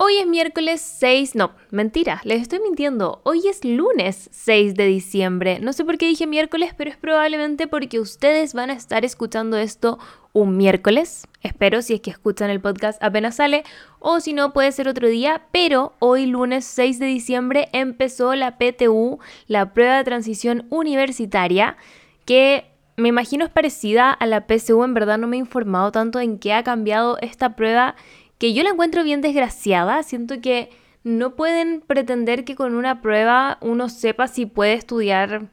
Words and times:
Hoy 0.00 0.16
es 0.18 0.28
miércoles 0.28 0.80
6, 0.80 1.34
no, 1.34 1.50
mentira, 1.72 2.20
les 2.22 2.42
estoy 2.42 2.60
mintiendo. 2.60 3.20
Hoy 3.24 3.48
es 3.48 3.64
lunes 3.64 4.30
6 4.30 4.76
de 4.76 4.86
diciembre. 4.86 5.58
No 5.58 5.72
sé 5.72 5.84
por 5.84 5.98
qué 5.98 6.06
dije 6.06 6.28
miércoles, 6.28 6.72
pero 6.76 6.88
es 6.88 6.96
probablemente 6.96 7.66
porque 7.66 7.98
ustedes 7.98 8.54
van 8.54 8.70
a 8.70 8.74
estar 8.74 9.04
escuchando 9.04 9.56
esto 9.56 9.98
un 10.32 10.56
miércoles. 10.56 11.26
Espero 11.42 11.82
si 11.82 11.94
es 11.94 12.00
que 12.00 12.12
escuchan 12.12 12.48
el 12.48 12.60
podcast 12.60 13.02
apenas 13.02 13.34
sale 13.34 13.64
o 13.98 14.20
si 14.20 14.34
no 14.34 14.52
puede 14.52 14.70
ser 14.70 14.86
otro 14.86 15.08
día, 15.08 15.48
pero 15.50 15.94
hoy 15.98 16.26
lunes 16.26 16.64
6 16.64 17.00
de 17.00 17.06
diciembre 17.06 17.68
empezó 17.72 18.36
la 18.36 18.56
PTU, 18.56 19.18
la 19.48 19.74
prueba 19.74 19.96
de 19.96 20.04
transición 20.04 20.68
universitaria, 20.70 21.76
que 22.24 22.66
me 22.96 23.08
imagino 23.08 23.44
es 23.44 23.50
parecida 23.50 24.12
a 24.12 24.26
la 24.26 24.46
PSU, 24.46 24.84
en 24.84 24.94
verdad 24.94 25.18
no 25.18 25.26
me 25.26 25.36
he 25.36 25.40
informado 25.40 25.90
tanto 25.90 26.20
en 26.20 26.38
qué 26.38 26.52
ha 26.52 26.62
cambiado 26.62 27.18
esta 27.20 27.56
prueba 27.56 27.96
que 28.38 28.54
yo 28.54 28.62
la 28.62 28.70
encuentro 28.70 29.04
bien 29.04 29.20
desgraciada. 29.20 30.02
Siento 30.02 30.40
que 30.40 30.70
no 31.04 31.34
pueden 31.34 31.80
pretender 31.80 32.44
que 32.44 32.54
con 32.54 32.74
una 32.74 33.00
prueba 33.00 33.58
uno 33.60 33.88
sepa 33.88 34.28
si 34.28 34.46
puede 34.46 34.74
estudiar, 34.74 35.46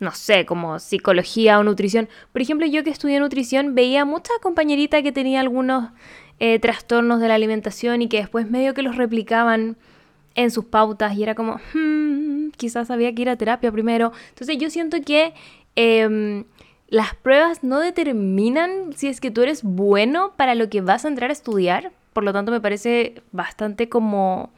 no 0.00 0.12
sé, 0.12 0.44
como 0.44 0.78
psicología 0.78 1.58
o 1.58 1.64
nutrición. 1.64 2.08
Por 2.32 2.42
ejemplo, 2.42 2.66
yo 2.66 2.84
que 2.84 2.90
estudié 2.90 3.20
nutrición 3.20 3.74
veía 3.74 4.04
mucha 4.04 4.32
compañerita 4.42 5.02
que 5.02 5.12
tenía 5.12 5.40
algunos 5.40 5.90
eh, 6.38 6.58
trastornos 6.58 7.20
de 7.20 7.28
la 7.28 7.34
alimentación 7.34 8.02
y 8.02 8.08
que 8.08 8.18
después 8.18 8.50
medio 8.50 8.74
que 8.74 8.82
los 8.82 8.96
replicaban 8.96 9.76
en 10.34 10.50
sus 10.50 10.66
pautas 10.66 11.16
y 11.16 11.22
era 11.22 11.34
como, 11.34 11.60
hmm, 11.72 12.50
quizás 12.56 12.90
había 12.90 13.14
que 13.14 13.22
ir 13.22 13.30
a 13.30 13.36
terapia 13.36 13.72
primero. 13.72 14.12
Entonces 14.30 14.58
yo 14.58 14.70
siento 14.70 15.00
que... 15.02 15.34
Em, 15.76 16.44
las 16.88 17.16
pruebas 17.16 17.64
no 17.64 17.80
determinan 17.80 18.92
si 18.94 19.08
es 19.08 19.20
que 19.20 19.32
tú 19.32 19.42
eres 19.42 19.64
bueno 19.64 20.34
para 20.36 20.54
lo 20.54 20.70
que 20.70 20.80
vas 20.82 21.04
a 21.04 21.08
entrar 21.08 21.30
a 21.30 21.32
estudiar, 21.32 21.90
por 22.16 22.24
lo 22.24 22.32
tanto 22.32 22.50
me 22.50 22.62
parece 22.62 23.20
bastante 23.30 23.90
como 23.90 24.48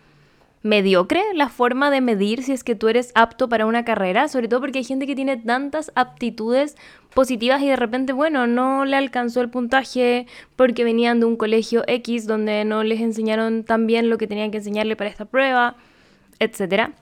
mediocre 0.62 1.20
la 1.34 1.48
forma 1.48 1.90
de 1.90 2.00
medir 2.00 2.44
si 2.44 2.52
es 2.52 2.62
que 2.62 2.76
tú 2.76 2.86
eres 2.86 3.10
apto 3.16 3.48
para 3.48 3.66
una 3.66 3.84
carrera, 3.84 4.28
sobre 4.28 4.46
todo 4.46 4.60
porque 4.60 4.78
hay 4.78 4.84
gente 4.84 5.08
que 5.08 5.16
tiene 5.16 5.36
tantas 5.38 5.90
aptitudes 5.96 6.76
positivas 7.12 7.60
y 7.60 7.66
de 7.66 7.74
repente, 7.74 8.12
bueno, 8.12 8.46
no 8.46 8.84
le 8.84 8.94
alcanzó 8.94 9.40
el 9.40 9.50
puntaje 9.50 10.28
porque 10.54 10.84
venían 10.84 11.18
de 11.18 11.26
un 11.26 11.36
colegio 11.36 11.82
X 11.88 12.28
donde 12.28 12.64
no 12.64 12.84
les 12.84 13.00
enseñaron 13.00 13.64
tan 13.64 13.88
bien 13.88 14.08
lo 14.08 14.18
que 14.18 14.28
tenían 14.28 14.52
que 14.52 14.58
enseñarle 14.58 14.94
para 14.94 15.10
esta 15.10 15.24
prueba, 15.24 15.74
etc. 16.38 16.92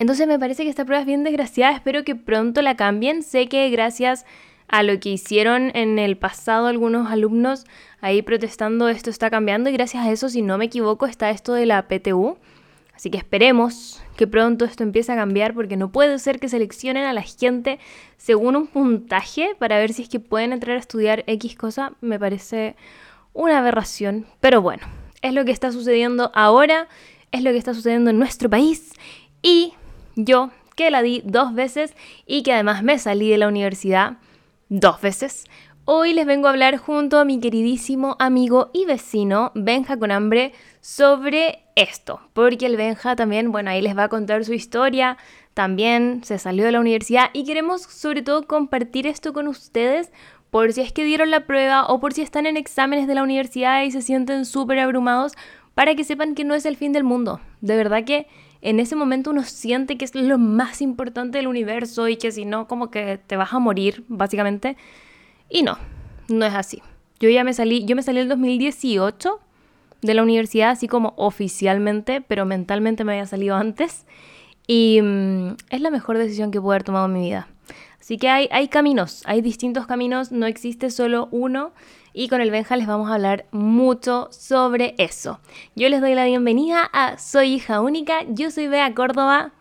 Entonces 0.00 0.26
me 0.26 0.40
parece 0.40 0.64
que 0.64 0.70
esta 0.70 0.86
prueba 0.86 1.02
es 1.02 1.06
bien 1.06 1.22
desgraciada, 1.22 1.76
espero 1.76 2.02
que 2.02 2.16
pronto 2.16 2.62
la 2.62 2.74
cambien, 2.74 3.22
sé 3.22 3.46
que 3.46 3.70
gracias 3.70 4.26
a 4.68 4.82
lo 4.82 5.00
que 5.00 5.10
hicieron 5.10 5.70
en 5.74 5.98
el 5.98 6.16
pasado 6.16 6.66
algunos 6.66 7.10
alumnos 7.10 7.64
ahí 8.00 8.22
protestando 8.22 8.88
esto 8.88 9.10
está 9.10 9.30
cambiando 9.30 9.70
y 9.70 9.72
gracias 9.72 10.06
a 10.06 10.10
eso, 10.10 10.28
si 10.28 10.42
no 10.42 10.58
me 10.58 10.66
equivoco, 10.66 11.06
está 11.06 11.30
esto 11.30 11.54
de 11.54 11.66
la 11.66 11.88
PTU. 11.88 12.38
Así 12.94 13.10
que 13.10 13.18
esperemos 13.18 14.02
que 14.16 14.26
pronto 14.26 14.64
esto 14.64 14.82
empiece 14.82 15.12
a 15.12 15.16
cambiar 15.16 15.54
porque 15.54 15.76
no 15.76 15.92
puede 15.92 16.18
ser 16.18 16.40
que 16.40 16.48
seleccionen 16.48 17.04
a 17.04 17.12
la 17.12 17.22
gente 17.22 17.78
según 18.16 18.56
un 18.56 18.66
puntaje 18.66 19.54
para 19.58 19.78
ver 19.78 19.92
si 19.92 20.02
es 20.02 20.08
que 20.08 20.18
pueden 20.18 20.52
entrar 20.52 20.76
a 20.76 20.80
estudiar 20.80 21.22
X 21.28 21.54
cosa. 21.54 21.92
Me 22.00 22.18
parece 22.18 22.74
una 23.34 23.58
aberración. 23.58 24.26
Pero 24.40 24.60
bueno, 24.62 24.82
es 25.22 25.32
lo 25.32 25.44
que 25.44 25.52
está 25.52 25.70
sucediendo 25.70 26.32
ahora, 26.34 26.88
es 27.30 27.44
lo 27.44 27.52
que 27.52 27.58
está 27.58 27.72
sucediendo 27.72 28.10
en 28.10 28.18
nuestro 28.18 28.50
país. 28.50 28.92
Y 29.42 29.74
yo, 30.16 30.50
que 30.74 30.90
la 30.90 31.02
di 31.02 31.22
dos 31.24 31.54
veces 31.54 31.94
y 32.26 32.42
que 32.42 32.52
además 32.52 32.82
me 32.82 32.98
salí 32.98 33.30
de 33.30 33.38
la 33.38 33.46
universidad 33.46 34.18
dos 34.68 35.00
veces, 35.00 35.44
Hoy 35.90 36.12
les 36.12 36.26
vengo 36.26 36.48
a 36.48 36.50
hablar 36.50 36.76
junto 36.76 37.18
a 37.18 37.24
mi 37.24 37.40
queridísimo 37.40 38.16
amigo 38.18 38.68
y 38.74 38.84
vecino 38.84 39.52
Benja 39.54 39.98
con 39.98 40.10
hambre 40.10 40.52
sobre 40.82 41.60
esto, 41.76 42.20
porque 42.34 42.66
el 42.66 42.76
Benja 42.76 43.16
también, 43.16 43.52
bueno, 43.52 43.70
ahí 43.70 43.80
les 43.80 43.96
va 43.96 44.02
a 44.02 44.08
contar 44.10 44.44
su 44.44 44.52
historia, 44.52 45.16
también 45.54 46.20
se 46.24 46.38
salió 46.38 46.66
de 46.66 46.72
la 46.72 46.80
universidad 46.80 47.30
y 47.32 47.44
queremos 47.44 47.84
sobre 47.84 48.20
todo 48.20 48.46
compartir 48.46 49.06
esto 49.06 49.32
con 49.32 49.48
ustedes 49.48 50.12
por 50.50 50.74
si 50.74 50.82
es 50.82 50.92
que 50.92 51.04
dieron 51.04 51.30
la 51.30 51.46
prueba 51.46 51.86
o 51.86 52.00
por 52.00 52.12
si 52.12 52.20
están 52.20 52.44
en 52.44 52.58
exámenes 52.58 53.06
de 53.06 53.14
la 53.14 53.22
universidad 53.22 53.82
y 53.82 53.90
se 53.90 54.02
sienten 54.02 54.44
súper 54.44 54.80
abrumados, 54.80 55.32
para 55.74 55.94
que 55.94 56.04
sepan 56.04 56.34
que 56.34 56.44
no 56.44 56.54
es 56.54 56.66
el 56.66 56.76
fin 56.76 56.92
del 56.92 57.04
mundo. 57.04 57.40
De 57.62 57.76
verdad 57.76 58.04
que 58.04 58.26
en 58.60 58.80
ese 58.80 58.96
momento 58.96 59.30
uno 59.30 59.44
siente 59.44 59.96
que 59.96 60.04
es 60.04 60.14
lo 60.14 60.38
más 60.38 60.82
importante 60.82 61.38
del 61.38 61.46
universo 61.46 62.08
y 62.08 62.16
que 62.16 62.32
si 62.32 62.44
no, 62.44 62.66
como 62.66 62.90
que 62.90 63.18
te 63.26 63.36
vas 63.36 63.52
a 63.52 63.58
morir, 63.58 64.04
básicamente. 64.08 64.76
Y 65.48 65.62
no, 65.62 65.78
no 66.28 66.44
es 66.44 66.54
así. 66.54 66.82
Yo 67.20 67.28
ya 67.28 67.44
me 67.44 67.52
salí, 67.52 67.84
yo 67.84 67.96
me 67.96 68.02
salí 68.02 68.20
el 68.20 68.28
2018 68.28 69.40
de 70.02 70.14
la 70.14 70.22
universidad, 70.22 70.70
así 70.70 70.88
como 70.88 71.14
oficialmente, 71.16 72.20
pero 72.20 72.46
mentalmente 72.46 73.04
me 73.04 73.12
había 73.12 73.26
salido 73.26 73.56
antes. 73.56 74.06
Y 74.66 75.00
mm, 75.02 75.56
es 75.70 75.80
la 75.80 75.90
mejor 75.90 76.18
decisión 76.18 76.50
que 76.50 76.60
pude 76.60 76.74
haber 76.74 76.84
tomado 76.84 77.06
en 77.06 77.12
mi 77.12 77.20
vida. 77.22 77.48
Así 78.00 78.18
que 78.18 78.28
hay, 78.28 78.48
hay 78.50 78.68
caminos, 78.68 79.22
hay 79.26 79.40
distintos 79.40 79.86
caminos, 79.86 80.32
no 80.32 80.46
existe 80.46 80.90
solo 80.90 81.28
uno. 81.30 81.72
Y 82.12 82.28
con 82.28 82.40
el 82.40 82.50
Benja 82.50 82.76
les 82.76 82.86
vamos 82.86 83.10
a 83.10 83.14
hablar 83.14 83.46
mucho 83.50 84.28
sobre 84.30 84.94
eso. 84.98 85.40
Yo 85.76 85.88
les 85.88 86.00
doy 86.00 86.14
la 86.14 86.24
bienvenida 86.24 86.88
a 86.92 87.18
Soy 87.18 87.54
hija 87.54 87.80
única. 87.80 88.22
Yo 88.28 88.50
soy 88.50 88.66
Bea 88.66 88.94
Córdoba, 88.94 89.52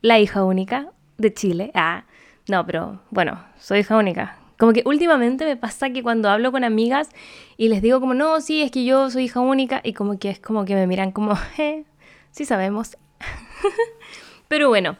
la 0.00 0.18
hija 0.18 0.44
única 0.44 0.92
de 1.16 1.34
Chile. 1.34 1.70
Ah, 1.74 2.04
no, 2.48 2.64
pero 2.64 3.00
bueno, 3.10 3.44
soy 3.58 3.80
hija 3.80 3.96
única. 3.96 4.38
Como 4.58 4.72
que 4.72 4.82
últimamente 4.86 5.44
me 5.44 5.56
pasa 5.56 5.90
que 5.90 6.02
cuando 6.02 6.28
hablo 6.28 6.50
con 6.50 6.64
amigas 6.64 7.10
y 7.56 7.68
les 7.68 7.82
digo 7.82 8.00
como, 8.00 8.14
no, 8.14 8.40
sí, 8.40 8.62
es 8.62 8.70
que 8.70 8.84
yo 8.84 9.10
soy 9.10 9.24
hija 9.24 9.40
única, 9.40 9.80
y 9.84 9.92
como 9.92 10.18
que 10.18 10.30
es 10.30 10.40
como 10.40 10.64
que 10.64 10.74
me 10.74 10.86
miran 10.86 11.12
como, 11.12 11.36
eh, 11.58 11.84
sí 12.30 12.44
sabemos. 12.44 12.96
Pero 14.48 14.68
bueno, 14.68 14.96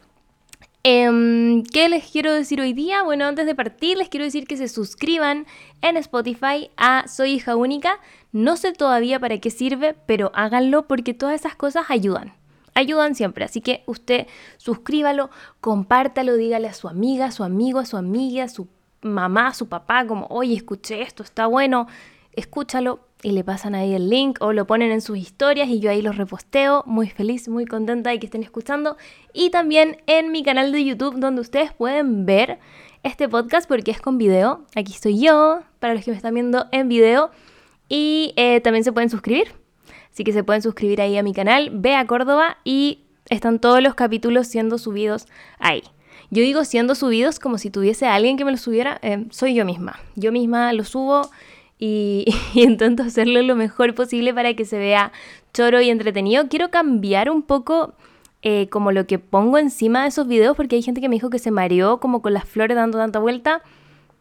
em, 0.90 1.64
¿qué 1.64 1.88
les 1.88 2.10
quiero 2.10 2.32
decir 2.32 2.60
hoy 2.60 2.72
día? 2.72 3.02
Bueno, 3.02 3.26
antes 3.26 3.46
de 3.46 3.54
partir 3.54 3.96
les 3.98 4.08
quiero 4.08 4.24
decir 4.24 4.46
que 4.46 4.56
se 4.56 4.68
suscriban 4.68 5.46
en 5.82 5.96
Spotify 5.96 6.70
a 6.76 7.06
Soy 7.08 7.32
hija 7.32 7.56
única. 7.56 8.00
No 8.32 8.56
sé 8.56 8.72
todavía 8.72 9.18
para 9.20 9.38
qué 9.38 9.50
sirve, 9.50 9.94
pero 10.06 10.30
háganlo 10.34 10.86
porque 10.86 11.14
todas 11.14 11.40
esas 11.40 11.56
cosas 11.56 11.86
ayudan 11.90 12.34
ayudan 12.74 13.14
siempre. 13.14 13.44
Así 13.44 13.60
que 13.60 13.82
usted 13.86 14.26
suscríbalo, 14.56 15.30
compártalo, 15.60 16.36
dígale 16.36 16.68
a 16.68 16.72
su 16.74 16.88
amiga, 16.88 17.26
a 17.26 17.30
su 17.32 17.44
amigo, 17.44 17.80
a 17.80 17.84
su 17.84 17.96
amiga, 17.96 18.44
a 18.44 18.48
su 18.48 18.68
mamá, 19.02 19.52
su 19.52 19.68
papá, 19.68 20.06
como, 20.06 20.26
oye, 20.30 20.54
escuché 20.54 21.02
esto, 21.02 21.22
está 21.22 21.46
bueno, 21.46 21.86
escúchalo 22.32 23.00
y 23.22 23.32
le 23.32 23.42
pasan 23.42 23.74
ahí 23.74 23.94
el 23.94 24.08
link 24.08 24.38
o 24.40 24.52
lo 24.52 24.66
ponen 24.66 24.92
en 24.92 25.00
sus 25.00 25.18
historias 25.18 25.68
y 25.68 25.80
yo 25.80 25.90
ahí 25.90 26.02
los 26.02 26.16
reposteo, 26.16 26.84
muy 26.86 27.08
feliz, 27.08 27.48
muy 27.48 27.66
contenta 27.66 28.10
de 28.10 28.18
que 28.20 28.26
estén 28.26 28.42
escuchando. 28.42 28.96
Y 29.32 29.50
también 29.50 29.98
en 30.06 30.30
mi 30.30 30.42
canal 30.42 30.70
de 30.70 30.84
YouTube 30.84 31.18
donde 31.18 31.40
ustedes 31.40 31.72
pueden 31.72 32.26
ver 32.26 32.58
este 33.02 33.28
podcast 33.28 33.68
porque 33.68 33.90
es 33.90 34.00
con 34.00 34.18
video. 34.18 34.64
Aquí 34.76 34.92
estoy 34.92 35.18
yo, 35.18 35.60
para 35.80 35.94
los 35.94 36.04
que 36.04 36.12
me 36.12 36.16
están 36.16 36.34
viendo 36.34 36.66
en 36.70 36.88
video. 36.88 37.30
Y 37.88 38.34
eh, 38.36 38.60
también 38.60 38.84
se 38.84 38.92
pueden 38.92 39.10
suscribir. 39.10 39.52
Así 40.12 40.22
que 40.24 40.32
se 40.32 40.44
pueden 40.44 40.62
suscribir 40.62 41.00
ahí 41.00 41.16
a 41.16 41.22
mi 41.22 41.32
canal, 41.32 41.70
Bea 41.72 42.06
Córdoba, 42.06 42.58
y 42.64 43.04
están 43.30 43.58
todos 43.60 43.82
los 43.82 43.94
capítulos 43.94 44.46
siendo 44.46 44.78
subidos 44.78 45.26
ahí. 45.58 45.82
Yo 46.30 46.42
digo 46.42 46.64
siendo 46.64 46.94
subidos 46.94 47.38
como 47.38 47.58
si 47.58 47.70
tuviese 47.70 48.06
alguien 48.06 48.36
que 48.36 48.44
me 48.44 48.50
lo 48.50 48.58
subiera, 48.58 48.98
eh, 49.02 49.26
soy 49.30 49.54
yo 49.54 49.64
misma. 49.64 49.98
Yo 50.14 50.30
misma 50.30 50.72
lo 50.72 50.84
subo 50.84 51.30
y, 51.84 52.26
intento 52.54 53.02
hacerlo 53.02 53.42
lo 53.42 53.56
mejor 53.56 53.94
posible 53.94 54.34
para 54.34 54.54
que 54.54 54.64
se 54.64 54.78
vea 54.78 55.12
choro 55.52 55.80
y 55.80 55.90
entretenido. 55.90 56.48
Quiero 56.48 56.70
cambiar 56.70 57.30
un 57.30 57.42
poco 57.42 57.94
eh, 58.42 58.68
como 58.68 58.92
lo 58.92 59.06
que 59.06 59.18
pongo 59.18 59.58
encima 59.58 60.02
de 60.02 60.08
esos 60.08 60.26
videos 60.28 60.56
porque 60.56 60.76
hay 60.76 60.82
gente 60.82 61.00
que 61.00 61.08
me 61.08 61.16
dijo 61.16 61.30
que 61.30 61.38
se 61.38 61.50
mareó 61.50 62.00
como 62.00 62.22
con 62.22 62.34
las 62.34 62.44
flores 62.44 62.76
dando 62.76 62.98
tanta 62.98 63.18
vuelta. 63.18 63.62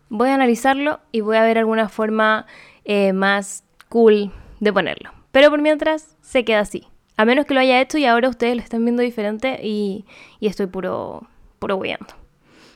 Voy 0.09 0.29
a 0.29 0.35
analizarlo 0.35 0.99
y 1.11 1.21
voy 1.21 1.37
a 1.37 1.43
ver 1.43 1.57
alguna 1.57 1.89
forma 1.89 2.45
eh, 2.85 3.13
más 3.13 3.63
cool 3.89 4.31
de 4.59 4.73
ponerlo. 4.73 5.11
Pero 5.31 5.49
por 5.49 5.61
mientras 5.61 6.15
se 6.21 6.45
queda 6.45 6.61
así. 6.61 6.87
A 7.17 7.25
menos 7.25 7.45
que 7.45 7.53
lo 7.53 7.59
haya 7.59 7.81
hecho 7.81 7.97
y 7.97 8.05
ahora 8.05 8.29
ustedes 8.29 8.55
lo 8.55 8.61
están 8.61 8.85
viendo 8.85 9.01
diferente 9.01 9.59
y, 9.63 10.05
estoy 10.39 10.67
puro 10.67 11.27
puro 11.59 11.77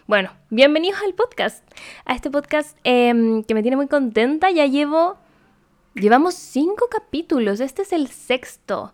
Bueno, 0.08 0.32
bienvenidos 0.50 1.00
al 1.04 1.14
podcast. 1.14 1.64
A 2.06 2.16
este 2.16 2.32
podcast 2.32 2.76
em, 2.84 3.44
que 3.44 3.54
me 3.54 3.62
tiene 3.62 3.78
muy 3.78 3.88
contenta. 3.88 4.50
Ya 4.50 4.66
llevo. 4.66 5.18
Llevamos 5.94 6.34
cinco 6.34 6.88
capítulos. 6.90 7.60
Este 7.60 7.84
es 7.84 7.94
el 7.94 8.08
sexto. 8.08 8.94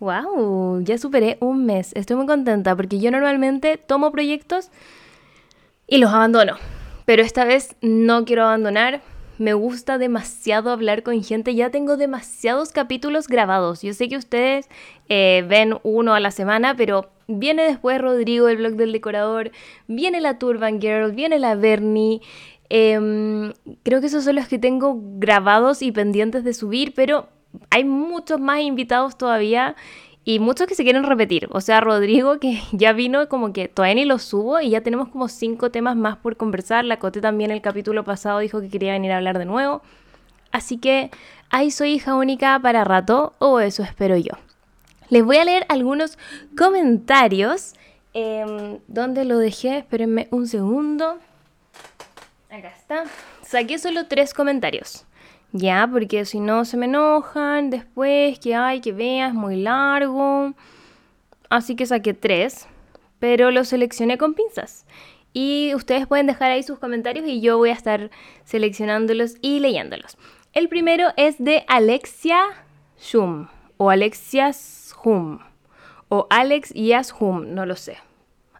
¡Wow! 0.00 0.82
Ya 0.82 0.96
superé 0.96 1.36
un 1.40 1.66
mes. 1.66 1.92
Estoy 1.94 2.16
muy 2.16 2.26
contenta 2.26 2.74
porque 2.74 2.98
yo 2.98 3.10
normalmente 3.10 3.76
tomo 3.76 4.10
proyectos 4.10 4.70
y 5.86 5.98
los 5.98 6.10
abandono. 6.10 6.56
Pero 7.04 7.22
esta 7.22 7.44
vez 7.44 7.76
no 7.82 8.24
quiero 8.24 8.44
abandonar 8.44 9.02
me 9.38 9.52
gusta 9.52 9.98
demasiado 9.98 10.70
hablar 10.70 11.02
con 11.02 11.22
gente. 11.22 11.54
Ya 11.54 11.70
tengo 11.70 11.98
demasiados 11.98 12.72
capítulos 12.72 13.28
grabados. 13.28 13.82
Yo 13.82 13.92
sé 13.92 14.08
que 14.08 14.16
ustedes 14.16 14.68
eh, 15.10 15.44
ven 15.46 15.78
uno 15.82 16.14
a 16.14 16.20
la 16.20 16.30
semana, 16.30 16.74
pero 16.74 17.10
viene 17.28 17.64
después 17.64 18.00
Rodrigo, 18.00 18.48
el 18.48 18.58
blog 18.58 18.74
del 18.74 18.92
decorador, 18.92 19.50
viene 19.86 20.20
la 20.20 20.38
Turban 20.38 20.80
Girl, 20.80 21.12
viene 21.12 21.38
la 21.38 21.54
Bernie. 21.54 22.20
Em, 22.68 23.52
creo 23.82 24.00
que 24.00 24.06
esos 24.08 24.24
son 24.24 24.36
los 24.36 24.48
que 24.48 24.58
tengo 24.58 25.00
grabados 25.18 25.82
y 25.82 25.92
pendientes 25.92 26.44
de 26.44 26.54
subir, 26.54 26.94
pero 26.94 27.28
hay 27.70 27.84
muchos 27.84 28.40
más 28.40 28.60
invitados 28.60 29.16
todavía 29.16 29.76
y 30.24 30.40
muchos 30.40 30.66
que 30.66 30.74
se 30.74 30.82
quieren 30.82 31.04
repetir. 31.04 31.48
O 31.52 31.60
sea, 31.60 31.80
Rodrigo 31.80 32.40
que 32.40 32.60
ya 32.72 32.92
vino 32.92 33.28
como 33.28 33.52
que 33.52 33.68
todavía 33.68 33.94
ni 33.94 34.04
lo 34.04 34.18
subo 34.18 34.60
y 34.60 34.70
ya 34.70 34.80
tenemos 34.82 35.08
como 35.08 35.28
cinco 35.28 35.70
temas 35.70 35.96
más 35.96 36.16
por 36.16 36.36
conversar. 36.36 36.84
La 36.84 36.98
Cote 36.98 37.20
también 37.20 37.50
el 37.50 37.62
capítulo 37.62 38.04
pasado 38.04 38.40
dijo 38.40 38.60
que 38.60 38.68
quería 38.68 38.92
venir 38.92 39.12
a 39.12 39.18
hablar 39.18 39.38
de 39.38 39.44
nuevo. 39.44 39.82
Así 40.52 40.78
que 40.78 41.10
ahí 41.50 41.70
soy 41.70 41.92
hija 41.92 42.14
única 42.16 42.58
para 42.60 42.84
rato, 42.84 43.34
o 43.38 43.60
eso 43.60 43.82
espero 43.82 44.16
yo. 44.16 44.32
Les 45.08 45.24
voy 45.24 45.36
a 45.36 45.44
leer 45.44 45.66
algunos 45.68 46.18
comentarios. 46.56 47.74
Eh, 48.14 48.78
¿Dónde 48.88 49.24
lo 49.24 49.38
dejé? 49.38 49.78
Espérenme 49.78 50.28
un 50.30 50.46
segundo. 50.46 51.18
Acá 52.50 52.68
está. 52.76 53.04
Saqué 53.42 53.78
solo 53.78 54.06
tres 54.06 54.34
comentarios. 54.34 55.04
Ya, 55.52 55.88
porque 55.90 56.24
si 56.24 56.40
no 56.40 56.64
se 56.64 56.76
me 56.76 56.86
enojan 56.86 57.70
después, 57.70 58.38
que 58.38 58.54
hay, 58.54 58.80
que 58.80 58.92
veas, 58.92 59.32
muy 59.32 59.56
largo. 59.56 60.54
Así 61.48 61.76
que 61.76 61.86
saqué 61.86 62.14
tres, 62.14 62.66
pero 63.20 63.50
los 63.50 63.68
seleccioné 63.68 64.18
con 64.18 64.34
pinzas. 64.34 64.86
Y 65.32 65.72
ustedes 65.74 66.06
pueden 66.06 66.26
dejar 66.26 66.50
ahí 66.50 66.62
sus 66.62 66.78
comentarios 66.78 67.26
y 67.26 67.40
yo 67.40 67.58
voy 67.58 67.70
a 67.70 67.74
estar 67.74 68.10
seleccionándolos 68.44 69.36
y 69.42 69.60
leyéndolos. 69.60 70.16
El 70.52 70.68
primero 70.68 71.08
es 71.16 71.36
de 71.38 71.64
Alexia 71.68 72.40
Shum 72.98 73.48
o 73.76 73.90
Alexia 73.90 74.52
O 76.08 76.26
Alex 76.30 76.72
Hum, 77.18 77.54
no 77.54 77.66
lo 77.66 77.76
sé. 77.76 77.98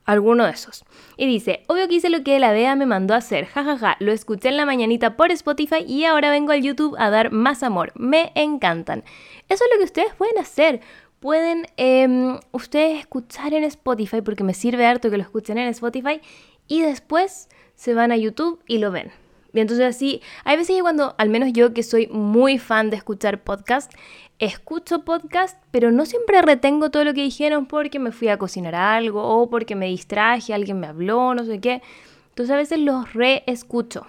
Alguno 0.05 0.45
de 0.45 0.53
esos. 0.53 0.85
Y 1.17 1.27
dice, 1.27 1.65
obvio 1.67 1.89
que 1.89 1.97
hice 1.97 2.11
lo 2.11 2.23
que 2.23 2.39
la 2.39 2.53
Bea 2.53 2.77
me 2.77 2.87
mandó 2.87 3.15
a 3.15 3.17
hacer, 3.17 3.47
jajaja, 3.47 3.97
lo 3.99 4.13
escuché 4.13 4.49
en 4.49 4.57
la 4.57 4.65
mañanita 4.65 5.17
por 5.17 5.33
Spotify 5.33 5.85
y 5.85 6.05
ahora 6.05 6.31
vengo 6.31 6.53
al 6.53 6.63
YouTube 6.63 6.95
a 6.99 7.11
dar 7.11 7.33
más 7.33 7.65
amor. 7.65 7.93
Me 7.97 8.31
encantan. 8.37 9.03
Eso 9.49 9.65
es 9.65 9.71
lo 9.73 9.79
que 9.79 9.85
ustedes 9.85 10.15
pueden 10.15 10.39
hacer. 10.39 10.81
Pueden 11.19 11.67
em, 11.77 12.39
ustedes 12.53 13.01
escuchar 13.01 13.53
en 13.55 13.65
Spotify, 13.65 14.21
porque 14.21 14.45
me 14.45 14.55
sirve 14.55 14.87
harto 14.87 15.11
que 15.11 15.17
lo 15.17 15.25
escuchen 15.25 15.59
en 15.59 15.69
Spotify, 15.69 16.21
y 16.69 16.83
después 16.83 17.49
se 17.75 17.95
van 17.95 18.13
a 18.13 18.17
YouTube 18.17 18.63
y 18.67 18.79
lo 18.79 18.93
ven. 18.93 19.11
Y 19.57 19.61
entonces 19.61 19.87
así, 19.87 20.21
hay 20.45 20.57
veces 20.57 20.77
que 20.77 20.83
cuando, 20.83 21.15
al 21.17 21.31
menos 21.31 21.53
yo 21.53 21.73
que 21.73 21.83
soy 21.83 22.09
muy 22.09 22.59
fan 22.59 22.91
de 22.91 22.97
escuchar 22.97 23.43
podcast, 23.43 23.91
escucho 24.39 25.05
podcast, 25.05 25.59
pero 25.71 25.91
no 25.91 26.05
siempre 26.05 26.43
retengo 26.43 26.91
todo 26.91 27.05
lo 27.05 27.15
que 27.15 27.23
dijeron 27.23 27.65
porque 27.65 27.99
me 27.99 28.13
fui 28.13 28.29
a 28.29 28.37
cocinar 28.37 28.75
algo 28.75 29.23
o 29.23 29.49
porque 29.49 29.75
me 29.75 29.87
distraje, 29.87 30.53
alguien 30.53 30.79
me 30.79 30.89
habló, 30.89 31.35
no 31.35 31.45
sé 31.45 31.59
qué. 31.59 31.81
Entonces 32.29 32.53
a 32.53 32.59
veces 32.59 32.79
los 32.81 33.15
reescucho. 33.15 34.07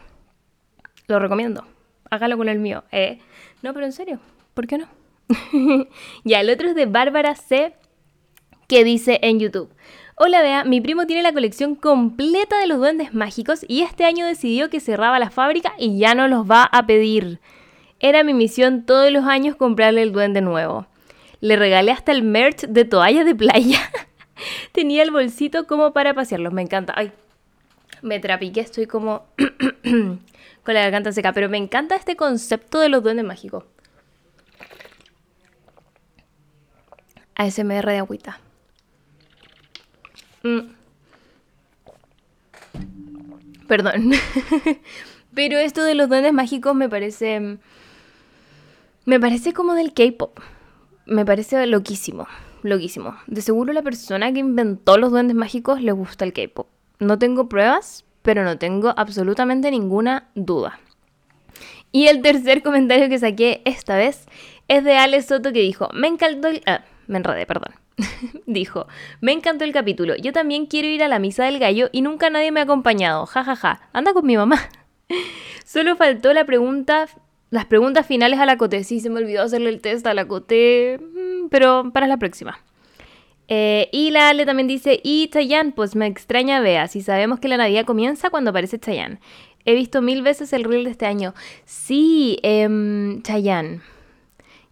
Lo 1.08 1.18
recomiendo. 1.18 1.66
Hágalo 2.10 2.38
con 2.38 2.50
el 2.50 2.60
mío. 2.60 2.84
Eh, 2.92 3.20
no, 3.62 3.74
pero 3.74 3.86
en 3.86 3.94
serio, 3.94 4.20
¿por 4.54 4.68
qué 4.68 4.78
no? 4.78 4.88
ya, 6.26 6.42
el 6.42 6.50
otro 6.50 6.68
es 6.68 6.76
de 6.76 6.88
Bárbara 6.88 7.36
C, 7.36 7.74
que 8.68 8.84
dice 8.84 9.20
en 9.22 9.40
YouTube. 9.40 9.70
Hola 10.20 10.42
Bea, 10.42 10.64
mi 10.64 10.82
primo 10.82 11.06
tiene 11.06 11.22
la 11.22 11.32
colección 11.32 11.76
completa 11.76 12.58
de 12.58 12.66
los 12.66 12.80
duendes 12.80 13.14
mágicos 13.14 13.64
y 13.68 13.84
este 13.84 14.04
año 14.04 14.26
decidió 14.26 14.68
que 14.68 14.80
cerraba 14.80 15.20
la 15.20 15.30
fábrica 15.30 15.74
y 15.78 16.00
ya 16.00 16.16
no 16.16 16.28
los 16.28 16.50
va 16.50 16.64
a 16.64 16.88
pedir. 16.88 17.40
Era 18.00 18.24
mi 18.24 18.34
misión 18.34 18.84
todos 18.84 19.12
los 19.12 19.26
años 19.26 19.56
comprarle 19.56 20.02
el 20.02 20.12
duende 20.12 20.42
nuevo. 20.42 20.88
Le 21.40 21.56
regalé 21.56 21.92
hasta 21.92 22.14
el 22.14 22.24
merch 22.24 22.62
de 22.62 22.84
toallas 22.84 23.26
de 23.26 23.36
playa. 23.36 23.80
Tenía 24.72 25.04
el 25.04 25.12
bolsito 25.12 25.68
como 25.68 25.94
para 25.94 26.16
pasearlos. 26.16 26.52
Me 26.52 26.64
encanta. 26.64 26.94
Ay, 26.96 27.12
me 28.02 28.20
trapiqué, 28.20 28.62
estoy 28.62 28.88
como 28.88 29.28
con 29.84 30.74
la 30.74 30.82
garganta 30.82 31.12
seca. 31.12 31.32
Pero 31.32 31.48
me 31.48 31.58
encanta 31.58 31.96
este 31.96 32.16
concepto 32.16 32.80
de 32.80 32.90
los 32.90 33.04
duendes 33.04 33.24
mágicos. 33.24 33.66
ASMR 37.36 37.86
de 37.86 37.98
agüita. 38.00 38.40
Mm. 40.44 40.60
Perdón. 43.68 44.12
Pero 45.34 45.58
esto 45.60 45.84
de 45.84 45.96
los 45.96 46.10
duendes 46.10 46.34
mágicos 46.34 46.76
me 46.76 46.90
parece 46.90 47.60
me 49.08 49.22
parece 49.22 49.54
como 49.54 49.74
del 49.74 49.94
K-pop. 49.94 50.38
Me 51.06 51.26
parece 51.26 51.66
loquísimo, 51.66 52.28
loquísimo. 52.62 53.16
De 53.26 53.42
seguro 53.42 53.72
la 53.72 53.82
persona 53.82 54.34
que 54.34 54.40
inventó 54.40 54.98
los 54.98 55.12
duendes 55.12 55.34
mágicos 55.34 55.82
le 55.82 55.94
gusta 55.94 56.26
el 56.26 56.34
K-pop. 56.34 56.68
No 57.00 57.18
tengo 57.18 57.48
pruebas, 57.48 58.04
pero 58.22 58.44
no 58.44 58.58
tengo 58.58 58.94
absolutamente 58.98 59.72
ninguna 59.72 60.30
duda. 60.36 60.82
Y 61.94 62.08
el 62.08 62.22
tercer 62.22 62.62
comentario 62.64 63.08
que 63.08 63.18
saqué 63.18 63.62
esta 63.64 63.96
vez 63.96 64.26
es 64.68 64.84
de 64.84 64.98
Ale 64.98 65.22
Soto 65.22 65.54
que 65.54 65.62
dijo, 65.62 65.88
me 65.94 66.08
encantó 66.08 66.50
el... 66.50 66.62
Ah, 66.66 66.84
me 67.08 67.20
enredé, 67.20 67.46
perdón. 67.46 67.76
dijo, 68.46 68.88
me 69.22 69.32
encantó 69.32 69.64
el 69.64 69.74
capítulo. 69.74 70.16
Yo 70.16 70.34
también 70.34 70.66
quiero 70.66 70.88
ir 70.88 71.04
a 71.04 71.08
la 71.08 71.20
misa 71.20 71.46
del 71.46 71.60
gallo 71.60 71.90
y 71.92 72.02
nunca 72.02 72.30
nadie 72.30 72.52
me 72.52 72.60
ha 72.60 72.64
acompañado. 72.64 73.26
Ja, 73.26 73.44
ja, 73.44 73.56
ja. 73.56 73.82
Anda 73.94 74.14
con 74.14 74.26
mi 74.26 74.38
mamá. 74.38 74.70
Solo 75.66 75.96
faltó 75.96 76.34
la 76.34 76.46
pregunta 76.46 77.08
las 77.50 77.66
preguntas 77.66 78.06
finales 78.06 78.40
a 78.40 78.46
la 78.46 78.58
Coté. 78.58 78.84
Sí, 78.84 79.00
se 79.00 79.10
me 79.10 79.20
olvidó 79.20 79.44
hacerle 79.44 79.70
el 79.70 79.82
test 79.82 80.06
a 80.08 80.14
la 80.14 80.28
Coté, 80.28 81.00
mm, 81.00 81.48
pero 81.50 81.92
para 81.94 82.08
la 82.08 82.18
próxima. 82.18 82.60
Eh, 83.48 83.88
y 83.94 84.12
la 84.12 84.30
Ale 84.30 84.46
también 84.46 84.68
dice, 84.68 85.00
y 85.04 85.30
Chayanne, 85.30 85.72
pues 85.72 85.96
me 85.96 86.06
extraña 86.06 86.60
vea, 86.60 86.88
si 86.90 87.02
sabemos 87.02 87.40
que 87.40 87.48
la 87.48 87.56
Navidad 87.56 87.86
comienza 87.86 88.30
cuando 88.30 88.50
aparece 88.50 88.80
Chayanne. 88.80 89.20
He 89.64 89.74
visto 89.74 90.02
mil 90.02 90.22
veces 90.22 90.52
el 90.54 90.66
reel 90.66 90.84
de 90.84 90.92
este 90.92 91.06
año. 91.06 91.34
Sí, 91.66 92.40
eh. 92.44 92.68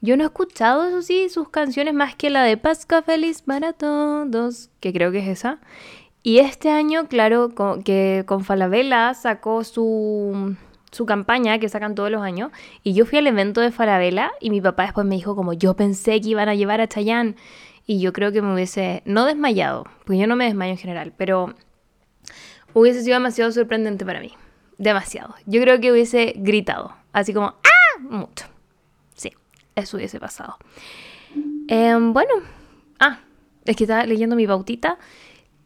Yo 0.06 0.16
no 0.18 0.24
he 0.24 0.28
escuchado, 0.28 0.88
eso 0.88 1.02
sí, 1.02 1.30
sus 1.30 1.50
canciones 1.50 1.96
más 1.96 2.16
que 2.16 2.30
la 2.30 2.44
de 2.44 2.58
Pascua 2.58 3.02
Feliz 3.02 3.42
para 3.42 3.74
todos, 3.74 4.70
que 4.80 4.94
creo 4.94 5.12
que 5.12 5.18
es 5.18 5.28
esa. 5.28 5.60
Y 6.22 6.38
este 6.38 6.70
año, 6.70 7.08
claro, 7.08 7.54
que 7.84 8.24
con 8.28 8.44
Falabella 8.44 9.16
sacó 9.16 9.64
su 9.64 10.56
su 10.92 11.06
campaña 11.06 11.60
que 11.60 11.70
sacan 11.70 11.96
todos 11.96 12.12
los 12.12 12.22
años. 12.22 12.52
Y 12.84 12.94
yo 12.94 13.06
fui 13.06 13.18
al 13.18 13.26
evento 13.26 13.62
de 13.62 13.72
Farabella 13.72 14.32
y 14.40 14.52
mi 14.52 14.62
papá 14.62 14.84
después 14.84 15.08
me 15.08 15.16
dijo 15.16 15.36
como 15.36 15.54
yo 15.54 15.76
pensé 15.76 16.22
que 16.22 16.30
iban 16.30 16.50
a 16.50 16.56
llevar 16.56 16.82
a 16.82 16.88
Chayanne. 16.88 17.36
Y 17.88 18.00
yo 18.00 18.14
creo 18.14 18.32
que 18.32 18.42
me 18.42 18.54
hubiese, 18.54 19.02
no 19.06 19.26
desmayado, 19.26 19.86
pues 20.06 20.20
yo 20.20 20.28
no 20.28 20.36
me 20.36 20.46
desmayo 20.46 20.72
en 20.72 20.78
general, 20.78 21.14
pero 21.18 21.54
hubiese 22.74 23.04
sido 23.04 23.16
demasiado 23.16 23.52
sorprendente 23.52 24.06
para 24.06 24.20
mí. 24.20 24.34
Demasiado. 24.78 25.36
Yo 25.46 25.62
creo 25.62 25.80
que 25.80 25.92
hubiese 25.92 26.34
gritado, 26.38 26.96
así 27.12 27.34
como 27.34 27.48
¡ah! 27.48 28.00
Mucho. 28.00 28.55
Eso 29.76 29.98
hubiese 29.98 30.20
pasado. 30.20 30.58
Em, 31.68 32.14
bueno, 32.14 32.34
ah, 33.00 33.20
es 33.66 33.76
que 33.76 33.84
estaba 33.84 34.06
leyendo 34.06 34.36
mi 34.36 34.46
bautita. 34.46 34.98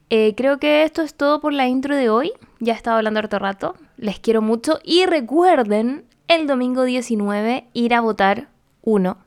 Eh, 0.10 0.34
creo 0.36 0.58
que 0.60 0.84
esto 0.84 1.02
es 1.04 1.14
todo 1.14 1.40
por 1.40 1.54
la 1.54 1.68
intro 1.68 1.96
de 1.96 2.10
hoy. 2.10 2.32
Ya 2.60 2.74
he 2.74 2.76
estado 2.76 2.98
hablando 2.98 3.20
harto 3.20 3.38
rato. 3.38 3.76
Les 3.98 4.20
quiero 4.20 4.42
mucho. 4.42 4.80
Y 4.84 5.06
recuerden 5.06 6.06
el 6.28 6.48
domingo 6.48 6.84
19 6.84 7.68
ir 7.74 7.94
a 7.94 8.02
votar 8.02 8.50
uno 8.82 9.18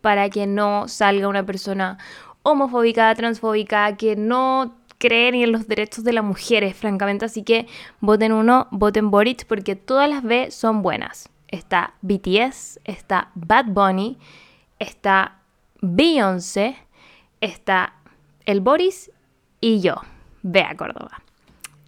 para 0.00 0.28
que 0.30 0.46
no 0.46 0.88
salga 0.88 1.28
una 1.28 1.46
persona 1.46 1.98
homofóbica, 2.42 3.14
transfóbica, 3.14 3.96
que 3.96 4.16
no 4.16 4.76
cree 4.98 5.32
ni 5.32 5.42
en 5.42 5.52
los 5.52 5.66
derechos 5.66 6.04
de 6.04 6.12
las 6.12 6.24
mujeres, 6.24 6.76
francamente. 6.76 7.24
Así 7.24 7.42
que 7.42 7.66
voten 8.00 8.32
uno, 8.32 8.68
voten 8.70 9.10
Boric, 9.10 9.46
porque 9.46 9.76
todas 9.76 10.08
las 10.08 10.22
B 10.22 10.50
son 10.50 10.82
buenas. 10.82 11.28
Está 11.52 11.94
BTS, 12.00 12.80
está 12.82 13.30
Bad 13.34 13.66
Bunny, 13.66 14.18
está 14.78 15.38
Beyoncé, 15.82 16.76
está 17.40 17.94
el 18.46 18.60
Boris 18.60 19.12
y 19.60 19.80
yo. 19.80 19.96
Ve 20.42 20.62
a 20.62 20.74
Córdoba. 20.76 21.22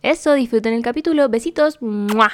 Eso, 0.02 0.34
disfruten 0.34 0.74
el 0.74 0.82
capítulo. 0.82 1.28
Besitos. 1.30 1.80
¡Mua! 1.80 2.30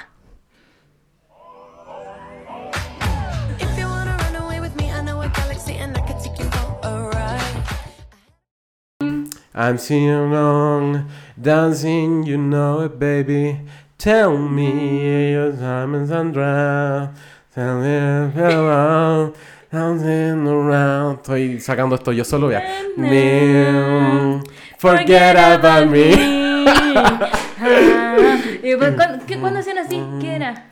I'm 9.52 9.78
singing 9.78 10.10
along, 10.10 11.10
dancing, 11.40 12.24
you 12.24 12.38
know 12.38 12.80
it, 12.80 12.98
baby. 12.98 13.60
Tell 14.00 14.38
me 14.38 15.34
your 15.34 15.52
time 15.52 16.02
is 16.02 16.08
Sandra. 16.08 17.12
Tell 17.54 17.82
me 17.82 18.32
around, 18.34 19.34
dancing 19.70 20.48
around. 20.48 21.18
Estoy 21.18 21.60
sacando 21.60 21.96
esto 21.96 22.10
yo 22.10 22.24
solo, 22.24 22.46
vea. 22.46 22.66
Forget 24.78 25.36
about 25.36 25.90
me. 25.90 26.12
y 28.62 28.70
después, 28.70 29.38
¿cuándo, 29.38 29.60
hacían 29.60 29.76
así? 29.76 30.02
¿Qué 30.18 30.34
era? 30.34 30.70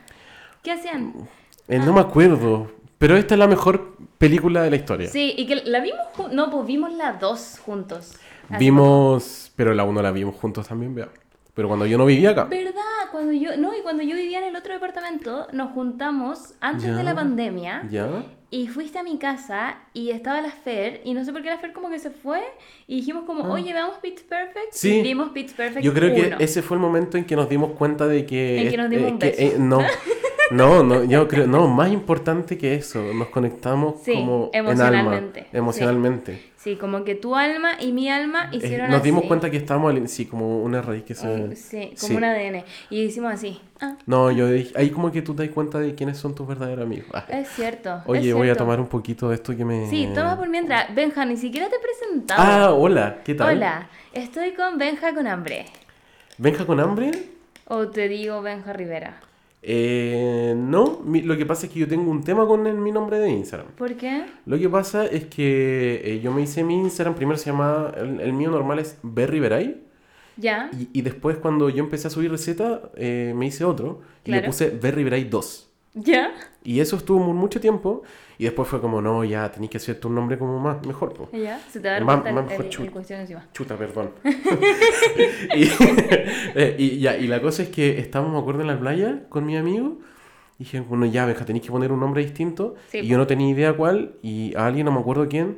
¿Qué 0.63 0.71
hacían? 0.71 1.13
Eh, 1.67 1.77
no 1.77 1.93
me 1.93 2.01
acuerdo. 2.01 2.71
Pero 2.97 3.15
esta 3.15 3.35
es 3.35 3.39
la 3.39 3.47
mejor 3.47 3.95
película 4.17 4.63
de 4.63 4.71
la 4.71 4.75
historia. 4.75 5.07
Sí, 5.07 5.35
y 5.37 5.45
que 5.45 5.57
la 5.65 5.81
vimos. 5.81 5.99
No, 6.31 6.49
pues 6.49 6.65
vimos 6.65 6.91
las 6.93 7.19
dos 7.19 7.59
juntos. 7.63 8.15
vimos. 8.57 9.51
Pero 9.55 9.75
la 9.75 9.83
uno 9.83 10.01
la 10.01 10.09
vimos 10.09 10.33
juntos 10.33 10.67
también, 10.67 10.95
vea. 10.95 11.09
Pero 11.53 11.67
cuando 11.67 11.85
yo 11.85 11.97
no 11.97 12.05
vivía 12.05 12.31
acá. 12.31 12.45
¿Verdad? 12.45 12.73
Cuando 13.11 13.33
yo, 13.33 13.57
no, 13.57 13.75
y 13.75 13.81
cuando 13.81 14.03
yo 14.03 14.15
vivía 14.15 14.39
en 14.39 14.45
el 14.45 14.55
otro 14.55 14.73
departamento, 14.73 15.47
nos 15.51 15.71
juntamos 15.71 16.53
antes 16.61 16.85
Ya. 16.85 16.95
de 16.95 17.03
la 17.03 17.15
pandemia 17.15 17.87
¿Ya? 17.89 18.07
y 18.51 18.67
fuiste 18.67 18.99
a 18.99 19.03
mi 19.03 19.17
casa 19.17 19.77
y 19.93 20.11
estaba 20.11 20.41
la 20.41 20.51
Fer 20.51 21.01
y 21.03 21.13
no 21.13 21.23
sé 21.25 21.33
por 21.33 21.41
qué 21.41 21.49
la 21.49 21.57
Fer 21.57 21.73
como 21.73 21.89
que 21.89 21.99
se 21.99 22.11
fue 22.11 22.41
y 22.87 22.97
dijimos 22.97 23.23
como, 23.25 23.51
oye, 23.51 23.73
veamos 23.73 23.97
Pitch 23.97 24.23
Perfect. 24.23 24.57
Ah. 24.57 24.71
Sí. 24.71 24.99
Y 24.99 25.01
vimos 25.01 25.29
Pitch 25.29 25.53
Perfect 25.53 25.83
Yo 25.83 25.93
creo 25.93 26.13
que 26.13 26.43
ese 26.43 26.61
fue 26.61 26.77
el 26.77 26.81
momento 26.81 27.17
en 27.17 27.25
que 27.25 27.35
nos 27.35 27.49
dimos 27.49 27.71
cuenta 27.71 28.07
de 28.07 28.25
que... 28.25 28.61
En 28.61 28.69
que 28.69 28.77
nos 28.77 28.89
dimos 28.89 29.11
un 29.11 29.19
que, 29.19 29.31
beso. 29.31 29.57
no, 29.59 29.79
no, 30.51 30.83
no, 30.83 31.03
yo 31.03 31.27
creo, 31.27 31.47
no, 31.47 31.67
más 31.67 31.91
importante 31.91 32.57
que 32.57 32.75
eso, 32.75 33.01
nos 33.13 33.29
conectamos 33.29 34.01
Sí, 34.03 34.13
como 34.13 34.49
en 34.53 34.59
emocionalmente, 34.65 35.39
alma, 35.41 35.49
emocionalmente. 35.53 36.35
Sí, 36.35 36.48
como 36.79 37.05
que 37.05 37.15
tu 37.15 37.37
alma 37.37 37.71
y 37.79 37.93
mi 37.93 38.09
alma 38.09 38.49
Eh, 38.51 38.57
hicieron 38.57 38.91
nos 38.91 39.01
dimos 39.01 39.19
así. 39.21 39.27
cuenta 39.29 39.49
que 39.49 39.55
estábamos, 39.55 39.93
sí, 40.11 40.25
como 40.25 40.61
una 40.61 40.81
raíz 40.81 41.03
que 41.03 41.15
se... 41.15 41.25
Un- 41.27 41.55
Sí, 41.55 41.93
como 41.97 42.07
sí. 42.09 42.15
un 42.17 42.23
ADN. 42.25 42.63
Y 42.89 43.01
hicimos 43.03 43.31
así. 43.31 43.61
Ah, 43.79 43.95
No, 44.05 44.29
yo 44.29 44.49
dije, 44.49 44.73
ahí 44.75 44.89
como 44.89 45.09
que 45.09 45.21
tú 45.21 45.33
te 45.33 45.45
das 45.45 45.53
cuenta 45.53 45.79
de 45.79 45.95
quiénes 45.95 46.17
son 46.17 46.35
tus 46.35 46.45
verdaderos 46.45 46.83
amigos. 46.85 47.07
Ah. 47.13 47.23
es 47.29 47.47
cierto. 47.49 48.01
Oye, 48.07 48.29
es 48.29 48.35
voy 48.35 48.49
a 48.49 48.55
tomar 48.55 48.79
un 48.81 48.87
poquito 48.87 49.29
de 49.29 49.35
esto 49.35 49.55
que 49.55 49.63
me... 49.63 49.89
Sí, 49.89 50.09
toma 50.13 50.37
por 50.37 50.49
mientras. 50.49 50.93
Benja, 50.93 51.23
ni 51.23 51.37
siquiera 51.37 51.69
te 51.69 51.77
he 51.77 51.79
presentado. 51.79 52.41
Ah, 52.43 52.73
hola, 52.73 53.19
¿qué 53.23 53.35
tal? 53.35 53.55
Hola, 53.55 53.87
estoy 54.11 54.51
con 54.51 54.77
Benja 54.77 55.13
con 55.15 55.27
hambre. 55.27 55.65
¿Benja 56.37 56.65
con 56.65 56.79
hambre? 56.81 57.11
O 57.67 57.87
te 57.87 58.09
digo 58.09 58.41
Benja 58.41 58.73
Rivera. 58.73 59.21
Eh, 59.61 60.53
no, 60.57 61.01
mi- 61.03 61.21
lo 61.21 61.35
que 61.37 61.45
pasa 61.45 61.65
es 61.65 61.71
que 61.73 61.79
yo 61.79 61.87
tengo 61.87 62.09
un 62.09 62.23
tema 62.23 62.47
con 62.47 62.65
el- 62.65 62.75
mi 62.77 62.91
nombre 62.91 63.19
de 63.19 63.29
Instagram. 63.29 63.67
¿Por 63.77 63.95
qué? 63.95 64.25
Lo 64.45 64.57
que 64.57 64.69
pasa 64.69 65.05
es 65.05 65.25
que 65.25 66.01
eh, 66.03 66.21
yo 66.21 66.31
me 66.31 66.41
hice 66.43 66.63
mi 66.63 66.75
Instagram, 66.75 67.15
primero 67.15 67.37
se 67.37 67.51
llamaba, 67.51 67.93
el, 67.97 68.21
el 68.21 68.33
mío 68.33 68.51
normal 68.51 68.79
es 68.79 68.97
Berry 69.03 69.39
Veray, 69.39 69.81
Ya. 70.37 70.69
y, 70.71 70.89
y 70.93 71.01
después 71.01 71.37
cuando 71.37 71.69
yo 71.69 71.83
empecé 71.83 72.07
a 72.07 72.09
subir 72.09 72.31
recetas, 72.31 72.79
eh, 72.95 73.33
me 73.35 73.47
hice 73.47 73.65
otro, 73.65 73.99
y 74.23 74.31
le 74.31 74.37
puse 74.47 74.69
Berry 74.69 75.03
Veray 75.03 75.25
2. 75.25 75.68
¿Ya? 75.93 76.31
Y 76.63 76.79
eso 76.81 76.95
estuvo 76.97 77.19
mu- 77.19 77.33
mucho 77.33 77.59
tiempo, 77.59 78.03
y 78.37 78.43
después 78.43 78.67
fue 78.69 78.79
como, 78.79 79.01
no, 79.01 79.23
ya, 79.23 79.51
tenéis 79.51 79.71
que 79.71 79.77
hacer 79.77 79.99
tu 79.99 80.09
nombre 80.09 80.37
como 80.37 80.59
más, 80.59 80.85
mejor, 80.85 81.13
po. 81.13 81.29
¿Ya? 81.33 81.59
Se 81.69 81.79
te 81.79 81.87
va 81.87 81.95
a 81.95 81.99
dar 81.99 82.03
Más- 82.05 82.23
más 82.33 82.45
mejor 82.45 82.65
el- 82.65 82.71
chu- 82.71 82.83
el 82.83 82.91
cuestión 82.91 83.21
encima. 83.21 83.47
Chuta, 83.53 83.75
perdón. 83.75 84.11
y, 85.55 85.63
eh, 86.55 86.75
y 86.77 86.99
ya, 86.99 87.17
y 87.17 87.27
la 87.27 87.41
cosa 87.41 87.63
es 87.63 87.69
que 87.69 87.99
estábamos, 87.99 88.33
me 88.33 88.39
acuerdo, 88.39 88.61
en 88.61 88.67
la 88.67 88.79
playa 88.79 89.23
con 89.29 89.45
mi 89.45 89.57
amigo. 89.57 89.97
Y 90.57 90.63
dije, 90.65 90.81
bueno, 90.81 91.05
ya, 91.05 91.25
Benja, 91.25 91.45
tenéis 91.45 91.63
que 91.65 91.71
poner 91.71 91.91
un 91.91 91.99
nombre 92.01 92.21
distinto. 92.21 92.75
Sí, 92.89 92.97
y 92.99 93.01
po. 93.03 93.07
yo 93.07 93.17
no 93.17 93.27
tenía 93.27 93.49
idea 93.49 93.73
cuál. 93.77 94.15
Y 94.21 94.53
a 94.55 94.67
alguien, 94.67 94.85
no 94.85 94.91
me 94.91 94.99
acuerdo 94.99 95.27
quién, 95.29 95.57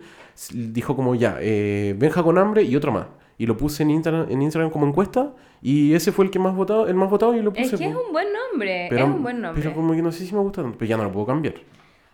dijo 0.54 0.96
como, 0.96 1.16
ya, 1.16 1.38
eh, 1.42 1.96
Benja 1.98 2.22
con 2.24 2.38
hambre 2.38 2.62
y 2.64 2.76
otro 2.76 2.92
más. 2.92 3.08
Y 3.42 3.48
lo 3.48 3.58
puse 3.58 3.82
en 3.82 3.90
Instagram, 3.90 4.28
en 4.30 4.40
Instagram 4.44 4.70
como 4.70 4.86
encuesta. 4.86 5.34
Y 5.64 5.96
ese 5.96 6.12
fue 6.12 6.26
el 6.26 6.30
que 6.30 6.38
más 6.38 6.54
votado, 6.54 6.88
el 6.88 6.94
más 6.94 7.10
votado 7.10 7.34
y 7.34 7.42
lo 7.42 7.52
puse. 7.52 7.74
Es 7.74 7.82
que 7.82 7.88
es 7.88 7.96
un 7.96 8.12
buen 8.12 8.28
nombre. 8.32 8.86
pero, 8.88 9.06
es 9.06 9.12
un 9.12 9.24
buen 9.24 9.42
nombre. 9.42 9.64
Pero 9.64 9.74
como 9.74 9.96
que 9.96 10.04
no 10.04 10.12
sé 10.12 10.28
si 10.28 10.36
me 10.36 10.42
gusta 10.42 10.62
tanto. 10.62 10.78
Pero 10.78 10.90
ya 10.90 10.96
no 10.96 11.06
lo 11.06 11.12
puedo 11.12 11.26
cambiar. 11.26 11.56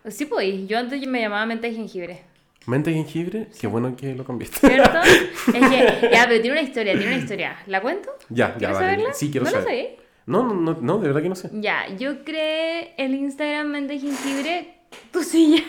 Sí, 0.06 0.24
pues. 0.24 0.66
Yo 0.66 0.78
antes 0.78 1.06
me 1.06 1.20
llamaba 1.20 1.44
mente 1.44 1.68
de 1.68 1.74
jengibre. 1.74 2.22
Mente 2.64 2.88
de 2.88 2.96
jengibre, 2.96 3.48
qué 3.60 3.66
bueno 3.66 3.94
que 3.94 4.14
lo 4.14 4.24
cambiaste. 4.24 4.68
¿Cierto? 4.68 5.00
es 5.54 5.68
que. 5.68 6.08
Ya, 6.10 6.24
pero 6.26 6.40
tiene 6.40 6.52
una 6.52 6.62
historia, 6.62 6.94
tiene 6.94 7.08
una 7.08 7.22
historia. 7.22 7.58
¿La 7.66 7.82
cuento? 7.82 8.08
ya, 8.30 8.52
ya, 8.52 8.56
¿Quieres 8.56 8.76
vale. 8.76 8.90
saberla? 8.90 9.12
Sí, 9.12 9.30
quiero 9.30 9.44
¿No 9.44 9.50
saber. 9.50 9.66
sabéis? 9.66 9.88
No, 10.24 10.44
no, 10.44 10.54
no, 10.54 10.78
no, 10.80 10.98
de 10.98 11.08
verdad 11.08 11.20
que 11.20 11.28
no 11.28 11.34
sé. 11.34 11.50
Ya, 11.52 11.94
yo 11.98 12.24
creé 12.24 12.94
el 12.96 13.14
Instagram 13.14 13.66
Mente 13.66 13.98
Jengibre. 13.98 14.78
Tu 15.12 15.22
silla. 15.22 15.62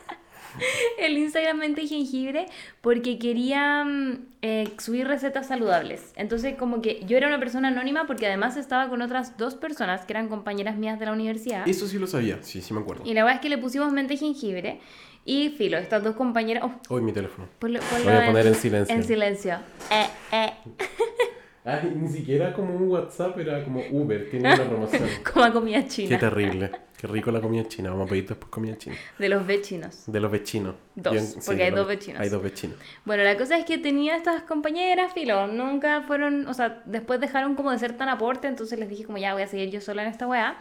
el 0.98 1.18
Instagram 1.18 1.58
Mente 1.58 1.86
Jengibre 1.86 2.46
porque 2.80 3.20
quería 3.20 3.84
mm, 3.84 4.31
eh, 4.42 4.68
subir 4.78 5.06
recetas 5.06 5.46
saludables. 5.46 6.12
Entonces, 6.16 6.56
como 6.56 6.82
que 6.82 7.00
yo 7.06 7.16
era 7.16 7.28
una 7.28 7.38
persona 7.38 7.68
anónima 7.68 8.06
porque 8.06 8.26
además 8.26 8.56
estaba 8.56 8.88
con 8.88 9.00
otras 9.00 9.38
dos 9.38 9.54
personas 9.54 10.04
que 10.04 10.12
eran 10.12 10.28
compañeras 10.28 10.76
mías 10.76 10.98
de 10.98 11.06
la 11.06 11.12
universidad. 11.12 11.66
Eso 11.68 11.86
sí 11.86 11.98
lo 11.98 12.06
sabía, 12.08 12.38
sí, 12.42 12.60
sí 12.60 12.74
me 12.74 12.80
acuerdo. 12.80 13.04
Y 13.06 13.14
la 13.14 13.22
verdad 13.24 13.36
es 13.36 13.40
que 13.42 13.48
le 13.48 13.58
pusimos 13.58 13.92
Mente 13.92 14.16
Jengibre. 14.16 14.80
Y 15.24 15.50
filo, 15.50 15.78
estas 15.78 16.02
dos 16.02 16.16
compañeras. 16.16 16.64
Oh, 16.64 16.72
Hoy 16.96 17.00
mi 17.02 17.12
teléfono. 17.12 17.46
ponlo- 17.60 17.78
ponlo 17.78 18.04
Voy 18.04 18.14
a 18.14 18.26
poner 18.26 18.46
en 18.48 18.54
silencio. 18.56 18.94
En 18.96 19.04
silencio. 19.04 19.54
Eh, 19.92 20.06
eh. 20.32 20.52
Ay, 21.64 21.92
ni 21.96 22.08
siquiera 22.08 22.52
como 22.52 22.74
un 22.74 22.88
WhatsApp, 22.88 23.38
era 23.38 23.62
como 23.62 23.80
Uber, 23.92 24.28
tiene 24.28 24.52
una 24.52 24.64
promoción. 24.64 25.08
Como 25.32 25.52
comida 25.52 25.80
Qué 25.82 25.88
china. 25.88 26.18
terrible. 26.18 26.70
Qué 26.98 27.06
rico 27.06 27.30
la 27.30 27.40
comida 27.40 27.64
china. 27.68 27.90
Vamos 27.90 28.06
a 28.06 28.10
pedir 28.10 28.26
después 28.26 28.50
comida 28.50 28.76
china. 28.76 28.96
De 29.18 29.28
los 29.28 29.46
vecinos. 29.46 30.04
De 30.06 30.18
los 30.20 30.30
vecinos. 30.32 30.74
Dos, 30.96 31.14
Yo- 31.14 31.40
porque 31.46 31.58
de 31.58 31.64
hay 31.64 31.70
dos 31.70 31.86
vecinos. 31.86 32.20
Hay 32.20 32.28
dos 32.30 32.42
vecinos. 32.42 32.76
Bueno, 33.04 33.22
la 33.22 33.36
cosa 33.36 33.56
es 33.58 33.64
que 33.64 33.78
tenía 33.78 34.16
estas 34.16 34.42
compañeras, 34.42 35.12
filo, 35.12 35.46
nunca 35.46 36.02
fueron, 36.02 36.48
o 36.48 36.54
sea, 36.54 36.82
después 36.86 37.20
dejaron 37.20 37.54
como 37.54 37.70
de 37.70 37.78
ser 37.78 37.96
tan 37.96 38.08
aporte, 38.08 38.48
entonces 38.48 38.76
les 38.78 38.88
dije 38.88 39.04
como 39.04 39.18
ya 39.18 39.32
voy 39.32 39.42
a 39.42 39.46
seguir 39.46 39.70
yo 39.70 39.80
sola 39.80 40.02
en 40.02 40.08
esta 40.08 40.26
weá. 40.26 40.56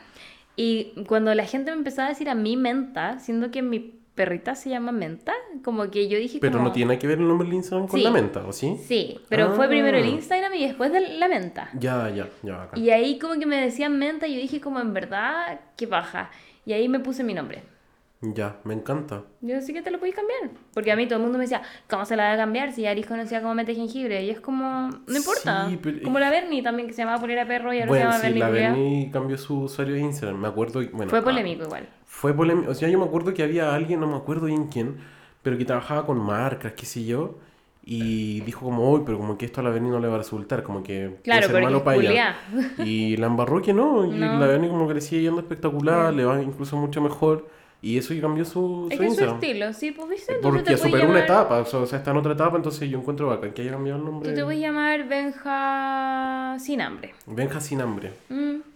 Y 0.55 0.93
cuando 1.07 1.33
la 1.33 1.45
gente 1.45 1.71
me 1.71 1.77
empezaba 1.77 2.07
a 2.07 2.09
decir 2.09 2.29
a 2.29 2.35
mí 2.35 2.57
menta, 2.57 3.17
siendo 3.19 3.49
que 3.49 3.61
mi 3.63 4.00
perrita 4.25 4.53
se 4.55 4.69
llama 4.69 4.91
menta, 4.91 5.33
como 5.63 5.89
que 5.89 6.07
yo 6.07 6.17
dije 6.19 6.37
Pero 6.39 6.53
como... 6.57 6.65
no 6.65 6.71
tiene 6.71 6.99
que 6.99 7.07
ver 7.07 7.17
el 7.17 7.27
nombre 7.27 7.47
del 7.47 7.55
Instagram 7.55 7.87
con 7.87 7.99
Sí. 7.99 8.03
la 8.03 8.11
menta, 8.11 8.45
¿o 8.45 8.53
sí? 8.53 8.77
Sí, 8.87 9.19
pero 9.29 9.51
fue 9.55 9.65
Ah. 9.65 9.69
primero 9.69 9.97
el 9.97 10.05
Instagram 10.05 10.53
y 10.53 10.67
después 10.67 10.91
de 10.91 11.01
la 11.17 11.27
menta. 11.27 11.69
Ya, 11.79 12.07
ya, 12.09 12.29
ya, 12.43 12.63
acá. 12.63 12.77
Y 12.79 12.91
ahí 12.91 13.17
como 13.17 13.39
que 13.39 13.45
me 13.47 13.57
decían 13.59 13.97
menta 13.97 14.27
y 14.27 14.35
yo 14.35 14.39
dije 14.41 14.61
como 14.61 14.79
en 14.79 14.93
verdad, 14.93 15.59
qué 15.75 15.87
baja. 15.87 16.29
Y 16.65 16.73
ahí 16.73 16.87
me 16.87 16.99
puse 16.99 17.23
mi 17.23 17.33
nombre. 17.33 17.63
Ya, 18.23 18.57
me 18.65 18.75
encanta. 18.75 19.23
Yo 19.41 19.59
sí 19.61 19.73
que 19.73 19.81
te 19.81 19.89
lo 19.89 19.97
podéis 19.97 20.15
cambiar. 20.15 20.51
Porque 20.75 20.91
a 20.91 20.95
mí 20.95 21.07
todo 21.07 21.17
el 21.17 21.23
mundo 21.23 21.39
me 21.39 21.45
decía, 21.45 21.63
¿cómo 21.89 22.05
se 22.05 22.15
la 22.15 22.25
va 22.25 22.33
a 22.33 22.37
cambiar 22.37 22.71
si 22.71 22.85
Aris 22.85 23.07
conocía 23.07 23.41
como 23.41 23.55
mete 23.55 23.73
jengibre? 23.73 24.23
Y 24.23 24.29
es 24.29 24.39
como, 24.39 24.89
no 25.07 25.17
importa. 25.17 25.67
Sí, 25.67 25.79
pero- 25.81 26.03
Como 26.03 26.19
la 26.19 26.29
Bernie 26.29 26.61
también, 26.61 26.87
que 26.87 26.93
se 26.93 27.01
llamaba 27.01 27.19
Polera 27.19 27.47
Perro 27.47 27.73
y 27.73 27.77
ahora 27.79 27.87
Bueno, 27.87 28.11
se 28.11 28.17
llama 28.17 28.19
sí, 28.19 28.25
Bernie 28.27 28.39
la 28.39 28.47
Culiao. 28.49 28.71
Berni 28.73 29.11
cambió 29.11 29.37
su 29.39 29.61
usuario 29.61 29.95
de 29.95 30.01
Instagram. 30.01 30.39
Me 30.39 30.47
acuerdo. 30.49 30.81
Bueno, 30.93 31.09
Fue 31.09 31.17
ah, 31.19 31.23
polémico 31.23 31.63
igual. 31.63 31.89
Fue 32.05 32.33
polémico. 32.35 32.69
O 32.69 32.75
sea, 32.75 32.89
yo 32.89 32.99
me 32.99 33.05
acuerdo 33.05 33.33
que 33.33 33.41
había 33.41 33.73
alguien, 33.73 33.99
no 33.99 34.05
me 34.07 34.17
acuerdo 34.17 34.45
bien 34.45 34.67
quién, 34.67 34.97
pero 35.41 35.57
que 35.57 35.65
trabajaba 35.65 36.05
con 36.05 36.19
marcas, 36.19 36.73
qué 36.73 36.85
sé 36.85 37.03
yo. 37.03 37.39
Y 37.83 38.41
dijo 38.41 38.63
como, 38.65 38.87
hoy, 38.91 39.01
pero 39.03 39.17
como 39.17 39.35
que 39.39 39.45
esto 39.45 39.61
a 39.61 39.63
la 39.63 39.71
Berni 39.71 39.89
no 39.89 39.99
le 39.99 40.07
va 40.07 40.13
a 40.13 40.17
resultar, 40.19 40.61
como 40.61 40.83
que 40.83 41.07
puede 41.09 41.21
Claro, 41.23 41.41
ser 41.47 41.51
porque 41.53 41.63
malo 41.65 41.83
para 41.83 41.97
ella. 41.97 42.35
Y 42.85 43.17
la 43.17 43.25
embarró 43.25 43.63
que 43.63 43.73
no, 43.73 44.05
y 44.05 44.11
No. 44.19 44.37
la 44.39 44.45
Berni 44.45 44.67
como 44.69 44.87
que 44.87 44.93
le 44.93 45.01
sigue 45.01 45.23
yendo 45.23 45.41
espectacular, 45.41 46.13
le 46.13 46.23
va 46.23 46.39
incluso 46.43 46.77
mucho 46.77 47.01
mejor. 47.01 47.47
Y 47.83 47.97
eso 47.97 48.13
cambió 48.21 48.45
su, 48.45 48.87
Es 48.91 48.97
su 48.97 49.03
que 49.03 49.11
su 49.11 49.25
estilo, 49.25 49.73
sí, 49.73 49.91
pues 49.91 50.09
viste. 50.09 50.35
Porque 50.35 50.77
superó 50.77 51.09
una 51.09 51.21
etapa, 51.21 51.59
o 51.59 51.65
sea, 51.65 51.97
está 51.97 52.11
en 52.11 52.17
otra 52.17 52.33
etapa, 52.33 52.55
entonces 52.55 52.87
yo 52.89 52.99
encuentro 52.99 53.27
bacán 53.27 53.53
que 53.53 53.63
haya 53.63 53.71
cambiado 53.71 53.97
el 53.97 54.05
nombre. 54.05 54.29
Tú 54.29 54.35
te 54.35 54.43
puedes 54.43 54.59
llamar 54.61 55.07
Benja 55.07 56.57
sin 56.59 56.81
hambre. 56.81 57.15
Benja 57.25 57.59
sin 57.59 57.81
hambre. 57.81 58.13
Mm. 58.29 58.70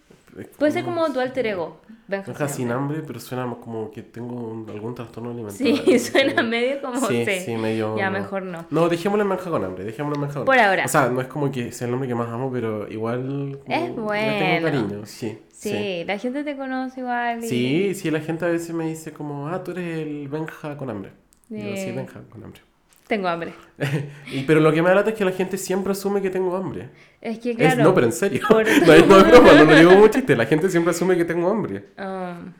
Puede 0.58 0.72
ser 0.72 0.84
como 0.84 1.10
tu 1.12 1.20
alter 1.20 1.46
ego. 1.46 1.80
Benja, 2.08 2.26
Benja 2.32 2.48
sin 2.48 2.70
hambre. 2.70 3.02
pero 3.06 3.18
suena 3.18 3.44
como 3.62 3.90
que 3.90 4.02
tengo 4.02 4.34
un- 4.36 4.68
algún 4.70 4.94
trastorno 4.94 5.30
alimentario. 5.30 5.76
Sí, 5.84 5.98
suena 5.98 6.42
medio 6.42 6.80
como 6.80 7.00
Sí, 7.06 7.24
sí. 7.24 7.40
sí, 7.44 7.56
medio... 7.56 7.96
Ya, 7.96 8.10
mejor 8.10 8.42
no. 8.42 8.64
No, 8.70 8.88
dejémoslo 8.88 9.22
en 9.24 9.30
Benja 9.30 9.50
con 9.50 9.64
hambre, 9.64 9.84
dejémoslo 9.84 10.14
en 10.16 10.20
Benja 10.22 10.34
con 10.36 10.44
Por 10.44 10.54
hambre. 10.54 10.68
ahora. 10.68 10.84
O 10.84 10.88
sea, 10.88 11.08
no 11.08 11.20
es 11.20 11.26
como 11.26 11.50
que 11.50 11.72
sea 11.72 11.86
el 11.86 11.90
nombre 11.90 12.08
que 12.08 12.14
más 12.14 12.28
amo, 12.28 12.50
pero 12.52 12.88
igual... 12.90 13.58
Es 13.66 13.80
le 13.80 13.86
tengo 13.88 14.02
bueno. 14.04 14.62
cariño, 14.66 15.06
sí. 15.06 15.38
Sí, 15.52 16.04
la 16.06 16.18
gente 16.18 16.44
te 16.44 16.56
conoce 16.56 17.00
igual. 17.00 17.42
y- 17.42 17.48
Sí, 17.48 17.94
sí, 17.94 18.10
la 18.10 18.20
gente 18.20 18.44
a 18.44 18.48
veces 18.48 18.72
me 18.74 18.86
dice 18.86 19.12
como, 19.12 19.48
ah, 19.48 19.64
tú 19.64 19.70
eres 19.72 19.98
el 20.06 20.28
Benja 20.28 20.76
con 20.76 20.90
hambre. 20.90 21.12
Yo, 21.48 21.58
sí, 21.58 21.76
Sí. 21.86 21.92
Benja 21.92 22.20
con 22.30 22.44
hambre. 22.44 22.60
Tengo 23.06 23.28
hambre. 23.28 23.54
y, 24.32 24.42
pero 24.42 24.58
lo 24.60 24.72
que 24.72 24.82
me 24.82 24.88
da 24.88 24.96
lata 24.96 25.10
es 25.10 25.16
que 25.16 25.24
la 25.24 25.30
gente 25.32 25.58
siempre 25.58 25.92
asume 25.92 26.20
que 26.20 26.30
tengo 26.30 26.56
hambre. 26.56 26.90
Es 27.20 27.38
que 27.38 27.50
Es- 27.52 27.56
claro. 27.56 27.84
no, 27.84 27.94
pero 27.94 28.06
en 28.06 28.12
serio. 28.12 28.40
por- 28.48 28.64
no, 28.86 28.92
es, 28.92 29.06
no 29.06 29.24
broma, 29.24 29.52
no 29.52 29.64
lo 29.64 29.74
digo 29.76 29.90
como 29.92 30.08
chiste. 30.08 30.34
La 30.36 30.46
gente 30.46 30.68
siempre 30.68 30.90
asume 30.90 31.16
que 31.16 31.24
tengo 31.24 31.48
hambre. 31.50 31.84
Um, 31.98 32.52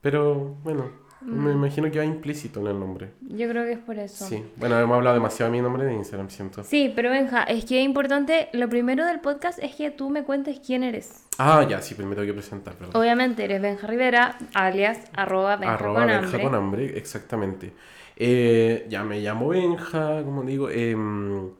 Pero 0.00 0.56
bueno, 0.62 0.90
me 1.24 1.52
Mm. 1.52 1.56
imagino 1.56 1.90
que 1.90 1.98
va 1.98 2.04
implícito 2.04 2.60
en 2.60 2.66
el 2.68 2.78
nombre. 2.78 3.10
yo 3.22 3.48
creo 3.48 3.64
que 3.64 3.72
es 3.72 3.78
por 3.78 3.98
eso. 3.98 4.26
Sí. 4.26 4.44
Bueno, 4.56 4.78
hemos 4.78 4.96
hablado 4.96 5.14
demasiado 5.16 5.50
de 5.50 5.58
mi 5.58 5.62
nombre 5.62 5.84
de 5.84 5.94
Instagram, 5.94 6.28
siento. 6.30 6.62
Sí, 6.64 6.92
pero 6.94 7.10
Benja, 7.10 7.42
es 7.44 7.64
que 7.64 7.78
es 7.80 7.84
importante, 7.84 8.48
lo 8.52 8.68
primero 8.68 9.04
del 9.06 9.20
podcast 9.20 9.58
es 9.62 9.74
que 9.74 9.90
tú 9.90 10.10
me 10.10 10.22
cuentes 10.24 10.60
quién 10.64 10.82
eres. 10.82 11.24
Ah, 11.38 11.66
ya, 11.68 11.80
sí, 11.82 11.94
pero 11.94 12.08
me 12.08 12.14
tengo 12.14 12.26
que 12.26 12.34
presentar, 12.34 12.74
perdón. 12.74 12.96
Obviamente 13.00 13.44
eres 13.44 13.60
Benja 13.60 13.86
Rivera, 13.86 14.38
alias 14.54 14.98
arroba 15.14 15.56
Benja 15.56 15.74
Arroba 15.74 16.00
con 16.00 16.06
Benja 16.08 16.24
hambre. 16.26 16.42
con 16.42 16.54
hambre, 16.54 16.98
exactamente. 16.98 17.72
Eh, 18.16 18.86
ya 18.88 19.02
me 19.02 19.20
llamo 19.20 19.48
Benja, 19.48 20.22
como 20.22 20.42
digo. 20.44 20.70
em, 20.70 21.50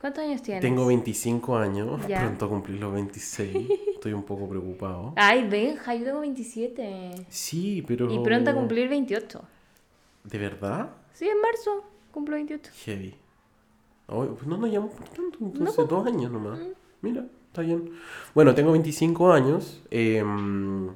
¿Cuántos 0.00 0.24
años 0.24 0.42
tienes? 0.42 0.60
tengo 0.60 0.86
25 0.86 1.56
años, 1.56 2.06
Ya. 2.06 2.20
pronto 2.20 2.44
a 2.44 2.48
cumplir 2.48 2.78
los 2.80 2.92
26. 2.92 3.70
Estoy 3.94 4.12
un 4.12 4.22
poco 4.24 4.48
preocupado. 4.48 5.12
Ay, 5.16 5.48
Benja, 5.48 5.94
yo 5.94 6.04
tengo 6.04 6.20
27. 6.20 7.26
Sí, 7.28 7.82
pero... 7.86 8.10
Y 8.12 8.18
pronto 8.20 8.50
a 8.50 8.54
cumplir 8.54 8.88
28. 8.88 9.40
¿De 10.24 10.38
verdad? 10.38 10.90
Sí, 11.12 11.26
en 11.28 11.40
marzo 11.40 11.84
cumplo 12.12 12.34
28. 12.36 12.70
Heavy. 12.84 13.14
Ay, 14.08 14.28
pues 14.34 14.46
no 14.46 14.56
nos 14.58 14.70
llamamos 14.70 14.94
por 14.94 15.08
tanto, 15.08 15.38
entonces 15.40 15.88
dos 15.88 16.06
años 16.06 16.30
nomás. 16.30 16.58
Mm. 16.58 16.72
Mira, 17.02 17.24
está 17.48 17.62
bien. 17.62 17.90
Bueno, 18.34 18.54
tengo 18.54 18.72
25 18.72 19.32
años. 19.32 19.82
em, 19.90 20.88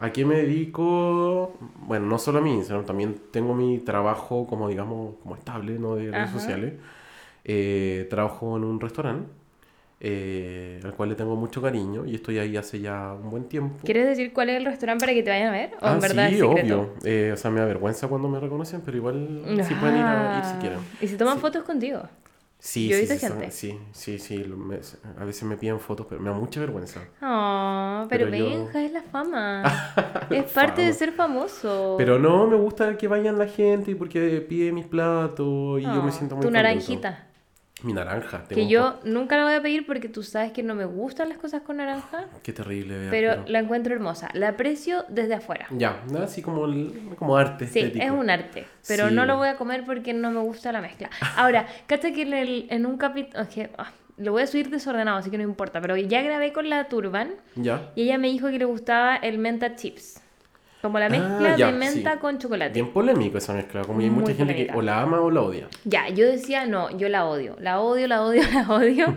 ¿A 0.00 0.12
qué 0.12 0.24
me 0.24 0.36
dedico? 0.36 1.56
Bueno, 1.80 2.06
no 2.06 2.18
solo 2.18 2.38
a 2.38 2.40
mí, 2.40 2.62
sino 2.62 2.82
también 2.84 3.20
tengo 3.32 3.52
mi 3.54 3.78
trabajo 3.80 4.46
como, 4.46 4.68
digamos, 4.68 5.16
como 5.22 5.34
estable, 5.34 5.76
¿no? 5.78 5.96
De 5.96 6.12
redes 6.12 6.28
Ajá. 6.28 6.38
sociales. 6.38 6.74
Eh, 7.48 8.06
trabajo 8.10 8.56
en 8.56 8.64
un 8.64 8.78
restaurante. 8.80 9.30
eh, 10.00 10.80
al 10.84 10.94
cual 10.94 11.08
le 11.08 11.14
tengo 11.16 11.34
mucho 11.34 11.60
cariño 11.60 12.06
y 12.06 12.14
estoy 12.14 12.38
ahí 12.38 12.56
hace 12.56 12.78
ya 12.78 13.14
un 13.20 13.30
buen 13.30 13.48
tiempo. 13.48 13.78
¿Quieres 13.84 14.06
decir 14.06 14.32
cuál 14.32 14.48
es 14.50 14.56
el 14.58 14.64
restaurante 14.64 15.02
para 15.02 15.12
que 15.12 15.24
te 15.24 15.30
vayan 15.30 15.48
a 15.48 15.50
ver? 15.52 15.70
¿O 15.74 15.78
Ah, 15.86 15.94
en 15.94 16.00
verdad 16.00 16.30
sí, 16.30 16.40
obvio. 16.40 16.94
Eh, 17.04 17.30
o 17.34 17.36
sea, 17.36 17.50
me 17.50 17.58
da 17.58 17.66
vergüenza 17.66 18.06
cuando 18.06 18.28
me 18.28 18.38
reconocen, 18.38 18.80
pero 18.84 18.96
igual 18.96 19.40
sí 19.66 19.74
pueden 19.74 19.96
ir 19.96 20.06
a 20.06 20.32
ir 20.36 20.44
si 20.44 20.56
Ah, 20.56 20.58
quieren. 20.60 20.78
¿Y 21.00 21.08
si 21.08 21.16
toman 21.16 21.34
Sí. 21.34 21.40
fotos 21.40 21.64
contigo? 21.64 22.02
Sí, 22.60 22.88
Yo 22.88 22.96
he 22.96 23.06
sí, 23.06 23.06
visto 23.12 23.26
sí, 23.26 23.32
gente. 23.32 23.50
sí, 23.50 23.78
sí, 23.92 24.18
sí, 24.18 24.44
me- 24.56 24.80
a 25.20 25.24
veces 25.24 25.44
me 25.44 25.56
piden 25.56 25.78
fotos, 25.80 26.06
pero 26.08 26.20
me 26.20 26.28
da 26.30 26.36
mucha 26.36 26.58
vergüenza. 26.60 27.00
Oh, 27.22 28.06
pero, 28.08 28.26
Pero 28.30 28.36
yo- 28.36 28.78
es 28.80 28.92
la 28.92 29.02
fama. 29.02 29.62
es 30.30 30.44
parte 30.52 30.82
de 30.82 30.88
Fama. 30.88 30.98
ser 30.98 31.12
famoso. 31.12 31.94
Pero 31.98 32.18
no, 32.18 32.46
me 32.48 32.56
gusta 32.56 32.96
que 32.96 33.06
vayan 33.08 33.38
la 33.38 33.46
gente 33.46 33.94
porque 33.96 34.40
pide 34.48 34.72
mis 34.72 34.86
platos 34.86 35.80
y 35.80 35.82
yo 35.84 35.90
Oh, 35.90 36.02
me 36.02 36.10
siento 36.12 36.34
muy 36.36 36.42
Tu 36.46 36.48
contento. 36.52 36.52
naranjita. 36.52 37.27
Mi 37.82 37.92
naranja. 37.92 38.44
tengo 38.44 38.60
Que 38.60 38.66
yo 38.68 38.98
nunca 39.04 39.36
la 39.36 39.44
voy 39.44 39.54
a 39.54 39.62
pedir 39.62 39.86
porque 39.86 40.08
tú 40.08 40.22
sabes 40.22 40.52
que 40.52 40.62
no 40.62 40.74
me 40.74 40.84
gustan 40.84 41.28
las 41.28 41.38
cosas 41.38 41.62
con 41.62 41.76
naranja. 41.78 42.26
po- 42.32 42.40
Qué 42.42 42.52
terrible, 42.52 42.98
Bea, 42.98 43.10
Pero 43.10 43.44
la 43.46 43.60
encuentro 43.60 43.94
hermosa. 43.94 44.28
La 44.34 44.48
aprecio 44.48 45.04
desde 45.08 45.34
afuera. 45.34 45.66
Ya, 45.70 46.02
nada 46.10 46.24
así 46.24 46.42
como, 46.42 46.64
el- 46.66 47.14
como 47.18 47.36
arte 47.36 47.66
Sí, 47.66 47.78
estético. 47.80 48.04
es 48.04 48.10
un 48.10 48.30
arte, 48.30 48.66
pero 48.86 49.08
Sí. 49.08 49.14
no 49.14 49.26
lo 49.26 49.36
voy 49.36 49.48
a 49.48 49.56
comer 49.56 49.84
porque 49.84 50.12
no 50.12 50.30
me 50.30 50.40
gusta 50.40 50.72
la 50.72 50.80
mezcla. 50.80 51.08
Ahora, 51.36 51.66
cacha 51.86 52.12
que 52.12 52.22
en, 52.22 52.34
el- 52.34 52.66
en 52.70 52.86
un 52.86 52.96
capítulo, 52.98 53.44
lo 54.16 54.32
voy 54.32 54.42
a 54.42 54.46
subir 54.48 54.68
desordenado, 54.70 55.18
así 55.18 55.30
que 55.30 55.38
no 55.38 55.44
importa, 55.44 55.80
pero 55.80 55.96
ya 55.96 56.22
grabé 56.22 56.52
con 56.52 56.68
la 56.68 56.88
Turban 56.88 57.30
Ya, 57.54 57.92
y 57.94 58.02
ella 58.02 58.18
me 58.18 58.26
dijo 58.28 58.48
que 58.48 58.58
le 58.58 58.64
gustaba 58.64 59.14
el 59.14 59.38
menta 59.38 59.76
chips, 59.76 60.20
como 60.82 60.98
la 60.98 61.06
Ah, 61.06 61.08
mezcla 61.08 61.56
ya, 61.56 61.66
de 61.66 61.72
menta 61.72 62.12
sí. 62.14 62.18
con 62.18 62.38
chocolate. 62.38 62.72
bien 62.74 62.92
polémico 62.92 63.38
esa 63.38 63.52
mezcla. 63.54 63.82
Como 63.82 64.00
hay 64.00 64.10
Muy 64.10 64.20
mucha 64.22 64.34
gente 64.34 64.54
que 64.54 64.66
polémica. 64.66 64.78
o 64.78 64.82
la 64.82 65.00
ama 65.00 65.20
o 65.20 65.30
la 65.30 65.42
odia. 65.42 65.68
Ya, 65.84 66.08
yo 66.08 66.26
decía, 66.26 66.66
no, 66.66 66.90
yo 66.96 67.08
la 67.08 67.26
odio, 67.26 67.56
la 67.60 67.80
odio, 67.80 68.06
la 68.06 68.22
odio, 68.22 68.42
la 68.52 68.68
odio. 68.74 69.16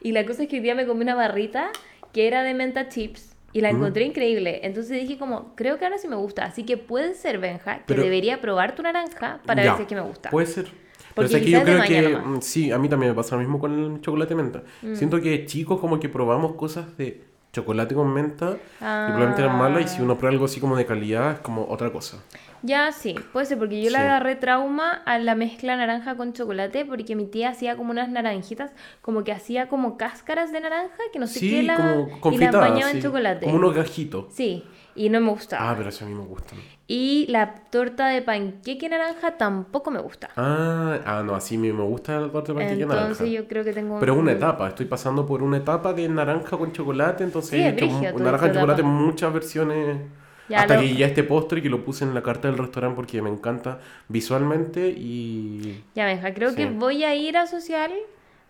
y 0.00 0.12
la 0.12 0.24
cosa 0.26 0.42
es 0.44 0.48
que 0.48 0.56
hoy 0.56 0.62
día 0.62 0.74
me 0.74 0.86
comí 0.86 1.02
una 1.02 1.14
barrita 1.14 1.68
que 2.12 2.26
era 2.26 2.42
de 2.42 2.54
menta 2.54 2.88
chips. 2.88 3.32
Y 3.52 3.62
la 3.62 3.72
Mm. 3.72 3.76
encontré 3.76 4.04
increíble. 4.04 4.60
Entonces 4.64 5.00
dije 5.00 5.16
como, 5.16 5.54
creo 5.54 5.78
que 5.78 5.86
ahora 5.86 5.96
sí 5.96 6.08
me 6.08 6.16
gusta. 6.16 6.44
Así 6.44 6.64
que 6.64 6.76
puede 6.76 7.14
ser, 7.14 7.38
Benja, 7.38 7.78
que 7.78 7.82
Pero- 7.86 8.02
debería 8.02 8.40
probar 8.42 8.74
tu 8.74 8.82
naranja 8.82 9.40
para 9.46 9.62
Ya, 9.64 9.70
ver 9.70 9.76
si 9.78 9.82
es 9.84 9.88
que 9.88 9.94
me 9.94 10.02
gusta. 10.02 10.28
Puede 10.28 10.46
ser. 10.46 10.64
Pero 10.64 10.74
Porque 11.14 11.26
o 11.26 11.28
sea, 11.30 11.40
que 11.40 11.50
yo 11.50 11.62
creo 11.62 11.82
que 11.82 12.02
nomás. 12.02 12.26
mm, 12.26 12.40
sí, 12.42 12.70
a 12.70 12.78
mí 12.78 12.90
también 12.90 13.12
me 13.12 13.16
pasa 13.16 13.34
lo 13.36 13.40
mismo 13.40 13.58
con 13.58 13.94
el 13.94 14.00
chocolate 14.02 14.34
menta. 14.34 14.62
Mm. 14.82 14.94
Siento 14.94 15.20
que 15.22 15.46
chicos 15.46 15.80
como 15.80 15.98
que 15.98 16.10
probamos 16.10 16.52
cosas 16.56 16.98
de 16.98 17.22
chocolate 17.60 17.94
con 17.94 18.12
menta 18.12 18.56
y 18.56 18.78
probablemente 18.78 19.42
eran 19.42 19.56
Ah. 19.56 19.58
malas 19.58 19.84
y 19.84 19.88
si 19.96 20.02
uno 20.02 20.16
prueba 20.16 20.32
algo 20.32 20.44
así 20.44 20.60
como 20.60 20.76
de 20.76 20.84
calidad 20.86 21.32
es 21.32 21.38
como 21.40 21.66
otra 21.68 21.90
cosa. 21.90 22.18
Ya, 22.62 22.90
sí, 22.92 23.14
puede 23.32 23.46
ser, 23.46 23.58
porque 23.58 23.80
yo 23.82 23.90
le 23.90 23.98
agarré 23.98 24.34
trauma 24.36 24.90
a 24.92 25.18
la 25.18 25.34
mezcla 25.34 25.76
naranja 25.76 26.16
con 26.16 26.32
chocolate, 26.32 26.84
porque 26.84 27.14
mi 27.14 27.26
tía 27.26 27.50
hacía 27.50 27.76
como 27.76 27.90
unas 27.92 28.08
naranjitas, 28.08 28.72
como 29.02 29.24
que 29.24 29.32
hacía 29.32 29.68
como 29.68 29.96
cáscaras 29.96 30.52
de 30.52 30.60
naranja, 30.60 30.96
que 31.12 31.18
no 31.18 31.26
sé 31.26 31.40
qué, 31.40 31.62
la, 31.62 31.76
como 32.20 32.34
y 32.34 32.38
las 32.38 32.52
bañaba 32.52 32.90
en 32.90 33.00
chocolate. 33.02 33.46
Como 33.46 33.56
unos 33.58 33.74
gajitos. 33.74 34.26
Sí, 34.32 34.64
y 34.96 35.08
no 35.10 35.20
me 35.20 35.30
gustaba. 35.30 35.70
Ah, 35.70 35.74
pero 35.76 35.90
eso 35.90 36.04
a 36.04 36.08
mí 36.08 36.14
me 36.14 36.24
gustan. 36.24 36.58
Y 36.88 37.26
la 37.28 37.54
torta 37.54 38.08
de 38.08 38.22
panqueque 38.22 38.88
naranja 38.88 39.36
tampoco 39.36 39.90
me 39.90 39.98
gusta. 40.00 40.30
Ah, 40.36 40.98
ah, 41.04 41.22
no, 41.24 41.34
así 41.34 41.58
me 41.58 41.72
me 41.72 41.82
gusta 41.82 42.20
la 42.20 42.28
torta 42.30 42.52
de 42.52 42.58
panqueque 42.60 42.82
Entonces 42.82 43.20
naranja. 43.20 43.26
yo 43.26 43.48
creo 43.48 43.64
que 43.64 43.72
tengo 43.72 43.98
Pero 44.00 44.12
es 44.12 44.16
un- 44.18 44.22
una 44.24 44.32
etapa, 44.32 44.68
estoy 44.68 44.86
pasando 44.86 45.26
por 45.26 45.42
una 45.42 45.58
etapa 45.58 45.92
de 45.92 46.08
naranja 46.08 46.56
con 46.56 46.72
chocolate, 46.72 47.24
entonces 47.24 47.50
Sí, 47.50 47.56
he 47.58 47.68
hecho 47.70 47.86
naranja 48.18 48.46
con 48.46 48.54
chocolate 48.54 48.82
en 48.82 48.88
muchas 48.88 49.32
versiones. 49.32 49.98
Ya 50.48 50.60
hasta 50.60 50.74
lo- 50.76 50.80
que 50.82 50.94
ya 50.94 51.06
este 51.06 51.24
postre 51.24 51.60
que 51.60 51.68
lo 51.68 51.84
puse 51.84 52.04
en 52.04 52.14
la 52.14 52.22
carta 52.22 52.46
del 52.48 52.56
restaurante 52.56 52.94
porque 52.94 53.20
me 53.20 53.30
encanta 53.30 53.80
visualmente 54.08 54.88
y... 54.96 55.82
Ya, 55.96 56.06
Benja, 56.06 56.32
creo 56.34 56.54
que 56.54 56.66
voy 56.66 57.02
a 57.04 57.14
ir 57.16 57.36
a 57.36 57.46
Social 57.48 57.92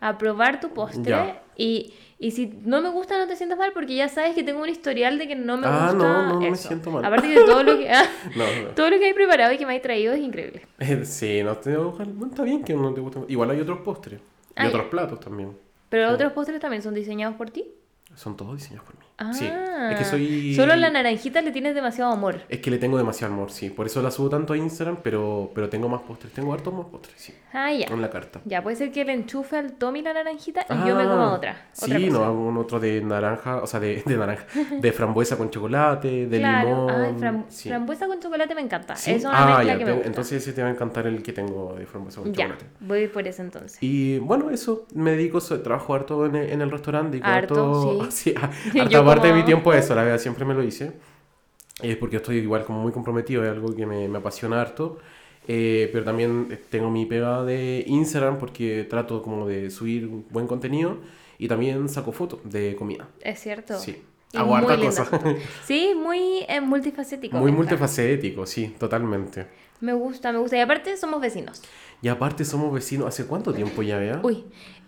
a 0.01 0.19
probar 0.19 0.61
tu 0.61 0.71
postre. 0.75 1.11
Ya. 1.11 1.43
Y, 1.57 1.95
y 2.19 2.31
si 2.31 2.47
no 2.65 2.81
me 2.81 2.89
gusta, 2.91 3.19
no 3.19 3.27
te 3.27 3.37
sientas 3.37 3.59
mal, 3.59 3.73
porque 3.75 3.95
ya 3.95 4.09
sabes 4.09 4.35
que 4.35 4.43
tengo 4.43 4.63
un 4.63 4.69
historial 4.69 5.19
de 5.19 5.29
que 5.29 5.35
no 5.37 5.57
me 5.59 5.67
Ah, 5.67 5.91
gusta. 5.93 6.09
no, 6.09 6.23
no, 6.27 6.33
no 6.35 6.41
me 6.41 6.49
eso. 6.49 6.69
siento 6.69 6.91
mal. 6.91 7.05
Aparte 7.05 7.29
que 7.29 7.41
todo 7.45 7.63
lo 7.63 7.77
que, 7.79 7.91
ah, 7.93 8.05
No, 8.35 8.45
no. 8.63 8.69
todo 8.71 8.89
lo 8.91 8.99
que 8.99 9.05
hay 9.07 9.13
preparado 9.15 9.53
y 9.53 9.59
que 9.59 9.67
me 9.67 9.75
hay 9.75 9.81
traído 9.81 10.15
es 10.15 10.21
increíble. 10.21 10.63
Eh, 10.79 11.05
Sí, 11.05 11.43
no, 11.43 11.57
te, 11.59 11.77
ojalá- 11.77 12.11
no 12.13 12.27
está 12.27 12.43
bien 12.43 12.65
que 12.65 12.75
no 12.75 12.93
te 12.95 13.01
guste. 13.01 13.21
Igual 13.29 13.51
hay 13.51 13.61
otros 13.61 13.81
postres 13.81 14.21
y 14.57 14.63
ya. 14.63 14.69
otros 14.69 14.87
platos 14.87 15.21
también. 15.21 15.57
Pero 15.91 16.09
Sí. 16.09 16.15
otros 16.15 16.33
postres 16.33 16.59
también 16.61 16.83
son 16.83 16.95
diseñados 16.95 17.37
por 17.37 17.51
ti. 17.51 17.71
Son 18.15 18.37
todos 18.37 18.57
diseñados 18.57 18.87
por. 18.87 18.96
Ah, 19.19 19.33
Sí, 19.33 19.47
es 19.47 19.99
que 19.99 20.05
soy... 20.05 20.55
Solo 20.55 20.75
a 20.75 20.77
la 20.77 20.91
naranjita 20.91 21.41
le 21.41 21.51
tienes 21.51 21.75
demasiado 21.75 22.13
amor. 22.13 22.43
Es 22.51 22.61
que 22.61 22.71
le 22.71 22.77
tengo 22.79 22.99
demasiado 22.99 23.33
amor, 23.33 23.51
sí. 23.51 23.71
Por 23.71 23.87
eso 23.87 24.03
la 24.03 24.11
subo 24.11 24.29
tanto 24.29 24.53
a 24.53 24.57
Instagram, 24.59 24.99
pero, 25.03 25.51
pero 25.55 25.71
tengo 25.71 25.89
más 25.89 26.03
postres. 26.03 26.33
Tengo 26.35 26.53
hartos 26.53 26.75
más 26.75 26.87
postres, 26.87 27.15
sí. 27.19 27.35
Ah, 27.53 27.73
ya. 27.73 27.87
En 27.87 28.03
la 28.03 28.11
carta. 28.11 28.41
Ya, 28.45 28.63
puede 28.63 28.77
ser 28.77 28.93
que 28.93 29.05
le 29.07 29.15
enchufe 29.15 29.57
al 29.57 29.73
Tommy 29.75 30.03
la 30.03 30.13
naranjita 30.13 30.67
y 30.69 30.87
yo 30.89 30.95
me 30.97 31.05
coma 31.05 31.31
Ah, 31.31 31.35
otra. 31.35 31.67
Sí, 31.73 32.11
no, 32.11 32.25
hago 32.25 32.47
un 32.47 32.59
otro 32.59 32.79
de 32.79 33.01
naranja, 33.01 33.63
o 33.63 33.67
sea, 33.67 33.81
de, 33.81 34.03
de 34.07 34.17
naranja, 34.19 34.45
de 34.79 34.93
frambuesa 34.93 35.39
con 35.39 35.49
chocolate, 35.51 36.27
de 36.27 36.39
claro. 36.39 36.69
limón. 36.69 36.91
Ay, 36.91 37.13
fram- 37.19 37.45
sí. 37.49 37.69
frambuesa 37.71 38.07
con 38.07 38.21
chocolate 38.21 38.55
me 38.55 38.61
encanta. 38.61 38.97
¿Sí? 38.97 39.13
Es 39.13 39.25
una 39.25 39.59
ah, 39.59 39.65
ya, 39.65 39.73
que 39.79 39.79
te- 39.79 39.85
me 39.87 39.93
gusta. 39.93 40.09
entonces 40.09 40.43
ese 40.43 40.53
te 40.53 40.61
va 40.63 40.69
a 40.69 40.73
encantar 40.73 41.07
el 41.07 41.23
que 41.23 41.33
tengo 41.33 41.75
de 41.79 41.87
frambuesa 41.87 42.21
con 42.21 42.35
ya, 42.35 42.45
chocolate. 42.49 42.67
voy 42.81 43.09
por 43.09 43.27
ese 43.27 43.41
entonces. 43.43 43.79
Y 43.81 44.19
bueno, 44.19 44.51
eso, 44.51 44.87
me 44.95 45.13
dedico, 45.13 45.41
trabajo 45.41 45.95
harto 45.95 46.27
en 46.27 46.37
el, 46.37 46.51
en 46.51 46.61
el 46.61 46.71
restaurante. 46.71 47.13
dedico 47.13 47.29
Harto, 47.31 48.11
sí. 48.11 48.35
harta 48.79 49.06
parte 49.07 49.29
de 49.29 49.35
mi 49.35 49.45
tiempo 49.45 49.71
a 49.71 49.79
eso, 49.79 49.95
la 49.95 50.03
verdad, 50.03 50.19
siempre 50.19 50.45
me 50.45 50.55
lo 50.55 50.63
hice. 50.63 50.93
Es 51.83 51.97
porque 51.97 52.17
estoy 52.17 52.39
igual 52.39 52.65
como 52.65 52.81
muy 52.83 52.93
comprometido, 52.93 53.45
es 53.45 53.51
algo 53.51 53.75
que 53.75 53.87
me, 53.87 54.09
me 54.09 54.19
apasiona 54.19 54.61
harto. 54.61 54.99
Eh, 55.49 55.89
pero 55.93 56.05
también 56.05 56.59
tengo 56.71 56.91
mi 56.91 57.07
pega 57.07 57.45
de 57.45 57.85
Instagram 57.87 58.39
porque 58.39 58.85
trato 58.89 59.23
como 59.23 59.47
de 59.47 59.71
subir 59.71 60.09
buen 60.31 60.47
contenido 60.49 60.99
y 61.39 61.47
también 61.49 61.89
saco 61.89 62.13
fotos 62.13 62.41
de 62.45 62.75
comida. 62.77 63.09
Es 63.21 63.41
cierto. 63.41 63.79
Sí. 63.79 64.03
Y 64.33 64.39
Hago 64.39 64.59
cosas. 64.67 65.09
fotos. 65.09 65.37
Sí, 65.65 65.93
muy 65.97 66.45
eh, 66.49 66.61
multifacético. 66.61 67.37
Muy 67.37 67.53
multifacético, 67.53 68.45
sí, 68.45 68.75
totalmente. 68.79 69.47
Me 69.81 69.93
gusta, 69.93 70.33
me 70.33 70.39
gusta. 70.39 70.57
Y 70.57 70.61
aparte 70.61 70.97
somos 70.97 71.21
vecinos. 71.21 71.63
Y 72.03 72.09
aparte 72.09 72.45
somos 72.45 72.73
vecinos, 72.73 73.07
¿hace 73.07 73.27
cuánto 73.27 73.53
tiempo 73.53 73.83
ya, 73.83 73.99
vea? 73.99 74.21
Uy, 74.23 74.45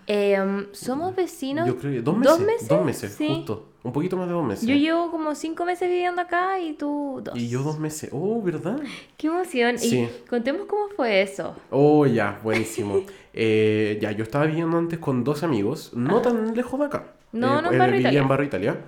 em, 0.09 0.67
somos 0.73 1.15
vecinos. 1.15 1.67
Yo 1.69 1.77
creo 1.77 1.93
que 1.93 2.01
dos 2.01 2.17
meses. 2.17 2.33
¿Dos 2.37 2.47
meses? 2.47 2.69
Dos 2.69 2.85
meses, 2.85 3.13
Sí. 3.15 3.29
justo. 3.29 3.67
Un 3.85 3.93
poquito 3.93 4.17
más 4.17 4.27
de 4.27 4.33
dos 4.33 4.45
meses. 4.45 4.67
Yo 4.67 4.75
llevo 4.75 5.11
como 5.11 5.35
cinco 5.35 5.65
meses 5.65 5.89
viviendo 5.89 6.21
acá 6.21 6.59
y 6.59 6.73
tú 6.73 7.21
dos. 7.23 7.39
Y 7.39 7.49
yo 7.49 7.63
dos 7.63 7.79
meses. 7.79 8.11
Oh, 8.13 8.43
¿verdad? 8.43 8.81
Qué 9.17 9.29
emoción. 9.29 9.79
Sí. 9.79 10.01
Y 10.01 10.29
contemos 10.29 10.67
cómo 10.67 10.89
fue 10.97 11.23
eso. 11.23 11.55
Oh, 11.71 12.05
ya, 12.07 12.41
buenísimo. 12.43 13.03
Eh, 13.41 14.01
ya, 14.03 14.11
yo 14.11 14.25
estaba 14.25 14.47
viviendo 14.47 14.77
antes 14.79 14.99
con 14.99 15.23
dos 15.23 15.45
amigos, 15.45 15.93
no 15.95 16.21
tan 16.21 16.57
lejos 16.57 16.81
de 16.81 16.87
acá. 16.87 17.05
Ah. 17.07 17.13
No, 17.33 17.59
Eh, 17.61 17.63
no 17.63 17.69
en 17.69 17.75
eh, 17.75 17.79
Barrio 17.79 17.93
vivía 17.93 18.01
Italia. 18.09 18.21
en 18.23 18.29
Barrio 18.29 18.47
Italia. 18.49 18.81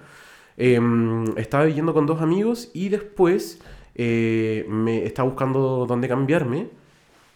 Em, 0.56 1.38
estaba 1.38 1.64
viviendo 1.66 1.94
con 1.94 2.04
dos 2.06 2.20
amigos 2.20 2.68
y 2.74 2.88
después 2.88 3.61
eh, 3.94 4.64
me 4.68 5.04
estaba 5.04 5.28
buscando 5.28 5.87
dónde 5.87 6.09
cambiarme. 6.09 6.68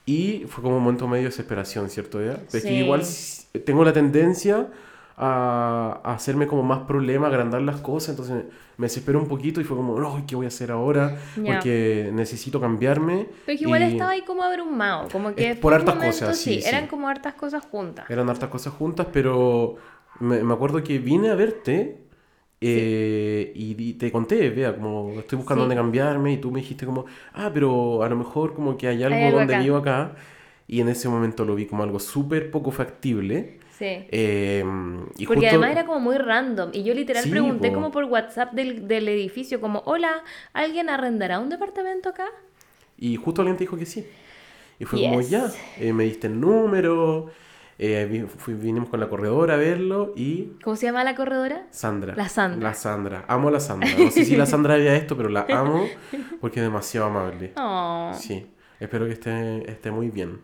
Y 0.07 0.45
fue 0.49 0.63
como 0.65 0.77
un 0.79 0.83
momento 0.83 1.07
medio 1.07 1.25
de 1.25 1.29
desesperación, 1.29 1.89
¿cierto? 1.89 2.21
ya? 2.21 2.33
Es 2.49 2.53
que 2.53 2.61
Sí. 2.63 2.75
igual 2.75 3.03
tengo 3.61 3.85
la 3.85 3.93
tendencia 3.93 4.69
a, 5.17 6.01
a 6.03 6.15
hacerme 6.15 6.47
como 6.47 6.63
más 6.63 6.81
problema, 6.81 7.29
agrandar 7.29 7.63
las 7.63 7.81
cosas, 7.81 8.11
entonces 8.11 8.45
me 8.77 8.87
desesperé 8.87 9.17
un 9.17 9.29
poquito 9.29 9.61
y 9.61 9.65
fue 9.65 9.77
como, 9.77 9.99
no, 10.01 10.25
¿qué 10.27 10.35
voy 10.35 10.47
a 10.47 10.49
hacer 10.49 10.73
ahora? 10.73 11.17
Ya. 11.37 11.45
Porque 11.55 12.11
necesito 12.13 12.61
cambiarme. 12.61 13.29
Pero 13.47 13.57
que 13.59 13.65
igual 13.65 13.83
y 13.83 13.85
estaba 13.93 14.11
ahí 14.11 14.23
como 14.23 14.43
abrumado. 14.43 15.09
Como 15.11 15.35
que 15.35 15.55
por 15.55 15.73
hartas 15.73 15.95
momento, 15.95 16.17
cosas, 16.17 16.37
sí, 16.37 16.61
sí. 16.61 16.69
Eran 16.69 16.89
como 16.89 17.09
hartas 17.09 17.35
cosas 17.35 17.65
juntas. 17.65 18.11
Eran 18.11 18.29
hartas 18.29 18.49
cosas 18.49 18.73
juntas, 18.75 19.07
pero 19.13 19.77
me, 20.19 20.43
me 20.43 20.53
acuerdo 20.55 20.83
que 20.83 20.99
vine 20.99 21.31
a 21.31 21.35
verte 21.37 22.01
eh, 22.61 23.53
y, 23.55 23.75
di- 23.75 23.95
te 23.95 24.11
conté, 24.11 24.51
vea, 24.51 24.75
como 24.75 25.11
estoy 25.21 25.37
buscando 25.39 25.63
Sí. 25.65 25.69
dónde 25.69 25.77
cambiarme 25.77 26.33
y 26.33 26.37
tú 26.39 26.51
me 26.51 26.61
dijiste 26.61 26.87
como, 26.87 27.05
ah, 27.35 27.51
pero 27.53 28.03
a 28.03 28.09
lo 28.09 28.17
mejor 28.17 28.55
como 28.55 28.77
que 28.77 28.89
hay 28.89 29.03
algo 29.03 29.17
algo 29.27 29.39
donde 29.39 29.55
acá. 29.55 29.63
vivo 29.63 29.77
acá. 29.77 30.13
Y 30.67 30.81
en 30.81 30.89
ese 30.89 31.09
momento 31.09 31.45
lo 31.45 31.55
vi 31.55 31.67
como 31.67 31.83
algo 31.83 31.99
súper 32.01 32.51
poco 32.51 32.71
factible. 32.71 33.59
Sí. 33.77 33.87
eh, 33.87 34.65
y 35.19 35.27
Porque 35.27 35.41
justo- 35.47 35.49
además 35.57 35.71
era 35.73 35.85
como 35.85 35.99
muy 35.99 36.17
random. 36.17 36.71
Y 36.73 36.85
yo 36.85 36.95
literal 36.95 37.25
Sí, 37.25 37.31
pregunté 37.31 37.69
po. 37.71 37.75
como 37.75 37.91
por 37.91 38.05
WhatsApp 38.05 38.53
del, 38.53 38.87
del 38.87 39.09
edificio, 39.09 39.61
como, 39.61 39.83
hola, 39.85 40.23
¿alguien 40.53 40.89
arrendará 40.89 41.41
un 41.41 41.49
departamento 41.49 42.09
acá? 42.11 42.27
Y 42.97 43.17
justo 43.17 43.43
alguien 43.43 43.57
te 43.57 43.65
dijo 43.65 43.77
que 43.77 43.85
sí. 43.85 44.07
Y 44.79 44.85
fue 44.85 45.01
como, 45.03 45.21
Yes. 45.21 45.31
ya, 45.31 45.51
eh, 45.79 45.93
me 45.93 46.05
diste 46.05 46.29
el 46.29 46.41
número, 46.41 47.31
eh, 47.81 48.25
fui- 48.39 48.55
vinimos 48.55 48.89
con 48.89 49.01
la 49.01 49.09
corredora 49.09 49.55
a 49.55 49.57
verlo 49.57 50.13
y 50.15 50.53
¿Cómo 50.63 50.77
se 50.77 50.87
llama 50.87 51.03
la 51.03 51.17
corredora? 51.17 51.67
Sandra. 51.71 52.15
La 52.15 52.29
Sandra. 52.29 52.69
La 52.69 52.75
Sandra. 52.75 53.25
Amo 53.27 53.49
a 53.49 53.51
la 53.51 53.61
Sandra. 53.61 53.89
No 53.99 54.09
sé 54.13 54.25
si 54.25 54.37
la 54.37 54.47
Sandra 54.47 54.77
vea 54.77 54.95
esto, 54.95 55.17
pero 55.17 55.29
la 55.29 55.47
amo 55.51 55.85
porque 56.41 56.61
es 56.61 56.65
demasiado 56.67 57.09
amable. 57.09 57.53
Oh. 57.57 58.13
Sí. 58.17 58.47
Espero 58.81 59.07
que 59.07 59.13
esté, 59.13 59.71
esté 59.71 59.91
muy 59.91 60.11
bien. 60.11 60.41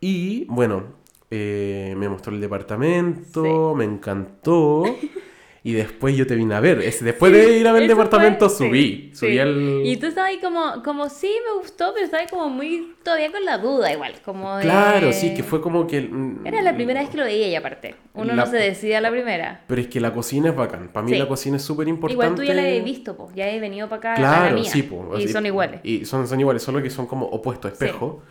Y 0.00 0.44
bueno, 0.46 0.84
eh, 1.30 1.94
me 1.96 2.08
mostró 2.08 2.34
el 2.34 2.40
departamento, 2.40 3.74
me 3.74 3.84
encantó. 3.84 4.84
Y 5.66 5.72
después 5.72 6.16
yo 6.16 6.28
te 6.28 6.36
vine 6.36 6.54
a 6.54 6.60
ver. 6.60 6.80
Es- 6.80 7.02
después 7.02 7.32
de 7.32 7.58
ir 7.58 7.66
a 7.66 7.72
ver 7.72 7.82
el 7.82 7.88
departamento 7.88 8.48
fue- 8.48 8.68
subí. 8.68 9.10
sí, 9.12 9.16
Subí 9.16 9.32
sí. 9.32 9.38
al... 9.40 9.80
Y 9.84 9.96
tú 9.96 10.06
estabas 10.06 10.30
ahí 10.30 10.38
como, 10.38 10.80
como 10.84 11.08
sí, 11.08 11.28
me 11.44 11.58
gustó, 11.60 11.90
pero 11.92 12.04
estabas 12.04 12.30
como 12.30 12.48
muy 12.48 12.94
todavía 13.02 13.32
con 13.32 13.44
la 13.44 13.58
duda 13.58 13.92
igual, 13.92 14.12
como 14.24 14.58
de... 14.58 14.62
Claro, 14.62 15.12
sí, 15.12 15.34
que 15.34 15.42
fue 15.42 15.60
como 15.60 15.88
que... 15.88 16.02
mm, 16.02 16.46
Era 16.46 16.62
la 16.62 16.72
primera 16.76 17.00
vez 17.00 17.10
que 17.10 17.16
lo 17.16 17.24
veía 17.24 17.48
y 17.48 17.56
aparte, 17.56 17.96
uno 18.14 18.26
La- 18.34 18.44
no 18.44 18.46
se 18.46 18.58
decide 18.58 18.94
a 18.94 19.00
la 19.00 19.10
primera. 19.10 19.64
Pero 19.66 19.80
es 19.80 19.88
que 19.88 19.98
la 20.00 20.14
cocina 20.14 20.50
es 20.50 20.54
bacán. 20.54 20.88
Para 20.92 21.04
mí 21.04 21.12
Sí. 21.14 21.18
la 21.18 21.26
cocina 21.26 21.56
es 21.56 21.62
súper 21.64 21.88
importante. 21.88 22.12
Igual 22.12 22.36
tú 22.36 22.44
ya 22.44 22.54
la 22.54 22.62
habías 22.62 22.84
visto, 22.84 23.16
pues, 23.16 23.34
ya 23.34 23.50
he 23.50 23.58
venido 23.58 23.88
para 23.88 23.98
acá 23.98 24.14
a 24.14 24.20
la 24.20 24.38
Claro, 24.38 24.54
mía, 24.60 24.70
sí, 24.70 24.82
po. 24.84 25.18
y 25.18 25.26
son 25.26 25.46
iguales. 25.46 25.80
Y 25.82 26.04
son, 26.04 26.28
son 26.28 26.38
iguales, 26.38 26.62
solo 26.62 26.80
que 26.80 26.90
son 26.90 27.06
como 27.08 27.26
opuestos, 27.26 27.72
espejo. 27.72 28.22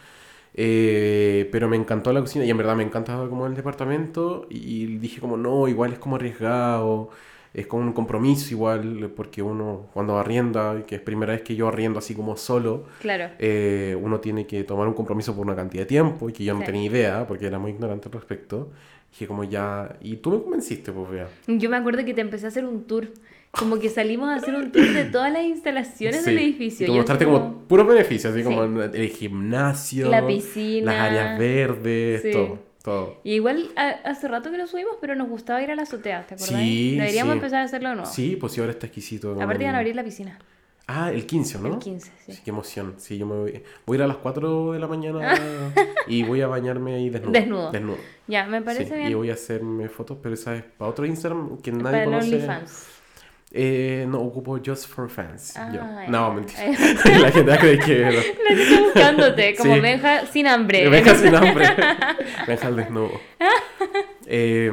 Eh, 0.57 1.49
pero 1.51 1.67
me 1.67 1.75
encantó 1.75 2.13
la 2.13 2.21
cocina 2.21 2.45
y 2.45 2.49
en 2.49 2.57
verdad 2.57 2.75
me 2.77 2.83
encantaba 2.83 3.27
como 3.27 3.45
el 3.45 3.55
departamento 3.55 4.47
y 4.49 4.85
dije 4.97 5.19
como 5.19 5.35
no, 5.35 5.67
igual 5.67 5.91
es 5.93 5.99
como 5.99 6.15
arriesgado, 6.15 7.09
es 7.53 7.67
como 7.67 7.83
un 7.83 7.91
compromiso 7.91 8.53
igual, 8.53 9.11
porque 9.15 9.41
uno 9.41 9.87
cuando 9.93 10.17
arrienda, 10.17 10.83
que 10.87 10.95
es 10.95 11.01
primera 11.01 11.33
vez 11.33 11.41
que 11.41 11.55
yo 11.57 11.67
arriendo 11.67 11.99
así 11.99 12.15
como 12.15 12.37
solo, 12.37 12.85
Claro. 13.01 13.31
eh, 13.39 13.97
uno 14.01 14.21
tiene 14.21 14.47
que 14.47 14.63
tomar 14.63 14.87
un 14.87 14.93
compromiso 14.93 15.35
por 15.35 15.45
una 15.45 15.55
cantidad 15.57 15.83
de 15.83 15.87
tiempo 15.87 16.29
y 16.29 16.33
que 16.33 16.45
yo 16.45 16.53
no 16.53 16.63
tenía 16.63 16.83
idea 16.85 17.27
porque 17.27 17.47
era 17.47 17.59
muy 17.59 17.71
ignorante 17.71 18.07
al 18.07 18.13
respecto. 18.13 18.71
Dije 19.11 19.27
como 19.27 19.45
ya, 19.45 19.95
y 20.01 20.17
tú 20.17 20.31
me 20.31 20.41
convenciste, 20.41 20.91
pues 20.91 21.09
vea. 21.09 21.27
Yo 21.47 21.69
me 21.69 21.77
acuerdo 21.77 22.03
que 22.03 22.13
te 22.13 22.19
empecé 22.21 22.45
a 22.45 22.49
hacer 22.49 22.65
un 22.65 22.83
tour, 22.83 23.07
como 23.57 23.79
que 23.79 23.89
salimos 23.89 24.29
a 24.29 24.35
hacer 24.35 24.55
un 24.55 24.71
tour 24.71 24.87
de 24.93 25.05
todas 25.05 25.31
las 25.31 25.43
instalaciones 25.43 26.25
del 26.25 26.37
Sí. 26.37 26.43
edificio. 26.43 26.85
Y 26.85 26.87
como 26.87 26.97
mostrarte 26.99 27.23
así 27.25 27.33
como 27.33 27.59
puros 27.67 27.87
beneficios, 27.87 28.33
así 28.33 28.43
Sí. 28.43 28.49
como 28.49 28.81
el 28.83 29.09
gimnasio, 29.09 30.09
La 30.09 30.25
piscina. 30.25 30.91
las 30.93 31.01
áreas 31.11 31.39
verdes, 31.39 32.21
Sí. 32.21 32.31
todo, 32.31 32.59
todo. 32.83 33.21
Y 33.23 33.33
igual 33.33 33.69
a- 33.75 33.89
hace 34.09 34.27
rato 34.27 34.51
que 34.51 34.57
no 34.57 34.67
subimos, 34.67 34.95
pero 35.01 35.15
nos 35.15 35.29
gustaba 35.29 35.61
ir 35.63 35.71
a 35.71 35.75
la 35.75 35.83
azotea, 35.83 36.25
¿te 36.27 36.35
acuerdas? 36.35 36.59
Sí, 36.59 36.95
Deberíamos 36.97 37.33
sí. 37.33 37.37
empezar 37.37 37.61
a 37.61 37.63
hacerlo 37.65 37.89
de 37.89 37.95
nuevo. 37.95 38.09
Sí, 38.11 38.35
pues 38.35 38.53
sí, 38.53 38.59
ahora 38.59 38.71
está 38.73 38.87
exquisito. 38.87 39.29
como 39.33 39.41
Aparte 39.43 39.65
van 39.65 39.75
a 39.75 39.79
abrir 39.79 39.95
la 39.95 40.03
piscina. 40.03 40.37
Ah, 40.87 41.11
el 41.11 41.25
15, 41.25 41.57
¿no? 41.57 41.73
El 41.73 41.79
15, 41.79 42.11
sí. 42.27 42.39
qué 42.43 42.51
emoción. 42.51 42.93
Sí, 42.97 43.17
yo 43.17 43.25
me 43.25 43.33
voy, 43.35 43.63
voy 43.87 43.95
a 43.95 43.97
ir 43.97 44.03
a 44.03 44.07
las 44.07 44.17
4 44.17 44.71
de 44.73 44.77
la 44.77 44.87
mañana 44.87 45.19
y 46.07 46.21
voy 46.21 46.41
a 46.41 46.47
bañarme 46.47 46.93
ahí 46.93 47.09
desnudo. 47.09 47.31
Desnudo. 47.31 47.71
Desnudo. 47.71 47.97
Ya, 48.27 48.45
me 48.45 48.61
parece 48.61 48.85
Sí, 48.85 48.93
bien. 48.95 49.09
y 49.09 49.13
voy 49.15 49.31
a 49.31 49.33
hacerme 49.33 49.89
fotos, 49.89 50.19
pero 50.21 50.35
esa 50.35 50.55
es 50.55 50.63
para 50.77 50.91
otro 50.91 51.07
Instagram 51.07 51.57
que 51.57 51.71
nadie 51.71 51.83
para 51.83 52.05
conoce. 52.05 52.35
OnlyFans. 52.35 52.87
Eh, 53.57 54.05
no, 54.09 54.19
ocupo 54.19 54.59
Just 54.63 54.89
for 54.89 55.09
Fans. 55.09 55.55
Ah, 55.55 55.69
yo. 55.73 55.79
ya. 55.79 56.07
No, 56.09 56.33
mentira. 56.33 56.65
Eh. 56.65 56.75
la 57.21 57.31
gente 57.31 57.57
creer 57.57 57.79
que... 57.79 57.99
La 58.01 58.21
gente 58.55 58.81
buscándote, 58.83 59.55
como 59.57 59.75
Sí. 59.75 59.79
Benja 59.79 60.25
sin 60.25 60.47
hambre. 60.47 60.89
Venga 60.89 61.15
sin 61.15 61.33
hambre. 61.33 61.65
Venga 62.47 62.67
al 62.67 62.75
desnudo. 62.75 63.11
Eh, 64.25 64.69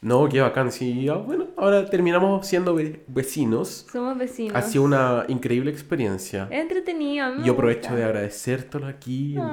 no, 0.00 0.28
qué 0.28 0.40
bacán. 0.40 0.70
Sí, 0.70 1.08
ah, 1.08 1.14
bueno, 1.16 1.46
ahora 1.56 1.86
terminamos 1.90 2.46
siendo 2.46 2.74
ve- 2.76 3.02
vecinos. 3.08 3.86
Somos 3.90 4.16
vecinos. 4.16 4.54
Ha 4.54 4.62
sido 4.62 4.84
una 4.84 5.24
increíble 5.26 5.70
experiencia. 5.72 6.46
Entretenido. 6.52 7.32
me 7.34 7.44
Yo 7.44 7.54
aprovecho 7.54 7.80
gusta. 7.90 7.96
de 7.96 8.04
agradecértelo 8.04 8.86
aquí 8.86 9.34
en 9.34 9.40
Ah. 9.42 9.50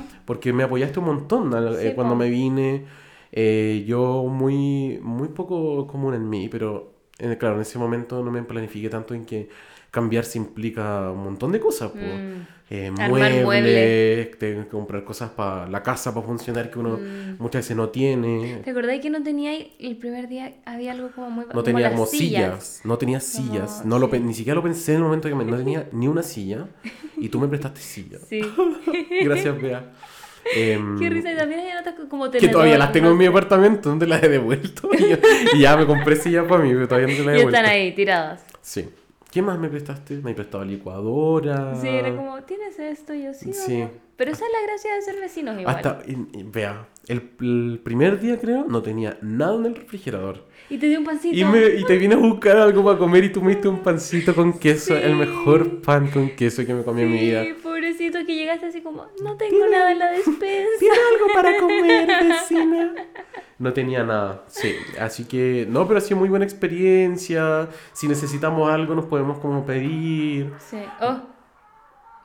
directo 0.00 0.16
porque 0.24 0.52
me 0.54 0.62
apoyaste 0.62 0.98
un 0.98 1.04
montón 1.04 1.52
al- 1.54 1.76
Sí, 1.78 1.88
eh, 1.88 1.92
cuando 1.94 2.14
po. 2.14 2.18
me 2.20 2.30
vine. 2.30 2.84
Eh, 3.32 3.84
yo 3.86 4.24
muy, 4.24 4.98
muy 5.02 5.28
poco 5.28 5.86
común 5.86 6.14
en 6.14 6.26
mí, 6.26 6.48
pero 6.48 6.94
eh, 6.94 6.95
claro, 7.38 7.56
en 7.56 7.62
ese 7.62 7.78
momento 7.78 8.22
no 8.22 8.30
me 8.30 8.42
planifiqué 8.42 8.88
tanto 8.88 9.14
en 9.14 9.24
que 9.24 9.48
cambiarse 9.90 10.36
implica 10.38 11.10
un 11.10 11.24
montón 11.24 11.52
de 11.52 11.60
cosas. 11.60 11.92
Mm. 11.94 12.56
Eh, 12.68 12.90
muebles, 12.90 13.44
muebles. 13.44 14.66
comprar 14.68 15.04
cosas 15.04 15.30
para 15.30 15.68
la 15.68 15.84
casa 15.84 16.12
para 16.12 16.26
funcionar 16.26 16.68
que 16.68 16.78
uno 16.80 16.98
Mm. 16.98 17.36
muchas 17.38 17.60
veces 17.62 17.76
no 17.76 17.90
tiene. 17.90 18.60
¿Te 18.64 18.70
acordás 18.70 18.98
que 19.00 19.08
no 19.08 19.22
tenía 19.22 19.52
el 19.54 19.96
primer 19.96 20.28
día 20.28 20.54
había 20.64 20.92
algo 20.92 21.10
como 21.14 21.30
muy 21.30 21.44
No 21.54 21.62
tenía 21.62 21.82
las 21.84 21.92
como 21.92 22.06
sillas, 22.06 22.80
no 22.84 22.98
tenía 22.98 23.20
sillas, 23.20 23.84
no 23.84 23.98
lo, 24.00 24.10
sí. 24.10 24.18
ni 24.18 24.34
siquiera 24.34 24.56
lo 24.56 24.64
pensé 24.64 24.92
en 24.92 24.98
el 24.98 25.04
momento 25.04 25.28
que 25.28 25.34
me, 25.36 25.44
no 25.44 25.56
tenía 25.56 25.88
ni 25.92 26.08
una 26.08 26.24
silla 26.24 26.66
y 27.16 27.28
tú 27.28 27.38
me 27.38 27.46
prestaste 27.46 27.80
silla. 27.80 28.18
Sí. 28.28 28.40
Gracias, 29.22 29.62
Bea. 29.62 29.92
Em, 30.54 30.98
Qué 30.98 31.10
risa. 31.10 31.32
Y 31.32 31.36
también 31.36 31.60
hay 31.60 31.94
co- 31.96 32.08
como 32.08 32.24
que 32.30 32.38
tenedor, 32.38 32.52
todavía 32.52 32.78
las 32.78 32.92
tengo 32.92 33.06
no 33.06 33.12
en 33.12 33.18
mi 33.18 33.26
apartamento, 33.26 33.88
donde 33.88 34.06
las 34.06 34.22
he 34.22 34.28
devuelto. 34.28 34.90
Y, 34.98 35.08
yo- 35.10 35.16
y 35.54 35.60
ya 35.60 35.76
me 35.76 35.86
compré 35.86 36.16
silla 36.16 36.46
para 36.46 36.62
mí, 36.62 36.70
pero 36.72 36.86
todavía 36.88 37.08
no 37.08 37.14
te 37.14 37.24
las 37.24 37.28
he 37.28 37.36
Y 37.36 37.38
devuelto. 37.38 37.56
están 37.58 37.70
ahí, 37.72 37.92
tiradas. 37.94 38.44
Sí. 38.62 38.88
¿Qué 39.30 39.42
más 39.42 39.58
me 39.58 39.68
prestaste? 39.68 40.14
Me 40.16 40.30
he 40.30 40.34
prestado 40.34 40.64
licuadora. 40.64 41.74
Sí, 41.80 41.88
era 41.88 42.14
como, 42.14 42.42
¿tienes 42.44 42.78
esto? 42.78 43.12
Y 43.14 43.24
yo, 43.24 43.34
sí. 43.34 43.52
Sí. 43.52 43.78
mamá". 43.78 43.90
Pero 44.16 44.32
esa 44.32 44.46
es 44.46 44.50
la 44.52 44.66
gracia 44.66 44.94
de 44.94 45.02
ser 45.02 45.20
vecinos 45.20 45.58
igual. 45.60 45.76
Hasta, 45.76 46.00
y- 46.06 46.38
y 46.38 46.42
vea, 46.44 46.86
el, 47.06 47.30
el 47.40 47.80
primer 47.84 48.18
día 48.18 48.38
creo 48.38 48.64
no 48.66 48.82
tenía 48.82 49.18
nada 49.20 49.56
en 49.56 49.66
el 49.66 49.74
refrigerador. 49.76 50.46
Y 50.68 50.78
te 50.78 50.86
di 50.88 50.96
un 50.96 51.04
pancito. 51.04 51.36
Y, 51.36 51.44
me, 51.44 51.64
y 51.78 51.84
te 51.84 51.96
vine 51.96 52.14
a 52.14 52.18
buscar 52.18 52.56
algo 52.56 52.84
para 52.84 52.98
comer 52.98 53.24
y 53.24 53.28
tú 53.32 53.40
me 53.40 53.52
diste 53.52 53.68
un 53.68 53.78
pancito 53.80 54.34
con 54.34 54.58
queso, 54.58 54.96
el 54.96 55.10
Sí. 55.12 55.14
mejor 55.14 55.80
pan 55.80 56.08
con 56.10 56.30
queso 56.30 56.66
que 56.66 56.74
me 56.74 56.82
comí 56.82 57.02
en 57.02 57.12
mi 57.12 57.18
vida. 57.20 57.44
Sí, 57.44 57.54
pobrecito, 57.62 58.18
que 58.26 58.34
llegaste 58.34 58.66
así 58.66 58.80
como, 58.80 59.06
no 59.22 59.36
tengo 59.36 59.66
nada 59.70 59.92
en 59.92 59.98
la 60.00 60.10
despensa. 60.10 60.68
¿Tiene 60.80 60.96
algo 61.14 61.26
para 61.34 61.56
comer, 61.58 62.08
vecina? 62.28 62.94
No 63.58 63.72
tenía 63.72 64.02
nada, 64.04 64.44
sí. 64.48 64.74
Así 65.00 65.24
que, 65.24 65.66
no, 65.70 65.86
pero 65.86 65.98
ha 65.98 66.00
sido 66.02 66.18
muy 66.18 66.28
buena 66.28 66.44
experiencia. 66.44 67.68
Si 67.92 68.08
necesitamos 68.08 68.68
algo, 68.70 68.94
nos 68.94 69.06
podemos 69.06 69.38
como 69.38 69.64
pedir. 69.64 70.52
Sí. 70.58 70.78
Oh, 71.00 71.20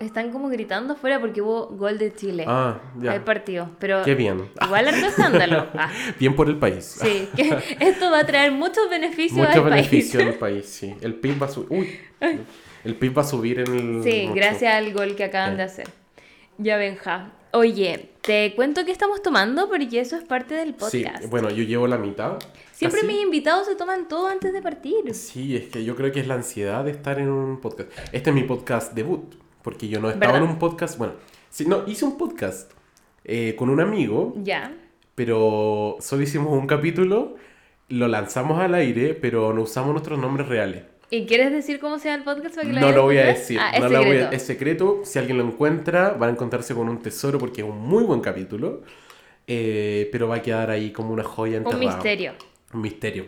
están 0.06 0.32
como 0.32 0.50
gritando 0.50 0.94
afuera 0.94 1.20
porque 1.20 1.42
hubo 1.42 1.68
gol 1.68 1.98
de 1.98 2.14
Chile. 2.14 2.46
Ah, 2.48 2.80
Hay 2.98 3.04
ya. 3.04 3.26
partido, 3.26 3.70
pero 3.80 4.04
Qué 4.04 4.16
bien. 4.16 4.50
igual 4.62 4.88
harto 4.88 5.06
escándalo. 5.08 5.68
Ah, 5.74 5.90
Bien 6.20 6.36
por 6.36 6.48
el 6.50 6.58
país. 6.58 6.86
sí, 7.02 7.28
que 7.36 7.58
esto 7.80 8.12
va 8.12 8.20
a 8.20 8.26
traer 8.26 8.52
muchos 8.52 8.90
beneficios 8.90 9.48
Mucho 9.48 9.64
al 9.64 9.70
beneficio 9.70 10.20
país. 10.20 10.34
al 10.34 10.40
país, 10.40 10.66
sí. 10.66 10.96
El 11.02 11.16
PIB 11.16 11.42
va 11.42 11.46
a 11.46 11.50
subir. 11.50 11.68
Uy. 11.70 12.00
El 12.84 12.96
PIB 12.96 13.18
va 13.18 13.22
a 13.22 13.26
subir 13.26 13.60
en 13.60 13.68
el. 13.76 14.04
Sí, 14.04 14.24
mucho. 14.28 14.36
gracias 14.36 14.74
al 14.74 14.94
gol 14.94 15.16
que 15.16 15.24
acaban 15.24 15.52
Sí. 15.52 15.58
de 15.58 15.64
hacer. 15.64 15.88
Ya 16.58 16.78
Benja. 16.78 17.32
Oye, 17.54 18.10
te 18.22 18.54
cuento 18.56 18.86
que 18.86 18.92
estamos 18.94 19.22
tomando 19.22 19.68
porque 19.68 20.00
eso 20.00 20.16
es 20.16 20.24
parte 20.24 20.54
del 20.56 20.70
Sí, 20.90 21.04
podcast. 21.04 21.30
bueno, 21.30 21.50
yo 21.50 21.64
llevo 21.64 21.86
la 21.86 21.98
mitad. 21.98 22.38
Siempre 22.72 23.02
casi. 23.02 23.12
mis 23.14 23.22
invitados 23.24 23.68
se 23.68 23.76
toman 23.76 24.08
todo 24.08 24.28
antes 24.28 24.54
de 24.54 24.62
partir. 24.62 25.14
Sí, 25.14 25.56
es 25.58 25.66
que 25.68 25.84
yo 25.84 25.96
creo 25.98 26.12
que 26.14 26.22
es 26.22 26.28
la 26.28 26.36
ansiedad 26.36 26.86
de 26.86 26.92
estar 26.92 27.20
en 27.20 27.30
un 27.30 27.60
podcast. 27.60 27.92
Este 28.14 28.30
es 28.30 28.36
mi 28.36 28.44
podcast 28.44 28.94
debut, 28.94 29.36
porque 29.64 29.88
yo 29.88 30.00
no 30.00 30.08
¿Verdad? 30.10 30.38
en 30.38 30.44
un 30.44 30.60
podcast. 30.60 30.98
Bueno, 30.98 31.14
sí, 31.50 31.66
no, 31.66 31.84
hice 31.88 32.06
un 32.06 32.18
podcast 32.18 32.72
eh, 33.24 33.56
con 33.58 33.70
un 33.70 33.80
amigo, 33.80 34.34
Ya. 34.38 34.74
pero 35.16 35.98
solo 36.00 36.24
hicimos 36.24 36.52
un 36.58 36.68
capítulo, 36.68 37.36
lo 37.90 38.08
lanzamos 38.08 38.60
al 38.60 38.74
aire, 38.76 39.14
pero 39.14 39.54
no 39.54 39.62
usamos 39.64 39.92
nuestros 39.92 40.18
nombres 40.20 40.48
reales. 40.48 40.84
¿Y 41.10 41.26
quieres 41.26 41.52
decir 41.52 41.80
cómo 41.80 42.00
se 42.00 42.06
llama 42.08 42.20
el 42.20 42.24
podcast 42.24 42.56
para 42.56 42.68
que 42.70 42.74
No 42.80 42.92
lo 42.94 43.04
voy 43.04 43.18
a 43.18 43.32
escuchen? 43.32 43.42
decir, 43.42 43.60
Ah, 43.60 43.80
no 43.80 43.86
es 43.88 43.92
lo 43.92 43.98
voy 44.00 44.08
a- 44.08 44.12
secreto. 44.12 44.36
es 44.36 44.42
secreto. 44.44 45.02
Si 45.04 45.20
alguien 45.20 45.38
lo 45.38 45.44
encuentra, 45.44 46.12
van 46.12 46.30
a 46.30 46.32
encontrarse 46.34 46.74
con 46.74 46.88
un 46.88 47.00
tesoro 47.00 47.38
porque 47.38 47.62
es 47.62 47.68
un 47.68 47.78
muy 47.80 48.04
buen 48.06 48.22
capítulo, 48.22 48.82
eh, 49.46 50.08
pero 50.12 50.30
va 50.30 50.36
a 50.38 50.42
quedar 50.42 50.70
ahí 50.70 50.92
como 50.92 51.12
una 51.12 51.24
joya 51.24 51.58
Un 51.60 51.66
enterrada. 51.66 51.96
misterio. 51.96 52.32
Un 52.74 52.82
misterio. 52.82 53.26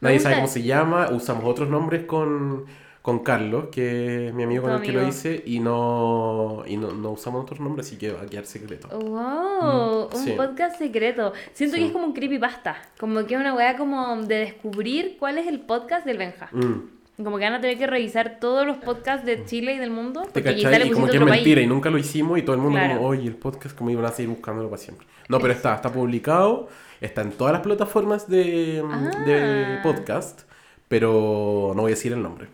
Nadie 0.00 0.20
sabe 0.20 0.36
cómo 0.36 0.46
se 0.46 0.62
llama. 0.62 1.08
Usamos 1.10 1.44
otros 1.44 1.68
nombres 1.68 2.04
con, 2.04 2.66
con 3.04 3.18
Carlos, 3.18 3.66
que 3.70 4.28
es 4.28 4.34
mi 4.34 4.44
amigo 4.44 4.62
con 4.62 4.72
el 4.72 4.80
que 4.80 4.90
lo 4.90 5.00
amigo. 5.00 5.10
hice, 5.14 5.42
y 5.44 5.60
no, 5.60 6.62
y 6.66 6.78
no, 6.78 6.92
no 6.92 7.10
usamos 7.10 7.42
otros 7.42 7.60
nombres, 7.60 7.86
así 7.86 7.98
que 7.98 8.10
va 8.12 8.22
a 8.22 8.26
quedar 8.26 8.46
secreto. 8.46 8.88
Wow, 8.88 10.08
Mm, 10.10 10.16
un 10.16 10.24
sí. 10.24 10.30
podcast 10.34 10.78
secreto. 10.78 11.34
Siento 11.52 11.76
Sí. 11.76 11.82
que 11.82 11.86
es 11.88 11.92
como 11.92 12.06
un 12.06 12.14
creepypasta. 12.14 12.76
Como 12.98 13.26
que 13.26 13.34
es 13.34 13.40
una 13.40 13.52
weá 13.54 13.76
como 13.76 14.16
de 14.22 14.36
descubrir 14.36 15.16
cuál 15.18 15.36
es 15.36 15.46
el 15.48 15.60
podcast 15.60 16.06
del 16.06 16.16
Benja. 16.16 16.48
Mm, 16.52 16.94
Como 17.22 17.36
que 17.38 17.44
van 17.44 17.52
a 17.52 17.60
tener 17.60 17.76
que 17.78 17.86
revisar 17.86 18.38
todos 18.40 18.66
los 18.66 18.78
podcasts 18.78 19.24
de 19.26 19.44
Chile 19.44 19.74
y 19.74 19.78
del 19.78 19.90
mundo. 19.90 20.22
¿Te 20.22 20.30
Porque 20.40 20.54
quizá 20.56 20.70
cachai? 20.70 20.84
le 20.84 20.86
Y 20.88 20.90
como 20.92 21.06
que 21.06 21.16
es 21.18 21.22
mentira 21.22 21.54
país. 21.56 21.66
y 21.66 21.68
nunca 21.68 21.90
lo 21.90 21.98
hicimos 21.98 22.38
y 22.38 22.42
todo 22.42 22.56
el 22.56 22.62
mundo 22.62 22.78
Claro. 22.78 22.94
como, 22.96 23.06
oye, 23.08 23.28
el 23.28 23.36
podcast, 23.36 23.76
como 23.76 23.90
iban 23.90 24.04
a 24.06 24.08
seguir 24.12 24.30
buscándolo 24.30 24.68
para 24.70 24.80
siempre. 24.82 25.06
No, 25.28 25.38
pero 25.38 25.52
está, 25.52 25.74
está 25.76 25.92
publicado, 25.92 26.68
está 27.00 27.20
en 27.22 27.30
todas 27.32 27.52
las 27.52 27.60
plataformas 27.62 28.28
de, 28.28 28.82
de 29.26 29.64
Ah. 29.78 29.80
podcast, 29.84 30.40
pero 30.88 31.72
no 31.76 31.82
voy 31.82 31.92
a 31.92 31.94
decir 31.94 32.12
el 32.14 32.22
nombre. 32.22 32.48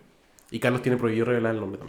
Y 0.51 0.59
Carlos 0.59 0.81
tiene 0.81 0.97
prohibido 0.97 1.25
revelar 1.25 1.55
el 1.55 1.61
nombre. 1.61 1.81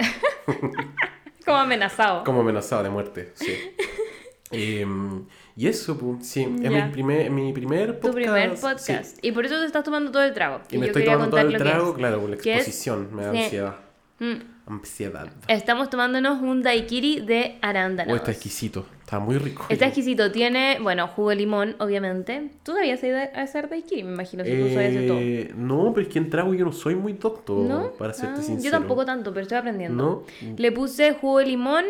Como 1.44 1.58
amenazado. 1.58 2.24
Como 2.24 2.40
amenazado 2.40 2.82
de 2.84 2.90
muerte, 2.90 3.32
sí. 3.34 3.52
Em, 4.54 5.24
y 5.56 5.66
eso, 5.66 5.98
sí, 6.20 6.42
es 6.42 6.70
mi 6.70 6.82
primer, 6.92 7.30
mi 7.30 7.54
primer 7.54 7.98
podcast. 7.98 8.06
tu 8.06 8.12
primer 8.14 8.54
sí. 8.54 8.60
podcast. 8.62 9.18
Y 9.24 9.32
por 9.32 9.46
eso 9.46 9.58
te 9.58 9.64
estás 9.64 9.82
tomando 9.82 10.12
todo 10.12 10.22
el 10.24 10.34
trago. 10.34 10.60
Y 10.70 10.76
me 10.76 10.86
estoy 10.88 11.06
tomando 11.06 11.30
todo 11.30 11.40
el 11.40 11.56
trago, 11.56 11.90
es. 11.92 11.96
claro, 11.96 12.20
por 12.20 12.28
la 12.28 12.36
es- 12.36 12.46
exposición, 12.46 13.08
me 13.16 13.24
da 13.24 13.32
sí. 13.32 13.38
ansiedad. 13.44 13.76
Mm. 14.18 14.34
Ansiedad. 14.66 15.32
Estamos 15.48 15.88
tomándonos 15.88 16.42
un 16.42 16.62
daiquiri 16.62 17.20
de 17.20 17.54
Oh, 17.56 17.58
arándanos. 17.66 18.14
está 18.14 18.30
exquisito, 18.30 18.86
está 19.12 19.18
muy 19.20 19.36
rico. 19.36 19.66
Está 19.68 19.86
exquisito. 19.86 20.32
Tiene, 20.32 20.78
bueno, 20.80 21.06
jugo 21.06 21.30
de 21.30 21.36
limón, 21.36 21.76
obviamente. 21.80 22.50
Tú 22.62 22.72
sabías 22.72 23.00
hacer 23.34 23.68
daiquiri, 23.68 24.04
me 24.04 24.12
imagino, 24.14 24.42
si 24.42 24.50
tú 24.50 24.68
sabías 24.72 24.94
de 24.94 25.06
todo. 25.06 25.18
Eh, 25.18 25.52
no, 25.54 25.92
pero 25.92 26.06
es 26.06 26.12
que 26.12 26.18
en 26.18 26.30
trago 26.30 26.54
yo 26.54 26.64
no 26.64 26.72
soy 26.72 26.94
muy 26.94 27.12
docto, 27.12 27.66
¿No? 27.68 27.90
para 27.92 28.14
serte 28.14 28.40
Ah, 28.40 28.42
sincero. 28.42 28.64
Yo 28.64 28.70
tampoco 28.70 29.04
tanto, 29.04 29.30
pero 29.34 29.42
estoy 29.42 29.58
aprendiendo. 29.58 30.24
¿No? 30.40 30.56
Le 30.56 30.72
puse 30.72 31.12
jugo 31.12 31.40
de 31.40 31.46
limón, 31.46 31.84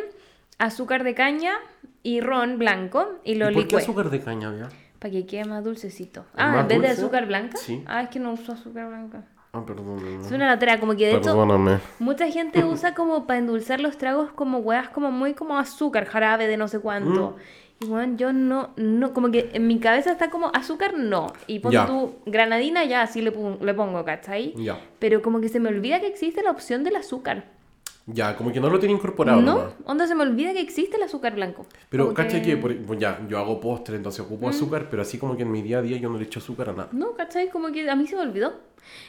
azúcar 0.58 1.04
de 1.04 1.14
caña 1.14 1.52
y 2.02 2.20
ron 2.20 2.58
blanco 2.58 3.20
y 3.24 3.36
lo 3.36 3.50
¿Y 3.50 3.54
por 3.54 3.68
qué 3.68 3.76
azúcar 3.76 4.10
de 4.10 4.20
caña, 4.20 4.50
vea? 4.50 4.68
Para 4.98 5.12
que 5.12 5.24
quede 5.24 5.44
más 5.44 5.62
dulcecito. 5.62 6.22
¿Es 6.22 6.26
Ah, 6.36 6.60
en 6.60 6.66
vez 6.66 6.80
de 6.82 6.88
azúcar 6.88 7.26
blanca. 7.26 7.56
Sí. 7.56 7.84
Ah, 7.86 8.02
es 8.02 8.08
que 8.08 8.18
no 8.18 8.32
uso 8.32 8.52
azúcar 8.52 8.88
blanca. 8.88 9.24
Ah, 9.54 9.64
perdóname. 9.66 10.24
Es 10.24 10.32
una 10.32 10.46
latera, 10.46 10.80
como 10.80 10.92
que 10.96 11.06
de 11.06 11.12
hecho 11.12 11.24
Perdóname. 11.36 11.78
mucha 11.98 12.26
gente 12.30 12.64
usa 12.64 12.94
como 12.94 13.26
para 13.26 13.38
endulzar 13.38 13.80
los 13.80 13.98
tragos 13.98 14.32
como 14.32 14.58
huevas 14.58 14.88
como 14.88 15.10
muy 15.10 15.34
como 15.34 15.58
azúcar, 15.58 16.06
jarabe 16.06 16.46
de 16.46 16.56
no 16.56 16.68
sé 16.68 16.80
cuánto. 16.80 17.36
Mm. 17.80 17.84
Y 17.84 17.86
bueno, 17.88 18.16
yo 18.16 18.32
no, 18.32 18.70
no, 18.76 19.12
como 19.12 19.30
que 19.30 19.50
en 19.52 19.66
mi 19.66 19.78
cabeza 19.78 20.10
está 20.12 20.30
como 20.30 20.50
azúcar 20.54 20.94
no. 20.96 21.26
Y 21.46 21.60
Ya. 21.68 21.84
tú 21.86 22.14
granadina 22.24 22.84
ya 22.84 23.02
así 23.02 23.20
le, 23.20 23.32
pon- 23.32 23.58
le 23.60 23.74
pongo, 23.74 24.04
¿cachai? 24.04 24.54
Ya. 24.56 24.78
Pero 25.00 25.20
como 25.20 25.40
que 25.40 25.48
se 25.50 25.60
me 25.60 25.68
olvida 25.68 26.00
que 26.00 26.06
existe 26.06 26.42
la 26.42 26.50
opción 26.52 26.82
del 26.84 26.96
azúcar. 26.96 27.44
Ya, 28.06 28.36
como 28.36 28.52
que 28.52 28.60
no 28.60 28.68
lo 28.68 28.78
tiene 28.80 28.94
incorporado. 28.94 29.40
no, 29.40 29.54
nomás. 29.58 29.74
onda 29.84 30.06
se 30.06 30.14
me 30.14 30.22
olvida 30.22 30.52
que 30.52 30.60
existe 30.60 30.96
el 30.96 31.04
azúcar 31.04 31.34
blanco. 31.36 31.66
Pero, 31.88 32.04
Como 32.06 32.14
¿cachai 32.14 32.42
que, 32.42 32.56
por- 32.56 32.76
pues 32.84 32.98
ya, 32.98 33.20
yo 33.28 33.38
hago 33.38 33.60
postre, 33.60 33.96
entonces 33.96 34.20
Mm. 34.22 34.26
ocupo 34.26 34.48
azúcar, 34.48 34.88
pero 34.90 35.02
así 35.02 35.18
como 35.18 35.36
que 35.36 35.42
en 35.42 35.52
mi 35.52 35.62
día 35.62 35.78
a 35.78 35.82
día 35.82 35.96
yo 35.98 36.08
no 36.08 36.18
le 36.18 36.24
echo 36.24 36.40
azúcar 36.40 36.70
a 36.70 36.72
nada. 36.72 36.88
No, 36.92 37.12
¿cachai? 37.14 37.48
Como 37.50 37.70
que 37.70 37.88
a 37.88 37.94
mí 37.94 38.06
se 38.06 38.16
me 38.16 38.22
olvidó. 38.22 38.54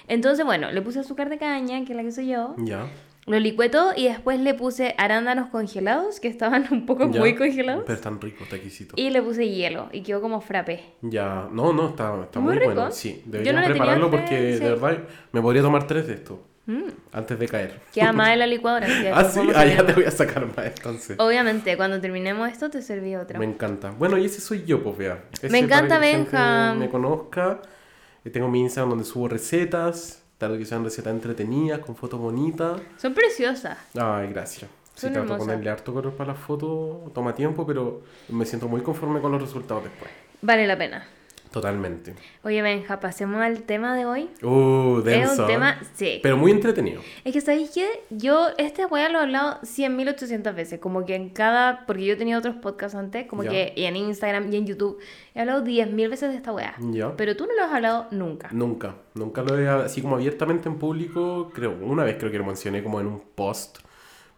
Entonces, 0.07 0.45
bueno, 0.45 0.71
le 0.71 0.81
puse 0.81 0.99
azúcar 0.99 1.29
de 1.29 1.37
caña, 1.37 1.83
que 1.85 1.93
es 1.93 1.97
la 1.97 2.03
que 2.03 2.11
soy 2.11 2.27
yo. 2.27 2.55
Ya. 2.59 2.87
Lo 3.25 3.39
licué 3.39 3.69
todo 3.69 3.93
y 3.95 4.03
después 4.09 4.39
le 4.41 4.53
puse 4.53 4.95
arándanos 4.97 5.47
congelados, 5.47 6.19
que 6.19 6.27
estaban 6.27 6.67
un 6.71 6.85
poco 6.85 7.09
ya. 7.09 7.19
muy 7.21 7.35
congelados. 7.35 7.83
Pero 7.87 7.95
están 7.95 8.19
ricos, 8.19 8.41
está 8.43 8.57
exquisito. 8.57 8.95
Y 8.97 9.09
le 9.11 9.21
puse 9.21 9.49
hielo 9.49 9.87
y 9.93 10.01
quedó 10.03 10.21
como 10.21 10.41
frappé. 10.41 10.83
Ya, 11.01 11.47
no, 11.51 11.71
no, 11.71 11.87
está, 11.89 12.21
está 12.23 12.39
Muy 12.41 12.49
muy, 12.55 12.59
rico. 12.59 12.73
bueno. 12.75 12.91
Sí, 12.91 13.23
deberían 13.25 13.55
no 13.55 13.63
prepararlo 13.65 14.11
porque 14.11 14.53
sí. 14.57 14.59
de 14.63 14.69
verdad 14.71 14.97
me 15.31 15.41
podría 15.41 15.61
tomar 15.61 15.87
tres 15.87 16.05
de 16.07 16.15
estos 16.15 16.37
Mm. 16.65 16.89
antes 17.11 17.37
de 17.37 17.47
caer. 17.47 17.81
Queda 17.91 18.13
más 18.13 18.29
en 18.29 18.39
la 18.39 18.47
licuadora. 18.47 18.87
Ah, 19.13 19.25
sí, 19.25 19.39
vamos 19.39 19.55
ah, 19.57 19.85
te 19.85 19.93
voy 19.93 20.05
a 20.05 20.11
sacar 20.11 20.45
más 20.45 20.65
entonces. 20.65 21.17
Obviamente, 21.19 21.75
cuando 21.75 21.99
terminemos 21.99 22.49
esto 22.49 22.69
te 22.69 22.81
serví 22.81 23.15
otra. 23.15 23.37
Me 23.37 23.45
encanta. 23.45 23.91
Bueno, 23.91 24.17
y 24.17 24.25
ese 24.25 24.39
soy 24.39 24.63
yo, 24.63 24.81
pues 24.81 24.97
vea. 24.97 25.23
Ese 25.33 25.49
Me 25.49 25.59
encanta 25.59 25.95
la 25.95 25.99
Benja. 25.99 26.73
Me 26.73 26.89
conozca. 26.89 27.59
Eh, 28.23 28.29
Tengo 28.29 28.47
mi 28.47 28.61
Instagram 28.61 28.91
donde 28.91 29.05
subo 29.05 29.27
recetas. 29.27 30.23
Trato 30.37 30.57
que 30.57 30.65
sean 30.65 30.83
recetas 30.83 31.13
entretenidas, 31.13 31.79
con 31.79 31.95
fotos 31.95 32.19
bonitas. 32.19 32.81
Son 32.97 33.13
preciosas. 33.13 33.77
Ay, 33.95 34.29
gracias. 34.29 34.69
Sí, 34.95 35.01
Son 35.07 35.13
trato 35.13 35.33
de 35.33 35.39
ponerle 35.39 35.69
harto 35.69 35.93
color 35.93 36.13
para 36.13 36.33
las 36.33 36.39
fotos. 36.39 37.13
Toma 37.13 37.35
tiempo, 37.35 37.65
pero 37.65 38.03
me 38.29 38.45
siento 38.45 38.67
muy 38.67 38.81
conforme 38.81 39.19
con 39.19 39.31
los 39.31 39.41
resultados 39.41 39.83
después. 39.83 40.11
Vale 40.41 40.65
la 40.67 40.77
pena. 40.77 41.05
Totalmente. 41.53 42.15
Oye, 42.43 42.63
Benja, 42.63 42.99
pasemos 42.99 43.39
al 43.39 43.61
tema 43.61 43.95
de 43.95 44.07
hoy. 44.07 44.27
Uh, 44.41 44.97
Es 44.97 45.03
denso. 45.05 45.43
un 45.43 45.47
tema, 45.47 45.79
sí. 45.93 46.19
Pero 46.23 46.35
muy 46.35 46.49
entretenido. 46.49 46.99
Es 47.23 47.31
que, 47.31 47.41
¿sabéis 47.41 47.69
qué? 47.69 47.87
Yo, 48.09 48.47
este 48.57 48.87
weá 48.87 49.07
lo 49.09 49.19
he 49.19 49.21
hablado 49.21 49.59
100.800 49.61 50.55
veces. 50.55 50.79
Como 50.79 51.05
que 51.05 51.13
en 51.13 51.29
cada. 51.29 51.85
Porque 51.85 52.05
yo 52.05 52.17
tenía 52.17 52.39
otros 52.39 52.55
podcasts 52.55 52.95
antes, 52.97 53.27
como 53.27 53.43
Ya. 53.43 53.51
que 53.51 53.73
y 53.75 53.83
en 53.83 53.95
Instagram 53.95 54.51
y 54.51 54.55
en 54.57 54.65
YouTube. 54.65 54.97
He 55.35 55.41
hablado 55.41 55.63
10.000 55.63 56.09
veces 56.09 56.31
de 56.31 56.37
esta 56.37 56.51
weá. 56.51 56.73
Ya. 56.91 57.15
Pero 57.15 57.37
tú 57.37 57.45
no 57.45 57.53
lo 57.55 57.63
has 57.65 57.71
hablado 57.71 58.07
nunca. 58.09 58.49
Nunca, 58.51 58.95
nunca 59.13 59.43
lo 59.43 59.59
he 59.59 59.67
así 59.69 60.01
como 60.01 60.15
abiertamente 60.15 60.67
en 60.67 60.79
público, 60.79 61.51
creo, 61.53 61.77
una 61.81 62.03
vez 62.03 62.15
creo 62.17 62.31
que 62.31 62.39
lo 62.39 62.45
mencioné 62.45 62.81
como 62.81 62.99
en 62.99 63.05
un 63.05 63.21
post, 63.35 63.77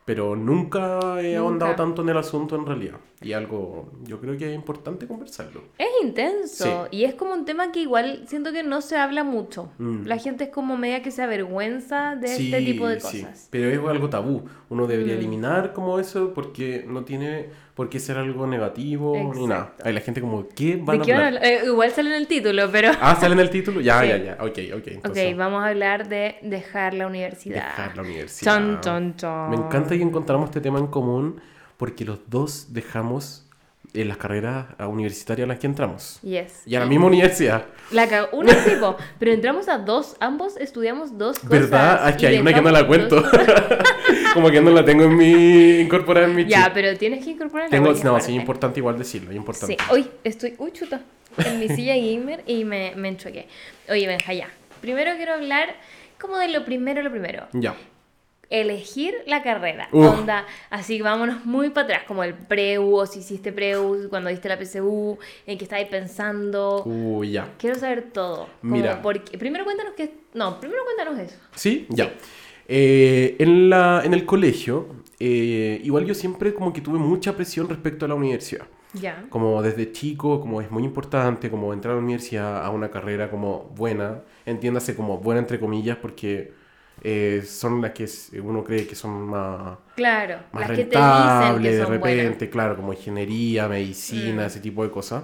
pero 0.04 0.36
nunca 0.36 1.00
he 1.22 1.36
Nunca. 1.36 1.40
ahondado 1.40 1.76
tanto 1.76 2.02
en 2.02 2.10
el 2.10 2.18
asunto 2.18 2.56
en 2.58 2.66
realidad. 2.66 2.98
Y 3.26 3.34
algo, 3.34 3.92
yo 4.04 4.20
creo 4.22 4.38
que 4.38 4.50
es 4.50 4.56
importante 4.56 5.08
conversarlo. 5.08 5.64
Es 5.80 5.88
intenso. 6.04 6.88
Y 6.92 7.06
es 7.06 7.16
como 7.16 7.34
un 7.34 7.44
tema 7.44 7.72
que 7.72 7.80
igual 7.82 8.24
siento 8.28 8.52
que 8.52 8.62
no 8.62 8.82
se 8.82 8.98
habla 8.98 9.24
mucho. 9.24 9.72
Mm. 9.80 10.06
La 10.06 10.18
gente 10.20 10.44
es 10.46 10.50
como 10.52 10.78
media 10.78 11.02
que 11.02 11.10
se 11.10 11.24
avergüenza 11.24 12.16
de 12.16 12.28
Sí, 12.28 12.54
este 12.54 12.64
tipo 12.66 12.88
de 12.88 13.00
sí, 13.00 13.22
cosas. 13.24 13.48
pero 13.50 13.70
es 13.70 13.80
algo 13.90 14.10
tabú. 14.10 14.44
Uno 14.70 14.86
debería 14.88 15.16
Mm. 15.16 15.18
eliminar 15.18 15.74
como 15.74 15.98
eso 16.00 16.34
porque 16.36 16.86
no 16.88 17.04
tiene 17.04 17.50
por 17.74 17.90
qué 17.90 18.00
ser 18.00 18.18
algo 18.18 18.46
negativo 18.48 19.16
ni 19.36 19.48
nada. 19.48 19.62
Exacto. 19.64 19.84
Hay 19.88 19.94
la 19.94 20.02
gente 20.02 20.22
como, 20.22 20.48
¿qué 20.50 20.78
van 20.82 21.02
¿De 21.02 21.12
a 21.12 21.18
hablar? 21.28 21.44
Eh, 21.46 21.62
igual 21.66 21.92
sale 21.92 22.10
en 22.12 22.16
el 22.16 22.28
título, 22.28 22.70
pero... 22.72 22.92
Ah, 23.02 23.16
¿sale 23.20 23.34
en 23.34 23.40
el 23.42 23.50
título? 23.50 23.82
Ya, 23.82 24.02
Sí. 24.02 24.08
ya, 24.08 24.18
ya. 24.18 24.34
Ok, 24.40 24.60
ok. 24.78 24.88
Entonces, 24.88 25.34
ok, 25.34 25.38
vamos 25.38 25.64
a 25.64 25.68
hablar 25.68 26.08
de 26.08 26.36
dejar 26.44 26.94
la 26.94 27.08
universidad. 27.08 27.56
Dejar 27.66 27.96
la 27.98 28.04
universidad. 28.04 28.56
Chon, 28.56 28.80
chon, 28.82 29.16
chon. 29.18 29.50
Me 29.50 29.56
encanta 29.58 29.90
que 29.98 30.02
encontramos 30.04 30.50
este 30.50 30.62
tema 30.62 30.78
en 30.80 30.88
común 30.88 31.42
porque 31.78 32.06
los 32.06 32.20
dos 32.30 32.68
dejamos 32.74 33.42
en 33.94 34.10
las 34.10 34.18
carreras 34.18 34.66
universitarias 34.80 35.46
a 35.46 35.48
las 35.48 35.60
que 35.60 35.68
entramos. 35.68 36.20
Yes. 36.22 36.64
Y 36.66 36.76
a 36.76 36.82
la 36.82 36.86
misma 36.86 37.06
universidad. 37.08 37.66
La. 37.92 38.28
Una 38.34 38.54
sí, 38.54 38.72
pero 39.20 39.32
entramos 39.32 39.70
a 39.70 39.78
dos, 39.78 40.18
ambos 40.20 40.58
estudiamos 40.58 41.18
dos 41.18 41.38
cosas. 41.40 41.50
¿Verdad? 41.50 42.00
Ah, 42.02 42.10
es 42.10 42.16
que 42.18 42.28
hay 42.28 42.40
una 42.40 42.54
que 42.54 42.62
no 42.62 42.72
la 42.72 42.86
cuento. 42.86 43.24
Como 44.34 44.50
que 44.52 44.60
no 44.60 44.72
la 44.72 44.84
tengo 44.84 45.04
en 45.06 45.16
mi... 45.16 45.80
incorporada 45.80 46.28
en 46.28 46.36
mi 46.36 46.46
Ya, 46.46 46.66
chip. 46.66 46.74
pero 46.74 46.98
tienes 46.98 47.24
que 47.24 47.32
incorporarla. 47.32 47.70
Tengo, 47.72 47.94
no, 47.94 48.10
aparte- 48.12 48.26
sí, 48.26 48.32
es 48.34 48.40
importante 48.40 48.80
igual 48.82 48.98
decirlo, 48.98 49.30
es 49.30 49.34
Sí, 49.34 49.38
importante. 49.38 49.78
hoy 49.90 50.10
estoy, 50.26 50.56
uy, 50.58 50.72
chuta, 50.72 51.00
en 51.38 51.60
mi 51.60 51.70
silla 51.70 51.96
gamer 51.96 52.44
y 52.46 52.66
me, 52.66 52.94
me 52.96 53.08
enchoqué. 53.10 53.48
Oye, 53.90 54.08
Benja, 54.08 54.34
ya. 54.34 54.50
Primero 54.82 55.12
quiero 55.16 55.36
hablar 55.36 55.74
como 56.20 56.38
de 56.38 56.50
lo 56.50 56.66
primero, 56.66 57.02
lo 57.02 57.12
primero. 57.12 57.48
Ya. 57.54 57.76
Elegir 58.62 59.14
la 59.28 59.44
carrera. 59.44 59.90
Uf. 59.92 60.20
Onda, 60.20 60.46
así 60.70 61.02
vámonos 61.02 61.46
muy 61.46 61.72
para 61.72 61.86
atrás, 61.86 62.04
como 62.08 62.24
el 62.24 62.34
preu, 62.34 62.94
o 62.96 63.06
si 63.06 63.20
hiciste 63.20 63.52
preu, 63.52 64.08
cuando 64.10 64.30
diste 64.30 64.48
la 64.48 64.58
PSU, 64.58 65.18
en 65.46 65.58
qué 65.58 65.64
estabais 65.66 65.88
pensando. 65.90 66.84
Uy, 66.86 67.32
ya. 67.32 67.50
Quiero 67.58 67.78
saber 67.78 68.12
todo. 68.14 68.48
Como 68.62 68.76
Mira. 68.76 69.02
porque- 69.02 69.38
primero 69.38 69.66
cuéntanos 69.66 69.94
qué. 69.98 70.14
No, 70.34 70.60
primero 70.60 70.84
cuéntanos 70.86 71.20
eso. 71.20 71.36
¿Sí? 71.56 71.86
Ya. 71.90 72.14
Eh, 72.68 73.36
en, 73.40 73.70
la, 73.70 74.02
en 74.04 74.14
el 74.14 74.26
colegio, 74.26 74.88
eh, 75.20 75.82
igual 75.84 76.06
yo 76.06 76.14
siempre 76.14 76.54
como 76.54 76.72
que 76.74 76.82
tuve 76.82 76.98
mucha 76.98 77.36
presión 77.36 77.68
respecto 77.70 78.06
a 78.06 78.08
la 78.08 78.16
universidad. 78.16 78.66
Ya. 78.94 79.26
Como 79.30 79.62
desde 79.62 79.92
chico, 79.92 80.40
como 80.40 80.62
es 80.62 80.72
muy 80.72 80.84
importante, 80.84 81.52
como 81.52 81.74
entrar 81.74 81.92
a 81.94 81.98
la 81.98 82.04
universidad 82.04 82.64
a 82.66 82.70
una 82.70 82.90
carrera 82.90 83.30
como 83.30 83.72
buena, 83.76 84.22
entiéndase 84.46 84.96
como 84.96 85.18
buena 85.18 85.42
entre 85.42 85.60
comillas, 85.60 85.98
porque 85.98 86.54
eh, 87.08 87.44
son 87.46 87.82
las 87.82 87.92
que 87.92 88.06
s- 88.06 88.40
uno 88.42 88.64
cree 88.64 88.88
que 88.88 88.96
son 88.96 89.12
más, 89.28 89.78
Claro, 89.96 90.40
más 90.52 90.62
las 90.68 90.70
que 90.72 90.76
te 90.78 90.82
dicen 90.86 90.98
rentables 91.00 91.62
que 91.72 91.76
de 91.78 91.84
son 91.84 91.92
repente, 91.92 92.26
buenas. 92.26 92.50
claro, 92.52 92.76
como 92.78 92.94
ingeniería, 92.94 93.68
medicina, 93.68 94.44
Mm. 94.44 94.48
ese 94.48 94.60
tipo 94.60 94.84
de 94.84 94.90
cosas. 94.90 95.24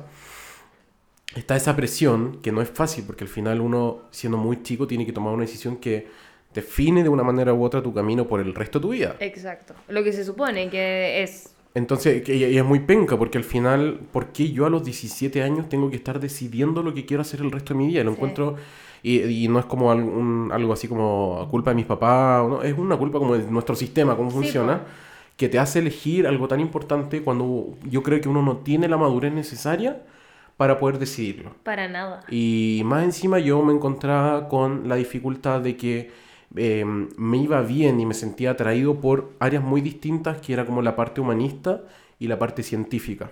Está 1.36 1.56
esa 1.56 1.76
presión 1.76 2.40
que 2.42 2.52
no 2.52 2.62
es 2.62 2.70
fácil, 2.70 3.06
porque 3.08 3.24
al 3.24 3.30
final 3.30 3.62
uno, 3.62 4.02
siendo 4.12 4.38
muy 4.38 4.62
chico, 4.64 4.86
tiene 4.86 5.06
que 5.06 5.14
tomar 5.14 5.34
una 5.34 5.44
decisión 5.44 5.78
que 5.78 6.08
define 6.54 7.04
de 7.04 7.10
una 7.10 7.24
manera 7.24 7.54
u 7.54 7.64
otra 7.64 7.82
tu 7.82 7.94
camino 7.94 8.28
por 8.28 8.42
el 8.42 8.54
resto 8.54 8.80
de 8.80 8.84
tu 8.84 8.90
vida. 8.90 9.16
Exacto. 9.20 9.74
Lo 9.88 10.04
que 10.04 10.12
se 10.12 10.26
supone 10.26 10.70
que 10.70 11.24
es. 11.24 11.54
Entonces, 11.74 12.28
y 12.28 12.58
es 12.58 12.66
muy 12.66 12.82
penca, 12.82 13.18
porque 13.18 13.38
al 13.38 13.46
final, 13.46 14.02
¿por 14.12 14.34
qué 14.34 14.52
yo 14.52 14.66
a 14.66 14.70
los 14.70 14.84
17 14.84 15.42
años 15.42 15.70
tengo 15.70 15.90
que 15.90 15.96
estar 15.96 16.20
decidiendo 16.20 16.84
lo 16.84 16.94
que 16.94 17.06
quiero 17.06 17.22
hacer 17.22 17.40
el 17.40 17.50
resto 17.50 17.74
de 17.74 17.78
mi 17.80 17.88
vida? 17.88 18.04
Lo 18.04 18.12
Sí. 18.12 18.16
encuentro, 18.18 18.58
y, 19.04 19.22
y 19.46 19.48
no 19.48 19.60
es 19.60 19.66
como 19.66 19.92
al- 19.92 20.04
un- 20.04 20.50
algo 20.54 20.74
así 20.74 20.88
como 20.88 21.48
culpa 21.52 21.72
de 21.72 21.76
mis 21.76 21.86
papás, 21.86 22.48
¿no? 22.48 22.62
es 22.64 22.78
una 22.78 22.98
culpa 22.98 23.20
como 23.20 23.36
de 23.38 23.50
nuestro 23.52 23.76
sistema, 23.76 24.16
cómo 24.16 24.30
Sí, 24.30 24.36
funciona, 24.38 24.80
po. 24.80 24.86
que 25.38 25.50
te 25.50 25.60
hace 25.60 25.80
elegir 25.80 26.28
algo 26.28 26.48
tan 26.48 26.60
importante 26.60 27.22
cuando 27.24 27.76
yo 27.90 28.04
creo 28.04 28.22
que 28.22 28.30
uno 28.30 28.42
no 28.42 28.58
tiene 28.58 28.88
la 28.88 28.98
madurez 28.98 29.34
necesaria 29.34 30.04
para 30.58 30.78
poder 30.80 31.00
decidirlo. 31.00 31.52
Para 31.64 31.88
nada. 31.88 32.22
Y 32.30 32.82
más 32.86 33.04
encima 33.04 33.40
yo 33.40 33.62
me 33.64 33.74
encontraba 33.74 34.48
con 34.48 34.88
la 34.88 34.96
dificultad 34.96 35.62
de 35.62 35.76
que 35.78 36.12
eh, 36.56 36.86
me 37.18 37.38
iba 37.38 37.62
bien 37.62 38.00
y 38.00 38.06
me 38.06 38.14
sentía 38.14 38.52
atraído 38.52 39.00
por 39.00 39.32
áreas 39.40 39.64
muy 39.64 39.82
distintas, 39.82 40.40
que 40.42 40.54
era 40.54 40.66
como 40.66 40.82
la 40.82 40.96
parte 40.96 41.22
humanista 41.22 41.82
y 42.20 42.28
la 42.28 42.38
parte 42.38 42.62
científica. 42.62 43.32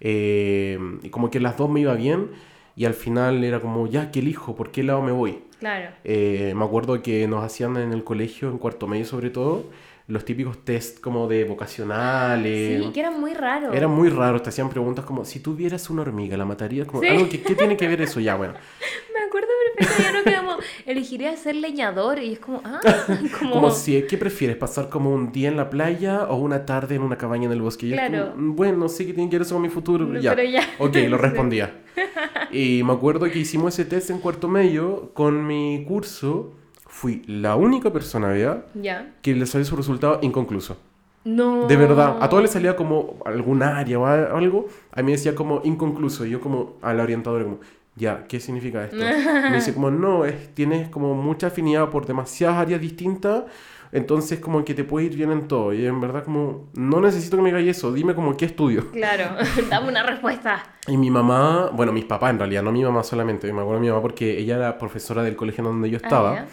Eh, 0.00 0.78
y 1.02 1.08
como 1.10 1.30
que 1.30 1.40
las 1.40 1.56
dos 1.56 1.70
me 1.70 1.80
iba 1.80 1.94
bien 1.94 2.28
y 2.76 2.84
al 2.84 2.94
final 2.94 3.42
era 3.42 3.58
como, 3.60 3.86
ya, 3.86 4.10
¿qué 4.10 4.20
elijo? 4.20 4.54
¿Por 4.54 4.70
qué 4.70 4.82
lado 4.82 5.02
me 5.02 5.10
voy? 5.12 5.40
Claro. 5.58 5.90
Eh, 6.04 6.52
me 6.54 6.64
acuerdo 6.64 7.02
que 7.02 7.26
nos 7.26 7.42
hacían 7.42 7.76
en 7.78 7.92
el 7.92 8.04
colegio, 8.04 8.50
en 8.50 8.58
cuarto 8.58 8.86
medio 8.86 9.06
sobre 9.06 9.30
todo, 9.30 9.64
los 10.08 10.24
típicos 10.24 10.64
test 10.64 11.00
como 11.00 11.26
de 11.26 11.44
vocacionales. 11.44 12.82
Sí, 12.84 12.92
que 12.92 13.00
era 13.00 13.10
muy 13.10 13.34
raro. 13.34 13.72
Era 13.72 13.88
muy 13.88 14.08
raro, 14.10 14.40
te 14.42 14.50
hacían 14.50 14.68
preguntas 14.68 15.04
como, 15.04 15.24
si 15.24 15.40
tuvieras 15.40 15.88
una 15.90 16.02
hormiga, 16.02 16.36
¿la 16.36 16.44
matarías? 16.44 16.86
Como, 16.86 17.00
Sí. 17.02 17.08
que, 17.30 17.42
¿Qué 17.42 17.54
tiene 17.54 17.76
que 17.76 17.88
ver 17.88 18.02
eso? 18.02 18.20
Ya, 18.20 18.36
bueno. 18.36 18.54
Me 19.14 19.20
acuerdo 19.26 19.45
perfecto, 19.76 20.02
yo 20.02 20.12
no 20.18 20.24
quedamos, 20.24 20.56
elegiría 20.86 21.36
ser 21.36 21.56
leñador 21.56 22.18
y 22.18 22.32
es 22.32 22.38
como, 22.38 22.60
ah, 22.64 22.80
como, 23.38 23.50
Como 23.52 23.70
si, 23.70 24.02
¿qué 24.02 24.16
prefieres? 24.18 24.56
¿Pasar 24.56 24.88
como 24.88 25.12
un 25.12 25.32
día 25.32 25.48
en 25.48 25.56
la 25.56 25.70
playa 25.70 26.24
o 26.28 26.36
una 26.36 26.66
tarde 26.66 26.94
en 26.96 27.02
una 27.02 27.16
cabaña 27.16 27.46
en 27.46 27.52
el 27.52 27.62
bosque? 27.62 27.86
Y 27.86 27.92
Claro. 27.92 28.32
como, 28.32 28.42
"Mm, 28.42 28.56
bueno, 28.56 28.78
no 28.78 28.88
sé 28.88 29.06
qué 29.06 29.12
tiene 29.12 29.28
que 29.30 29.36
ver 29.36 29.46
eso 29.46 29.54
con 29.54 29.62
mi 29.62 29.68
futuro, 29.68 30.04
No, 30.06 30.18
ya. 30.20 30.34
pero 30.34 30.48
ya. 30.48 30.60
Ok, 30.78 30.94
lo 31.08 31.16
Sí. 31.16 31.22
respondía. 31.22 31.74
Y 32.50 32.82
me 32.84 32.92
acuerdo 32.92 33.26
que 33.30 33.38
hicimos 33.38 33.74
ese 33.74 33.84
test 33.84 34.10
en 34.10 34.18
cuarto 34.18 34.48
medio 34.48 35.10
con 35.14 35.46
mi 35.46 35.84
curso. 35.86 36.52
Fui 36.86 37.22
la 37.26 37.56
única 37.56 37.92
persona, 37.92 38.28
¿vea? 38.28 38.64
Ya. 38.74 39.14
Que 39.20 39.34
le 39.34 39.44
salió 39.46 39.64
su 39.64 39.76
resultado 39.76 40.18
inconcluso. 40.22 40.78
No. 41.24 41.66
De 41.66 41.76
verdad, 41.76 42.18
a 42.20 42.28
todos 42.28 42.42
les 42.44 42.52
salía 42.52 42.76
como 42.76 43.18
algún 43.26 43.62
área 43.64 43.98
o 43.98 44.06
algo. 44.06 44.68
A 44.92 45.02
mí 45.02 45.10
decía 45.12 45.34
como 45.34 45.60
inconcluso. 45.64 46.24
Y 46.24 46.30
yo 46.30 46.40
como 46.40 46.76
a 46.82 46.94
la 46.94 47.02
orientadora 47.02 47.44
como, 47.44 47.58
ya, 47.96 48.24
¿qué 48.28 48.38
significa 48.40 48.84
esto? 48.84 48.96
Me 49.50 49.56
dice 49.56 49.74
como, 49.74 49.90
no, 49.90 50.24
es, 50.24 50.54
tienes 50.54 50.88
como 50.88 51.14
mucha 51.14 51.48
afinidad 51.48 51.88
por 51.90 52.06
demasiadas 52.06 52.58
áreas 52.58 52.80
distintas. 52.80 53.44
entonces 53.92 54.38
como 54.40 54.64
que 54.64 54.74
te 54.74 54.84
puede 54.84 55.06
ir 55.06 55.16
bien 55.16 55.32
en 55.32 55.48
todo. 55.48 55.72
Y 55.72 55.86
en 55.86 56.00
verdad 56.00 56.24
como, 56.24 56.68
no 56.74 57.00
necesito 57.00 57.36
que 57.36 57.42
me 57.42 57.48
digáis 57.50 57.76
eso, 57.78 57.92
dime 57.92 58.14
como 58.14 58.36
qué 58.36 58.44
estudio. 58.46 58.86
Claro, 58.92 59.36
dame 59.70 59.88
una 59.88 60.02
respuesta. 60.02 60.62
Y 60.86 60.96
mi 60.96 61.10
mamá, 61.10 61.70
bueno, 61.72 61.92
mis 61.92 62.04
papás 62.04 62.30
en 62.30 62.38
realidad, 62.38 62.62
no 62.62 62.70
mi 62.72 62.84
mamá 62.84 63.02
solamente, 63.02 63.46
me 63.52 63.60
acuerdo 63.60 63.80
de 63.80 63.86
mi 63.86 63.88
mamá 63.88 64.02
porque 64.02 64.38
ella 64.38 64.56
era 64.56 64.78
profesora 64.78 65.22
del 65.22 65.34
colegio 65.36 65.64
donde 65.64 65.88
yo 65.90 65.96
estaba, 65.96 66.32
Ah, 66.40 66.46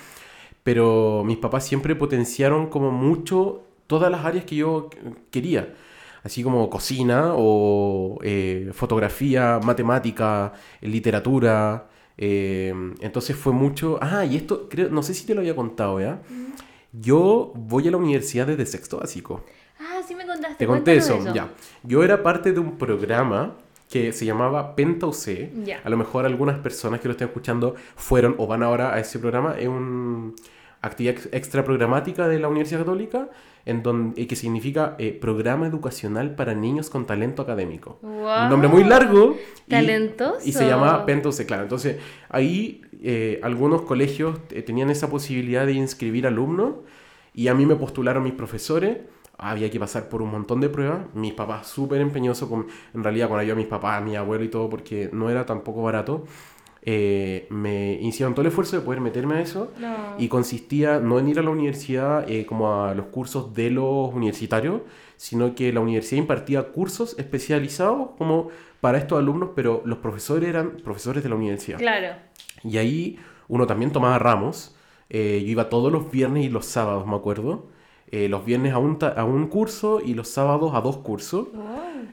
pero 0.63 1.23
mis 1.25 1.37
papás 1.37 1.65
siempre 1.65 1.93
potenciaron 1.95 2.67
como 2.67 2.89
mucho 2.89 3.63
todas 3.87 4.09
las 4.09 4.23
áreas 4.25 4.45
que 4.45 4.55
yo 4.55 4.89
quería. 5.29 5.73
Así 6.23 6.41
como 6.41 6.69
cocina 6.69 7.33
o 7.35 8.17
eh, 8.23 8.69
fotografía, 8.73 9.59
matemática, 9.61 10.53
literatura. 10.81 11.89
eh, 12.17 12.73
entonces 13.01 13.35
fue 13.35 13.51
mucho... 13.51 13.99
Ah, 14.01 14.23
y 14.25 14.37
esto, 14.37 14.69
creo, 14.69 14.89
no 14.89 15.03
sé 15.03 15.13
si 15.13 15.25
te 15.25 15.33
lo 15.35 15.41
había 15.41 15.55
contado, 15.55 15.99
¿ya? 15.99 16.21
Yo 16.93 17.51
voy 17.55 17.87
a 17.87 17.91
la 17.91 17.97
universidad 17.97 18.47
desde 18.47 18.65
sexto 18.65 18.99
básico. 18.99 19.43
Ah, 19.79 19.99
sí 20.07 20.15
me 20.15 20.25
contaste. 20.25 20.55
Te 20.55 20.67
conté 20.67 20.95
eso, 20.95 21.19
ya. 21.33 21.51
Yo 21.83 22.03
era 22.03 22.21
parte 22.23 22.53
de 22.53 22.59
un 22.59 22.77
programa 22.77 23.55
que 23.89 24.11
se 24.13 24.25
llamaba 24.25 24.75
Penta 24.75 25.07
UC. 25.07 25.65
Ya. 25.65 25.81
A 25.83 25.89
lo 25.89 25.97
mejor 25.97 26.25
algunas 26.25 26.59
personas 26.59 26.99
que 26.99 27.07
lo 27.07 27.13
estén 27.13 27.27
escuchando 27.27 27.75
fueron 27.95 28.35
o 28.37 28.47
van 28.47 28.63
ahora 28.63 28.93
a 28.93 28.99
ese 28.99 29.19
programa. 29.19 29.55
Es 29.57 29.67
una 29.67 30.31
actividad 30.83 31.15
ex- 31.15 31.29
extra 31.31 31.63
programática 31.63 32.27
de 32.27 32.37
la 32.39 32.47
Universidad 32.47 32.81
Católica 32.81 33.29
en 33.65 33.81
donde, 33.81 34.27
que 34.27 34.35
significa 34.35 34.95
eh, 34.99 35.17
Programa 35.19 35.65
Educacional 35.67 36.35
para 36.35 36.53
Niños 36.53 36.89
con 36.89 37.05
Talento 37.05 37.41
Académico. 37.41 37.97
Guau. 38.01 38.43
Un 38.43 38.49
nombre 38.49 38.67
muy 38.67 38.83
largo. 38.83 39.37
Talentoso. 39.69 40.37
Y, 40.45 40.51
se 40.51 40.67
llama 40.67 41.05
Penta 41.05 41.29
UC, 41.29 41.45
claro. 41.45 41.63
Entonces, 41.63 41.97
ahí 42.29 42.81
eh, 43.01 43.39
algunos 43.41 43.83
colegios 43.83 44.37
eh, 44.51 44.61
tenían 44.61 44.89
esa 44.89 45.09
posibilidad 45.09 45.65
de 45.65 45.73
inscribir 45.73 46.27
alumnos 46.27 46.75
y 47.33 47.47
a 47.47 47.53
mí 47.53 47.65
me 47.65 47.75
postularon 47.75 48.23
mis 48.23 48.33
profesores. 48.33 48.97
Había 49.37 49.69
que 49.71 49.79
pasar 49.79 50.09
por 50.09 50.21
un 50.21 50.29
montón 50.29 50.59
de 50.61 50.69
pruebas. 50.69 50.99
Mis 51.13 51.33
papás 51.33 51.67
súper 51.67 52.01
empeñosos, 52.01 52.47
con, 52.49 52.67
en 52.93 53.03
realidad 53.03 53.29
con 53.29 53.39
ayuda 53.39 53.55
de 53.55 53.61
mis 53.61 53.67
papás, 53.67 54.03
mi 54.03 54.15
abuelo 54.15 54.43
y 54.43 54.49
todo, 54.49 54.69
porque 54.69 55.09
no 55.11 55.29
era 55.29 55.45
tampoco 55.45 55.81
barato. 55.81 56.25
Eh, 56.85 57.47
me 57.49 57.93
hicieron 58.01 58.33
todo 58.33 58.41
el 58.41 58.47
esfuerzo 58.47 58.75
de 58.77 58.81
poder 58.83 58.99
meterme 58.99 59.35
a 59.35 59.41
eso 59.41 59.71
No. 59.79 60.15
y 60.17 60.27
consistía 60.27 60.99
no 60.99 61.17
en 61.17 61.29
ir 61.29 61.39
a 61.39 61.41
la 61.41 61.49
universidad 61.49 62.29
eh, 62.29 62.45
como 62.45 62.83
a 62.83 62.93
los 62.93 63.05
cursos 63.05 63.53
de 63.53 63.69
los 63.71 64.13
universitarios, 64.13 64.81
sino 65.15 65.55
que 65.55 65.71
la 65.71 65.79
universidad 65.79 66.19
impartía 66.21 66.63
cursos 66.73 67.15
especializados 67.17 68.09
como 68.17 68.49
para 68.81 68.97
estos 68.97 69.17
alumnos, 69.17 69.51
pero 69.55 69.81
los 69.85 69.99
profesores 69.99 70.49
eran 70.49 70.71
profesores 70.83 71.23
de 71.23 71.29
la 71.29 71.35
universidad. 71.35 71.77
Claro. 71.77 72.15
Y 72.65 72.77
ahí 72.77 73.17
uno 73.47 73.65
también 73.65 73.91
tomaba 73.93 74.19
ramos. 74.19 74.75
Eh, 75.09 75.41
yo 75.45 75.51
iba 75.51 75.69
todos 75.69 75.89
los 75.91 76.11
viernes 76.11 76.43
y 76.45 76.49
los 76.49 76.65
sábados, 76.65 77.07
me 77.07 77.15
acuerdo. 77.15 77.67
Eh, 78.15 78.29
los 78.29 78.45
viernes 78.45 78.73
a 78.73 78.77
un, 78.77 78.99
a 79.01 79.25
un 79.25 79.47
curso 79.47 79.99
y 79.99 80.13
los 80.13 80.27
sábados 80.27 80.75
a 80.75 80.81
dos 80.81 80.97
cursos. 80.97 81.47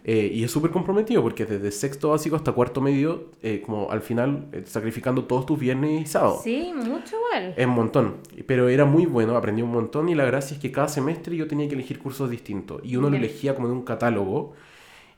Eh, 0.03 0.31
y 0.33 0.45
es 0.45 0.51
súper 0.51 0.71
comprometido 0.71 1.21
porque 1.21 1.45
desde 1.45 1.71
sexto 1.71 2.09
básico 2.09 2.37
hasta 2.37 2.53
cuarto 2.53 2.81
medio, 2.81 3.25
eh, 3.43 3.61
como 3.61 3.91
al 3.91 4.01
final 4.01 4.49
sacrificando 4.65 5.25
todos 5.25 5.45
tus 5.45 5.59
viernes 5.59 6.01
y 6.01 6.07
sábados. 6.07 6.41
Sí, 6.43 6.73
mucho 6.75 7.17
igual. 7.17 7.53
Es 7.55 7.67
un 7.67 7.75
montón, 7.75 8.17
pero 8.47 8.71
era 8.71 8.87
muy 8.87 9.05
bueno, 9.05 9.37
aprendí 9.37 9.61
un 9.61 9.73
montón 9.73 10.09
y 10.09 10.15
la 10.15 10.25
gracia 10.25 10.55
es 10.55 10.63
que 10.63 10.73
cada 10.73 10.89
semestre 10.89 11.37
yo 11.37 11.47
tenía 11.47 11.69
que 11.69 11.75
elegir 11.75 11.99
cursos 11.99 12.31
distintos 12.31 12.81
y 12.83 12.97
uno 12.97 13.11
lo 13.11 13.19
elegía 13.19 13.55
como 13.55 13.69
de 13.69 13.75
un 13.75 13.83
catálogo 13.83 14.55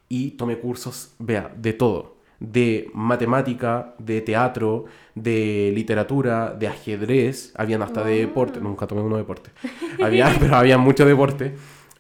y 0.09 0.33
tomé 0.33 0.59
cursos, 0.59 1.15
vea, 1.21 1.55
de 1.57 1.75
todo, 1.75 2.17
de 2.43 2.91
matemática, 2.95 3.95
de 3.99 4.21
teatro, 4.21 4.87
de 5.15 5.73
literatura, 5.75 6.53
de 6.59 6.67
ajedrez, 6.69 7.53
habían 7.57 7.83
hasta 7.83 8.03
de 8.05 8.19
deporte, 8.19 8.61
nunca 8.61 8.87
tomé 8.87 9.03
uno 9.03 9.17
de 9.17 9.23
deporte, 9.23 9.51
había, 10.03 10.35
pero 10.41 10.57
había 10.57 10.79
mucho 10.79 11.05
deporte. 11.07 11.55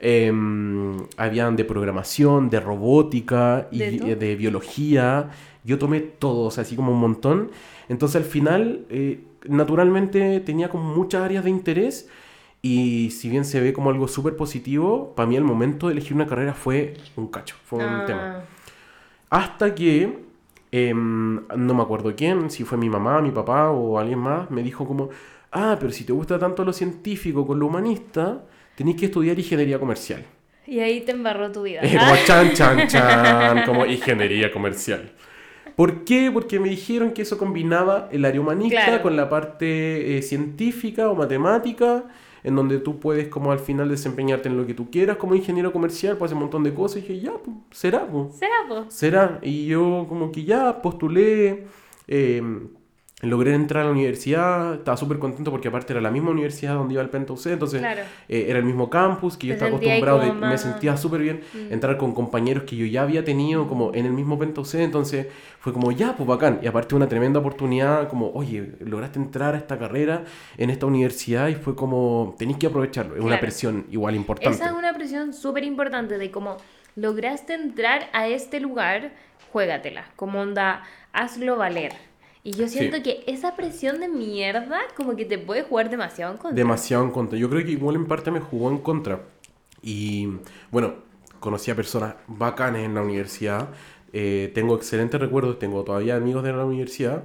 Em, 0.04 0.96
habían 1.16 1.54
de 1.54 1.64
programación, 1.64 2.50
de 2.50 2.58
robótica 2.58 3.68
y 3.70 3.78
¿De 3.78 4.34
biología. 4.36 5.30
Yo 5.64 5.78
tomé 5.78 6.00
todo, 6.00 6.46
o 6.46 6.50
sea, 6.50 6.62
así 6.62 6.74
como 6.74 6.90
un 6.90 6.98
montón. 6.98 7.52
Entonces 7.88 8.16
al 8.16 8.24
final, 8.24 8.84
eh, 8.90 9.20
naturalmente 9.46 10.40
tenía 10.40 10.68
como 10.68 10.92
muchas 10.94 11.22
áreas 11.22 11.44
de 11.44 11.50
interés 11.50 12.08
y 12.62 13.10
si 13.12 13.28
bien 13.28 13.44
se 13.44 13.60
ve 13.60 13.72
como 13.72 13.90
algo 13.90 14.08
súper 14.08 14.36
positivo, 14.36 15.14
para 15.14 15.28
mí 15.28 15.36
el 15.36 15.44
momento 15.44 15.86
de 15.86 15.92
elegir 15.92 16.14
una 16.14 16.26
carrera 16.26 16.54
fue 16.54 16.94
un 17.16 17.28
cacho, 17.28 17.54
fue 17.64 17.78
un 17.78 17.84
Ah, 17.84 18.04
tema. 18.06 18.44
Hasta 19.30 19.74
que, 19.74 20.21
em, 20.72 21.46
no 21.56 21.74
me 21.74 21.82
acuerdo 21.82 22.14
quién, 22.16 22.50
si 22.50 22.64
fue 22.64 22.76
mi 22.78 22.88
mamá, 22.88 23.20
mi 23.20 23.30
papá 23.30 23.70
o 23.70 23.98
alguien 23.98 24.18
más, 24.18 24.50
me 24.50 24.62
dijo 24.62 24.86
como, 24.86 25.10
ah, 25.52 25.76
pero 25.78 25.92
si 25.92 26.04
te 26.04 26.12
gusta 26.12 26.38
tanto 26.38 26.64
lo 26.64 26.72
científico 26.72 27.46
con 27.46 27.58
lo 27.60 27.66
humanista, 27.66 28.42
tenés 28.74 28.96
que 28.96 29.04
estudiar 29.06 29.38
ingeniería 29.38 29.78
comercial. 29.78 30.24
Y 30.66 30.78
ahí 30.80 31.00
te 31.02 31.12
embarró 31.12 31.50
tu 31.52 31.62
vida. 31.62 31.80
Es 31.82 31.96
como 31.98 32.14
chan, 32.24 32.52
chan, 32.54 32.88
chan, 32.88 33.64
como 33.66 33.84
ingeniería 33.86 34.50
comercial. 34.52 35.12
¿Por 35.76 36.04
qué? 36.04 36.30
Porque 36.32 36.58
me 36.60 36.68
dijeron 36.68 37.12
que 37.12 37.22
eso 37.22 37.38
combinaba 37.38 38.08
el 38.12 38.24
área 38.24 38.40
humanista 38.40 38.84
Claro. 38.84 39.02
con 39.02 39.16
la 39.16 39.28
parte 39.28 40.16
eh, 40.18 40.22
científica 40.22 41.08
o 41.08 41.14
matemática, 41.14 42.04
en 42.44 42.56
donde 42.56 42.78
tú 42.78 42.98
puedes 42.98 43.28
como 43.28 43.52
al 43.52 43.58
final 43.58 43.88
desempeñarte 43.88 44.48
en 44.48 44.56
lo 44.56 44.66
que 44.66 44.74
tú 44.74 44.90
quieras 44.90 45.16
como 45.16 45.34
ingeniero 45.34 45.72
comercial, 45.72 46.16
pues 46.16 46.28
hacer 46.30 46.36
un 46.36 46.42
montón 46.42 46.64
de 46.64 46.74
cosas. 46.74 46.98
Y 46.98 47.00
dije, 47.02 47.20
ya, 47.20 47.32
pues, 47.34 47.56
será, 47.70 48.06
pues, 48.06 48.34
¿Será, 48.36 48.54
po? 48.68 48.84
será. 48.88 49.38
Y 49.42 49.66
yo 49.66 50.06
como 50.08 50.32
que 50.32 50.44
ya 50.44 50.82
postulé, 50.82 51.66
eh, 52.08 52.42
logré 53.24 53.54
entrar 53.54 53.82
a 53.84 53.86
la 53.86 53.92
universidad, 53.92 54.74
estaba 54.74 54.96
súper 54.96 55.20
contento 55.20 55.52
porque 55.52 55.68
aparte 55.68 55.92
era 55.92 56.00
la 56.02 56.10
misma 56.10 56.30
universidad 56.32 56.74
donde 56.74 56.94
iba 56.94 57.02
el 57.04 57.08
Penta 57.08 57.32
UC, 57.32 57.46
entonces 57.52 57.78
Claro. 57.80 58.02
eh, 58.28 58.46
era 58.48 58.58
el 58.58 58.64
mismo 58.64 58.90
campus 58.90 59.36
que 59.36 59.46
yo 59.46 59.52
estaba 59.54 59.68
acostumbrado, 59.76 60.18
de- 60.18 60.32
me 60.32 60.58
sentía 60.58 60.96
súper 60.96 61.20
bien 61.20 61.40
Mm. 61.54 61.72
entrar 61.72 61.96
con 61.98 62.14
compañeros 62.14 62.64
que 62.64 62.74
yo 62.74 62.84
ya 62.84 63.02
había 63.02 63.24
tenido 63.24 63.68
como 63.68 63.94
en 63.94 64.06
el 64.06 64.12
mismo 64.12 64.40
Penta 64.40 64.60
UC, 64.60 64.82
entonces 64.82 65.28
fue 65.60 65.72
como 65.72 65.92
ya, 65.92 66.16
pues 66.16 66.26
bacán, 66.28 66.58
y 66.62 66.66
aparte 66.66 66.96
una 66.96 67.08
tremenda 67.08 67.38
oportunidad, 67.38 68.08
como 68.08 68.30
oye, 68.32 68.72
lograste 68.80 69.20
entrar 69.20 69.54
a 69.54 69.58
esta 69.58 69.78
carrera 69.78 70.24
en 70.58 70.70
esta 70.70 70.86
universidad 70.86 71.46
y 71.46 71.54
fue 71.54 71.76
como, 71.76 72.34
tenéis 72.38 72.58
que 72.58 72.66
aprovecharlo, 72.66 73.14
es 73.14 73.22
una 73.22 73.38
presión 73.38 73.86
igual 73.92 74.16
importante. 74.16 74.50
Esa 74.56 74.66
es 74.66 74.72
una 74.72 74.92
presión 74.94 75.32
súper 75.32 75.62
importante 75.62 76.18
de 76.18 76.32
cómo 76.32 76.56
lograste 76.96 77.54
entrar 77.54 78.08
a 78.12 78.26
este 78.26 78.58
lugar, 78.58 79.12
juégatela. 79.52 80.06
Como 80.16 80.40
onda, 80.40 80.82
hazlo 81.12 81.56
valer. 81.56 81.92
Y 82.44 82.52
yo 82.52 82.66
siento 82.68 82.96
Sí. 82.96 83.02
que 83.04 83.24
esa 83.26 83.54
presión 83.54 84.00
de 84.00 84.08
mierda 84.08 84.80
como 84.96 85.14
que 85.14 85.24
te 85.24 85.38
puede 85.38 85.62
jugar 85.62 85.90
demasiado 85.90 86.32
en 86.32 86.38
contra. 86.38 86.56
Demasiado 86.56 87.04
en 87.04 87.10
contra. 87.10 87.38
Yo 87.38 87.48
creo 87.48 87.64
que 87.64 87.70
igual 87.72 87.96
en 87.96 88.06
parte 88.06 88.30
me 88.30 88.40
jugó 88.40 88.70
en 88.70 88.78
contra. 88.78 89.22
Y 89.82 90.28
bueno, 90.70 90.94
conocí 91.40 91.70
a 91.70 91.76
personas 91.76 92.14
bacanes 92.26 92.84
en 92.84 92.94
la 92.94 93.02
universidad. 93.02 93.68
eh, 94.14 94.50
tengo 94.54 94.76
excelentes 94.76 95.18
recuerdos, 95.18 95.58
tengo 95.58 95.84
todavía 95.84 96.16
amigos 96.16 96.44
de 96.44 96.52
la 96.52 96.66
universidad. 96.66 97.24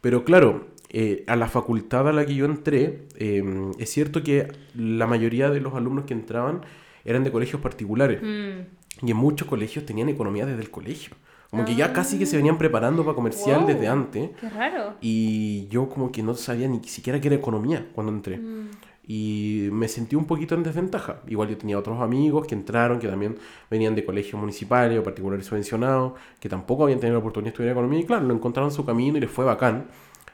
Pero 0.00 0.24
claro, 0.24 0.66
eh, 0.90 1.22
a 1.28 1.36
la 1.36 1.46
facultad 1.48 2.08
a 2.08 2.12
la 2.12 2.26
que 2.26 2.34
yo 2.34 2.46
entré, 2.46 3.02
eh, 3.16 3.44
es 3.78 3.90
cierto 3.90 4.24
que 4.24 4.48
la 4.74 5.06
mayoría 5.06 5.50
de 5.50 5.60
los 5.60 5.74
alumnos 5.74 6.04
que 6.04 6.14
entraban 6.14 6.62
eran 7.04 7.22
de 7.22 7.30
colegios 7.30 7.60
particulares. 7.62 8.20
Mm, 8.22 9.06
Y 9.06 9.10
en 9.12 9.16
muchos 9.16 9.46
colegios 9.46 9.84
tenían 9.86 10.08
economía 10.08 10.46
desde 10.46 10.62
el 10.62 10.70
colegio. 10.70 11.12
Como 11.50 11.64
que 11.64 11.74
ya 11.74 11.92
casi 11.92 12.18
que 12.18 12.26
se 12.26 12.36
venían 12.36 12.58
preparando 12.58 13.04
para 13.04 13.14
comercial 13.14 13.60
Wow. 13.60 13.68
desde 13.68 13.88
antes. 13.88 14.30
qué 14.40 14.48
raro. 14.50 14.94
Y 15.00 15.66
yo 15.68 15.88
como 15.88 16.10
que 16.12 16.22
no 16.22 16.34
sabía 16.34 16.68
ni 16.68 16.82
siquiera 16.84 17.20
qué 17.20 17.28
era 17.28 17.36
economía 17.36 17.88
cuando 17.94 18.12
entré. 18.12 18.38
Mm, 18.38 18.70
Y 19.08 19.68
me 19.70 19.86
sentí 19.86 20.16
un 20.16 20.24
poquito 20.24 20.56
en 20.56 20.64
desventaja. 20.64 21.20
Igual 21.28 21.48
yo 21.50 21.56
tenía 21.56 21.78
otros 21.78 22.00
amigos 22.02 22.44
que 22.48 22.56
entraron, 22.56 22.98
que 22.98 23.06
también 23.06 23.36
venían 23.70 23.94
de 23.94 24.04
colegios 24.04 24.40
municipales 24.40 24.98
o 24.98 25.04
particulares 25.04 25.46
subvencionados, 25.46 26.14
que 26.40 26.48
tampoco 26.48 26.82
habían 26.82 26.98
tenido 26.98 27.14
la 27.14 27.20
oportunidad 27.20 27.46
de 27.46 27.54
estudiar 27.54 27.72
economía. 27.72 28.00
Y 28.00 28.04
claro, 28.04 28.24
lo 28.26 28.34
encontraron 28.34 28.72
su 28.72 28.84
camino 28.84 29.16
y 29.16 29.20
les 29.20 29.30
fue 29.30 29.44
bacán. 29.44 29.86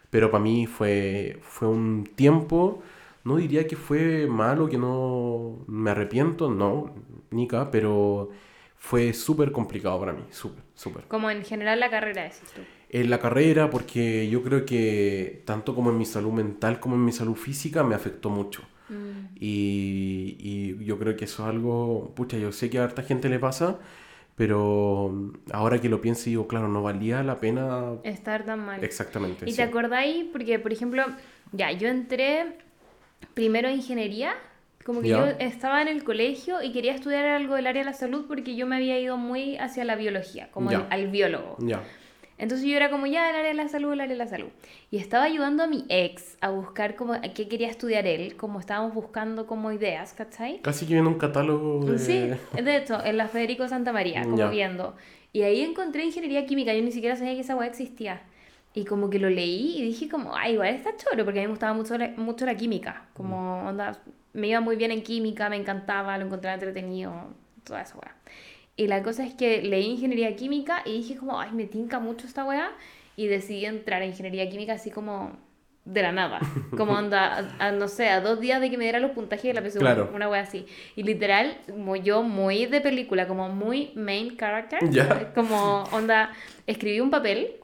Pero 0.09 0.31
para 0.31 0.43
mí 0.43 0.67
fue, 0.67 1.39
fue 1.43 1.69
un 1.69 2.09
tiempo, 2.15 2.81
no 3.25 3.37
diría 3.37 3.67
que 3.67 3.77
fue 3.77 4.27
malo, 4.27 4.69
que 4.71 4.79
no 4.79 5.59
me 5.67 5.91
arrepiento, 5.91 6.51
no, 6.51 6.95
Nica, 7.31 7.71
pero 7.71 8.31
fue 8.79 9.13
súper 9.13 9.53
complicado 9.53 9.99
para 10.01 10.13
mí, 10.15 10.23
súper, 10.31 10.62
súper 10.75 11.05
Como 11.09 11.31
en 11.31 11.45
general 11.45 11.81
la 11.81 11.91
carrera, 11.91 12.23
decís 12.25 12.51
tú. 12.55 12.63
en 12.89 13.11
la 13.11 13.19
carrera 13.21 13.71
porque 13.71 14.29
yo 14.29 14.43
creo 14.43 14.65
que 14.67 15.43
tanto 15.47 15.75
como 15.75 15.91
en 15.91 15.99
mi 15.99 16.05
salud 16.07 16.33
mental 16.33 16.81
como 16.81 16.95
en 16.97 17.05
mi 17.05 17.13
salud 17.13 17.35
física 17.37 17.83
me 17.85 17.95
afectó 17.95 18.31
mucho. 18.31 18.63
Mm, 18.89 19.37
Y, 19.41 20.37
y 20.41 20.85
yo 20.85 20.99
creo 20.99 21.17
que 21.17 21.25
eso 21.27 21.43
es 21.45 21.49
algo, 21.49 22.13
pucha, 22.15 22.37
yo 22.39 22.53
sé 22.53 22.69
que 22.71 22.79
a 22.79 22.85
harta 22.85 23.03
gente 23.03 23.29
le 23.29 23.39
pasa, 23.39 23.79
pero 24.37 25.33
ahora 25.53 25.81
que 25.81 25.89
lo 25.89 26.01
pienso 26.01 26.25
digo, 26.27 26.47
claro, 26.49 26.69
no 26.69 26.83
valía 26.83 27.23
la 27.23 27.41
pena 27.41 27.95
Estar 28.05 28.45
tan 28.45 28.61
mal. 28.65 28.83
exactamente. 28.85 29.45
¿Y 29.49 29.51
sí. 29.51 29.57
te 29.57 29.63
acordáis? 29.63 30.25
Porque, 30.33 30.59
por 30.59 30.73
ejemplo, 30.73 31.05
ya, 31.53 31.73
yo 31.73 31.89
entré 31.89 32.59
primero 33.35 33.69
en 33.69 33.77
ingeniería, 33.77 34.35
como 34.85 35.03
que 35.03 35.09
yo 35.09 35.27
estaba 35.39 35.83
en 35.83 35.89
el 35.89 36.05
colegio 36.05 36.63
y 36.63 36.73
quería 36.73 36.95
estudiar 36.95 37.25
algo 37.25 37.55
del 37.55 37.67
área 37.67 37.83
de 37.83 37.91
la 37.91 37.95
salud 37.95 38.25
porque 38.27 38.57
yo 38.57 38.67
me 38.67 38.77
había 38.77 38.99
ido 38.99 39.17
muy 39.17 39.57
hacia 39.57 39.85
la 39.85 39.97
biología, 39.97 40.51
como 40.51 40.71
al, 40.71 40.87
al 40.91 41.09
biólogo. 41.09 41.57
Ya, 41.61 41.83
Entonces 42.39 42.67
yo 42.67 42.77
era 42.77 42.91
como, 42.91 43.07
ya, 43.07 43.31
el 43.31 43.37
área 43.37 43.49
de 43.49 43.55
la 43.55 43.69
salud, 43.69 43.93
el 43.93 44.01
área 44.01 44.15
de 44.15 44.19
la 44.19 44.27
salud. 44.27 44.49
Y 44.91 44.97
estaba 44.97 45.25
ayudando 45.25 45.63
a 45.63 45.67
mi 45.67 45.85
ex 45.89 46.37
a 46.41 46.51
buscar 46.51 46.97
como, 46.97 47.15
qué 47.35 47.49
quería 47.49 47.69
estudiar 47.69 48.07
él, 48.07 48.37
como 48.37 48.59
estábamos 48.59 48.95
buscando 48.95 49.47
como 49.47 49.71
ideas, 49.71 50.13
¿cachai? 50.13 50.61
Casi 50.63 50.87
que 50.87 50.95
viendo 50.95 51.11
un 51.11 51.19
catálogo 51.19 51.85
de... 51.85 51.99
Sí, 51.99 52.31
de 52.61 52.77
hecho, 52.77 53.05
en 53.05 53.17
la 53.17 53.29
Federico 53.29 53.69
Santa 53.69 53.93
María, 53.93 54.25
como 54.25 54.51
viendo. 54.51 54.97
Y 55.33 55.43
ahí 55.43 55.63
encontré 55.63 56.05
ingeniería 56.05 56.45
química, 56.45 56.75
yo 56.75 56.83
ni 56.83 56.93
siquiera 56.93 57.17
sabía 57.17 57.35
que 57.35 57.41
esa 57.41 57.55
weá 57.57 57.69
existía. 57.69 58.23
Y 58.75 58.87
como 58.87 59.11
que 59.11 59.19
lo 59.19 59.29
leí 59.29 59.79
y 59.79 59.83
dije 59.83 60.09
como, 60.09 60.35
ay, 60.35 60.55
igual 60.55 60.75
está 60.75 60.97
choro, 60.97 61.25
porque 61.25 61.41
a 61.41 61.43
mí 61.43 61.47
me 61.47 61.53
gustaba 61.53 61.75
mucho 61.75 61.97
la, 61.97 62.09
mucho 62.17 62.45
la 62.47 62.57
química. 62.57 63.05
Como, 63.13 63.69
onda, 63.69 63.99
me 64.33 64.49
iba 64.49 64.61
muy 64.61 64.77
bien 64.77 64.91
en 64.91 65.03
química, 65.03 65.49
me 65.49 65.57
encantaba, 65.57 66.17
lo 66.19 66.27
encontraba 66.27 66.55
entretenido, 66.55 67.13
toda 67.65 67.83
esa 67.83 67.97
weá. 67.99 68.15
Y 68.77 68.87
la 68.87 69.03
cosa 69.03 69.25
es 69.27 69.35
que 69.35 69.63
leí 69.63 69.87
ingeniería 69.87 70.35
química 70.35 70.83
y 70.85 70.99
dije 70.99 71.17
como, 71.17 71.39
ay, 71.39 71.53
me 71.53 71.67
tinca 71.67 72.01
mucho 72.01 72.27
esta 72.27 72.45
weá. 72.45 72.73
Y 73.15 73.27
decidí 73.27 73.67
entrar 73.67 74.01
a 74.01 74.07
ingeniería 74.07 74.49
química 74.49 74.73
así 74.73 74.91
como 74.91 75.37
de 75.85 76.03
la 76.03 76.13
nada. 76.13 76.41
Como 76.77 76.93
onda, 76.93 77.51
a, 77.59 77.67
a, 77.67 77.73
no 77.73 77.89
sé, 77.89 78.09
a 78.09 78.21
dos 78.21 78.41
días 78.41 78.61
de 78.61 78.71
que 78.71 78.79
me 78.79 78.85
diera 78.85 79.01
los 79.01 79.11
puntajes 79.11 79.55
de 79.55 79.61
la 79.61 79.69
PSU. 79.69 79.81
Claro. 79.81 80.11
Una 80.15 80.29
wea 80.29 80.41
así. 80.41 80.67
Y 80.97 81.03
literal, 81.03 81.59
como 81.69 81.97
yo, 81.97 82.23
muy 82.23 82.67
de 82.67 82.81
película, 82.81 83.29
como 83.29 83.49
muy 83.49 83.91
main 83.95 84.37
character. 84.37 84.79
Ya. 84.91 85.35
Como 85.35 85.85
onda, 85.93 86.33
escribí 86.67 87.01
un 87.01 87.11
papel 87.11 87.57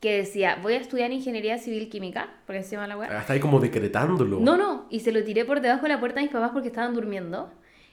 que 0.00 0.16
decía, 0.18 0.58
voy 0.62 0.74
a 0.74 0.76
estudiar 0.76 1.10
ingeniería 1.12 1.58
civil 1.58 1.88
química, 1.88 2.28
porque 2.46 2.62
se 2.62 2.72
llama 2.76 2.86
la 2.86 2.96
wea. 2.96 3.18
Está 3.20 3.32
ahí 3.32 3.40
como 3.40 3.58
decretándolo. 3.60 4.38
No, 4.40 4.56
no, 4.56 4.86
y 4.90 5.00
se 5.00 5.10
lo 5.12 5.24
tiré 5.24 5.44
por 5.44 5.60
debajo 5.60 5.82
de 5.82 5.88
la 5.88 6.00
puerta 6.00 6.20
de 6.20 6.26
mis 6.26 6.32
papás 6.32 6.50
porque 6.52 6.68
estaban 6.68 6.94
durmiendo. 6.94 7.50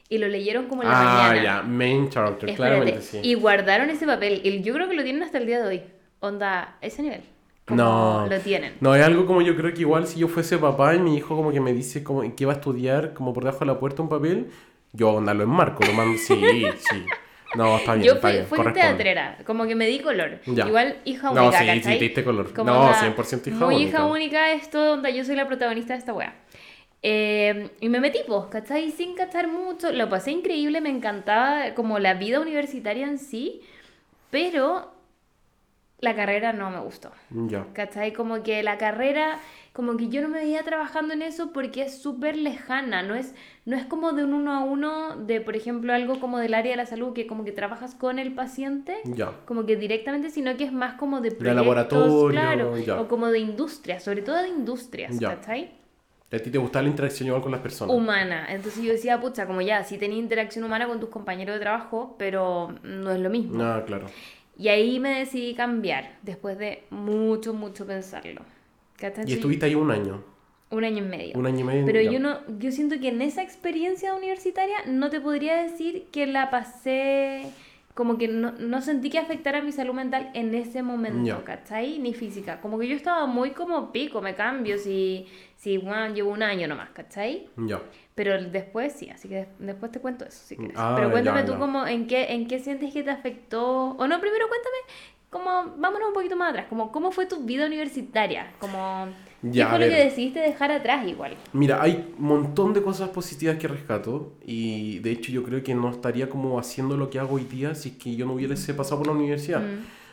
Y 0.08 0.20
lo 0.20 0.28
leyeron 0.28 0.68
como 0.68 0.84
en 0.84 0.90
la 0.90 1.00
Ah, 1.02 1.28
mañana. 1.30 1.44
ya, 1.44 1.62
main 1.64 2.10
character, 2.10 2.48
Espérate, 2.50 2.76
claramente 2.76 3.02
sí. 3.02 3.20
Y 3.24 3.34
guardaron 3.34 3.90
ese 3.90 4.06
papel. 4.06 4.40
Y 4.44 4.62
yo 4.62 4.72
creo 4.76 4.88
que 4.88 4.96
lo 4.96 5.04
tienen 5.04 5.24
hasta 5.24 5.40
el 5.40 5.48
día 5.48 5.60
de 5.60 5.68
hoy. 5.68 5.82
Onda, 6.20 6.78
ese 6.82 7.02
nivel. 7.02 7.22
No. 7.70 8.28
Lo 8.30 8.40
tienen. 8.40 8.76
No, 8.82 8.94
es 8.94 9.04
algo 9.04 9.26
como 9.26 9.42
yo 9.42 9.56
creo 9.56 9.74
que 9.74 9.82
igual 9.82 10.06
si 10.06 10.20
yo 10.20 10.28
fuese 10.28 10.60
papá 10.60 10.94
y 10.94 11.00
mi 11.00 11.18
hijo 11.18 11.36
como 11.36 11.52
que 11.52 11.60
me 11.60 11.74
dice 11.74 12.04
como 12.04 12.36
que 12.36 12.46
va 12.46 12.54
a 12.54 12.56
estudiar 12.58 13.16
como 13.16 13.34
por 13.34 13.44
debajo 13.44 13.62
de 13.62 13.66
la 13.66 13.80
puerta 13.80 14.04
un 14.04 14.10
papel, 14.10 14.52
yo 14.94 15.10
onda 15.10 15.34
lo 15.34 15.42
enmarco, 15.44 15.84
lo 15.84 15.94
mando, 15.94 16.16
sí, 16.20 16.36
sí. 16.78 17.06
No, 17.56 17.78
está 17.78 17.96
bien, 17.96 18.06
Yo 18.06 18.14
está 18.14 18.22
fui, 18.22 18.32
bien, 18.32 18.46
fui 18.48 18.72
teatrera, 18.74 19.40
como 19.46 19.66
que 19.66 19.76
me 19.76 19.88
di 19.88 20.00
color. 20.02 20.42
Ya. 20.46 20.66
Igual 20.66 21.00
hija 21.06 21.32
No, 21.32 21.34
única, 21.34 21.52
sí, 21.52 21.66
sí, 21.66 21.66
¿cachai? 21.66 21.98
te 21.98 22.06
diste 22.06 22.24
color. 22.24 22.54
Como 22.54 22.72
No, 22.72 22.80
onda, 22.80 22.94
100% 22.94 23.48
hija 23.48 23.68
muy 23.68 23.76
única. 23.76 23.84
hija 23.84 24.06
única 24.06 24.52
esto 24.54 24.84
donde 24.84 25.14
yo 25.16 25.24
soy 25.24 25.36
la 25.36 25.48
protagonista 25.48 25.94
de 25.94 26.00
esta 26.00 26.14
wea. 26.14 26.36
Eh, 27.02 27.72
y 27.82 27.90
me 27.90 28.00
metí, 28.00 28.20
pues, 28.28 28.46
¿cachai? 28.50 28.92
Sin 28.92 29.16
cachar 29.16 29.48
mucho. 29.48 29.92
Lo 29.92 30.10
pasé 30.10 30.32
increíble, 30.32 30.82
me 30.82 30.90
encantaba 30.90 31.74
como 31.76 32.00
la 32.00 32.16
vida 32.16 32.40
universitaria 32.40 33.06
en 33.08 33.20
sí, 33.20 33.62
pero 34.32 34.94
la 36.00 36.16
carrera 36.16 36.54
no 36.54 36.70
me 36.72 36.80
gustó. 36.80 37.12
Ya. 37.30 37.66
¿Cachai? 37.74 38.14
Como 38.14 38.44
que 38.44 38.64
la 38.64 38.78
carrera, 38.78 39.40
como 39.76 39.98
que 39.98 40.08
yo 40.08 40.22
no 40.22 40.30
me 40.30 40.40
veía 40.40 40.64
trabajando 40.64 41.14
en 41.14 41.22
eso 41.22 41.52
porque 41.52 41.82
es 41.82 42.02
súper 42.02 42.38
lejana, 42.38 43.04
no 43.04 43.14
es, 43.14 43.36
no 43.66 43.76
es 43.76 43.86
como 43.86 44.14
de 44.14 44.24
un 44.24 44.34
uno 44.34 44.54
a 44.54 44.64
uno, 44.64 45.18
de 45.18 45.42
por 45.42 45.58
ejemplo 45.58 45.92
algo 45.94 46.22
como 46.22 46.40
del 46.40 46.54
área 46.54 46.72
de 46.72 46.78
la 46.78 46.86
salud, 46.86 47.12
que 47.12 47.28
como 47.28 47.44
que 47.44 47.52
trabajas 47.52 47.94
con 47.94 48.18
el 48.18 48.34
paciente, 48.34 48.96
como 49.44 49.66
que 49.66 49.76
directamente, 49.76 50.30
sino 50.30 50.56
que 50.56 50.64
es 50.64 50.72
más 50.72 50.94
como 50.94 51.20
de 51.20 51.32
proyectos, 51.32 51.56
laboratorio, 51.66 52.30
claro, 52.30 52.78
ya. 52.78 53.02
o 53.02 53.10
como 53.10 53.28
de 53.28 53.40
industrias, 53.40 54.02
sobre 54.02 54.22
todo 54.22 54.38
de 54.42 54.48
industrias, 54.48 55.20
Ya. 55.20 55.36
¿cachai? 55.36 55.72
A 56.32 56.40
ti 56.40 56.50
te 56.50 56.58
gusta 56.58 56.82
la 56.82 56.88
interacción 56.88 57.28
igual 57.28 57.42
con 57.42 57.52
las 57.52 57.62
personas. 57.62 57.94
Humana. 57.94 58.48
Entonces 58.50 58.82
yo 58.82 58.94
decía, 58.94 59.20
pucha, 59.20 59.46
como 59.46 59.62
ya, 59.62 59.84
sí 59.84 59.98
tenía 59.98 60.18
interacción 60.18 60.64
humana 60.64 60.88
con 60.88 61.02
tus 61.02 61.10
compañeros 61.10 61.56
de 61.56 61.60
trabajo, 61.60 62.16
pero 62.18 62.74
no 62.82 63.12
es 63.12 63.20
lo 63.20 63.30
mismo. 63.30 63.62
Ah, 63.62 63.84
claro. 63.86 64.08
Y 64.58 64.70
ahí 64.70 65.02
me 65.02 65.20
decidí 65.20 65.54
cambiar, 65.54 66.18
después 66.22 66.58
de 66.58 66.86
mucho, 66.92 67.54
mucho 67.54 67.86
pensarlo. 67.86 68.42
¿Cachai? 68.98 69.26
Y 69.28 69.34
estuviste 69.34 69.66
ahí 69.66 69.76
un 69.76 69.92
año. 69.92 70.24
Un 70.72 70.84
año 70.84 70.98
y 70.98 71.08
medio. 71.08 71.38
Un 71.38 71.46
año 71.46 71.60
y 71.60 71.64
medio. 71.64 71.86
Pero 71.86 72.02
ya. 72.02 72.12
yo 72.12 72.20
no, 72.20 72.40
yo 72.60 72.72
siento 72.72 73.00
que 73.00 73.10
en 73.10 73.22
esa 73.22 73.44
experiencia 73.44 74.16
universitaria 74.16 74.78
no 74.88 75.10
te 75.10 75.22
podría 75.22 75.56
decir 75.56 76.08
que 76.12 76.26
la 76.26 76.50
pasé, 76.50 77.44
como 77.94 78.18
que 78.18 78.28
no, 78.28 78.52
no 78.54 78.82
sentí 78.82 79.10
que 79.10 79.20
afectara 79.20 79.62
mi 79.62 79.72
salud 79.72 79.94
mental 79.94 80.32
en 80.34 80.56
ese 80.56 80.82
momento. 80.82 81.44
¿cachai? 81.46 82.00
Ni 82.00 82.14
física. 82.14 82.60
Como 82.62 82.80
que 82.80 82.88
yo 82.88 82.96
estaba 82.96 83.26
muy 83.28 83.52
como 83.52 83.92
pico, 83.92 84.22
me 84.22 84.36
cambio 84.36 84.78
si, 84.78 85.28
si 85.56 85.78
bueno, 85.78 86.14
llevo 86.14 86.32
un 86.32 86.42
año 86.42 86.68
nomás, 86.68 86.90
¿cachai? 86.90 87.48
Ya. 87.56 87.82
Pero 88.16 88.42
después 88.42 88.94
sí, 88.94 89.10
así 89.10 89.30
que 89.30 89.48
después 89.60 89.92
te 89.92 90.00
cuento 90.00 90.26
eso, 90.26 90.42
si 90.46 90.56
quieres. 90.56 90.76
Ah, 90.78 90.94
Pero 90.98 91.12
cuéntame 91.12 91.44
tú 91.44 91.58
como 91.58 91.86
en 91.86 92.08
qué, 92.08 92.34
en 92.34 92.48
qué 92.48 92.60
sientes 92.60 92.92
que 92.92 93.04
te 93.04 93.12
afectó, 93.12 93.92
o 93.92 94.08
no, 94.08 94.20
primero 94.20 94.48
cuéntame, 94.48 94.78
como, 95.36 95.76
vámonos 95.78 96.08
un 96.08 96.14
poquito 96.14 96.36
más 96.38 96.52
atrás, 96.52 96.68
como 96.70 96.92
cómo 96.92 97.12
fue 97.12 97.26
tu 97.26 97.44
vida 97.44 97.66
universitaria, 97.66 98.54
como, 98.60 99.08
Ya, 99.42 99.66
¿qué 99.66 99.70
fue 99.72 99.80
lo 99.80 99.86
que 99.94 100.04
decidiste 100.06 100.40
dejar 100.40 100.72
atrás 100.72 101.06
igual? 101.08 101.36
Mira, 101.52 101.82
hay 101.82 102.14
un 102.18 102.26
montón 102.26 102.74
de 102.74 102.82
cosas 102.82 103.10
positivas 103.10 103.58
que 103.58 103.68
rescato 103.68 104.32
y 104.46 105.00
de 105.00 105.12
hecho 105.12 105.32
yo 105.34 105.44
creo 105.44 105.62
que 105.62 105.76
no 105.76 105.90
estaría 105.90 106.30
como 106.30 106.58
haciendo 106.58 106.96
lo 106.96 107.10
que 107.10 107.20
hago 107.20 107.36
hoy 107.36 107.44
día 107.44 107.76
si 107.76 107.90
es 107.90 107.96
que 107.98 108.16
yo 108.16 108.26
no 108.26 108.34
hubiese 108.34 108.74
pasado 108.74 109.00
por 109.00 109.08
la 109.08 109.14
universidad. 109.14 109.62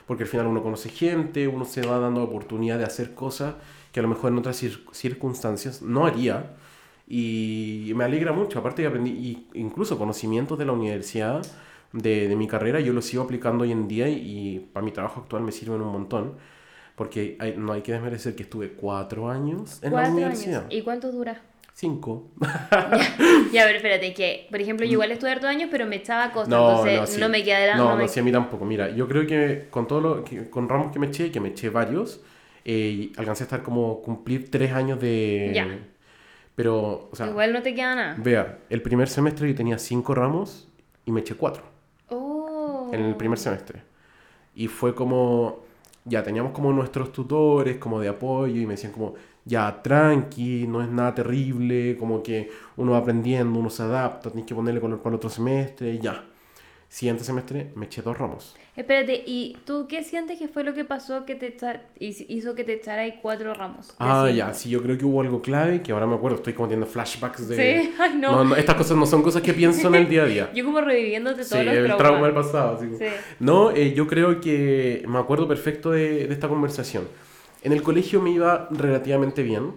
Porque 0.06 0.24
al 0.24 0.28
final 0.28 0.48
uno 0.48 0.60
conoce 0.62 0.88
gente, 0.88 1.46
uno 1.46 1.64
se 1.64 1.80
va 1.86 1.98
dando 1.98 2.24
oportunidad 2.24 2.76
de 2.76 2.84
hacer 2.84 3.14
cosas 3.14 3.54
que 3.92 4.00
a 4.00 4.02
lo 4.02 4.08
mejor 4.08 4.32
en 4.32 4.38
otras 4.38 4.60
cir- 4.60 4.82
circunstancias 4.92 5.80
no 5.82 6.04
haría. 6.06 6.56
Y 7.08 7.92
me 7.94 8.04
alegra 8.04 8.32
mucho, 8.32 8.58
aparte 8.58 8.82
que 8.82 8.88
aprendí 8.88 9.10
y 9.10 9.46
incluso 9.54 9.98
conocimientos 9.98 10.58
de 10.58 10.64
la 10.64 10.72
universidad, 10.72 11.42
de, 11.92 12.28
de 12.28 12.36
mi 12.36 12.46
carrera, 12.48 12.80
yo 12.80 12.92
los 12.92 13.04
sigo 13.06 13.22
aplicando 13.24 13.64
hoy 13.64 13.72
en 13.72 13.88
día 13.88 14.08
y, 14.08 14.14
y 14.56 14.58
para 14.72 14.84
mi 14.84 14.92
trabajo 14.92 15.20
actual 15.20 15.42
me 15.42 15.52
sirven 15.52 15.80
un 15.82 15.92
montón. 15.92 16.34
Porque 16.96 17.36
hay- 17.40 17.54
no 17.56 17.72
hay 17.72 17.82
que 17.82 17.92
desmerecer 17.92 18.34
que 18.36 18.42
estuve 18.44 18.72
cuatro 18.72 19.30
años 19.30 19.78
en 19.82 19.92
la 19.92 19.98
Cuatro 20.02 20.14
universidad. 20.14 20.60
años. 20.62 20.74
¿Y 20.74 20.82
cuánto 20.82 21.10
dura? 21.10 21.40
Cinco. 21.74 22.28
ya, 23.52 23.62
a 23.62 23.66
ver, 23.66 23.76
espérate, 23.76 24.12
que, 24.12 24.46
por 24.50 24.60
ejemplo, 24.60 24.84
yo 24.86 24.92
igual 24.92 25.10
estuve 25.10 25.30
hartos 25.30 25.48
años, 25.48 25.68
pero 25.70 25.86
me 25.86 25.96
echaba 25.96 26.24
a 26.24 26.32
costa, 26.32 26.54
No, 26.54 26.68
entonces 26.68 26.94
no, 26.94 27.00
no, 27.00 27.26
sí. 27.26 27.32
me 27.32 27.42
quedara... 27.44 27.76
No, 27.76 27.84
no 27.84 27.90
no, 27.96 27.96
me- 28.02 28.08
sí, 28.08 28.20
a 28.20 28.22
mí 28.22 28.30
tampoco. 28.30 28.64
Mira, 28.66 28.90
yo 28.90 29.08
creo 29.08 29.26
que 29.26 29.68
con 29.70 29.86
todo 29.86 30.00
lo 30.00 30.24
que, 30.24 30.50
con 30.50 30.68
ramos 30.68 30.92
que 30.92 30.98
me 30.98 31.06
eché, 31.06 31.32
que 31.32 31.40
me 31.40 31.48
eché 31.48 31.70
varios, 31.70 32.20
eh, 32.66 33.10
alcancé 33.16 33.44
a 33.44 33.46
estar 33.46 33.62
como 33.62 34.02
cumplir 34.02 34.50
tres 34.50 34.72
años 34.72 35.00
de. 35.00 35.52
Ya. 35.54 35.78
Pero, 36.54 37.08
o 37.10 37.16
sea, 37.16 37.28
Igual 37.28 37.52
no 37.54 37.62
te 37.62 37.74
queda 37.74 37.94
nada. 37.94 38.16
vea, 38.18 38.58
el 38.68 38.82
primer 38.82 39.08
semestre 39.08 39.48
yo 39.48 39.54
tenía 39.54 39.78
cinco 39.78 40.14
ramos 40.14 40.68
y 41.06 41.12
me 41.12 41.20
eché 41.20 41.34
cuatro. 41.34 41.62
En 42.92 43.00
el 43.00 43.16
primer 43.16 43.38
semestre. 43.38 43.82
Y 44.54 44.68
fue 44.68 44.94
como, 44.94 45.64
ya 46.04 46.22
teníamos 46.22 46.52
como 46.52 46.72
nuestros 46.72 47.12
tutores, 47.12 47.78
como 47.78 48.00
de 48.00 48.08
apoyo, 48.08 48.60
y 48.60 48.66
me 48.66 48.74
decían 48.74 48.92
como, 48.92 49.14
ya 49.44 49.82
tranqui, 49.82 50.66
no 50.68 50.82
es 50.82 50.88
nada 50.88 51.14
terrible, 51.14 51.96
como 51.96 52.22
que 52.22 52.50
uno 52.76 52.92
va 52.92 52.98
aprendiendo, 52.98 53.58
uno 53.58 53.70
se 53.70 53.82
adapta, 53.82 54.30
tienes 54.30 54.46
que 54.46 54.54
ponerle 54.54 54.80
color 54.80 54.98
para 55.00 55.10
el 55.10 55.16
otro 55.16 55.30
semestre, 55.30 55.98
ya. 55.98 56.24
Siguiente 56.88 57.24
semestre 57.24 57.72
me 57.74 57.86
eché 57.86 58.02
dos 58.02 58.16
ramos. 58.18 58.54
Espérate, 58.74 59.22
¿y 59.26 59.54
tú 59.66 59.86
qué 59.86 60.02
sientes 60.02 60.38
que 60.38 60.48
fue 60.48 60.64
lo 60.64 60.72
que 60.72 60.86
pasó 60.86 61.26
que 61.26 61.34
te 61.34 61.54
hizo 62.00 62.54
que 62.54 62.64
te 62.64 62.72
echara 62.72 63.02
ahí 63.02 63.18
cuatro 63.20 63.52
ramos? 63.52 63.94
Ah, 63.98 64.30
ya, 64.34 64.54
sí, 64.54 64.70
yo 64.70 64.82
creo 64.82 64.96
que 64.96 65.04
hubo 65.04 65.20
algo 65.20 65.42
clave 65.42 65.82
que 65.82 65.92
ahora 65.92 66.06
me 66.06 66.14
acuerdo, 66.14 66.38
estoy 66.38 66.54
como 66.54 66.68
teniendo 66.68 66.86
flashbacks 66.86 67.48
de... 67.48 67.56
Sí, 67.82 67.92
ay, 67.98 68.14
no. 68.16 68.32
No, 68.32 68.44
no, 68.44 68.56
estas 68.56 68.74
cosas 68.76 68.96
no 68.96 69.04
son 69.04 69.22
cosas 69.22 69.42
que 69.42 69.52
pienso 69.52 69.88
en 69.88 69.94
el 69.96 70.08
día 70.08 70.22
a 70.22 70.26
día. 70.26 70.50
Yo 70.54 70.64
como 70.64 70.80
reviviéndote 70.80 71.44
Sí, 71.44 71.50
todos 71.50 71.66
los 71.66 71.74
el 71.74 71.84
traumas. 71.84 71.98
trauma 71.98 72.26
del 72.26 72.34
pasado. 72.34 72.76
así 72.76 72.86
como- 72.86 72.98
Sí. 72.98 73.04
No, 73.40 73.70
eh, 73.72 73.92
yo 73.92 74.06
creo 74.06 74.40
que 74.40 75.04
me 75.06 75.18
acuerdo 75.18 75.46
perfecto 75.46 75.90
de, 75.90 76.26
de 76.26 76.32
esta 76.32 76.48
conversación. 76.48 77.06
En 77.62 77.72
el 77.72 77.82
colegio 77.82 78.22
me 78.22 78.30
iba 78.30 78.68
relativamente 78.70 79.42
bien, 79.42 79.72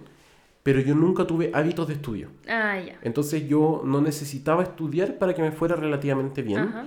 pero 0.62 0.80
yo 0.80 0.94
nunca 0.94 1.26
tuve 1.26 1.50
hábitos 1.52 1.86
de 1.88 1.94
estudio. 1.94 2.30
Ah, 2.48 2.78
ya. 2.80 2.96
Entonces 3.02 3.46
yo 3.46 3.82
no 3.84 4.00
necesitaba 4.00 4.62
estudiar 4.62 5.18
para 5.18 5.34
que 5.34 5.42
me 5.42 5.52
fuera 5.52 5.76
relativamente 5.76 6.40
bien. 6.40 6.60
Ajá. 6.60 6.84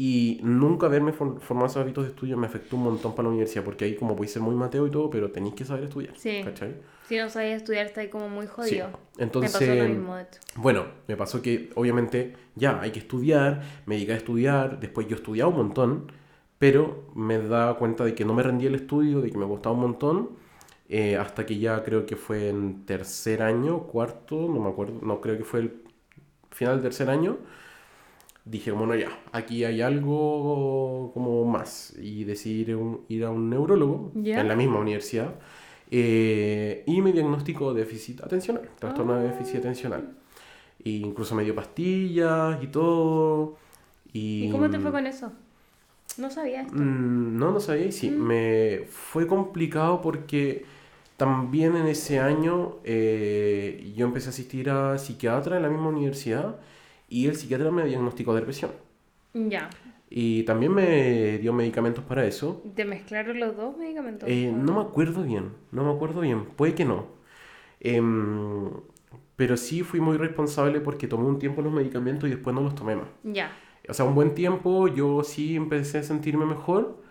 Y 0.00 0.38
nunca 0.44 0.86
haberme 0.86 1.12
for- 1.12 1.40
formado 1.40 1.66
esos 1.66 1.82
hábitos 1.82 2.04
de 2.04 2.10
estudio 2.10 2.36
me 2.36 2.46
afectó 2.46 2.76
un 2.76 2.84
montón 2.84 3.16
para 3.16 3.24
la 3.24 3.30
universidad, 3.30 3.64
porque 3.64 3.84
ahí 3.84 3.96
como 3.96 4.14
podéis 4.14 4.32
ser 4.32 4.42
muy 4.42 4.54
mateo 4.54 4.86
y 4.86 4.90
todo, 4.92 5.10
pero 5.10 5.32
tenéis 5.32 5.54
que 5.56 5.64
saber 5.64 5.84
estudiar. 5.84 6.14
Sí. 6.16 6.40
¿Cachai? 6.44 6.76
Si 7.08 7.16
no 7.16 7.28
sabías 7.28 7.56
estudiar, 7.62 7.86
está 7.86 8.02
ahí 8.02 8.08
como 8.08 8.28
muy 8.28 8.46
jodido. 8.46 8.86
Sí. 8.90 8.92
Me 9.16 9.24
Entonces, 9.24 9.52
pasó 9.58 9.74
lo 9.74 9.88
mismo, 9.88 10.14
de 10.14 10.22
hecho. 10.22 10.40
bueno, 10.54 10.84
me 11.08 11.16
pasó 11.16 11.42
que 11.42 11.70
obviamente 11.74 12.36
ya 12.54 12.80
hay 12.80 12.92
que 12.92 13.00
estudiar, 13.00 13.62
me 13.86 13.96
dediqué 13.96 14.12
a 14.12 14.16
estudiar, 14.16 14.78
después 14.78 15.08
yo 15.08 15.16
estudiaba 15.16 15.50
un 15.50 15.56
montón, 15.56 16.12
pero 16.58 17.06
me 17.16 17.38
daba 17.38 17.76
cuenta 17.76 18.04
de 18.04 18.14
que 18.14 18.24
no 18.24 18.34
me 18.34 18.42
rendía 18.44 18.68
el 18.68 18.76
estudio, 18.76 19.20
de 19.20 19.30
que 19.32 19.38
me 19.38 19.46
costaba 19.48 19.74
un 19.74 19.80
montón, 19.80 20.30
eh, 20.88 21.16
hasta 21.16 21.44
que 21.44 21.58
ya 21.58 21.82
creo 21.82 22.06
que 22.06 22.14
fue 22.16 22.48
en 22.50 22.84
tercer 22.86 23.42
año, 23.42 23.80
cuarto, 23.84 24.36
no 24.48 24.60
me 24.60 24.68
acuerdo, 24.68 24.94
no 25.02 25.20
creo 25.20 25.36
que 25.38 25.44
fue 25.44 25.60
el 25.60 25.72
final 26.50 26.74
del 26.76 26.82
tercer 26.84 27.10
año, 27.10 27.38
dije, 28.50 28.70
bueno, 28.72 28.94
ya, 28.94 29.08
aquí 29.32 29.64
hay 29.64 29.80
algo 29.82 31.10
como 31.14 31.44
más, 31.44 31.94
y 32.00 32.24
decidí 32.24 32.60
ir 32.62 32.72
a 32.72 32.76
un, 32.78 33.04
ir 33.08 33.24
a 33.24 33.30
un 33.30 33.50
neurólogo 33.50 34.12
en 34.14 34.48
la 34.48 34.56
misma 34.56 34.78
universidad. 34.80 35.34
eh, 35.90 36.82
y 36.86 37.00
me 37.02 37.12
diagnosticó 37.12 37.72
déficit 37.74 38.20
atencional, 38.22 38.68
trastorno 38.78 39.14
de 39.16 39.28
déficit 39.28 39.56
atencional. 39.60 40.16
E 40.84 40.90
incluso 40.90 41.34
me 41.34 41.44
dio 41.44 41.54
pastillas 41.54 42.62
y 42.62 42.66
todo. 42.68 43.56
Y, 44.12 44.44
¿Y 44.46 44.50
cómo 44.50 44.70
te 44.70 44.78
fue 44.78 44.90
con 44.92 45.06
eso? 45.06 45.32
No 46.18 46.30
sabía 46.30 46.62
esto. 46.62 46.74
Mm, 46.74 47.38
no, 47.38 47.52
no 47.52 47.60
sabía 47.60 47.86
y 47.86 47.92
sí. 47.92 48.10
Me 48.10 48.84
fue 48.88 49.26
complicado 49.26 50.00
porque 50.02 50.64
también 51.16 51.76
en 51.76 51.86
ese 51.86 52.20
año 52.20 52.76
eh, 52.84 53.92
yo 53.96 54.06
empecé 54.06 54.28
a 54.28 54.30
asistir 54.30 54.70
a 54.70 54.98
psiquiatra 54.98 55.56
en 55.56 55.62
la 55.62 55.68
misma 55.70 55.88
universidad 55.88 56.56
y 57.08 57.26
el 57.26 57.36
psiquiatra 57.36 57.70
me 57.70 57.84
diagnosticó 57.84 58.34
depresión. 58.34 58.70
Ya. 59.34 59.70
Y 60.10 60.42
también 60.44 60.72
me 60.72 61.38
dio 61.38 61.52
medicamentos 61.52 62.02
para 62.04 62.24
eso. 62.24 62.62
¿Te 62.74 62.84
mezclaron 62.84 63.38
los 63.38 63.56
dos 63.56 63.76
medicamentos? 63.76 64.28
Eh, 64.28 64.52
no 64.54 64.74
me 64.74 64.80
acuerdo 64.80 65.22
bien, 65.22 65.52
no 65.70 65.84
me 65.84 65.92
acuerdo 65.92 66.20
bien, 66.20 66.46
puede 66.56 66.74
que 66.74 66.84
no. 66.84 67.06
Em, 67.80 68.70
pero 69.36 69.56
sí 69.56 69.82
fui 69.82 70.00
muy 70.00 70.16
responsable 70.16 70.80
porque 70.80 71.06
tomé 71.06 71.24
un 71.26 71.38
tiempo 71.38 71.62
los 71.62 71.72
medicamentos 71.72 72.28
y 72.28 72.32
después 72.32 72.54
no 72.54 72.62
los 72.62 72.74
tomé 72.74 72.96
más. 72.96 73.08
Ya. 73.22 73.52
O 73.88 73.94
sea, 73.94 74.04
un 74.04 74.14
buen 74.14 74.34
tiempo 74.34 74.88
yo 74.88 75.22
sí 75.24 75.56
empecé 75.56 75.98
a 75.98 76.02
sentirme 76.02 76.44
mejor, 76.44 77.02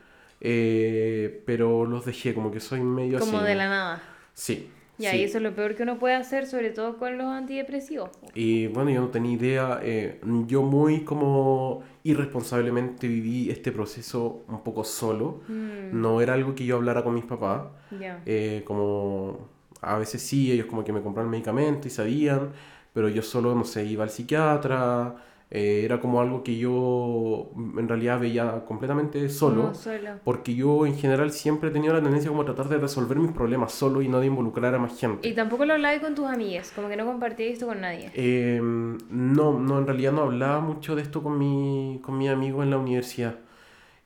eh, 0.42 1.44
pero 1.46 1.86
los 1.86 2.06
dejé, 2.06 2.34
como 2.34 2.52
que 2.52 2.60
soy 2.60 2.82
medio 2.82 3.20
Como 3.20 3.38
así. 3.38 3.48
de 3.48 3.56
la 3.56 3.70
nada. 3.70 4.04
Sí. 4.34 4.70
Sí. 5.00 5.06
y 5.18 5.24
eso 5.24 5.38
es 5.38 5.44
lo 5.44 5.54
peor 5.54 5.76
que 5.76 5.84
uno 5.84 6.00
puede 6.00 6.16
hacer, 6.16 6.48
sobre 6.48 6.72
todo 6.72 6.98
con 6.98 7.18
los 7.18 7.28
antidepresivos. 7.28 8.10
Y 8.34 8.68
bueno, 8.68 8.90
yo 8.90 9.02
no 9.02 9.10
tenía 9.10 9.34
idea, 9.34 9.80
eh, 9.84 10.20
yo 10.48 10.64
muy 10.64 11.02
como 11.02 11.84
irresponsablemente 12.04 13.08
viví 13.08 13.50
este 13.50 13.72
proceso 13.72 14.44
un 14.48 14.64
poco 14.64 14.84
solo, 14.84 15.42
Mm, 15.48 16.00
no 16.02 16.22
era 16.22 16.34
algo 16.34 16.56
que 16.56 16.66
yo 16.66 16.78
hablara 16.78 17.04
con 17.04 17.14
mis 17.14 17.26
papás, 17.26 17.64
ya. 18.00 18.22
eh, 18.26 18.64
como 18.66 19.48
a 19.82 19.98
veces 19.98 20.22
sí, 20.22 20.52
ellos 20.52 20.66
como 20.66 20.84
que 20.84 20.92
me 20.92 21.02
compraban 21.02 21.30
medicamentos 21.30 21.86
y 21.86 21.90
sabían, 21.90 22.50
pero 22.94 23.10
yo 23.10 23.22
solo, 23.22 23.54
no 23.54 23.64
sé, 23.64 23.86
iba 23.86 24.04
al 24.04 24.10
psiquiatra, 24.10 25.16
eh, 25.50 25.82
era 25.86 26.02
como 26.02 26.20
algo 26.20 26.44
que 26.44 26.58
yo 26.58 27.52
mm, 27.56 27.80
en 27.80 27.88
realidad 27.88 28.20
veía 28.20 28.66
completamente 28.66 29.30
solo. 29.30 29.62
Como 29.64 29.74
solo. 29.76 30.10
Porque 30.24 30.54
yo 30.56 30.86
en 30.86 30.96
general 30.98 31.32
siempre 31.32 31.70
he 31.70 31.72
tenido 31.72 31.94
la 31.94 32.02
tendencia 32.02 32.30
como 32.30 32.42
a 32.42 32.46
tratar 32.46 32.68
de 32.68 32.78
resolver 32.78 33.18
mis 33.18 33.32
problemas 33.32 33.72
solo 33.72 34.02
y 34.02 34.10
no 34.10 34.20
de 34.20 34.28
involucrar 34.28 34.76
a 34.76 34.80
más 34.80 35.00
gente. 35.00 35.28
Y 35.28 35.34
tampoco 35.34 35.66
lo 35.66 35.74
hablabas 35.74 36.02
con 36.02 36.16
tus 36.16 36.26
amigas, 36.26 36.72
como 36.76 36.90
que 36.90 36.98
no 36.98 37.06
compartías 37.06 37.54
esto 37.54 37.66
con 37.68 37.80
nadie. 37.80 38.12
Eh, 38.14 38.60
no, 38.62 39.58
no, 39.60 39.80
en 39.80 39.86
realidad 39.88 40.12
no 40.12 40.24
hablaba 40.24 40.60
mucho 40.60 40.96
de 40.96 41.02
esto 41.02 41.24
con 41.24 41.38
mi, 41.38 42.00
con 42.04 42.18
mi 42.18 42.28
amigo 42.28 42.62
en 42.64 42.70
la 42.72 42.78
universidad. 42.78 43.36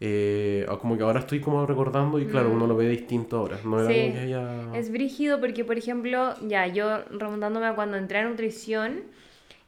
Eh, 0.03 0.65
como 0.79 0.97
que 0.97 1.03
ahora 1.03 1.19
estoy 1.19 1.39
como 1.41 1.63
recordando 1.65 2.17
y 2.19 2.25
claro, 2.25 2.49
Mm. 2.49 2.53
uno 2.55 2.67
lo 2.67 2.75
ve 2.75 2.89
distinto 2.89 3.37
ahora. 3.37 3.57
No 3.63 3.79
era 3.79 3.87
Sí, 3.87 4.11
que 4.11 4.19
haya... 4.19 4.75
Es 4.75 4.91
brígido 4.91 5.39
porque, 5.39 5.63
por 5.63 5.77
ejemplo, 5.77 6.33
ya 6.47 6.65
yo 6.67 7.03
remontándome 7.11 7.67
a 7.67 7.75
cuando 7.75 7.97
entré 7.97 8.17
a 8.17 8.23
nutrición, 8.27 9.01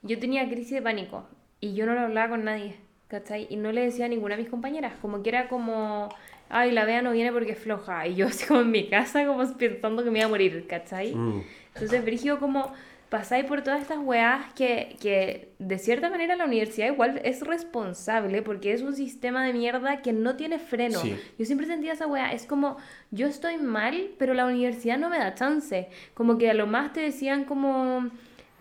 yo 0.01 0.17
tenía 0.19 0.47
crisis 0.49 0.71
de 0.71 0.81
pánico 0.81 1.23
y 1.63 1.75
yo 1.75 1.85
no 1.85 1.93
lo 1.93 2.01
hablaba 2.01 2.27
con 2.31 2.43
nadie, 2.43 2.75
¿cachai? 3.07 3.47
Y 3.49 3.55
no 3.55 3.71
le 3.71 3.85
decía 3.85 4.03
a 4.03 4.09
ninguna 4.09 4.35
de 4.35 4.41
mis 4.41 4.51
compañeras, 4.51 4.95
como 5.01 5.23
que 5.23 5.29
era 5.29 5.47
como, 5.47 6.09
ay, 6.49 6.71
la 6.71 6.83
vea 6.83 7.01
no 7.01 7.13
viene 7.13 7.31
porque 7.31 7.53
es 7.53 7.57
floja. 7.57 8.05
Y 8.05 8.15
yo 8.15 8.27
así 8.27 8.45
como 8.45 8.59
en 8.59 8.71
mi 8.71 8.89
casa, 8.89 9.25
como 9.25 9.47
pensando 9.53 10.03
que 10.03 10.11
me 10.11 10.19
iba 10.19 10.25
a 10.25 10.29
morir, 10.29 10.67
¿cachai? 10.67 11.15
Mm, 11.15 11.41
Entonces, 11.73 12.03
brígido 12.03 12.37
como 12.37 12.73
pasáis 13.07 13.45
por 13.45 13.61
todas 13.61 13.81
estas 13.81 13.99
weas 13.99 14.51
que, 14.55 14.97
que 14.99 15.53
de 15.57 15.77
cierta 15.77 16.09
manera 16.09 16.35
la 16.35 16.45
universidad 16.45 16.87
igual 16.87 17.21
es 17.23 17.41
responsable 17.41 18.41
porque 18.41 18.73
es 18.73 18.81
un 18.81 18.93
sistema 18.93 19.45
de 19.45 19.53
mierda 19.53 20.01
que 20.01 20.11
no 20.11 20.35
tiene 20.35 20.59
freno. 20.59 20.99
Sí. 20.99 21.17
Yo 21.39 21.45
siempre 21.45 21.65
sentía 21.65 21.93
esa 21.93 22.07
wea, 22.07 22.33
es 22.33 22.45
como 22.45 22.75
yo 23.11 23.27
estoy 23.27 23.57
mal, 23.57 24.09
pero 24.17 24.33
la 24.33 24.45
universidad 24.45 24.97
no 24.97 25.09
me 25.09 25.17
da 25.17 25.33
chance. 25.33 25.87
Como 26.13 26.37
que 26.37 26.49
a 26.49 26.53
lo 26.53 26.67
más 26.67 26.91
te 26.91 26.99
decían 26.99 27.45
como, 27.45 28.09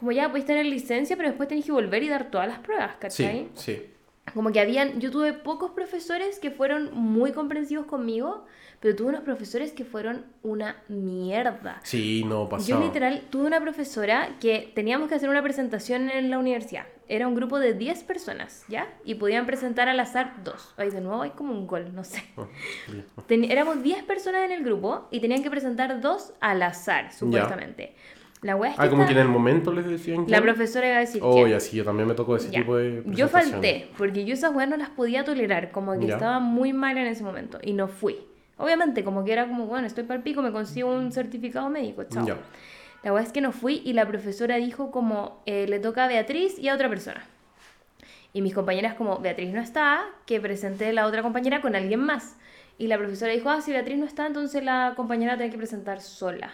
como 0.03 0.11
ya 0.13 0.29
puedes 0.31 0.47
tener 0.47 0.67
licencia, 0.67 1.17
pero 1.17 1.29
después 1.29 1.49
tenés 1.49 1.65
que 1.65 1.71
volver 1.71 2.03
y 2.03 2.09
dar 2.09 2.29
todas 2.29 2.49
las 2.49 2.59
pruebas, 2.59 2.97
¿cachai? 2.99 3.49
sí, 3.55 3.77
sí. 3.77 3.87
Como 4.35 4.51
que 4.53 4.61
habían, 4.61 5.01
yo 5.01 5.11
tuve 5.11 5.33
pocos 5.33 5.71
profesores 5.73 6.39
que 6.39 6.51
fueron 6.51 6.91
muy 6.95 7.33
comprensivos 7.33 7.87
conmigo, 7.87 8.45
pero 8.81 8.95
tuve 8.97 9.09
unos 9.11 9.23
profesores 9.23 9.73
que 9.73 9.85
fueron 9.85 10.27
una 10.43 10.77
mierda. 10.89 11.81
Sí, 11.83 12.23
no 12.25 12.45
Yo 12.45 12.49
pasaba. 12.49 12.85
literal 12.85 13.23
tuve 13.31 13.47
una 13.47 13.61
profesora 13.61 14.29
que 14.41 14.73
teníamos 14.75 15.09
que 15.09 15.17
hacer 15.17 15.29
una 15.29 15.43
presentación 15.43 16.09
en 16.11 16.31
la 16.31 16.39
universidad. 16.39 16.87
Era 17.09 17.27
un 17.29 17.35
grupo 17.35 17.59
de 17.59 17.75
10 17.75 18.05
personas, 18.05 18.65
¿ya? 18.69 18.89
Y 19.05 19.17
podían 19.17 19.45
presentar 19.45 19.89
al 19.89 19.99
azar 20.01 20.35
dos. 20.45 20.73
Ay, 20.77 20.91
de 20.91 21.01
nuevo 21.01 21.23
hay 21.23 21.31
como 21.31 21.53
un 21.53 21.67
gol, 21.67 21.93
no 21.95 22.05
sé. 22.05 22.23
Ah. 22.37 22.47
Ten- 23.27 23.45
éramos 23.51 23.83
10 23.83 24.03
personas 24.05 24.45
en 24.45 24.53
el 24.53 24.63
grupo 24.65 25.09
y 25.11 25.21
tenían 25.21 25.43
que 25.43 25.51
presentar 25.51 26.01
dos 26.01 26.33
al 26.41 26.63
azar, 26.63 27.13
supuestamente. 27.13 27.95
La 28.43 28.57
wea 28.57 28.73
es 28.73 28.77
que 28.77 28.83
Ah, 28.83 28.91
como 28.91 29.07
que 29.07 29.13
en 29.13 29.19
el 29.19 29.29
momento 29.29 29.73
les 29.73 29.87
decían 29.87 30.23
la 30.23 30.27
quién. 30.27 30.43
profesora 30.43 30.87
iba 30.89 30.97
a 30.97 31.01
decir 31.01 31.23
Oh, 31.25 31.45
que... 31.45 31.51
ya 31.51 31.61
sí, 31.61 31.77
yo 31.77 31.85
también 31.85 32.09
me 32.09 32.15
tocó 32.15 32.37
ese 32.37 32.51
Ya. 32.51 32.59
tipo 32.61 32.77
de 32.77 33.03
Yo 33.07 33.29
falté, 33.29 33.89
porque 33.97 34.25
yo 34.25 34.35
esas 34.35 34.53
weas 34.55 34.69
no 34.69 34.77
las 34.77 34.91
podía 34.91 35.25
tolerar, 35.25 35.71
como 35.71 35.99
que 35.99 36.07
Ya. 36.09 36.15
estaba 36.15 36.41
muy 36.41 36.73
mal 36.73 36.99
en 36.99 37.07
ese 37.07 37.23
momento, 37.23 37.59
y 37.63 37.73
no 37.73 37.87
fui. 37.89 38.19
Obviamente, 38.59 39.05
como 39.05 39.25
que 39.25 39.33
era 39.33 39.47
como, 39.47 39.67
bueno, 39.67 39.87
estoy 39.87 40.05
para 40.05 40.17
el 40.19 40.23
pico, 40.23 40.43
me 40.43 40.51
consigo 40.53 40.93
un 40.93 41.13
certificado 41.13 41.69
médico, 41.71 42.03
chao. 42.05 42.27
Ya. 42.27 42.37
La 43.05 43.13
wea 43.13 43.23
es 43.23 43.33
que 43.33 43.41
no 43.41 43.53
fui 43.53 43.81
y 43.85 43.93
la 43.93 44.07
profesora 44.07 44.57
dijo 44.57 44.91
como, 44.91 45.41
eh, 45.47 45.67
le 45.69 45.79
toca 45.79 46.05
a 46.05 46.09
Beatriz 46.09 46.59
y 46.59 46.69
a 46.69 46.75
otra 46.75 46.89
persona. 46.89 47.25
Y 48.33 48.43
mis 48.43 48.55
compañeras 48.55 48.95
como, 48.95 49.19
Beatriz 49.19 49.53
no 49.53 49.61
está, 49.61 50.03
que 50.27 50.41
presenté 50.41 50.93
la 50.93 51.07
otra 51.07 51.23
compañera 51.23 51.61
con 51.61 51.77
alguien 51.77 52.01
más. 52.01 52.37
Y 52.79 52.87
la 52.89 52.99
profesora 52.99 53.33
dijo, 53.33 53.51
ah, 53.51 53.61
si 53.61 53.71
Beatriz 53.73 53.99
no 53.99 54.07
está, 54.07 54.27
entonces 54.27 54.65
la 54.65 54.95
compañera 54.97 55.37
tiene 55.37 55.53
que 55.53 55.59
presentar 55.59 56.01
sola. 56.01 56.51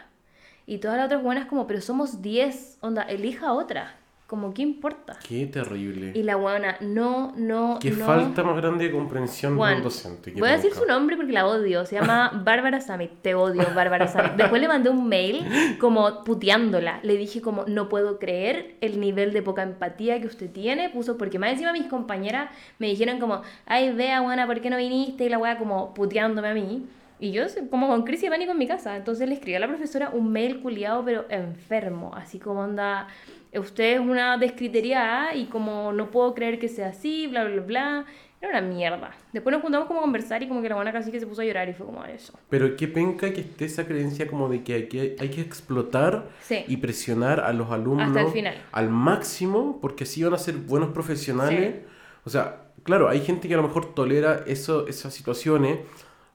Y 0.69 0.79
todas 0.79 0.99
las 0.99 1.07
otras 1.07 1.23
buenas 1.23 1.47
como, 1.47 1.67
pero 1.67 1.81
somos 1.81 2.21
10, 2.21 2.79
onda, 2.83 3.03
elija 3.03 3.53
otra. 3.55 3.95
Como, 4.27 4.53
¿qué 4.53 4.61
importa? 4.61 5.17
Qué 5.27 5.47
terrible. 5.47 6.13
Y 6.15 6.23
la 6.23 6.37
buena, 6.37 6.77
no, 6.83 7.33
no, 7.35 7.79
Qué 7.81 7.93
no. 7.93 8.05
falta 8.05 8.43
más 8.43 8.59
grande 8.59 8.85
de 8.85 8.93
comprensión 8.93 9.55
de 9.55 9.57
Juan, 9.57 9.77
un 9.77 9.83
docente. 9.85 10.33
voy 10.33 10.51
a 10.51 10.53
decir 10.53 10.75
su 10.75 10.85
nombre 10.85 11.17
porque 11.17 11.33
la 11.33 11.47
odio. 11.47 11.87
Se 11.87 11.95
llama 11.95 12.31
Bárbara 12.45 12.83
Samit. 12.83 13.23
Te 13.23 13.35
odio, 13.35 13.65
Bárbara 13.75 14.07
Samit. 14.07 14.33
Después 14.33 14.61
le 14.61 14.69
mandé 14.69 14.91
un 14.91 15.09
mail 15.09 15.47
como 15.81 16.25
puteándola. 16.25 17.01
Le 17.03 17.17
dije 17.17 17.41
como, 17.41 17.65
no 17.67 17.89
puedo 17.89 18.19
creer 18.19 18.75
el 18.83 19.01
nivel 19.01 19.33
de 19.33 19.41
poca 19.41 19.63
empatía 19.63 20.21
que 20.21 20.27
usted 20.27 20.51
tiene. 20.51 20.91
Puso, 20.91 21.17
porque 21.17 21.39
más 21.39 21.53
encima 21.53 21.73
mis 21.73 21.87
compañeras 21.87 22.51
me 22.79 22.89
dijeron 22.89 23.19
como, 23.21 23.41
ay, 23.65 23.95
vea, 23.95 24.21
buena, 24.21 24.47
¿por 24.47 24.61
qué 24.61 24.69
no 24.69 24.77
viniste? 24.77 25.25
Y 25.25 25.29
la 25.31 25.39
wea 25.39 25.57
como 25.57 25.95
puteándome 25.95 26.49
a 26.49 26.53
mí. 26.55 26.87
Y 27.21 27.33
yo 27.33 27.45
como 27.71 27.89
con 27.89 28.03
crisis 28.05 28.25
de 28.25 28.31
pánico 28.31 28.53
en 28.53 28.59
mi 28.59 28.67
casa. 28.69 28.97
Entonces 28.97 29.29
le 29.29 29.35
escribí 29.35 29.57
a 29.57 29.61
la 29.61 29.69
profesora 29.69 30.11
un 30.11 30.31
mail 30.33 30.61
culiado, 30.61 31.05
pero 31.05 31.25
enfermo. 31.29 32.13
Así 32.15 32.39
como 32.39 32.63
anda, 32.63 33.09
usted 33.55 33.95
es 33.95 34.01
una 34.01 34.39
descriteriada 34.39 35.35
y 35.35 35.47
como 35.47 35.93
no 35.93 36.11
puedo 36.11 36.35
creer 36.35 36.59
que 36.59 36.69
sea 36.69 36.89
así, 36.89 37.27
bla, 37.27 37.45
bla, 37.45 37.63
bla. 37.63 38.05
Era 38.41 38.51
una 38.51 38.61
mierda. 38.61 39.11
Después 39.33 39.53
nos 39.53 39.63
juntamos 39.63 39.89
como 39.89 39.99
a 39.99 40.03
conversar 40.03 40.41
y 40.45 40.47
como 40.49 40.63
que 40.63 40.69
la 40.69 40.77
buena 40.77 40.93
casi 40.93 41.11
que 41.11 41.19
se 41.19 41.27
puso 41.27 41.43
a 41.43 41.45
llorar 41.45 41.69
y 41.69 41.73
fue 41.73 41.85
como 41.87 42.05
eso. 42.05 42.39
Pero 42.49 42.77
qué 42.77 42.87
penca 42.87 43.33
que 43.33 43.41
esté 43.41 43.65
esa 43.65 43.85
creencia 43.85 44.29
como 44.29 44.49
de 44.49 44.63
que 44.63 44.75
hay 44.75 44.89
que, 44.89 45.17
hay 45.19 45.29
que 45.29 45.41
explotar 45.41 46.29
Sí. 46.43 46.65
y 46.69 46.77
presionar 46.77 47.41
a 47.41 47.53
los 47.53 47.73
alumnos 47.73 48.07
Hasta 48.07 48.21
el 48.21 48.29
final. 48.29 48.55
al 48.71 48.91
máximo 48.91 49.81
porque 49.83 50.05
así 50.05 50.23
van 50.23 50.35
a 50.35 50.39
ser 50.39 50.55
buenos 50.55 50.91
profesionales. 50.91 51.75
Sí. 51.81 51.87
O 52.25 52.31
sea, 52.31 52.63
claro, 52.85 53.09
hay 53.09 53.23
gente 53.23 53.49
que 53.49 53.55
a 53.55 53.57
lo 53.57 53.65
mejor 53.65 53.93
tolera 53.93 54.45
eso, 54.47 54.87
esas 54.87 55.13
situaciones 55.13 55.79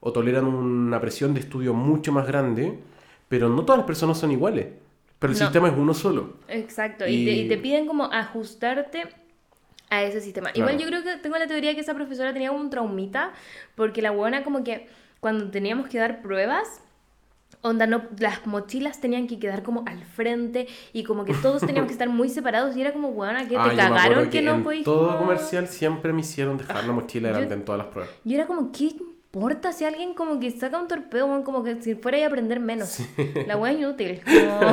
o 0.06 0.12
toleran 0.12 0.44
una 0.44 1.00
presión 1.00 1.32
de 1.32 1.40
estudio 1.40 1.72
mucho 1.72 2.12
más 2.12 2.26
grande, 2.26 2.78
pero 3.28 3.48
no 3.48 3.64
todas 3.64 3.78
las 3.78 3.86
personas 3.86 4.18
son 4.18 4.30
iguales. 4.32 4.66
Pero 5.18 5.32
el 5.32 5.38
No. 5.38 5.44
sistema 5.46 5.68
es 5.68 5.74
uno 5.76 5.94
solo. 5.94 6.34
Exacto. 6.48 7.06
Y, 7.06 7.24
te, 7.24 7.32
y 7.32 7.48
te 7.48 7.54
Y- 7.54 7.56
piden 7.56 7.86
como 7.86 8.04
ajustarte 8.04 9.04
a 9.88 10.02
ese 10.02 10.20
sistema. 10.20 10.50
Claro. 10.52 10.70
Igual 10.70 10.82
yo 10.82 10.88
creo 10.88 11.02
que 11.02 11.16
tengo 11.22 11.38
la 11.38 11.46
teoría 11.46 11.74
que 11.74 11.80
esa 11.80 11.94
profesora 11.94 12.32
tenía 12.34 12.50
como 12.50 12.60
un 12.60 12.68
traumita 12.70 13.32
porque 13.76 14.02
la 14.02 14.10
buena 14.10 14.44
como 14.44 14.62
que 14.62 14.88
cuando 15.20 15.50
teníamos 15.50 15.88
que 15.88 15.98
dar 15.98 16.20
pruebas, 16.20 16.82
onda, 17.62 17.86
no, 17.86 18.02
las 18.18 18.46
mochilas 18.46 19.00
tenían 19.00 19.26
que 19.26 19.38
quedar 19.38 19.62
como 19.62 19.84
al 19.86 20.04
frente 20.04 20.66
y 20.92 21.04
como 21.04 21.24
que 21.24 21.32
todos 21.32 21.62
teníamos 21.62 21.86
que 21.86 21.92
estar 21.98 22.10
muy 22.10 22.28
separados 22.28 22.76
y 22.76 22.82
era 22.82 22.92
como, 22.92 23.12
buena, 23.12 23.44
que 23.44 23.54
te 23.54 23.56
Ah, 23.56 23.70
yo 23.70 23.76
cagaron 23.78 24.12
acuerdo 24.12 24.30
que, 24.30 24.42
no 24.42 24.54
en 24.56 24.62
podéis 24.64 24.84
todo 24.84 25.16
comercial 25.18 25.68
siempre 25.68 26.12
me 26.12 26.20
hicieron 26.20 26.58
dejar 26.58 26.84
la 26.84 26.92
mochila 26.92 27.28
yo- 27.30 27.34
delante 27.36 27.54
en 27.54 27.64
todas 27.64 27.78
las 27.78 27.86
pruebas. 27.86 28.12
Y 28.22 28.34
era 28.34 28.46
como, 28.46 28.70
¿qué 28.70 28.94
importa 29.34 29.72
si 29.72 29.84
alguien 29.84 30.14
como 30.14 30.38
que 30.38 30.50
saca 30.52 30.78
un 30.78 30.86
torpedo, 30.86 31.26
weón? 31.26 31.42
como 31.42 31.64
que 31.64 31.82
si 31.82 31.96
fuera 31.96 32.18
a 32.18 32.26
aprender 32.26 32.60
menos? 32.60 33.00
La 33.46 33.56
wea 33.56 33.72
es 33.72 33.78
inútil, 33.78 34.20
como, 34.24 34.72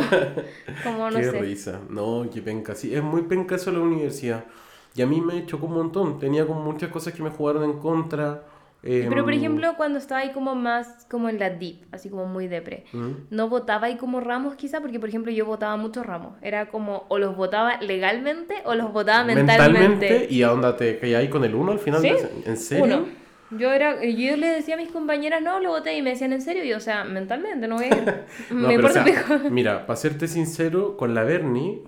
como 0.84 1.10
no 1.10 1.18
qué 1.18 1.32
sé. 1.32 1.42
risa. 1.42 1.80
No, 1.90 2.26
qué 2.32 2.42
penca. 2.42 2.76
Sí, 2.76 2.94
es 2.94 3.02
muy 3.02 3.24
penca 3.24 3.56
eso 3.56 3.72
la 3.72 3.80
universidad. 3.80 4.46
Y 4.94 5.02
a 5.02 5.08
mí 5.08 5.20
me 5.20 5.46
chocó 5.46 5.66
un 5.66 5.74
montón. 5.74 6.20
Tenía 6.20 6.46
como 6.46 6.62
muchas 6.62 6.90
cosas 6.90 7.14
que 7.14 7.24
me 7.24 7.30
jugaron 7.30 7.64
en 7.64 7.80
contra. 7.80 8.44
Pero 8.84 9.24
por 9.24 9.34
em, 9.34 9.40
ejemplo, 9.40 9.74
cuando 9.78 10.00
estaba 10.00 10.22
ahí 10.22 10.32
como 10.32 10.56
más 10.56 11.06
como 11.10 11.30
en 11.30 11.38
la 11.38 11.52
deep, 11.52 11.86
así 11.92 12.10
como 12.10 12.26
muy 12.26 12.48
depre, 12.48 12.86
no 13.30 13.48
votaba 13.48 13.88
ahí 13.88 13.96
como 13.96 14.20
ramos 14.22 14.56
quizá, 14.56 14.82
porque 14.82 15.00
por 15.00 15.08
ejemplo 15.08 15.32
yo 15.32 15.46
votaba 15.46 15.78
muchos 15.78 16.06
ramos. 16.06 16.36
Era 16.42 16.70
como 16.70 17.06
o 17.08 17.20
los 17.20 17.36
votaba 17.36 17.80
legalmente 17.80 18.56
o 18.66 18.74
los 18.74 18.92
votaba 18.92 19.24
mentalmente. 19.24 20.28
y 20.30 20.42
a 20.44 20.50
dónde 20.50 20.74
te 20.74 21.00
caí 21.00 21.14
ahí 21.14 21.30
con 21.30 21.44
el 21.46 21.54
uno 21.54 21.72
al 21.72 21.80
final. 21.80 22.02
¿Sí? 22.02 22.12
¿En 22.46 22.58
serio? 22.58 22.86
Uno. 22.86 23.21
Yo 23.58 23.72
era, 23.72 24.04
yo 24.04 24.38
le 24.38 24.48
decía 24.48 24.76
a 24.76 24.78
mis 24.78 24.90
compañeras, 24.90 25.42
no, 25.42 25.60
lo 25.60 25.70
voté 25.70 25.96
y 25.98 26.02
me 26.02 26.12
decían 26.12 26.34
en 26.34 26.42
serio, 26.42 26.64
y 26.64 26.74
o 26.74 26.80
sea, 26.80 27.04
mentalmente, 27.04 27.68
no 27.68 27.76
voy 27.76 27.86
a. 27.86 28.26
No, 28.50 28.68
me 28.68 28.74
importa 28.76 29.02
o 29.02 29.06
sea. 29.06 29.42
Mira, 29.50 29.86
para 29.86 29.98
serte 29.98 30.28
sincero, 30.28 30.96
con 30.98 31.14
la 31.14 31.24
Bernie, 31.24 31.82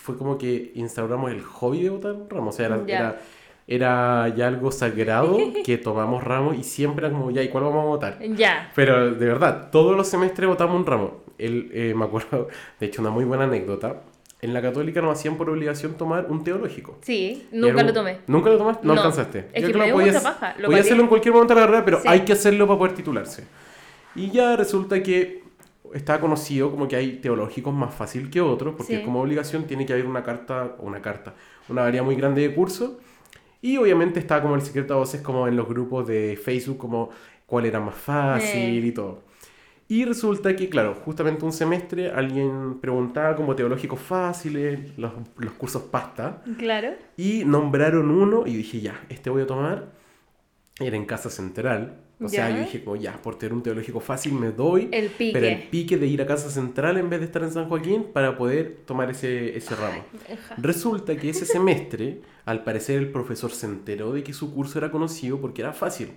fue 0.00 0.16
como 0.16 0.36
que 0.38 0.72
instauramos 0.74 1.30
el 1.30 1.42
hobby 1.42 1.82
de 1.82 1.90
votar 1.90 2.16
ramos. 2.28 2.54
O 2.54 2.56
sea, 2.56 2.66
era, 2.66 2.86
Ya. 2.86 2.98
era, 2.98 3.18
era 3.66 4.28
ya 4.36 4.48
algo 4.48 4.70
sagrado 4.72 5.38
que 5.64 5.78
tomamos 5.78 6.22
ramos 6.24 6.56
y 6.58 6.62
siempre 6.64 7.06
era 7.06 7.16
como, 7.16 7.30
ya, 7.30 7.42
¿y 7.42 7.48
cuál 7.48 7.64
vamos 7.64 7.82
a 7.84 7.86
votar? 7.86 8.18
Ya. 8.34 8.70
Pero 8.74 9.12
de 9.14 9.26
verdad, 9.26 9.70
todos 9.70 9.96
los 9.96 10.08
semestres 10.08 10.48
votamos 10.48 10.76
un 10.76 10.86
ramo. 10.86 11.22
El, 11.38 11.70
eh, 11.72 11.94
me 11.94 12.04
acuerdo, 12.04 12.48
de 12.78 12.86
hecho, 12.86 13.00
una 13.00 13.10
muy 13.10 13.24
buena 13.24 13.44
anécdota. 13.44 14.02
En 14.42 14.54
la 14.54 14.62
católica 14.62 15.02
nos 15.02 15.18
hacían 15.18 15.36
por 15.36 15.50
obligación 15.50 15.94
tomar 15.94 16.26
un 16.30 16.42
teológico. 16.44 16.96
Sí, 17.02 17.46
nunca 17.52 17.74
era 17.74 17.82
lo 17.82 17.88
un- 17.88 17.94
tomé. 17.94 18.18
¿Nunca 18.26 18.48
lo 18.50 18.56
tomaste? 18.58 18.86
No, 18.86 18.94
No. 18.94 19.00
alcanzaste. 19.00 19.48
Es 19.52 19.60
Yo 19.62 19.66
que 19.68 19.72
creo 19.74 19.86
me 19.86 19.92
podías- 19.92 20.22
paja. 20.22 20.54
Lo 20.58 20.68
pateé. 20.68 20.80
hacerlo 20.80 21.02
en 21.02 21.08
cualquier 21.08 21.34
momento 21.34 21.54
de 21.54 21.60
la 21.60 21.66
carrera, 21.66 21.84
pero 21.84 22.00
Sí. 22.00 22.08
hay 22.08 22.20
que 22.20 22.32
hacerlo 22.32 22.66
para 22.66 22.78
poder 22.78 22.94
titularse. 22.94 23.44
Y 24.14 24.30
ya 24.30 24.56
resulta 24.56 25.02
que 25.02 25.42
está 25.92 26.20
conocido 26.20 26.70
como 26.70 26.88
que 26.88 26.96
hay 26.96 27.16
teológicos 27.16 27.74
más 27.74 27.94
fácil 27.94 28.30
que 28.30 28.40
otros, 28.40 28.74
porque 28.76 28.96
Sí. 28.98 29.02
como 29.04 29.20
obligación 29.20 29.64
tiene 29.64 29.84
que 29.84 29.92
haber 29.92 30.06
una 30.06 30.22
carta, 30.22 30.74
una 30.78 31.02
carta, 31.02 31.34
una 31.68 31.82
variedad 31.82 32.04
muy 32.04 32.14
grande 32.14 32.40
de 32.48 32.54
cursos. 32.54 32.92
Y 33.60 33.76
obviamente 33.76 34.20
está 34.20 34.40
como 34.40 34.54
el 34.54 34.62
secreto 34.62 34.94
a 34.94 34.96
voces 34.96 35.20
como 35.20 35.46
en 35.48 35.54
los 35.56 35.68
grupos 35.68 36.06
de 36.08 36.38
Facebook, 36.42 36.78
como 36.78 37.10
cuál 37.44 37.66
era 37.66 37.78
más 37.78 37.94
fácil 37.94 38.82
Eh. 38.82 38.86
y 38.86 38.92
todo. 38.92 39.22
Y 39.90 40.04
resulta 40.04 40.54
que, 40.54 40.68
claro, 40.68 40.94
justamente 41.04 41.44
un 41.44 41.52
semestre 41.52 42.10
alguien 42.12 42.78
preguntaba 42.80 43.34
como 43.34 43.56
teológicos 43.56 43.98
fáciles, 43.98 44.96
los, 44.96 45.12
los 45.36 45.52
cursos 45.54 45.82
pasta, 45.82 46.42
Claro. 46.58 46.90
y 47.16 47.44
nombraron 47.44 48.08
uno 48.08 48.44
y 48.46 48.54
dije, 48.56 48.80
ya, 48.80 49.04
este 49.08 49.30
voy 49.30 49.42
a 49.42 49.46
tomar. 49.48 49.90
Era 50.78 50.96
en 50.96 51.04
Casa 51.06 51.28
Central. 51.28 51.96
O 52.22 52.28
sea, 52.28 52.48
Ya. 52.50 52.56
yo 52.56 52.62
dije, 52.62 52.84
como 52.84 52.94
ya, 52.96 53.20
por 53.20 53.36
tener 53.36 53.52
un 53.52 53.62
teológico 53.64 53.98
fácil 53.98 54.34
me 54.34 54.52
doy. 54.52 54.88
El 54.92 55.08
pique. 55.08 55.32
Pero 55.32 55.46
el 55.48 55.62
pique 55.70 55.96
de 55.98 56.06
ir 56.06 56.22
a 56.22 56.26
Casa 56.26 56.50
Central 56.50 56.96
en 56.96 57.10
vez 57.10 57.18
de 57.18 57.26
estar 57.26 57.42
en 57.42 57.50
San 57.50 57.66
Joaquín 57.68 58.04
para 58.12 58.36
poder 58.38 58.82
tomar 58.86 59.10
ese, 59.10 59.56
ese 59.56 59.74
ramo. 59.74 60.04
Resulta 60.58 61.16
que 61.16 61.30
ese 61.30 61.44
semestre, 61.56 62.20
al 62.44 62.62
parecer 62.62 62.98
el 62.98 63.10
profesor 63.10 63.50
se 63.50 63.66
enteró 63.66 64.12
de 64.12 64.22
que 64.22 64.32
su 64.34 64.54
curso 64.54 64.78
era 64.78 64.90
conocido 64.92 65.40
porque 65.40 65.62
era 65.62 65.72
fácil. 65.72 66.10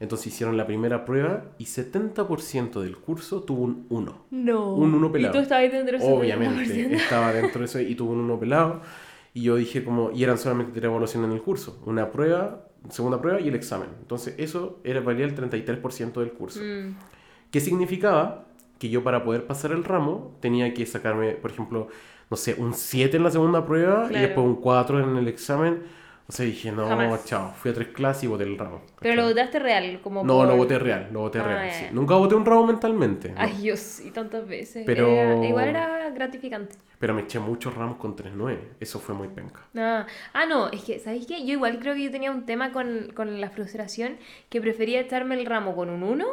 Entonces 0.00 0.28
hicieron 0.28 0.56
la 0.56 0.66
primera 0.66 1.04
prueba 1.04 1.44
y 1.58 1.66
70% 1.66 2.80
del 2.80 2.96
curso 2.96 3.42
tuvo 3.42 3.64
un 3.64 3.86
1. 3.90 4.26
No. 4.30 4.74
Un 4.74 4.94
uno 4.94 5.12
pelado. 5.12 5.34
Y 5.34 5.36
tú 5.36 5.42
estabas 5.42 5.70
dentro 5.70 5.98
de 5.98 6.04
ese 6.04 6.12
Obviamente, 6.12 6.64
70%. 6.64 6.92
estaba 6.92 7.32
dentro 7.34 7.60
de 7.60 7.66
eso 7.66 7.80
y 7.80 7.94
tuvo 7.94 8.12
un 8.12 8.20
1 8.20 8.40
pelado. 8.40 8.80
Y 9.34 9.42
yo 9.42 9.56
dije 9.56 9.84
como, 9.84 10.10
y 10.10 10.24
eran 10.24 10.38
solamente 10.38 10.72
tres 10.72 10.84
evaluaciones 10.84 11.28
en 11.28 11.36
el 11.36 11.42
curso. 11.42 11.80
Una 11.84 12.10
prueba, 12.10 12.66
segunda 12.88 13.20
prueba 13.20 13.40
y 13.40 13.48
el 13.48 13.54
examen. 13.54 13.90
Entonces 14.00 14.34
eso 14.38 14.80
era 14.84 15.00
valía 15.00 15.26
el 15.26 15.36
33% 15.36 16.12
del 16.14 16.32
curso. 16.32 16.60
Mm. 16.60 16.96
¿Qué 17.50 17.60
significaba? 17.60 18.46
Que 18.78 18.88
yo 18.88 19.04
para 19.04 19.22
poder 19.22 19.46
pasar 19.46 19.72
el 19.72 19.84
ramo 19.84 20.34
tenía 20.40 20.72
que 20.72 20.86
sacarme, 20.86 21.32
por 21.32 21.50
ejemplo, 21.50 21.88
no 22.30 22.36
sé, 22.38 22.54
un 22.54 22.72
7 22.72 23.18
en 23.18 23.22
la 23.22 23.30
segunda 23.30 23.66
prueba 23.66 24.08
y 24.10 24.14
después 24.14 24.46
un 24.46 24.56
4 24.56 25.00
en 25.10 25.16
el 25.18 25.28
examen. 25.28 25.82
O 26.30 26.32
sea, 26.32 26.46
dije, 26.46 26.70
no, 26.70 26.86
Jamás. 26.86 27.24
chao. 27.24 27.52
Fui 27.56 27.72
a 27.72 27.74
tres 27.74 27.88
clases 27.88 28.22
y 28.22 28.26
voté 28.28 28.44
el 28.44 28.56
ramo. 28.56 28.82
Pero 29.00 29.16
lo 29.16 29.24
votaste 29.24 29.58
real, 29.58 29.98
como 30.00 30.22
No, 30.22 30.34
por- 30.36 30.46
lo 30.46 30.56
voté 30.56 30.78
real, 30.78 31.08
lo 31.10 31.22
voté 31.22 31.40
Ah, 31.40 31.42
real. 31.42 31.66
ya, 31.68 31.74
sí. 31.74 31.86
Nunca 31.90 32.14
voté 32.14 32.36
un 32.36 32.46
ramo 32.46 32.68
mentalmente. 32.68 33.30
no. 33.30 33.34
Ay, 33.36 33.62
yo 33.64 33.76
sí, 33.76 34.12
tantas 34.12 34.46
veces. 34.46 34.84
Pero- 34.86 35.08
Era- 35.08 35.44
igual 35.44 35.68
era 35.70 36.10
gratificante. 36.10 36.76
Pero 37.00 37.14
me 37.14 37.22
eché 37.22 37.40
muchos 37.40 37.74
ramos 37.74 37.96
con 37.96 38.14
3.9. 38.14 38.60
Eso 38.78 39.00
fue 39.00 39.12
muy 39.16 39.26
penca. 39.26 39.62
Ah, 39.76 40.06
ah, 40.32 40.46
no, 40.46 40.70
es 40.70 40.84
que, 40.84 41.00
¿sabéis 41.00 41.26
qué? 41.26 41.44
Yo 41.44 41.54
igual 41.54 41.80
creo 41.80 41.94
que 41.94 42.04
yo 42.04 42.10
tenía 42.12 42.30
un 42.30 42.46
tema 42.46 42.70
con, 42.70 43.10
con 43.12 43.40
la 43.40 43.50
frustración 43.50 44.16
que 44.50 44.60
prefería 44.60 45.00
echarme 45.00 45.34
el 45.34 45.46
ramo 45.46 45.74
con 45.74 45.90
un 45.90 46.04
1 46.04 46.26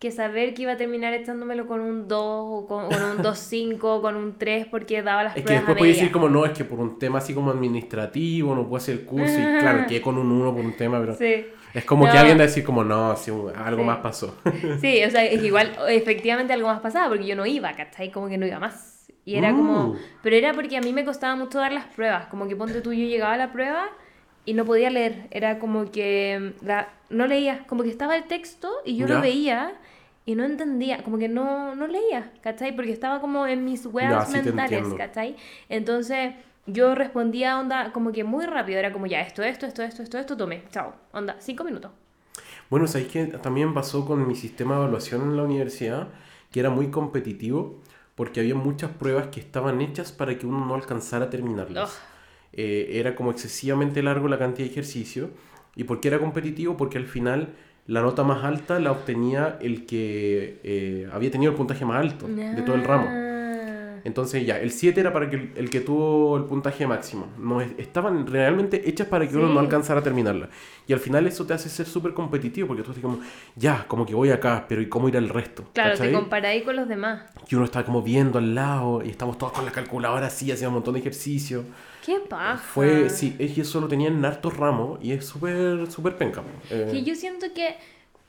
que 0.00 0.10
saber 0.10 0.54
que 0.54 0.62
iba 0.62 0.72
a 0.72 0.76
terminar 0.76 1.12
echándomelo 1.12 1.66
con 1.66 1.80
un 1.80 2.08
2 2.08 2.18
o 2.20 2.66
con, 2.66 2.86
con 2.88 3.02
un 3.02 3.18
2.5 3.18 3.78
o 3.82 4.02
con 4.02 4.16
un 4.16 4.36
3 4.38 4.66
porque 4.66 5.02
daba 5.02 5.22
las 5.24 5.36
Es 5.36 5.42
que 5.42 5.44
pruebas 5.44 5.60
después 5.66 5.76
a 5.76 5.78
puedes 5.78 5.92
media. 5.96 6.02
decir 6.02 6.12
como 6.12 6.28
no, 6.30 6.44
es 6.46 6.52
que 6.52 6.64
por 6.64 6.80
un 6.80 6.98
tema 6.98 7.18
así 7.18 7.34
como 7.34 7.50
administrativo 7.50 8.54
no 8.54 8.62
puedo 8.64 8.76
hacer 8.78 8.94
el 8.96 9.04
curso. 9.04 9.38
Y 9.38 9.42
claro, 9.60 9.84
que 9.86 10.00
con 10.00 10.16
un 10.18 10.32
1 10.32 10.54
por 10.54 10.64
un 10.64 10.72
tema, 10.72 10.98
pero 11.00 11.14
Sí. 11.14 11.44
es 11.74 11.84
como 11.84 12.06
que 12.06 12.14
No. 12.14 12.18
alguien 12.18 12.38
va 12.38 12.44
a 12.44 12.46
decir 12.46 12.64
como 12.64 12.82
no, 12.82 13.14
sí, 13.16 13.30
algo 13.30 13.82
Sí. 13.82 13.86
más 13.86 13.98
pasó. 13.98 14.34
Sí, 14.80 15.04
o 15.04 15.10
sea, 15.10 15.24
es 15.24 15.38
que 15.40 15.46
igual 15.52 15.70
efectivamente 15.90 16.52
algo 16.54 16.68
más 16.68 16.80
pasaba 16.80 17.08
porque 17.08 17.26
yo 17.26 17.36
no 17.36 17.44
iba, 17.44 17.70
¿cachai? 17.74 18.10
Como 18.10 18.28
que 18.28 18.38
no 18.38 18.46
iba 18.46 18.58
más. 18.58 19.12
Y 19.26 19.34
era 19.36 19.52
como... 19.52 19.88
Mm. 19.88 19.96
Pero 20.22 20.34
era 20.36 20.54
porque 20.54 20.78
a 20.78 20.80
mí 20.80 20.94
me 20.94 21.04
costaba 21.04 21.36
mucho 21.36 21.58
dar 21.58 21.72
las 21.72 21.84
pruebas. 21.84 22.26
Como 22.28 22.48
que 22.48 22.56
ponte 22.56 22.80
tú, 22.80 22.94
yo 22.94 23.04
llegaba 23.06 23.34
a 23.34 23.36
la 23.36 23.52
prueba 23.52 23.84
y 24.46 24.54
no 24.54 24.64
podía 24.64 24.88
leer. 24.88 25.28
Era 25.30 25.58
como 25.58 25.90
que 25.92 26.54
la, 26.62 26.88
no 27.10 27.26
leía. 27.26 27.64
Como 27.66 27.82
que 27.82 27.90
estaba 27.90 28.16
el 28.16 28.24
texto 28.24 28.72
y 28.86 28.96
yo 28.96 29.06
Ya. 29.06 29.16
lo 29.16 29.20
veía 29.20 29.74
y 30.30 30.34
no 30.34 30.44
entendía. 30.44 31.02
Como 31.02 31.18
que 31.18 31.28
no, 31.28 31.74
no 31.74 31.86
leía, 31.86 32.32
¿cachai? 32.40 32.74
Porque 32.74 32.92
estaba 32.92 33.20
como 33.20 33.46
en 33.46 33.64
mis 33.64 33.86
weas 33.86 34.28
sí 34.28 34.34
mentales, 34.34 34.72
entiendo. 34.72 34.96
¿cachai? 34.96 35.36
Entonces... 35.68 36.34
Yo 36.66 36.94
respondía 36.94 37.58
onda 37.58 37.90
como 37.90 38.12
que 38.12 38.22
muy 38.22 38.44
rápido, 38.44 38.78
era 38.78 38.92
como 38.92 39.06
ya, 39.06 39.22
esto, 39.22 39.42
esto, 39.42 39.66
esto, 39.66 39.82
esto, 39.82 40.02
esto, 40.02 40.18
esto, 40.18 40.36
tomé, 40.36 40.62
chao, 40.70 40.94
onda, 41.10 41.36
cinco 41.40 41.64
minutos. 41.64 41.90
Bueno, 42.68 42.86
sabéis 42.86 43.10
que 43.10 43.24
también 43.26 43.74
pasó 43.74 44.04
con 44.04 44.28
mi 44.28 44.36
sistema 44.36 44.74
de 44.74 44.82
evaluación 44.82 45.22
en 45.22 45.36
la 45.36 45.42
universidad, 45.42 46.08
que 46.52 46.60
era 46.60 46.70
muy 46.70 46.90
competitivo, 46.90 47.80
porque 48.14 48.40
había 48.40 48.54
muchas 48.54 48.90
pruebas 48.90 49.28
que 49.28 49.40
estaban 49.40 49.80
hechas 49.80 50.12
para 50.12 50.38
que 50.38 50.46
uno 50.46 50.64
no 50.64 50.74
alcanzara 50.74 51.24
a 51.24 51.30
terminarlas. 51.30 52.00
Eh, 52.52 52.90
era 52.92 53.16
como 53.16 53.30
excesivamente 53.30 54.02
largo 54.02 54.28
la 54.28 54.38
cantidad 54.38 54.66
de 54.66 54.72
ejercicio. 54.72 55.30
¿Y 55.74 55.84
por 55.84 56.00
qué 56.00 56.08
era 56.08 56.18
competitivo? 56.18 56.76
Porque 56.76 56.98
al 56.98 57.06
final 57.06 57.54
la 57.86 58.02
nota 58.02 58.22
más 58.24 58.44
alta 58.44 58.78
la 58.78 58.92
obtenía 58.92 59.58
el 59.60 59.84
que 59.86 60.60
eh, 60.62 61.08
había 61.12 61.30
tenido 61.30 61.50
el 61.52 61.56
puntaje 61.58 61.84
más 61.84 61.98
alto 62.00 62.26
de 62.28 62.62
todo 62.62 62.76
el 62.76 62.84
ramo. 62.84 63.06
Ah. 63.08 63.26
Entonces 64.02 64.46
ya, 64.46 64.58
el 64.58 64.70
7 64.70 64.98
era 64.98 65.12
para 65.12 65.28
que 65.28 65.36
el, 65.36 65.52
el 65.56 65.68
que 65.68 65.80
tuvo 65.80 66.38
el 66.38 66.44
puntaje 66.44 66.86
máximo. 66.86 67.26
No, 67.38 67.60
es- 67.60 67.72
estaban 67.76 68.26
realmente 68.26 68.88
hechas 68.88 69.06
para 69.08 69.28
que 69.28 69.36
uno 69.36 69.52
no 69.52 69.60
alcanzara 69.60 70.00
a 70.00 70.02
terminarla. 70.02 70.48
Y 70.86 70.94
al 70.94 71.00
final 71.00 71.26
eso 71.26 71.44
te 71.44 71.52
hace 71.52 71.68
ser 71.68 71.84
súper 71.86 72.14
competitivo 72.14 72.68
porque 72.68 72.82
tú 72.82 72.92
estás 72.92 73.02
como, 73.02 73.20
ya, 73.56 73.84
como 73.88 74.06
que 74.06 74.14
voy 74.14 74.30
acá, 74.30 74.64
pero 74.66 74.80
¿y 74.80 74.88
cómo 74.88 75.08
ir 75.10 75.18
al 75.18 75.28
resto? 75.28 75.64
Claro, 75.74 75.90
¿Cachai? 75.92 76.08
te 76.08 76.14
comparáis 76.14 76.62
con 76.62 76.76
los 76.76 76.88
demás. 76.88 77.24
Y 77.50 77.54
uno 77.56 77.66
está 77.66 77.84
como 77.84 78.00
viendo 78.00 78.38
al 78.38 78.54
lado 78.54 79.02
y 79.04 79.10
estamos 79.10 79.36
todos 79.36 79.52
con 79.52 79.66
la 79.66 79.70
calculadora 79.70 80.28
así, 80.28 80.50
haciendo 80.50 80.70
un 80.70 80.74
montón 80.76 80.94
de 80.94 81.00
ejercicio. 81.00 81.64
¿Qué 82.04 82.18
paja? 82.28 82.56
Fue, 82.56 83.10
sí, 83.10 83.36
es 83.38 83.52
que 83.52 83.60
eso 83.62 83.80
lo 83.80 83.88
tenían 83.88 84.14
en 84.14 84.24
hartos 84.24 84.56
ramos 84.56 84.98
y 85.02 85.12
es 85.12 85.26
súper, 85.26 85.90
súper 85.90 86.16
penca. 86.16 86.42
Eh, 86.70 86.88
Que 86.90 87.02
yo 87.02 87.14
siento 87.14 87.52
que, 87.54 87.76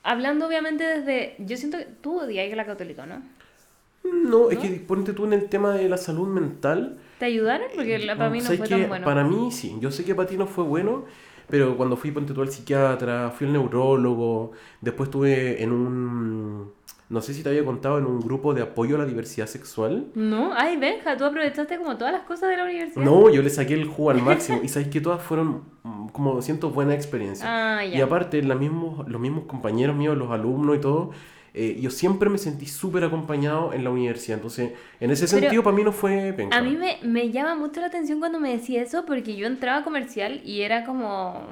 hablando 0.03 0.47
obviamente 0.47 0.83
desde... 0.83 1.35
Yo 1.39 1.57
siento 1.57 1.77
que 1.77 1.85
tú 1.85 2.19
odias 2.19 2.55
la 2.55 2.65
católica, 2.65 3.05
¿no? 3.05 3.21
No, 4.03 4.49
es 4.49 4.57
que 4.57 4.67
ponte 4.87 5.13
tú 5.13 5.25
en 5.25 5.33
el 5.33 5.47
tema 5.47 5.73
de 5.73 5.87
la 5.87 5.97
salud 5.97 6.27
mental. 6.27 6.97
¿Te 7.19 7.25
ayudaron? 7.25 7.67
Porque 7.75 7.99
la, 7.99 8.17
para 8.17 8.29
mí 8.31 8.39
no 8.39 8.45
¿Sabes 8.45 8.59
fue 8.59 8.67
qué? 8.67 8.75
tan 8.77 8.89
bueno. 8.89 9.05
Para 9.05 9.23
mí 9.23 9.51
sí, 9.51 9.77
yo 9.79 9.91
sé 9.91 10.03
que 10.03 10.15
para 10.15 10.27
ti 10.27 10.37
no 10.37 10.47
fue 10.47 10.63
bueno, 10.63 11.05
pero 11.47 11.77
cuando 11.77 11.95
fui 11.95 12.11
ponte 12.11 12.33
tú 12.33 12.41
al 12.41 12.49
psiquiatra, 12.49 13.29
fui 13.29 13.45
al 13.47 13.53
neurólogo, 13.53 14.53
después 14.81 15.07
estuve 15.07 15.61
en 15.61 15.71
un, 15.71 16.71
no 17.11 17.21
sé 17.21 17.33
si 17.33 17.43
te 17.43 17.49
había 17.49 17.65
contado, 17.65 17.97
en 17.97 18.05
un 18.05 18.21
grupo 18.21 18.53
de 18.53 18.61
apoyo 18.61 18.95
a 18.95 18.99
la 18.99 19.05
diversidad 19.05 19.45
sexual. 19.45 20.07
No, 20.15 20.53
ay, 20.55 20.77
Benja, 20.77 21.17
tú 21.17 21.25
aprovechaste 21.25 21.77
como 21.77 21.97
todas 21.97 22.13
las 22.13 22.23
cosas 22.23 22.49
de 22.49 22.55
la 22.55 22.63
universidad. 22.63 23.03
No, 23.03 23.29
yo 23.29 23.41
le 23.41 23.49
saqué 23.49 23.73
el 23.73 23.85
jugo 23.85 24.11
al 24.11 24.21
máximo 24.21 24.61
y 24.63 24.69
sabes 24.69 24.87
que 24.87 25.01
todas 25.01 25.21
fueron 25.21 25.65
mm, 25.83 26.07
como 26.07 26.41
siento 26.41 26.69
buenas 26.69 26.95
experiencias. 26.95 27.45
Ah, 27.51 27.83
ya. 27.83 27.97
Y 27.97 28.01
aparte, 28.01 28.41
la 28.41 28.55
los 28.55 29.21
mismos 29.21 29.43
compañeros 29.45 29.93
míos, 29.93 30.17
los 30.17 30.31
alumnos 30.31 30.77
y 30.77 30.79
todo, 30.79 31.11
eh, 31.53 31.77
yo 31.81 31.91
siempre 31.91 32.29
me 32.29 32.37
sentí 32.37 32.65
súper 32.65 33.03
acompañado 33.03 33.73
en 33.73 33.83
la 33.83 33.89
universidad. 33.89 34.37
Entonces, 34.37 34.71
en 35.01 35.11
ese 35.11 35.27
Pero 35.27 35.41
sentido, 35.41 35.63
para 35.63 35.75
mí 35.75 35.83
no 35.83 35.91
fue 35.91 36.31
penca. 36.31 36.57
A 36.57 36.61
mí 36.61 36.77
me, 36.77 36.99
me 37.03 37.29
llama 37.29 37.55
mucho 37.55 37.81
la 37.81 37.87
atención 37.87 38.19
cuando 38.19 38.39
me 38.39 38.51
decía 38.51 38.81
eso 38.81 39.05
porque 39.05 39.35
yo 39.35 39.47
entraba 39.47 39.79
a 39.79 39.83
comercial 39.83 40.39
y 40.45 40.61
era 40.61 40.85
como... 40.85 41.45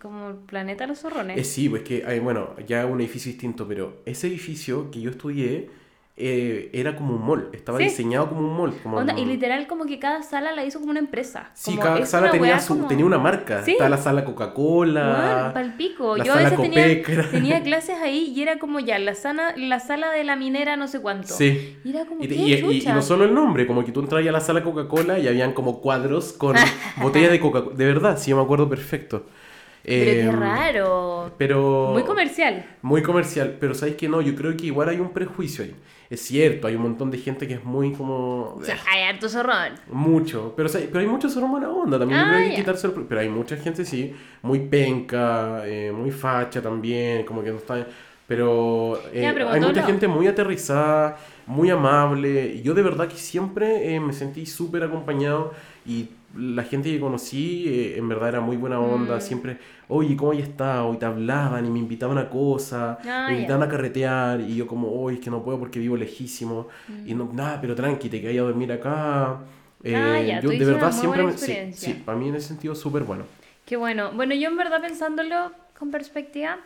Como 0.00 0.30
el 0.30 0.36
planeta 0.36 0.84
de 0.84 0.88
los 0.88 0.98
zorrones. 1.00 1.38
Eh, 1.38 1.44
sí, 1.44 1.68
pues 1.68 1.82
que, 1.82 2.04
hay, 2.06 2.18
bueno, 2.18 2.50
ya 2.66 2.84
un 2.86 3.00
edificio 3.00 3.30
distinto, 3.32 3.66
pero 3.66 3.98
ese 4.04 4.26
edificio 4.26 4.90
que 4.90 5.00
yo 5.00 5.10
estudié 5.10 5.70
eh, 6.16 6.70
era 6.72 6.94
como 6.94 7.16
un 7.16 7.26
mall, 7.26 7.48
estaba 7.52 7.78
Sí. 7.78 7.84
diseñado 7.84 8.28
como 8.28 8.40
un 8.42 8.56
mall. 8.56 8.72
Como 8.84 8.98
Onda, 8.98 9.18
y 9.18 9.24
literal 9.24 9.66
como 9.66 9.84
que 9.84 9.98
cada 9.98 10.22
sala 10.22 10.52
la 10.52 10.64
hizo 10.64 10.78
como 10.78 10.92
una 10.92 11.00
empresa. 11.00 11.50
Sí, 11.54 11.72
Como, 11.72 11.82
cada 11.82 12.06
sala 12.06 12.30
tenía, 12.30 12.60
su, 12.60 12.76
como- 12.76 12.86
tenía 12.86 13.04
una 13.04 13.18
marca. 13.18 13.64
Sí. 13.64 13.72
Está 13.72 13.88
la 13.88 13.96
sala 13.96 14.24
Coca-Cola. 14.24 15.50
palpico. 15.52 16.16
la 16.16 16.24
Yo 16.24 16.34
a 16.34 16.36
veces 16.36 16.60
tenía, 16.60 17.02
Copec. 17.02 17.30
tenía 17.32 17.62
clases 17.64 17.96
ahí 18.00 18.32
y 18.32 18.42
era 18.42 18.60
como 18.60 18.78
ya, 18.78 18.96
la, 19.00 19.14
sana, 19.16 19.54
la 19.56 19.80
sala 19.80 20.10
de 20.12 20.22
la 20.22 20.36
minera 20.36 20.76
no 20.76 20.86
sé 20.86 21.00
cuánto. 21.00 21.34
Sí. 21.34 21.78
Y 21.84 21.90
era 21.90 22.04
como, 22.06 22.22
Y, 22.22 22.28
¿qué 22.28 22.34
y- 22.36 22.80
y- 22.82 22.86
no 22.86 23.02
solo 23.02 23.24
el 23.24 23.34
nombre, 23.34 23.66
como 23.66 23.84
que 23.84 23.90
tú 23.90 23.98
entras 24.00 24.24
a 24.24 24.30
la 24.30 24.40
sala 24.40 24.62
Coca-Cola 24.62 25.18
y 25.18 25.26
habían 25.26 25.52
como 25.52 25.80
cuadros 25.80 26.32
con 26.32 26.54
botellas 27.02 27.32
de 27.32 27.40
Coca-Cola. 27.40 27.74
De 27.76 27.86
verdad, 27.86 28.18
sí, 28.18 28.30
yo 28.30 28.36
me 28.36 28.42
acuerdo 28.44 28.68
perfecto. 28.68 29.26
Pero 29.84 30.10
qué 30.10 30.20
Em, 30.22 30.40
raro. 30.40 31.32
Pero... 31.36 31.90
Muy 31.92 32.02
comercial. 32.04 32.64
Muy 32.82 33.02
comercial, 33.02 33.56
pero 33.60 33.74
¿sabes 33.74 33.96
que 33.96 34.08
no? 34.08 34.20
Yo 34.22 34.34
creo 34.34 34.56
que 34.56 34.66
igual 34.66 34.88
hay 34.88 34.98
un 35.00 35.10
prejuicio 35.12 35.64
ahí. 35.64 35.74
Es 36.10 36.20
cierto, 36.20 36.66
hay 36.68 36.74
un 36.76 36.82
montón 36.82 37.10
de 37.10 37.18
gente 37.18 37.46
que 37.48 37.54
es 37.54 37.64
muy 37.64 37.92
como... 37.92 38.54
O 38.56 38.62
sea, 38.62 38.76
hay 38.90 39.02
harto 39.02 39.28
zorrón. 39.28 39.72
Mucho, 39.90 40.54
pero, 40.56 40.68
¿sabes? 40.68 40.86
pero 40.88 41.00
hay 41.00 41.06
muchos 41.06 41.32
son 41.32 41.50
buena 41.50 41.68
onda, 41.70 41.98
también 41.98 42.20
Ah, 42.20 42.24
creo 42.28 42.36
que 42.38 42.44
hay 42.44 42.50
que 42.50 42.56
quitarse 42.56 42.86
el 42.86 42.92
Pero 42.92 43.20
hay 43.20 43.28
mucha 43.28 43.56
gente, 43.56 43.84
sí, 43.84 44.14
muy 44.42 44.60
penca, 44.60 45.62
eh, 45.66 45.92
muy 45.92 46.10
facha 46.10 46.62
también, 46.62 47.24
como 47.24 47.42
que 47.42 47.50
no 47.50 47.56
está... 47.58 47.86
Pero, 48.26 48.98
eh, 49.12 49.20
Ya, 49.22 49.34
pero 49.34 49.50
hay 49.50 49.60
mucha 49.60 49.82
lo- 49.82 49.86
gente 49.86 50.08
muy 50.08 50.26
aterrizada, 50.26 51.18
muy 51.46 51.68
amable. 51.68 52.54
y 52.54 52.62
Yo 52.62 52.72
de 52.72 52.82
verdad 52.82 53.06
que 53.06 53.16
siempre 53.16 53.94
eh, 53.94 54.00
me 54.00 54.14
sentí 54.14 54.46
súper 54.46 54.82
acompañado 54.82 55.52
y 55.84 56.08
la 56.36 56.62
gente 56.64 56.90
que 56.90 56.98
conocí 57.00 57.64
eh, 57.68 57.98
en 57.98 58.08
verdad 58.08 58.28
era 58.30 58.40
muy 58.40 58.56
buena 58.56 58.80
onda, 58.80 59.16
Mm. 59.16 59.20
siempre, 59.20 59.58
oye, 59.88 60.16
¿cómo 60.16 60.32
hay 60.32 60.40
estado? 60.40 60.92
Y 60.94 60.96
te 60.96 61.06
hablaban 61.06 61.64
y 61.66 61.70
me 61.70 61.78
invitaban 61.78 62.18
a 62.18 62.28
cosas, 62.28 62.98
Ah, 63.06 63.26
me 63.28 63.34
invitaban 63.34 63.62
a 63.62 63.68
carretear 63.70 64.40
y 64.40 64.56
yo 64.56 64.66
como, 64.66 64.90
oye, 64.90 65.18
es 65.18 65.22
que 65.24 65.30
no 65.30 65.42
puedo 65.42 65.58
porque 65.58 65.78
vivo 65.78 65.96
lejísimo. 65.96 66.68
Y 67.06 67.14
no, 67.14 67.30
nada, 67.32 67.60
pero 67.60 67.74
tranqui, 67.74 68.08
te 68.08 68.20
quedas 68.20 68.36
a 68.38 68.42
dormir 68.42 68.72
acá. 68.72 69.40
Eh, 69.82 69.92
Mm. 69.92 69.96
Ah, 69.96 70.20
ya, 70.26 70.40
yo 70.40 70.50
de 70.50 70.64
verdad 70.64 70.92
siempre 70.92 71.22
me- 71.24 71.32
sí, 71.38 71.72
sí, 71.74 71.92
para 72.04 72.18
mí 72.18 72.28
en 72.28 72.36
ese 72.36 72.48
sentido 72.48 72.74
súper 72.74 73.02
bueno. 73.04 73.24
Qué 73.66 73.76
bueno. 73.76 74.12
Bueno, 74.12 74.34
yo 74.34 74.48
en 74.48 74.56
verdad 74.56 74.80
pensándolo 74.80 75.52
con 75.78 75.90
perspectiva, 75.90 76.58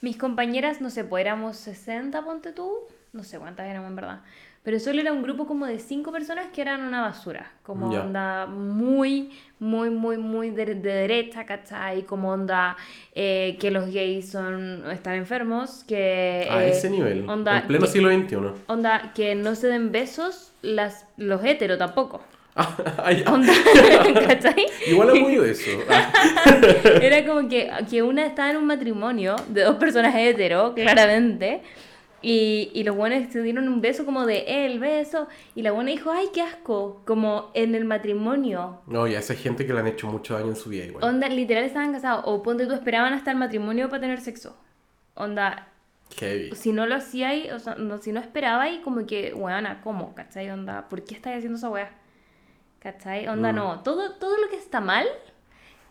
mis 0.00 0.16
compañeras, 0.16 0.80
no 0.80 0.90
sé, 0.90 1.04
pues 1.04 1.22
éramos 1.22 1.56
60, 1.56 2.24
ponte 2.24 2.52
tú, 2.52 2.70
no 3.12 3.24
sé 3.24 3.38
cuántas 3.38 3.66
éramos 3.66 3.88
en 3.90 3.96
verdad, 3.96 4.20
pero 4.66 4.80
solo 4.80 5.00
era 5.00 5.12
un 5.12 5.22
grupo 5.22 5.46
como 5.46 5.64
de 5.64 5.78
cinco 5.78 6.10
personas 6.10 6.46
que 6.52 6.60
eran 6.60 6.80
una 6.80 7.00
basura, 7.02 7.52
como 7.62 7.88
onda 7.88 8.46
muy, 8.46 9.30
muy, 9.60 9.90
muy, 9.90 10.18
muy 10.18 10.50
de, 10.50 10.74
de 10.74 10.92
derecha, 10.92 11.46
¿cachai? 11.46 12.02
Como 12.02 12.32
onda 12.32 12.76
eh, 13.14 13.56
que 13.60 13.70
los 13.70 13.86
gays 13.94 14.28
son, 14.28 14.82
están 14.90 15.14
enfermos, 15.14 15.84
que... 15.86 16.48
A 16.50 16.64
eh, 16.64 16.70
ese 16.70 16.90
nivel, 16.90 17.30
onda, 17.30 17.60
en 17.60 17.68
pleno 17.68 17.84
que- 17.84 17.92
siglo 17.92 18.10
XXI. 18.10 18.36
Onda, 18.66 19.12
que 19.14 19.36
no 19.36 19.54
se 19.54 19.68
den 19.68 19.92
besos 19.92 20.50
las, 20.62 21.06
los 21.16 21.44
heteros 21.44 21.78
tampoco. 21.78 22.20
Ah, 22.56 23.12
ya. 23.12 23.32
Onda, 23.32 23.52
¿cachai? 24.26 24.66
Igual 24.88 25.10
apoyo 25.10 25.44
eso. 25.44 25.70
Ah, 25.88 26.10
Era 27.00 27.24
como 27.24 27.48
que, 27.48 27.70
que 27.88 28.02
una 28.02 28.26
estaba 28.26 28.50
en 28.50 28.56
un 28.56 28.66
matrimonio 28.66 29.36
de 29.46 29.62
dos 29.62 29.76
personas 29.76 30.12
hetero, 30.16 30.74
claramente. 30.74 31.62
Y, 32.22 32.70
y 32.74 32.82
los 32.84 32.96
buenos 32.96 33.30
se 33.32 33.42
dieron 33.42 33.68
un 33.68 33.80
beso 33.80 34.04
como 34.06 34.24
de 34.26 34.38
"Eh, 34.38 34.66
el 34.66 34.80
beso. 34.80 35.28
Y 35.54 35.62
la 35.62 35.72
buena 35.72 35.90
dijo, 35.90 36.10
ay, 36.10 36.28
qué 36.32 36.42
asco. 36.42 37.02
Como 37.06 37.50
en 37.54 37.74
el 37.74 37.84
matrimonio. 37.84 38.80
no, 38.86 39.06
ya 39.06 39.18
esa 39.18 39.34
gente 39.34 39.66
que 39.66 39.72
le 39.74 39.80
han 39.80 39.86
hecho 39.86 40.06
mucho 40.08 40.34
daño 40.34 40.48
en 40.48 40.56
su 40.56 40.70
vida 40.70 40.84
igual. 40.86 41.04
Onda, 41.04 41.28
literal 41.28 41.64
estaban 41.64 41.92
casados. 41.92 42.22
O 42.26 42.42
ponte 42.42 42.66
tú, 42.66 42.72
esperaban 42.74 43.12
hasta 43.12 43.30
el 43.30 43.36
matrimonio 43.36 43.88
para 43.88 44.00
tener 44.00 44.20
sexo. 44.20 44.56
Onda, 45.14 45.68
Heavy. 46.16 46.54
si 46.54 46.72
no 46.72 46.86
lo 46.86 46.94
hacíais, 46.96 47.52
o 47.52 47.58
sea, 47.58 47.74
no, 47.76 47.98
si 47.98 48.12
no 48.12 48.20
esperabais, 48.20 48.80
como 48.80 49.06
que, 49.06 49.32
weona, 49.34 49.80
¿cómo? 49.82 50.14
¿Cachai? 50.14 50.50
Onda, 50.50 50.88
¿por 50.88 51.04
qué 51.04 51.14
estáis 51.14 51.36
haciendo 51.36 51.58
esa 51.58 51.68
wea? 51.70 51.90
¿Cachai? 52.80 53.26
Onda, 53.28 53.52
Mm. 53.52 53.56
no. 53.56 53.80
Todo, 53.80 54.12
todo 54.14 54.36
lo 54.38 54.48
que 54.48 54.56
está 54.56 54.80
mal 54.80 55.06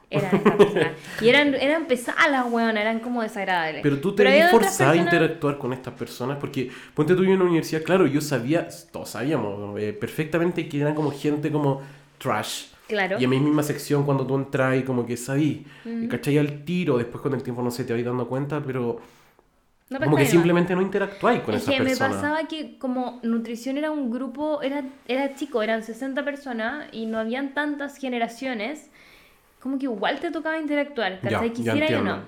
era 0.09 0.29
persona. 0.31 0.93
Y 1.19 1.29
eran, 1.29 1.53
eran 1.55 1.85
pesadas 1.87 2.45
weonas, 2.51 2.81
eran 2.81 2.99
como 2.99 3.21
desagradables. 3.21 3.81
Pero 3.81 3.99
tú 3.99 4.13
te 4.15 4.23
ves 4.23 4.51
forzada 4.51 4.91
a 4.91 4.95
interactuar 4.95 5.57
con 5.57 5.73
estas 5.73 5.93
personas 5.93 6.37
porque, 6.39 6.71
ponte 6.93 7.15
tú 7.15 7.23
yo 7.23 7.31
en 7.31 7.39
la 7.39 7.45
universidad, 7.45 7.83
claro, 7.83 8.07
yo 8.07 8.21
sabía, 8.21 8.67
todos 8.91 9.09
sabíamos 9.09 9.79
eh, 9.79 9.93
perfectamente 9.93 10.67
que 10.67 10.81
eran 10.81 10.95
como 10.95 11.11
gente 11.11 11.51
como 11.51 11.81
trash. 12.17 12.65
Claro. 12.87 13.17
Y 13.19 13.23
en 13.23 13.29
mi 13.31 13.39
misma 13.39 13.63
sección 13.63 14.05
cuando 14.05 14.25
tú 14.27 14.35
entras 14.35 14.77
y 14.77 14.83
como 14.83 15.05
que 15.05 15.17
sabí, 15.17 15.65
Mm. 15.85 16.07
¿cachai? 16.07 16.37
Al 16.37 16.63
tiro, 16.65 16.97
después 16.97 17.21
con 17.21 17.33
el 17.33 17.41
tiempo 17.43 17.61
no 17.63 17.71
sé, 17.71 17.83
te 17.83 17.93
vais 17.93 18.05
dando 18.05 18.27
cuenta, 18.27 18.61
pero 18.61 19.01
No 19.89 19.99
como 19.99 20.17
que 20.17 20.25
simplemente 20.25 20.75
no 20.75 20.81
interactuáis 20.81 21.41
con 21.41 21.53
Es 21.55 21.63
esa 21.63 21.71
que 21.71 21.79
me 21.79 21.85
persona. 21.89 22.09
pasaba 22.09 22.47
que 22.47 22.77
como 22.79 23.19
nutrición 23.23 23.77
era 23.77 23.91
un 23.91 24.11
grupo, 24.11 24.61
era, 24.63 24.83
era 25.07 25.35
chico, 25.35 25.61
eran 25.61 25.83
60 25.83 26.23
personas 26.25 26.87
y 26.91 27.05
no 27.05 27.19
habían 27.19 27.53
tantas 27.53 27.97
generaciones, 27.97 28.89
como 29.66 29.80
que 29.80 29.86
igual 29.86 30.20
te 30.20 30.30
tocaba 30.30 30.59
interactuar, 30.59 31.13
Ya, 31.13 31.22
¿cachai? 31.22 31.47
ya 31.49 31.53
Quisiera 31.55 31.78
yo 31.88 31.97
entiendo. 31.97 32.18
no. 32.18 32.24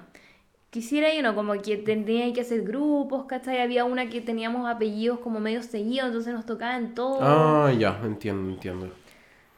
Quisiera 0.71 1.13
yo 1.13 1.21
no, 1.21 1.35
como 1.35 1.53
que 1.61 1.77
tenía 1.77 2.33
que 2.33 2.41
hacer 2.41 2.63
grupos, 2.63 3.25
¿cachai? 3.25 3.59
Había 3.61 3.85
una 3.85 4.09
que 4.09 4.21
teníamos 4.21 4.67
apellidos 4.67 5.19
como 5.19 5.39
medio 5.39 5.61
seguidos, 5.61 6.07
entonces 6.07 6.33
nos 6.33 6.47
tocaba 6.47 6.75
en 6.77 6.95
todo. 6.95 7.19
Ah, 7.21 7.71
ya, 7.77 7.99
entiendo, 8.03 8.49
entiendo. 8.49 8.89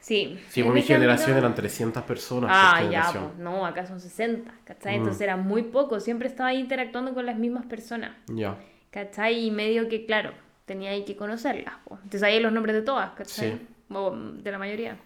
Sí. 0.02 0.38
Sí, 0.50 0.62
por 0.62 0.74
mi 0.74 0.82
ejemplo- 0.82 0.96
generación 1.06 1.38
eran 1.38 1.56
300 1.56 2.04
personas 2.04 2.52
Ah, 2.54 2.80
por 2.82 2.92
ya, 2.92 3.12
pues, 3.14 3.38
no, 3.38 3.66
acá 3.66 3.86
son 3.86 4.02
60, 4.02 4.52
¿cachai? 4.66 4.96
Mm. 4.96 4.98
Entonces 4.98 5.22
era 5.22 5.38
muy 5.38 5.64
poco, 5.64 6.02
siempre 6.02 6.28
estaba 6.28 6.50
ahí 6.50 6.60
interactuando 6.60 7.14
con 7.14 7.26
las 7.26 7.38
mismas 7.38 7.66
personas. 7.66 8.12
Ya, 8.28 8.58
¿Cachai? 8.92 9.46
Y 9.46 9.52
medio 9.52 9.88
que, 9.88 10.06
claro, 10.06 10.32
tenía 10.66 10.90
ahí 10.92 11.06
que 11.06 11.16
conocerlas. 11.16 11.76
po. 11.86 11.98
Te 12.10 12.20
sabías 12.20 12.42
los 12.42 12.52
nombres 12.52 12.76
de 12.76 12.82
todas, 12.82 13.12
¿cachai? 13.12 13.52
Sí. 13.52 13.68
O 13.94 14.12
de 14.12 14.52
la 14.52 14.58
mayoría. 14.58 14.98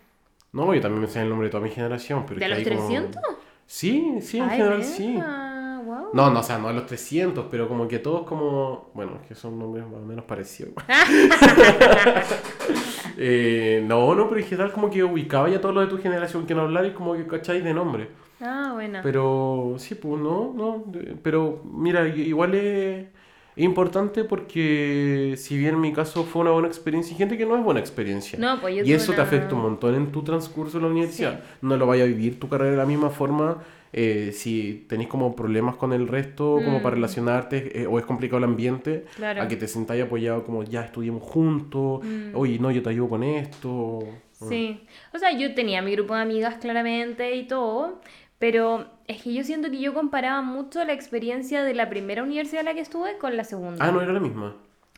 No, 0.53 0.73
yo 0.73 0.81
también 0.81 1.01
me 1.01 1.07
sé 1.07 1.21
el 1.21 1.29
nombre 1.29 1.47
de 1.47 1.51
toda 1.51 1.63
mi 1.63 1.69
generación. 1.71 2.23
Pero 2.27 2.39
¿De 2.39 2.47
los 2.47 2.59
que 2.59 2.69
hay 2.69 2.75
como- 2.77 2.87
300? 2.87 3.21
Sí, 3.65 4.17
sí, 4.21 4.37
en 4.37 4.43
Ay, 4.43 4.57
general 4.57 4.83
sí. 4.83 5.13
verga, 5.15 5.81
guau. 5.83 6.09
No, 6.13 6.29
no, 6.29 6.39
o 6.39 6.43
sea, 6.43 6.57
no 6.59 6.67
a 6.67 6.73
los 6.73 6.85
300, 6.85 7.45
pero 7.49 7.67
como 7.67 7.87
que 7.87 7.99
todos 7.99 8.23
como... 8.27 8.89
Bueno, 8.93 9.17
es 9.21 9.27
que 9.27 9.35
son 9.35 9.57
nombres 9.57 9.85
más 9.85 9.95
o 10.01 10.05
menos 10.05 10.25
parecidos. 10.25 10.73
Eh, 13.15 13.83
no, 13.85 14.15
no, 14.15 14.27
pero 14.27 14.41
en 14.41 14.47
general 14.47 14.71
como 14.71 14.89
que 14.89 15.03
ubicaba 15.03 15.47
ya 15.47 15.61
todo 15.61 15.71
lo 15.71 15.81
de 15.81 15.87
tu 15.87 15.99
generación 15.99 16.47
que 16.47 16.55
no 16.55 16.61
hablar 16.61 16.85
y 16.87 16.93
como 16.93 17.13
que 17.13 17.27
cacháis 17.27 17.63
de 17.63 17.71
nombre. 17.71 18.09
Ah, 18.41 18.71
buena. 18.73 19.01
Pero 19.03 19.75
sí, 19.77 19.93
pues 19.93 20.19
no, 20.19 20.51
no. 20.55 20.83
Pero 21.21 21.61
mira, 21.63 22.07
igual 22.07 22.55
es 22.55 23.05
importante 23.55 24.23
porque 24.23 25.35
si 25.37 25.57
bien 25.57 25.75
en 25.75 25.81
mi 25.81 25.93
caso 25.93 26.23
fue 26.23 26.41
una 26.41 26.51
buena 26.51 26.67
experiencia, 26.67 27.13
hay 27.13 27.17
gente 27.17 27.37
que 27.37 27.45
no 27.45 27.55
es 27.57 27.63
buena 27.63 27.79
experiencia. 27.79 28.37
No, 28.39 28.59
pues 28.59 28.75
yo 28.77 28.83
y 28.83 28.93
eso 28.93 29.13
te 29.13 29.21
afecta 29.21 29.55
un 29.55 29.61
montón 29.61 29.95
en 29.95 30.11
tu 30.11 30.23
transcurso 30.23 30.77
en 30.77 30.83
la 30.83 30.89
universidad. 30.89 31.41
No 31.61 31.77
lo 31.77 31.85
vayas 31.87 32.05
a 32.05 32.07
vivir 32.07 32.39
tu 32.39 32.49
carrera 32.49 32.71
de 32.71 32.77
la 32.77 32.85
misma 32.85 33.09
forma. 33.09 33.63
eh, 33.95 34.31
si 34.33 34.85
tenéis 34.89 35.07
como 35.07 35.35
problemas 35.35 35.75
con 35.75 35.93
el 35.93 36.07
resto, 36.07 36.59
como 36.65 36.81
para 36.81 36.95
Mm. 36.95 36.97
relacionarte, 36.97 37.83
eh, 37.83 37.85
o 37.85 37.99
es 37.99 38.05
complicado 38.05 38.39
el 38.39 38.45
ambiente, 38.45 39.05
Claro. 39.15 39.43
a 39.43 39.47
que 39.47 39.55
te 39.55 39.67
sentáis 39.67 40.01
apoyado 40.03 40.43
como 40.45 40.63
ya 40.63 40.81
estudiemos 40.81 41.21
juntos, 41.21 42.03
Mm. 42.03 42.31
oye, 42.35 42.57
no, 42.57 42.71
yo 42.71 42.81
te 42.81 42.89
ayudo 42.89 43.07
con 43.09 43.21
esto. 43.23 43.99
Sí. 44.49 44.81
O 45.13 45.19
sea, 45.19 45.37
yo 45.37 45.53
tenía 45.53 45.83
mi 45.83 45.91
grupo 45.91 46.15
de 46.15 46.21
amigas 46.23 46.55
claramente 46.59 47.35
y 47.35 47.43
todo, 47.45 48.01
pero 48.39 48.87
es 49.07 49.21
que 49.21 49.33
yo 49.33 49.43
siento 49.43 49.69
que 49.69 49.79
yo 49.79 49.93
comparaba 49.93 50.41
mucho 50.41 50.83
la 50.85 50.93
experiencia 50.93 51.63
de 51.63 51.73
la 51.73 51.89
primera 51.89 52.23
universidad 52.23 52.61
en 52.61 52.65
la 52.67 52.73
que 52.73 52.81
estuve 52.81 53.17
con 53.17 53.35
la 53.37 53.43
segunda. 53.43 53.83
Ah, 53.85 53.91
no 53.91 54.01
era 54.01 54.13
la 54.13 54.19
misma. 54.19 54.55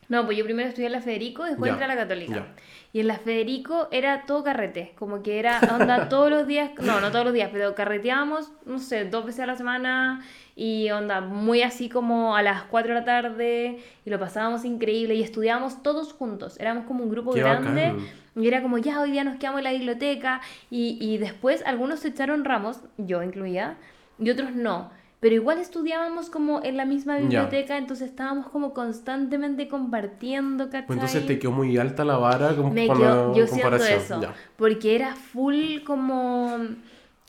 No, 0.08 0.24
pues 0.26 0.38
yo 0.38 0.46
primero 0.46 0.70
estudié 0.70 0.86
en 0.86 0.92
la 0.92 1.02
Federico, 1.02 1.44
después 1.46 1.68
Ya, 1.70 1.74
entré 1.74 1.86
a 1.86 1.88
la 1.88 1.96
Católica. 1.96 2.34
ya. 2.36 2.48
Y 2.94 3.00
en 3.00 3.08
la 3.08 3.18
Federico 3.18 3.88
era 3.92 4.26
todo 4.28 4.44
carrete, 4.44 4.94
como 5.00 5.24
que 5.24 5.40
era 5.40 5.60
onda 5.74 6.10
todos 6.10 6.30
los 6.30 6.46
días, 6.46 6.70
no, 6.80 7.02
no 7.02 7.12
todos 7.12 7.26
los 7.26 7.34
días, 7.34 7.50
pero 7.52 7.74
carreteábamos, 7.74 8.52
no 8.68 8.78
sé, 8.78 9.06
dos 9.06 9.26
veces 9.26 9.42
a 9.42 9.48
la 9.48 9.56
semana 9.56 10.24
y 10.56 10.92
onda 10.92 11.22
muy 11.22 11.64
así 11.64 11.90
como 11.90 12.36
a 12.36 12.44
las 12.44 12.64
4 12.66 12.94
de 12.94 13.00
la 13.00 13.04
tarde 13.06 13.80
y 14.06 14.10
lo 14.12 14.20
pasábamos 14.20 14.64
increíble 14.64 15.16
y 15.16 15.24
estudiábamos 15.24 15.82
todos 15.82 16.14
juntos, 16.14 16.60
éramos 16.60 16.86
como 16.86 17.04
un 17.04 17.10
grupo 17.10 17.34
Qué 17.34 17.40
grande 17.42 17.88
bacán. 17.94 18.06
y 18.36 18.48
era 18.48 18.62
como 18.62 18.78
ya 18.78 19.02
hoy 19.02 19.10
día 19.12 19.24
nos 19.24 19.38
quedamos 19.38 19.58
en 19.60 19.64
la 19.66 19.72
biblioteca 19.74 20.40
y, 20.70 20.98
y 21.02 21.18
después 21.18 21.64
algunos 21.66 22.02
se 22.02 22.10
echaron 22.10 22.46
ramos, 22.46 22.80
yo 22.98 23.24
incluida, 23.24 23.76
y 24.20 24.30
otros 24.30 24.54
no. 24.56 24.90
Pero 25.20 25.36
igual 25.36 25.58
estudiábamos 25.58 26.30
como 26.30 26.62
en 26.64 26.78
la 26.78 26.86
misma 26.86 27.16
Ya. 27.16 27.22
biblioteca, 27.22 27.78
entonces 27.78 28.10
estábamos 28.10 28.48
como 28.50 28.74
constantemente 28.74 29.68
compartiendo, 29.68 30.66
¿cachai? 30.66 30.86
Pues 30.86 30.98
entonces 30.98 31.26
te 31.26 31.40
quedó 31.40 31.52
muy 31.52 31.78
alta 31.78 32.06
la 32.06 32.18
vara 32.18 32.56
como 32.56 32.70
Me 32.72 32.88
la 32.88 33.32
yo 33.36 33.48
siento 33.48 33.76
eso, 33.78 34.22
Ya. 34.22 34.36
porque 34.56 34.96
era 34.96 35.16
full 35.16 35.80
como, 35.86 36.58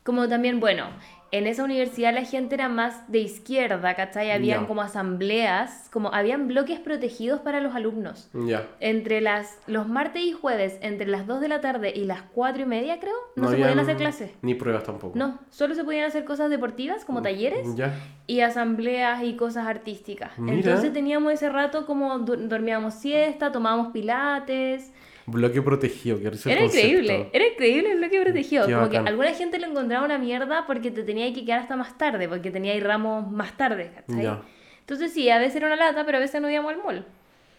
como 0.03 0.29
también, 0.29 0.61
bueno, 0.61 0.89
en 1.33 1.47
esa 1.47 1.65
universidad 1.65 2.15
la 2.15 2.25
gente 2.25 2.55
era 2.55 2.69
más 2.69 3.11
de 3.11 3.19
izquierda, 3.19 3.95
¿cachai? 3.95 4.31
Habían 4.31 4.67
como 4.67 4.83
asambleas, 4.83 5.89
como 5.93 6.13
habían 6.15 6.47
bloques 6.49 6.79
protegidos 6.79 7.41
para 7.41 7.61
los 7.61 7.75
alumnos. 7.75 8.29
Ya. 8.33 8.67
Entre 8.81 9.21
las, 9.21 9.59
los 9.67 9.89
martes 9.89 10.23
y 10.23 10.33
jueves, 10.33 10.79
entre 10.83 11.07
las 11.09 11.27
2 11.27 11.41
de 11.41 11.49
la 11.49 11.61
tarde 11.61 11.93
y 11.95 12.05
las 12.05 12.23
4 12.23 12.63
y 12.63 12.67
media, 12.67 13.01
creo, 13.01 13.15
no, 13.35 13.49
se 13.49 13.57
podían 13.57 13.79
hacer 13.79 13.97
clases. 13.97 14.31
Ni 14.43 14.55
pruebas 14.55 14.85
tampoco. 14.85 15.19
No, 15.19 15.39
solo 15.51 15.75
se 15.75 15.85
podían 15.85 16.05
hacer 16.05 16.25
cosas 16.25 16.51
deportivas, 16.51 17.05
como 17.05 17.23
talleres, 17.23 17.75
Ya. 17.75 17.95
y 18.27 18.41
asambleas 18.41 19.23
y 19.25 19.35
cosas 19.37 19.67
artísticas. 19.67 20.39
Mira. 20.39 20.57
Entonces 20.57 20.93
teníamos 20.93 21.33
ese 21.33 21.49
rato 21.49 21.87
como 21.87 22.19
dormíamos 22.21 22.95
siesta, 22.95 23.53
tomábamos 23.53 23.89
pilates. 23.89 24.93
Bloque 25.27 25.61
protegido, 25.61 26.21
que 26.21 26.29
Era 26.29 26.65
increíble, 26.65 27.31
era 27.33 27.47
increíble 27.49 27.93
el 27.93 27.99
bloque 27.99 28.21
protegido. 28.23 28.67
Qué 28.67 28.73
Como 28.75 28.89
que 28.89 28.97
bacán. 28.99 29.09
alguna 29.09 29.35
gente 29.35 29.59
lo 29.59 29.67
encontraba 29.67 30.05
una 30.05 30.19
mierda 30.19 30.65
porque 30.69 30.93
te 30.93 31.03
tenía 31.03 31.33
que 31.35 31.45
quedar 31.45 31.61
hasta 31.61 31.75
más 31.75 31.99
tarde, 31.99 32.29
porque 32.29 32.51
tenía 32.53 32.73
ahí 32.75 32.81
ramos 32.81 33.29
más 33.33 33.57
tarde, 33.57 33.91
¿cachai? 33.95 34.23
Ya. 34.23 34.41
Entonces 34.81 35.13
sí, 35.13 35.29
a 35.29 35.39
veces 35.39 35.57
era 35.57 35.67
una 35.67 35.75
lata, 35.77 36.05
pero 36.07 36.19
a 36.19 36.21
veces 36.21 36.41
no 36.41 36.49
íbamos 36.49 36.73
al 36.73 36.83
mall. 36.83 37.05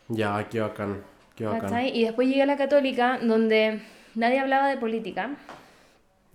Ya, 0.07 0.47
qué 0.49 0.61
bacán. 0.61 1.01
Qué 1.35 1.45
bacán. 1.45 1.61
¿cachai? 1.61 1.97
Y 1.97 2.05
después 2.05 2.29
llegué 2.29 2.43
a 2.43 2.45
la 2.45 2.55
católica, 2.55 3.19
donde 3.21 3.81
nadie 4.15 4.39
hablaba 4.39 4.69
de 4.69 4.77
política. 4.77 5.31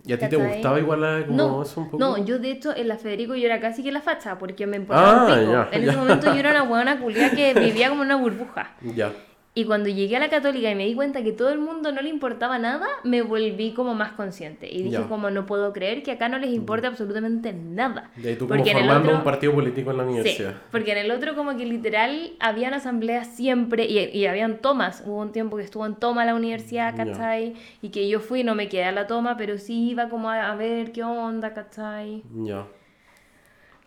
¿Y 0.05 0.13
a 0.13 0.19
ti 0.19 0.27
te 0.27 0.35
gustaba 0.35 0.79
igual 0.79 1.01
la- 1.01 1.25
como 1.25 1.37
No, 1.37 1.63
eso 1.63 1.79
un 1.81 1.85
poco? 1.89 1.97
no, 1.97 2.23
yo 2.23 2.37
de 2.37 2.51
hecho 2.51 2.75
en 2.75 2.89
la 2.89 2.97
Federico 2.97 3.35
yo 3.35 3.45
era 3.45 3.59
casi 3.59 3.81
que 3.81 3.91
la 3.91 4.01
facha, 4.01 4.37
porque 4.37 4.67
me 4.67 4.77
importaba 4.77 5.21
Ah, 5.21 5.33
un 5.33 5.39
pico. 5.39 5.51
ya, 5.51 5.69
en 5.71 5.81
ya. 5.85 5.89
ese 5.91 5.97
momento 5.97 6.27
yo 6.27 6.39
era 6.39 6.51
una 6.51 6.63
huevona 6.63 6.99
culia 6.99 7.31
que 7.33 7.53
vivía 7.55 7.89
como 7.89 8.01
una 8.03 8.17
burbuja. 8.17 8.75
Ya. 8.81 9.11
Y 9.55 9.65
cuando 9.65 9.87
llegué 9.87 10.15
a 10.17 10.19
la 10.19 10.29
católica 10.31 10.71
y 10.71 10.75
me 10.75 10.85
di 10.87 10.95
cuenta 10.95 11.21
que 11.23 11.31
todo 11.31 11.49
el 11.51 11.59
mundo 11.59 11.91
no 11.91 12.01
le 12.01 12.09
importaba 12.09 12.57
nada, 12.57 12.87
me 13.03 13.21
volví 13.21 13.71
como 13.73 13.93
más 13.93 14.13
consciente. 14.13 14.67
Y 14.67 14.77
dije 14.81 14.89
Ya. 14.97 15.07
como 15.07 15.29
no 15.29 15.45
puedo 15.45 15.71
creer 15.73 16.01
que 16.01 16.11
acá 16.11 16.27
no 16.27 16.39
les 16.39 16.51
importe 16.51 16.87
absolutamente 16.87 17.53
nada. 17.53 18.09
Y 18.17 18.25
ahí 18.27 18.35
tú 18.35 18.47
como 18.47 18.65
formando 18.65 18.99
otro- 19.09 19.17
un 19.17 19.23
partido 19.23 19.53
político 19.53 19.91
en 19.91 19.97
la 19.97 20.03
Sí, 20.05 20.09
universidad. 20.09 20.53
porque 20.71 20.93
en 20.93 20.97
el 20.97 21.11
otro 21.11 21.35
como 21.35 21.55
que 21.55 21.65
literal 21.67 22.31
habían 22.39 22.73
asambleas 22.73 23.27
siempre 23.27 23.85
y, 23.85 23.99
y 23.99 24.25
habían 24.25 24.57
tomas. 24.57 25.03
Hubo 25.05 25.17
un 25.21 25.31
tiempo 25.31 25.55
que 25.57 25.63
estuvo 25.63 25.85
en 25.85 25.95
toma 25.95 26.25
la 26.25 26.33
universidad, 26.33 26.95
Ya. 26.97 27.05
¿cachai? 27.05 27.53
Y 27.83 27.89
que 27.89 28.09
yo 28.09 28.21
fui, 28.21 28.43
no 28.43 28.55
me 28.55 28.69
quedé 28.69 28.85
a 28.85 28.91
la 28.91 29.05
toma, 29.05 29.37
pero 29.37 29.59
sí 29.59 29.89
iba 29.91 30.09
como 30.09 30.31
a, 30.31 30.51
a 30.51 30.55
ver 30.55 30.91
qué 30.91 31.03
onda, 31.03 31.53
¿cachai? 31.53 32.23
Ya. 32.43 32.65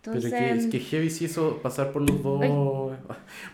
Entonces... 0.07 0.31
Pero 0.31 0.53
que, 0.53 0.59
es 0.59 0.67
que 0.67 0.79
heavy 0.79 1.09
sí 1.09 1.25
eso, 1.25 1.59
pasar 1.61 1.91
por 1.91 2.09
los 2.09 2.23
dos, 2.23 2.93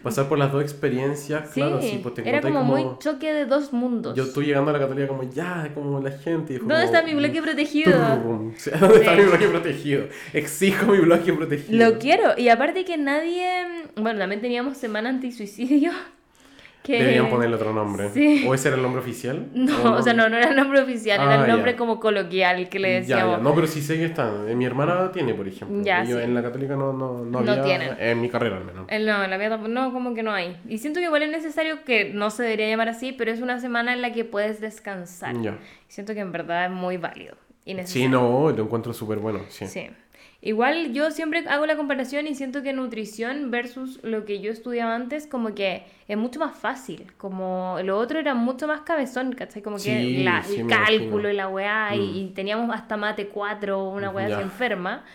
pasar 0.03 0.29
por 0.29 0.37
las 0.37 0.51
dos 0.51 0.61
experiencias, 0.61 1.49
Sí, 1.51 1.61
claro, 1.61 1.81
sí, 1.81 1.99
pues 2.01 2.15
te 2.15 2.21
era 2.21 2.37
encontrás 2.37 2.63
como, 2.63 2.75
muy 2.75 2.97
choque 2.99 3.33
de 3.33 3.45
dos 3.45 3.73
mundos. 3.73 4.15
Yo 4.15 4.23
estoy 4.23 4.45
llegando 4.45 4.69
a 4.69 4.73
la 4.73 4.79
católica 4.79 5.07
como, 5.07 5.23
ya, 5.23 5.71
como 5.73 5.99
la 5.99 6.11
gente. 6.11 6.53
y 6.53 6.57
fue 6.57 6.67
¿Dónde 6.67 6.85
como, 6.85 6.97
está 6.97 7.03
mi 7.03 7.13
bloque 7.15 7.41
protegido? 7.41 7.91
Turrum. 7.91 8.53
Sí, 8.55 8.71
¿Dónde 8.79 8.97
está 8.97 9.15
mi 9.15 9.23
bloque 9.23 9.47
protegido? 9.47 10.05
Exijo 10.33 10.85
mi 10.91 10.99
bloque 10.99 11.33
protegido. 11.33 11.89
Lo 11.89 11.99
quiero. 11.99 12.37
Y 12.37 12.49
aparte 12.49 12.85
que 12.85 12.97
nadie... 12.97 13.43
Bueno, 13.95 14.19
también 14.19 14.41
teníamos 14.41 14.77
Semana 14.77 15.09
Antisuicidio. 15.09 15.91
Que... 16.83 16.99
Deberían 16.99 17.29
ponerle 17.29 17.55
otro 17.55 17.71
nombre. 17.73 18.09
Sí. 18.09 18.43
¿O 18.45 18.53
ese 18.53 18.67
era 18.67 18.75
el 18.77 18.83
nombre 18.83 19.01
oficial? 19.01 19.47
No, 19.53 19.95
o 19.95 20.01
sea, 20.01 20.13
no, 20.13 20.27
no 20.27 20.35
era 20.37 20.49
el 20.49 20.55
nombre 20.57 20.81
oficial, 20.81 21.21
era 21.21 21.39
Ah, 21.41 21.45
el 21.45 21.49
nombre 21.51 21.71
ya. 21.71 21.77
como 21.77 21.99
coloquial 21.99 22.67
que 22.67 22.77
le 22.79 22.89
Ya, 22.91 22.99
decíamos. 22.99 23.37
ya. 23.37 23.43
No, 23.43 23.55
pero 23.55 23.67
sí 23.67 23.81
sé 23.81 23.95
que 23.97 24.05
están. 24.05 24.49
Eh, 24.49 24.55
Mi 24.55 24.65
hermana 24.65 25.11
tiene, 25.13 25.33
por 25.33 25.47
ejemplo. 25.47 25.81
Ya, 25.81 26.03
Y 26.03 26.09
yo 26.09 26.17
sí. 26.17 26.23
en 26.23 26.33
la 26.35 26.43
católica 26.43 26.75
no, 26.75 26.91
no, 26.91 27.23
no 27.23 27.39
No 27.41 27.51
había. 27.51 27.63
tienen. 27.63 27.95
En 27.99 28.19
mi 28.21 28.29
carrera 28.29 28.57
al 28.57 28.65
menos. 28.65 28.85
El 28.89 29.05
no, 29.05 29.23
en 29.23 29.29
la 29.29 29.37
mía 29.37 29.49
tampoco, 29.49 29.69
no, 29.69 29.93
como 29.93 30.13
que 30.13 30.23
no 30.23 30.33
hay. 30.33 30.57
Y 30.67 30.77
siento 30.79 30.99
que 30.99 31.05
igual 31.05 31.23
es 31.23 31.31
necesario 31.31 31.83
que 31.85 32.11
no 32.13 32.29
se 32.29 32.43
debería 32.43 32.67
llamar 32.67 32.89
así, 32.89 33.13
pero 33.13 33.31
es 33.31 33.39
una 33.39 33.59
semana 33.61 33.93
en 33.93 34.01
la 34.01 34.11
que 34.11 34.25
puedes 34.25 34.59
descansar. 34.59 35.39
Ya. 35.41 35.57
Siento 35.87 36.13
que 36.13 36.19
en 36.19 36.31
verdad 36.33 36.65
es 36.65 36.71
muy 36.71 36.97
válido 36.97 37.35
y 37.65 37.71
Sí, 37.71 37.75
necesario. 37.75 38.09
no, 38.09 38.51
lo 38.51 38.63
encuentro 38.63 38.91
súper 38.93 39.19
bueno. 39.19 39.39
Sí. 39.47 39.67
Sí. 39.67 39.87
Igual 40.45 40.91
yo 40.91 41.09
siempre 41.11 41.45
hago 41.47 41.65
la 41.65 41.77
comparación 41.77 42.27
y 42.27 42.35
siento 42.35 42.63
que 42.63 42.73
nutrición 42.73 43.49
versus 43.49 43.99
lo 44.03 44.25
que 44.25 44.41
yo 44.41 44.51
estudiaba 44.51 44.93
antes, 44.93 45.25
como 45.25 45.55
que 45.55 45.83
es 46.09 46.17
mucho 46.17 46.39
más 46.41 46.57
fácil. 46.57 47.07
Como 47.17 47.77
lo 47.81 47.97
otro 47.97 48.19
era 48.19 48.33
mucho 48.33 48.67
más 48.67 48.81
cabezón, 48.81 49.31
¿cachai? 49.33 49.61
Como 49.61 49.77
que 49.77 50.19
la- 50.25 50.43
sí, 50.43 50.59
el 50.59 50.67
cálculo 50.67 51.29
imagino. 51.29 51.29
y 51.29 51.33
la 51.33 51.47
weá, 51.47 51.95
y, 51.95 51.99
Mm. 51.99 52.15
y 52.17 52.27
teníamos 52.35 52.75
hasta 52.75 52.97
mate 52.97 53.27
4, 53.29 53.85
una 53.89 54.09
weá 54.09 54.25
así 54.25 54.41
enferma. 54.41 55.05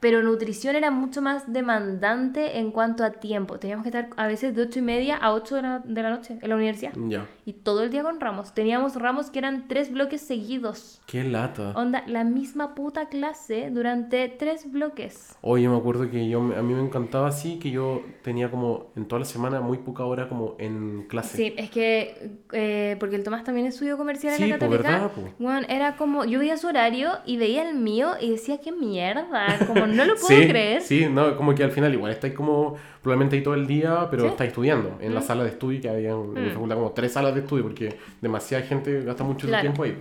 Pero 0.00 0.22
nutrición 0.22 0.76
era 0.76 0.90
mucho 0.90 1.20
más 1.22 1.52
demandante 1.52 2.58
en 2.58 2.70
cuanto 2.70 3.04
a 3.04 3.10
tiempo. 3.12 3.58
Teníamos 3.58 3.82
que 3.82 3.88
estar 3.88 4.08
a 4.16 4.26
veces 4.26 4.54
de 4.54 4.62
8 4.62 4.78
y 4.78 4.82
media 4.82 5.16
a 5.16 5.32
8 5.32 5.56
de 5.56 5.62
la, 5.62 5.78
de 5.84 6.02
la 6.02 6.10
noche 6.10 6.38
en 6.40 6.48
la 6.48 6.54
universidad. 6.54 6.92
Ya. 7.08 7.26
Y 7.44 7.52
todo 7.54 7.82
el 7.82 7.90
día 7.90 8.02
con 8.02 8.20
ramos. 8.20 8.54
Teníamos 8.54 8.94
ramos 8.96 9.30
que 9.30 9.38
eran 9.40 9.66
tres 9.66 9.90
bloques 9.92 10.20
seguidos. 10.20 11.00
Qué 11.06 11.24
lata. 11.24 11.72
Onda, 11.74 12.04
la 12.06 12.22
misma 12.24 12.74
puta 12.74 13.08
clase 13.08 13.70
durante 13.72 14.28
tres 14.28 14.70
bloques. 14.70 15.36
Oye, 15.40 15.68
me 15.68 15.76
acuerdo 15.76 16.08
que 16.10 16.28
yo, 16.28 16.40
a 16.40 16.62
mí 16.62 16.74
me 16.74 16.82
encantaba 16.82 17.28
así, 17.28 17.58
que 17.58 17.70
yo 17.70 18.02
tenía 18.22 18.50
como 18.50 18.92
en 18.94 19.06
toda 19.08 19.20
la 19.20 19.24
semana 19.26 19.60
muy 19.60 19.78
poca 19.78 20.04
hora 20.04 20.28
como 20.28 20.54
en 20.58 21.06
clase. 21.08 21.36
Sí, 21.36 21.54
es 21.56 21.70
que, 21.70 22.38
eh, 22.52 22.96
porque 23.00 23.16
el 23.16 23.24
Tomás 23.24 23.44
también 23.44 23.66
estudió 23.66 23.96
comercial 23.96 24.34
Sí, 24.36 24.44
en 24.44 24.50
la 24.50 24.58
po, 24.58 24.66
Católica. 24.66 24.90
¿verdad, 24.90 25.10
po? 25.10 25.22
Bueno, 25.38 25.66
era 25.68 25.96
como, 25.96 26.24
yo 26.24 26.38
veía 26.38 26.56
su 26.56 26.66
horario 26.68 27.10
y 27.26 27.36
veía 27.36 27.68
el 27.68 27.76
mío 27.76 28.12
y 28.20 28.30
decía, 28.30 28.58
qué 28.60 28.70
mierda, 28.72 29.58
como 29.66 29.87
no 29.88 30.04
lo 30.04 30.14
puedo 30.14 30.40
sí, 30.42 30.48
creer. 30.48 30.80
Sí, 30.82 31.06
no, 31.10 31.36
como 31.36 31.54
que 31.54 31.64
al 31.64 31.70
final 31.70 31.92
igual 31.94 32.12
estáis 32.12 32.34
como, 32.34 32.76
probablemente 33.02 33.36
ahí 33.36 33.42
todo 33.42 33.54
el 33.54 33.66
día, 33.66 34.06
pero 34.10 34.22
Sí. 34.24 34.28
estáis 34.28 34.48
estudiando 34.48 34.98
en 35.00 35.14
la 35.14 35.20
Mm. 35.20 35.24
sala 35.24 35.44
de 35.44 35.50
estudio, 35.50 35.80
que 35.80 35.88
había 35.88 36.10
en 36.10 36.32
mi 36.34 36.40
Mm. 36.48 36.52
facultad 36.52 36.76
como 36.76 36.90
tres 36.92 37.12
salas 37.12 37.34
de 37.34 37.40
estudio, 37.40 37.64
porque 37.64 37.96
demasiada 38.20 38.64
gente 38.64 39.02
gasta 39.02 39.24
mucho 39.24 39.46
Claro. 39.46 39.62
tiempo 39.62 39.82
ahí. 39.82 39.96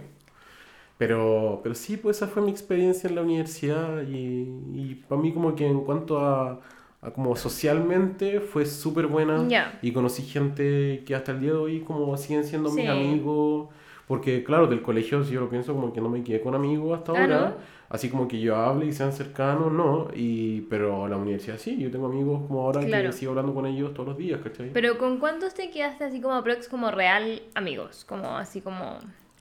Pero, 0.98 1.60
pero 1.62 1.76
sí, 1.76 1.98
pues 1.98 2.18
esa 2.18 2.28
fue 2.28 2.42
mi 2.42 2.50
experiencia 2.52 3.08
en 3.08 3.16
la 3.16 3.22
universidad 3.22 4.02
y, 4.08 4.50
y 4.74 5.04
para 5.08 5.22
mí 5.22 5.32
como 5.32 5.56
que 5.56 5.68
en 5.68 5.82
cuanto 5.82 6.20
a, 6.20 6.60
a 7.02 7.12
como 7.12 7.36
socialmente 7.36 8.40
fue 8.40 8.66
súper 8.66 9.06
buena 9.06 9.48
Ya. 9.48 9.78
y 9.84 9.92
conocí 9.92 10.24
gente 10.24 11.04
que 11.06 11.14
hasta 11.14 11.34
el 11.34 11.42
día 11.42 11.52
de 11.52 11.58
hoy 11.58 11.80
como 11.82 12.18
siguen 12.18 12.44
siendo 12.44 12.72
mis 12.72 12.86
Sí. 12.86 12.90
amigos. 12.90 13.70
Porque 14.08 14.42
claro, 14.44 14.68
del 14.68 14.82
colegio, 14.82 15.24
si 15.26 15.34
yo 15.34 15.42
lo 15.42 15.50
pienso, 15.50 15.74
como 15.74 15.92
que 15.92 16.00
no 16.02 16.08
me 16.10 16.24
quedé 16.24 16.40
con 16.42 16.56
amigos 16.56 16.98
hasta 16.98 17.12
Ah, 17.12 17.22
ahora. 17.22 17.58
Así 17.90 18.10
como 18.10 18.28
que 18.28 18.40
yo 18.40 18.56
hable 18.58 18.86
y 18.88 18.92
sean 18.92 19.14
cercanos, 19.14 19.72
no. 19.72 20.08
Y, 20.14 20.62
pero 20.70 21.08
la 21.08 21.16
universidad 21.18 21.58
sí, 21.58 21.78
yo 21.78 21.90
tengo 21.90 22.08
amigos 22.08 22.42
como 22.48 22.62
ahora 22.62 22.82
Claro. 22.82 23.08
que 23.10 23.14
sigo 23.14 23.32
hablando 23.32 23.54
con 23.54 23.66
ellos 23.66 23.94
todos 23.94 24.10
los 24.10 24.18
días, 24.18 24.42
¿cachai? 24.44 24.72
Pero 24.74 24.98
¿con 24.98 25.20
cuántos 25.20 25.54
te 25.54 25.70
quedaste 25.70 26.04
así 26.04 26.20
como 26.20 26.44
prox, 26.44 26.68
como 26.68 26.92
real 26.92 27.42
amigos? 27.56 28.04
Como 28.04 28.38
así 28.38 28.60
como... 28.62 28.98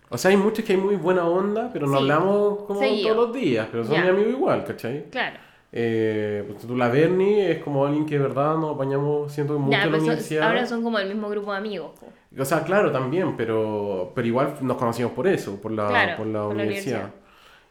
O 0.08 0.16
sea, 0.18 0.30
hay 0.30 0.36
muchos 0.36 0.64
que 0.64 0.74
hay 0.74 0.78
muy 0.78 0.94
buena 0.94 1.26
onda, 1.26 1.70
pero 1.72 1.86
no 1.88 1.94
Sí. 1.94 2.02
hablamos 2.02 2.62
como 2.62 2.78
Seguido. 2.78 3.14
todos 3.14 3.26
los 3.28 3.36
días, 3.36 3.66
pero 3.72 3.84
son 3.84 3.94
Ya. 3.96 4.02
mi 4.04 4.08
amigo 4.10 4.30
igual, 4.30 4.64
¿cachai? 4.64 5.06
Claro. 5.10 5.38
Eh, 5.72 6.44
pues 6.46 6.64
tú, 6.64 6.76
la 6.76 6.88
Bernie 6.88 7.50
es 7.50 7.58
como 7.64 7.84
alguien 7.84 8.06
que 8.06 8.14
de 8.16 8.22
verdad 8.22 8.56
nos 8.56 8.76
apañamos, 8.76 9.32
siento 9.32 9.58
mucho 9.58 9.76
Ya, 9.76 9.82
en 9.84 9.90
la 9.92 9.98
son- 9.98 10.06
universidad. 10.06 10.46
ahora 10.48 10.64
son 10.64 10.82
como 10.84 11.00
el 11.00 11.08
mismo 11.08 11.28
grupo 11.28 11.50
de 11.50 11.58
amigos. 11.58 11.90
O 12.38 12.44
sea, 12.44 12.62
claro, 12.62 12.92
también, 12.92 13.36
pero, 13.36 14.12
pero 14.14 14.26
igual 14.28 14.54
nos 14.60 14.76
conocimos 14.76 15.10
por 15.12 15.26
eso, 15.26 15.60
por 15.60 15.72
la, 15.72 15.88
Claro, 15.88 16.16
por 16.18 16.26
la 16.28 16.42
por 16.44 16.54
la 16.56 16.62
universidad. 16.62 17.10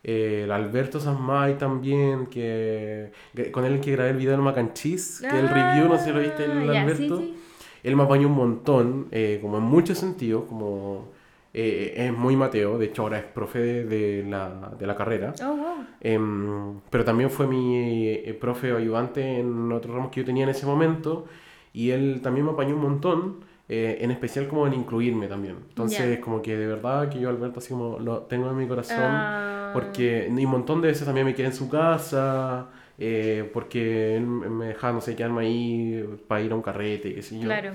Eh, 0.07 0.41
el 0.43 0.51
Alberto 0.51 0.99
Sanmay 0.99 1.57
también, 1.57 2.27
que, 2.27 3.11
que- 3.35 3.51
con 3.51 3.65
él 3.65 3.79
que 3.81 3.91
grabé 3.93 4.11
el 4.11 4.17
video 4.17 4.33
del 4.33 4.41
Mac 4.41 4.57
and 4.59 4.73
Cheese, 4.73 5.25
que 5.27 5.39
el 5.39 5.49
review, 5.49 5.87
no 5.89 5.97
sé 5.97 6.05
si 6.05 6.11
lo 6.11 6.19
viste, 6.19 6.45
el 6.45 6.69
Ah, 6.69 6.81
Alberto. 6.83 7.17
sí, 7.17 7.23
sí. 7.33 7.35
Él 7.83 7.95
me 7.95 8.03
apañó 8.03 8.27
un 8.27 8.35
montón, 8.35 9.07
eh, 9.11 9.39
como 9.41 9.57
en 9.57 9.63
muchos 9.63 9.97
sentidos, 9.97 10.43
como 10.47 11.09
eh, 11.55 11.93
es 11.97 12.13
muy 12.13 12.35
Mateo, 12.35 12.77
de 12.77 12.85
hecho 12.85 13.01
ahora 13.03 13.17
es 13.17 13.25
profe 13.25 13.59
de, 13.59 13.85
de 13.85 14.23
la, 14.29 14.73
de 14.77 14.85
la 14.85 14.95
carrera. 14.95 15.33
Oh, 15.43 15.55
wow. 15.55 15.85
Em, 16.01 16.79
pero 16.91 17.03
también 17.03 17.29
fue 17.31 17.47
mi 17.47 18.07
eh, 18.09 18.37
profe 18.39 18.73
o 18.73 18.77
ayudante 18.77 19.39
en 19.39 19.71
otros 19.71 19.95
ramos 19.95 20.11
que 20.11 20.19
yo 20.21 20.25
tenía 20.25 20.43
en 20.43 20.49
ese 20.49 20.65
momento 20.67 21.25
y 21.73 21.89
él 21.91 22.19
también 22.21 22.45
me 22.45 22.51
apañó 22.51 22.75
un 22.75 22.81
montón, 22.81 23.35
eh, 23.67 23.97
en 24.01 24.11
especial 24.11 24.47
como 24.47 24.67
en 24.67 24.73
incluirme 24.73 25.27
también. 25.27 25.57
Entonces, 25.69 26.19
como 26.19 26.41
que 26.41 26.55
de 26.57 26.67
verdad 26.67 27.09
que 27.09 27.19
yo 27.19 27.29
Alberto 27.29 27.59
así 27.59 27.69
como 27.69 27.99
lo 27.99 28.21
tengo 28.23 28.49
en 28.49 28.57
mi 28.57 28.67
corazón, 28.67 28.97
Ah. 28.99 29.71
porque 29.73 30.27
un 30.29 30.45
montón 30.45 30.81
de 30.81 30.89
veces 30.89 31.05
también 31.05 31.25
me 31.25 31.33
quedé 31.33 31.47
en 31.47 31.53
su 31.53 31.69
casa, 31.69 32.67
eh, 32.97 33.49
porque 33.53 34.15
él 34.17 34.25
me 34.25 34.67
dejaba, 34.67 34.93
no 34.93 35.01
sé, 35.01 35.15
quedarme 35.15 35.41
ahí 35.41 36.05
para 36.27 36.41
ir 36.41 36.51
a 36.51 36.55
un 36.55 36.61
carrete, 36.61 37.13
qué 37.15 37.21
sé 37.21 37.37
yo. 37.39 37.45
Claro. 37.45 37.71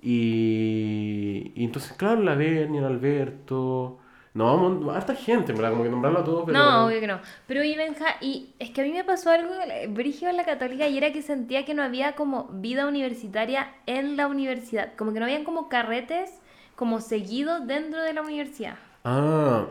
Y, 0.00 1.52
y 1.56 1.64
entonces, 1.64 1.92
claro, 1.92 2.22
la 2.22 2.34
Berni, 2.34 2.78
el 2.78 2.84
Alberto... 2.84 3.98
No, 4.38 4.92
harta 4.92 5.16
gente, 5.16 5.52
¿verdad? 5.52 5.70
Como 5.70 5.82
que 5.82 5.90
nombrarlo 5.90 6.20
a 6.20 6.24
todos, 6.24 6.44
pero... 6.46 6.56
No, 6.56 6.86
obvio 6.86 7.00
que 7.00 7.08
no. 7.08 7.18
Pero 7.48 7.60
oye, 7.60 7.76
Benja, 7.76 8.16
y 8.20 8.54
es 8.60 8.70
que 8.70 8.82
a 8.82 8.84
mí 8.84 8.92
me 8.92 9.02
pasó 9.02 9.30
algo 9.30 9.52
brígido 9.88 10.30
en 10.30 10.36
la 10.36 10.44
católica 10.44 10.86
y 10.86 10.96
era 10.96 11.12
que 11.12 11.22
sentía 11.22 11.64
que 11.64 11.74
no 11.74 11.82
había 11.82 12.12
como 12.12 12.44
vida 12.52 12.86
universitaria 12.86 13.74
en 13.86 14.16
la 14.16 14.28
universidad. 14.28 14.94
Como 14.96 15.12
que 15.12 15.18
no 15.18 15.24
habían 15.24 15.42
como 15.42 15.68
carretes 15.68 16.30
como 16.76 17.00
seguidos 17.00 17.66
dentro 17.66 18.00
de 18.00 18.12
la 18.12 18.22
universidad. 18.22 18.76
Ah, 19.02 19.66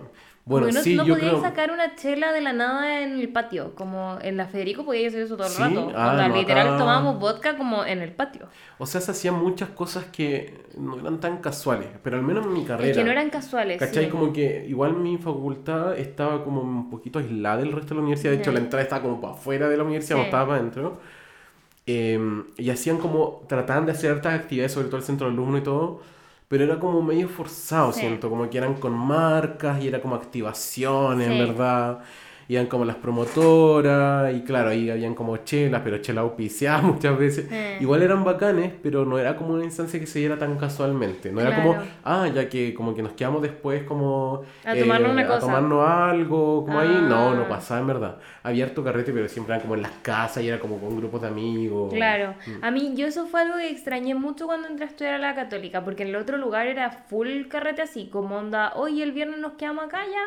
bueno, 0.47 0.67
no, 0.71 0.81
sí, 0.81 0.95
no 0.95 1.03
yo 1.05 1.13
podíais 1.15 1.31
creo... 1.33 1.41
sacar 1.43 1.71
una 1.71 1.95
chela 1.95 2.31
de 2.31 2.41
la 2.41 2.53
nada 2.53 3.01
en 3.03 3.19
el 3.19 3.29
patio. 3.29 3.75
Como 3.75 4.17
en 4.21 4.37
la 4.37 4.47
Federico 4.47 4.85
podíais 4.85 5.09
hacer 5.09 5.21
eso 5.23 5.35
todo 5.37 5.47
el 5.47 5.53
Sí, 5.53 5.61
rato. 5.61 5.91
ah, 5.95 6.11
Onda, 6.11 6.27
no, 6.29 6.35
literal 6.37 6.67
acá- 6.67 6.77
tomábamos 6.77 7.19
vodka 7.19 7.57
como 7.57 7.83
en 7.85 7.99
el 8.01 8.11
patio. 8.13 8.47
O 8.77 8.85
sea, 8.85 9.01
se 9.01 9.11
hacían 9.11 9.35
muchas 9.35 9.69
cosas 9.69 10.05
que 10.05 10.65
no 10.77 10.97
eran 10.99 11.19
tan 11.19 11.37
casuales, 11.37 11.89
pero 12.03 12.15
al 12.17 12.23
menos 12.23 12.45
en 12.45 12.53
mi 12.53 12.63
carrera. 12.63 12.89
Es 12.91 12.97
que 12.97 13.03
no 13.03 13.11
eran 13.11 13.29
casuales. 13.29 13.77
¿Cachai? 13.79 14.05
sí. 14.05 14.09
Como 14.09 14.31
que 14.31 14.65
igual 14.67 14.93
mi 14.93 15.17
facultad 15.17 15.97
estaba 15.97 16.43
como 16.43 16.61
un 16.61 16.89
poquito 16.89 17.19
aislada 17.19 17.57
del 17.57 17.71
resto 17.73 17.89
de 17.89 17.95
la 17.95 18.01
universidad. 18.01 18.31
De 18.31 18.37
hecho, 18.37 18.51
Ya. 18.51 18.57
la 18.57 18.63
entrada 18.63 18.83
estaba 18.83 19.01
como 19.01 19.19
para 19.19 19.33
afuera 19.33 19.67
de 19.69 19.75
la 19.77 19.83
universidad, 19.83 20.17
no 20.17 20.23
Sí. 20.23 20.27
estaba 20.27 20.45
para 20.47 20.59
adentro. 20.59 20.99
Eh, 21.85 22.19
y 22.57 22.69
hacían 22.69 22.97
como, 22.97 23.43
trataban 23.47 23.85
de 23.85 23.93
hacer 23.93 24.11
hartas 24.11 24.33
actividades, 24.33 24.73
sobre 24.73 24.87
todo 24.87 24.97
el 24.97 25.03
centro 25.03 25.27
de 25.27 25.33
alumno 25.33 25.57
y 25.57 25.61
todo, 25.61 26.01
pero 26.47 26.63
era 26.63 26.79
como 26.79 27.01
medio 27.01 27.27
forzado, 27.29 27.91
Sí. 27.93 28.01
siento, 28.01 28.29
como 28.29 28.49
que 28.49 28.57
eran 28.57 28.75
con 28.75 28.93
marcas 28.93 29.81
y 29.83 29.87
era 29.87 30.01
como 30.01 30.15
activaciones, 30.15 31.27
Sí. 31.29 31.37
¿verdad? 31.39 31.99
Iban 32.49 32.67
como 32.67 32.85
las 32.85 32.95
promotoras 32.95 34.33
y 34.33 34.41
claro, 34.41 34.69
ahí 34.69 34.89
habían 34.89 35.15
como 35.15 35.37
chelas, 35.37 35.81
pero 35.83 35.97
chelas 35.99 36.23
auspiciadas 36.23 36.83
muchas 36.83 37.17
veces. 37.17 37.51
Eh. 37.51 37.77
Igual 37.81 38.03
eran 38.03 38.23
bacanes, 38.23 38.71
pero 38.81 39.05
no 39.05 39.19
era 39.19 39.35
como 39.35 39.53
una 39.53 39.63
instancia 39.65 39.99
que 39.99 40.05
se 40.07 40.19
diera 40.19 40.37
tan 40.37 40.57
casualmente. 40.57 41.31
No 41.31 41.41
era 41.41 41.55
como, 41.55 41.73
Claro. 41.73 41.87
ah, 42.05 42.27
ya 42.33 42.47
que 42.49 42.73
como 42.73 42.95
que 42.95 43.03
nos 43.03 43.11
quedamos 43.13 43.41
después 43.41 43.83
como 43.83 44.43
A 44.65 44.75
tomarnos 44.75 45.11
una 45.11 45.23
a 45.23 45.27
cosa. 45.27 45.39
tomarnos 45.41 45.89
algo, 45.89 46.65
como 46.65 46.79
ahí. 46.79 46.87
No, 47.07 47.31
Ah. 47.31 47.35
no 47.35 47.47
pasaba 47.49 47.81
en 47.81 47.87
verdad. 47.87 48.17
Había 48.43 48.65
harto 48.65 48.83
carrete, 48.83 49.11
pero 49.11 49.27
siempre 49.27 49.53
eran 49.53 49.61
como 49.61 49.75
en 49.75 49.81
las 49.81 49.91
casas 50.01 50.43
y 50.43 50.47
era 50.47 50.59
como 50.59 50.77
con 50.79 50.95
grupos 50.97 51.21
de 51.21 51.27
amigos. 51.27 51.93
Claro, 51.93 52.33
Mm. 52.45 52.63
a 52.63 52.71
mí 52.71 52.93
yo 52.95 53.07
eso 53.07 53.27
fue 53.27 53.41
algo 53.41 53.57
que 53.57 53.69
extrañé 53.69 54.15
mucho 54.15 54.45
cuando 54.45 54.67
entré 54.67 54.85
a 54.85 54.87
estudiar 54.89 55.15
a 55.15 55.17
la 55.19 55.35
católica, 55.35 55.83
porque 55.83 56.03
en 56.03 56.09
el 56.09 56.15
otro 56.15 56.37
lugar 56.37 56.67
era 56.67 56.91
full 56.91 57.47
carrete 57.49 57.81
así, 57.81 58.07
como 58.11 58.37
onda, 58.37 58.73
oye, 58.75 59.03
el 59.03 59.11
viernes 59.11 59.39
nos 59.39 59.53
quedamos 59.53 59.85
acá 59.85 59.99
ya, 60.05 60.23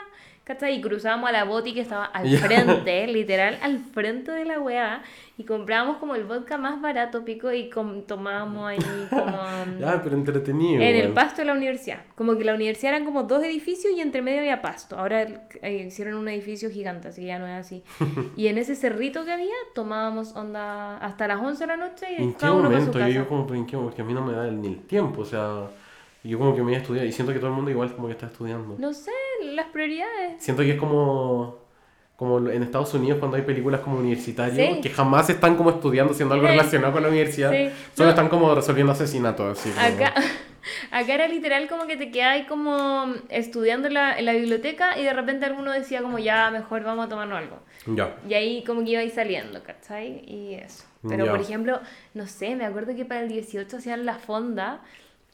¿cachai? 0.50 0.78
Y 0.78 0.80
cruzábamos 0.80 1.28
a 1.28 1.32
la 1.32 1.44
Boti 1.44 1.72
que 1.72 1.80
estaba 1.80 2.04
al 2.06 2.28
frente, 2.38 3.06
literal, 3.06 3.56
al 3.62 3.78
frente 3.78 4.32
de 4.32 4.44
la 4.44 4.58
weá. 4.58 5.02
Y 5.38 5.44
comprábamos 5.44 5.98
como 5.98 6.16
el 6.16 6.24
vodka 6.24 6.58
más 6.58 6.82
barato, 6.82 7.24
pico, 7.24 7.52
y 7.52 7.70
tomábamos 8.06 8.68
ahí 8.68 8.78
como... 9.08 9.30
Ya, 9.80 10.02
pero 10.02 10.16
entretenido. 10.16 10.82
En 10.82 10.96
el 10.96 11.12
pasto 11.12 11.42
de 11.42 11.46
la 11.46 11.52
universidad. 11.52 12.00
Como 12.14 12.36
que 12.36 12.44
la 12.44 12.54
universidad 12.54 12.94
eran 12.94 13.04
como 13.06 13.22
dos 13.22 13.42
edificios 13.44 13.94
y 13.96 14.00
entre 14.00 14.22
medio 14.22 14.40
había 14.40 14.60
pasto. 14.60 14.98
Ahora 14.98 15.22
eh, 15.62 15.84
hicieron 15.86 16.14
un 16.14 16.28
edificio 16.28 16.68
gigante, 16.68 17.08
así 17.08 17.22
que 17.22 17.28
ya 17.28 17.38
no 17.38 17.46
es 17.46 17.66
así. 17.66 17.82
Y 18.36 18.48
en 18.48 18.58
ese 18.58 18.74
cerrito 18.74 19.24
que 19.24 19.32
había, 19.32 19.54
tomábamos 19.74 20.34
onda 20.34 20.98
hasta 20.98 21.28
las 21.28 21.40
11 21.40 21.60
de 21.60 21.66
la 21.66 21.76
noche 21.76 22.06
y 22.10 22.22
¿En 22.22 22.32
qué 22.32 22.40
cada 22.40 22.52
uno 22.52 22.68
para 22.68 22.80
su 22.80 22.86
momento? 22.86 22.98
Yo 22.98 23.04
casa. 23.04 23.12
digo 23.12 23.28
como, 23.28 23.54
¿en 23.54 23.66
qué? 23.66 23.76
Porque 23.76 24.02
a 24.02 24.04
mí 24.04 24.12
no 24.12 24.24
me 24.24 24.32
da 24.32 24.50
ni 24.50 24.66
el 24.66 24.80
tiempo, 24.80 25.22
o 25.22 25.24
sea, 25.24 25.68
yo 26.22 26.38
como 26.38 26.52
que 26.54 26.60
me 26.60 26.66
voy 26.66 26.74
a 26.74 26.78
estudiar 26.78 27.06
y 27.06 27.12
siento 27.12 27.32
que 27.32 27.38
todo 27.38 27.48
el 27.50 27.56
mundo 27.56 27.70
igual 27.70 27.94
como 27.94 28.06
que 28.08 28.12
está 28.12 28.26
estudiando. 28.26 28.76
No 28.78 28.92
sé, 28.92 29.10
las 29.54 29.66
prioridades. 29.68 30.42
Siento 30.42 30.62
que 30.62 30.72
es 30.72 30.78
como, 30.78 31.58
como 32.16 32.38
en 32.50 32.62
Estados 32.62 32.92
Unidos 32.94 33.18
cuando 33.18 33.36
hay 33.38 33.42
películas 33.44 33.80
como 33.80 33.98
universitarios 33.98 34.56
Sí. 34.76 34.80
que 34.82 34.90
jamás 34.90 35.30
están 35.30 35.56
como 35.56 35.70
estudiando, 35.70 36.12
haciendo 36.12 36.34
algo 36.34 36.46
Sí. 36.46 36.52
relacionado 36.52 36.92
con 36.92 37.02
la 37.02 37.08
universidad, 37.08 37.50
Sí. 37.52 37.70
solo 37.94 38.06
No. 38.06 38.10
están 38.10 38.28
como 38.28 38.54
resolviendo 38.54 38.92
asesinatos, 38.92 39.58
así 39.58 39.70
como- 39.70 39.86
Acá, 39.86 40.14
acá 40.90 41.14
era 41.14 41.26
literal 41.26 41.66
como 41.68 41.86
que 41.86 41.96
te 41.96 42.22
ahí 42.22 42.44
como 42.44 43.06
estudiando 43.30 43.88
en 43.88 43.94
la, 43.94 44.18
en 44.18 44.26
la 44.26 44.32
biblioteca 44.34 44.98
y 44.98 45.04
de 45.04 45.12
repente 45.14 45.46
alguno 45.46 45.72
decía 45.72 46.02
como 46.02 46.18
ya 46.18 46.50
mejor 46.50 46.84
vamos 46.84 47.06
a 47.06 47.08
tomarnos 47.08 47.38
algo. 47.38 47.58
Ya. 47.86 48.14
Y 48.28 48.34
ahí 48.34 48.64
como 48.64 48.84
que 48.84 48.90
iba 48.90 49.00
ahí 49.00 49.08
saliendo, 49.10 49.62
¿cachai? 49.62 50.22
Y 50.26 50.54
eso. 50.54 50.84
Pero 51.08 51.24
Ya. 51.24 51.30
por 51.30 51.40
ejemplo, 51.40 51.80
no 52.12 52.26
sé, 52.26 52.54
me 52.56 52.66
acuerdo 52.66 52.94
que 52.94 53.06
para 53.06 53.22
el 53.22 53.30
18 53.30 53.78
hacían 53.78 54.04
la 54.04 54.16
fonda 54.16 54.82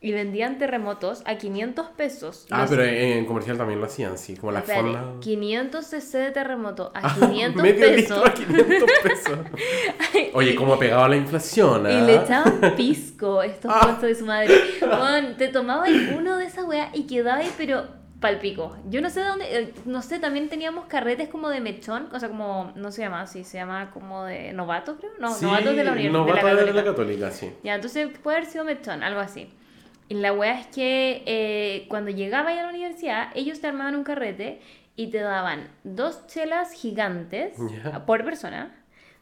y 0.00 0.12
vendían 0.12 0.58
terremotos 0.58 1.22
a 1.24 1.36
500 1.38 1.86
pesos. 1.96 2.46
Ah, 2.50 2.66
pero 2.68 2.84
en, 2.84 2.94
en 3.18 3.24
comercial 3.26 3.56
también 3.56 3.80
lo 3.80 3.86
hacían, 3.86 4.18
sí, 4.18 4.36
como 4.36 4.52
la 4.52 4.58
Espérate, 4.60 4.84
fonda. 4.92 5.20
500 5.20 5.84
cc 5.86 6.18
de 6.18 6.30
terremoto 6.32 6.92
a 6.94 7.14
500 7.14 7.62
Medio 7.62 7.80
pesos. 7.80 7.96
litro 7.96 8.26
a 8.26 8.34
500 8.34 8.90
pesos. 9.02 9.38
Oye, 10.34 10.54
¿cómo 10.54 10.74
ha 10.74 10.78
pegado 10.78 11.08
la 11.08 11.16
inflación? 11.16 11.86
Y 11.90 11.94
ah? 11.94 12.00
le 12.02 12.14
echaban 12.16 12.60
pisco, 12.76 13.42
estos 13.42 13.70
Ah. 13.74 13.80
puestos 13.82 14.02
de 14.02 14.14
su 14.14 14.26
madre. 14.26 14.54
Juan, 14.80 15.36
te 15.36 15.48
tomabas 15.48 15.90
uno 16.16 16.36
de 16.36 16.44
esa 16.46 16.64
weá 16.64 16.90
y 16.92 17.06
quedabas, 17.06 17.46
pero 17.56 17.86
palpico. 18.20 18.76
Yo 18.88 19.00
no 19.00 19.10
sé 19.10 19.20
de 19.20 19.26
dónde, 19.26 19.44
eh, 19.58 19.74
no 19.84 20.02
sé, 20.02 20.18
también 20.18 20.48
teníamos 20.48 20.86
carretes 20.86 21.28
como 21.28 21.48
de 21.48 21.60
mechón, 21.60 22.08
o 22.12 22.18
sea, 22.20 22.28
como, 22.28 22.72
no 22.74 22.90
se 22.92 23.02
llama 23.02 23.22
así, 23.22 23.44
se 23.44 23.58
llama 23.58 23.90
como 23.92 24.24
de 24.24 24.52
novato, 24.52 24.96
creo. 24.96 25.12
No, 25.20 25.32
Sí, 25.34 25.44
novatos 25.44 25.76
de 25.76 25.84
la 25.84 25.92
universidad. 25.92 26.12
novato 26.12 26.46
de 26.46 26.54
la 26.54 26.60
de 26.64 26.72
la 26.72 26.84
Católica. 26.84 27.26
católica, 27.26 27.30
sí. 27.30 27.50
Ya, 27.62 27.74
entonces 27.74 28.08
puede 28.22 28.38
haber 28.38 28.48
sido 28.50 28.64
mechón, 28.64 29.02
algo 29.02 29.20
así. 29.20 29.50
Y 30.08 30.14
la 30.14 30.32
weá 30.32 30.60
es 30.60 30.66
que 30.68 31.22
eh, 31.26 31.86
cuando 31.88 32.10
llegabas 32.10 32.56
a 32.56 32.62
la 32.62 32.68
universidad, 32.68 33.28
ellos 33.34 33.60
te 33.60 33.66
armaban 33.66 33.96
un 33.96 34.04
carrete 34.04 34.60
y 34.94 35.08
te 35.08 35.18
daban 35.18 35.68
dos 35.84 36.26
chelas 36.26 36.72
gigantes 36.72 37.56
Ya. 37.84 38.06
por 38.06 38.24
persona, 38.24 38.74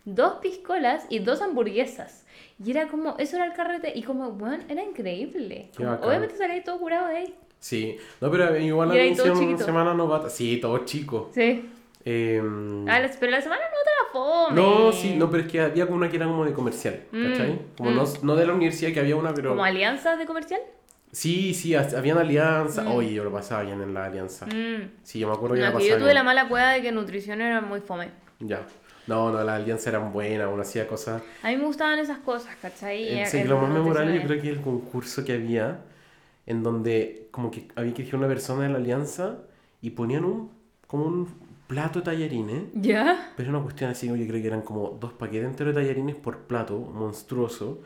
dos 0.05 0.35
piscolas 0.43 1.07
y 1.09 1.21
dos 1.21 1.41
hamburguesas. 1.43 2.27
Y 2.65 2.71
era 2.71 2.87
como, 2.89 3.17
eso 3.19 3.37
era 3.37 3.47
el 3.47 3.53
carrete, 3.55 3.93
y 3.95 4.03
como, 4.03 4.31
bueno, 4.33 4.63
era 4.69 4.83
increíble. 4.83 5.71
Como, 5.77 5.93
obviamente 5.95 6.37
salí 6.37 6.63
todo 6.63 6.79
curado 6.79 7.09
de 7.09 7.17
ahí. 7.17 7.35
Sí, 7.59 7.97
no, 8.21 8.31
pero 8.31 8.57
igual 8.59 8.95
Y 8.95 8.99
era 8.99 9.25
la 9.25 9.59
semana 9.59 9.95
novata. 9.95 10.29
Sí, 10.29 10.59
todo 10.61 10.85
chico. 10.85 11.31
Sí. 11.35 11.69
Eh, 12.05 12.41
Ah, 12.87 13.01
pero 13.19 13.33
la 13.33 13.41
semana 13.41 13.63
no 13.63 13.77
fome. 14.15 14.55
no, 14.57 14.93
sí, 14.93 15.15
no, 15.17 15.31
pero 15.31 15.43
es 15.43 15.51
que 15.53 15.61
había 15.61 15.85
como 15.85 15.99
una 15.99 16.09
que 16.09 16.17
era 16.17 16.27
como 16.27 16.45
de 16.47 16.53
comercial, 16.55 17.03
¿cachai? 17.11 17.61
Como 17.77 17.91
mm. 17.91 17.95
no, 17.97 18.05
no 18.23 18.37
de 18.37 18.47
la 18.47 18.55
universidad 18.55 18.93
que 18.93 19.01
había 19.01 19.17
una, 19.17 19.35
pero... 19.35 19.51
¿Como 19.51 19.65
alianzas 19.65 20.19
de 20.19 20.25
comercial? 20.25 20.61
Sí, 21.13 21.53
sí, 21.55 21.75
ha- 21.75 21.89
habían 21.97 22.19
alianza. 22.19 22.89
Oye, 22.91 23.13
yo 23.13 23.23
lo 23.23 23.31
pasaba 23.31 23.63
bien 23.63 23.81
en 23.83 23.93
la 23.95 24.07
alianza. 24.07 24.47
Mm. 24.47 24.91
Sí, 25.03 25.19
yo 25.19 25.29
me 25.29 25.35
acuerdo 25.35 25.55
que 25.57 25.61
No, 25.61 25.67
la 25.67 25.73
que 25.73 25.79
yo 25.79 25.91
pasaba 25.91 25.99
tuve 25.99 26.07
bien. 26.09 26.15
la 26.15 26.23
mala 26.25 26.49
cueva 26.49 26.73
de 26.73 26.83
que 26.83 26.91
nutrición 26.93 27.41
era 27.41 27.61
muy 27.61 27.81
fome. 27.81 28.11
Ya. 28.41 28.67
No, 29.07 29.31
no, 29.31 29.45
las 29.45 29.57
alianzas 29.61 29.89
eran 29.89 30.13
buenas, 30.13 30.49
uno 30.51 30.63
hacía 30.63 30.89
cosas... 30.89 31.23
A 31.43 31.49
mí 31.49 31.57
me 31.57 31.65
gustaban 31.67 31.99
esas 31.99 32.19
cosas, 32.19 32.57
¿cachai? 32.61 33.21
Eh, 33.21 33.27
sí, 33.27 33.39
el 33.39 33.49
lo 33.49 33.59
más 33.59 33.71
memorable 33.71 34.15
yo 34.15 34.23
creo 34.27 34.41
que 34.41 34.49
el 34.49 34.61
concurso 34.63 35.25
que 35.25 35.35
había, 35.35 35.81
en 36.47 36.63
donde 36.63 37.29
como 37.31 37.51
que 37.51 37.69
había 37.77 37.93
que 37.93 38.03
elegir 38.03 38.17
una 38.17 38.29
persona 38.29 38.63
de 38.63 38.71
la 38.71 38.79
alianza 38.79 39.39
y 39.83 39.91
ponían 39.91 40.25
un, 40.25 40.51
como 40.87 41.05
un 41.05 41.29
plato 41.67 42.01
de 42.01 42.05
tallarines, 42.07 42.63
¿Ya? 42.75 43.33
pero 43.37 43.49
era 43.49 43.57
una 43.59 43.65
cuestión 43.65 43.91
así, 43.91 44.07
yo 44.07 44.15
creo 44.15 44.41
que 44.41 44.47
eran 44.47 44.63
como 44.63 44.97
dos 45.01 45.13
paquetes 45.13 45.49
enteros 45.49 45.75
de 45.75 45.83
tallarines 45.83 46.17
por 46.17 46.39
plato, 46.41 46.79
monstruoso, 46.79 47.81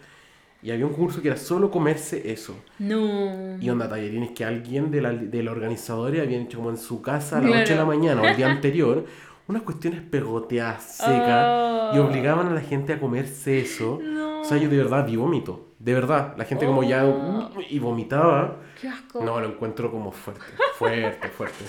y 0.63 0.73
había 0.73 0.87
un 0.87 0.93
concurso 0.93 1.23
que 1.23 1.29
era 1.29 1.37
solo 1.37 1.71
comerse 1.71 2.33
eso. 2.33 2.57
No. 2.81 3.57
Y 3.61 3.71
onda, 3.71 3.89
tallarines 3.89 4.33
que 4.33 4.45
alguien 4.45 4.91
de 4.91 5.01
la, 5.01 5.13
de 5.13 5.43
los 5.45 5.53
organizadores 5.53 6.21
habían 6.21 6.43
hecho 6.43 6.59
como 6.59 6.71
en 6.71 6.77
su 6.77 7.01
casa 7.01 7.39
a 7.39 7.41
las 7.41 7.49
Claro. 7.51 7.63
8 7.65 7.73
de 7.75 7.79
la 7.79 7.85
mañana 7.85 8.23
o 8.23 8.25
el 8.25 8.37
día 8.37 8.47
anterior, 8.51 9.05
unas 9.47 9.63
cuestiones 9.63 10.01
pegoteadas, 10.03 10.83
secas, 10.97 11.95
y 11.95 11.99
Oh. 11.99 12.07
obligaban 12.07 12.49
a 12.49 12.55
la 12.55 12.61
gente 12.61 12.93
a 12.93 12.99
comerse 13.01 13.61
eso. 13.61 14.01
No. 14.03 14.41
O 14.41 14.45
sea, 14.45 14.59
yo 14.59 14.69
de 14.69 14.77
verdad 14.77 15.07
vi 15.07 15.15
vómito. 15.17 15.68
De 15.79 15.95
verdad, 15.95 16.35
la 16.37 16.45
gente 16.45 16.67
como 16.67 16.83
ya 16.83 17.05
Oh. 17.05 17.51
y 17.69 17.79
vomitaba. 17.79 18.57
Qué 18.81 18.89
asco. 18.89 19.23
No, 19.25 19.41
lo 19.41 19.47
encuentro 19.49 19.91
como 19.91 20.11
fuerte, 20.11 20.43
fuerte, 20.75 21.29
fuerte. 21.29 21.65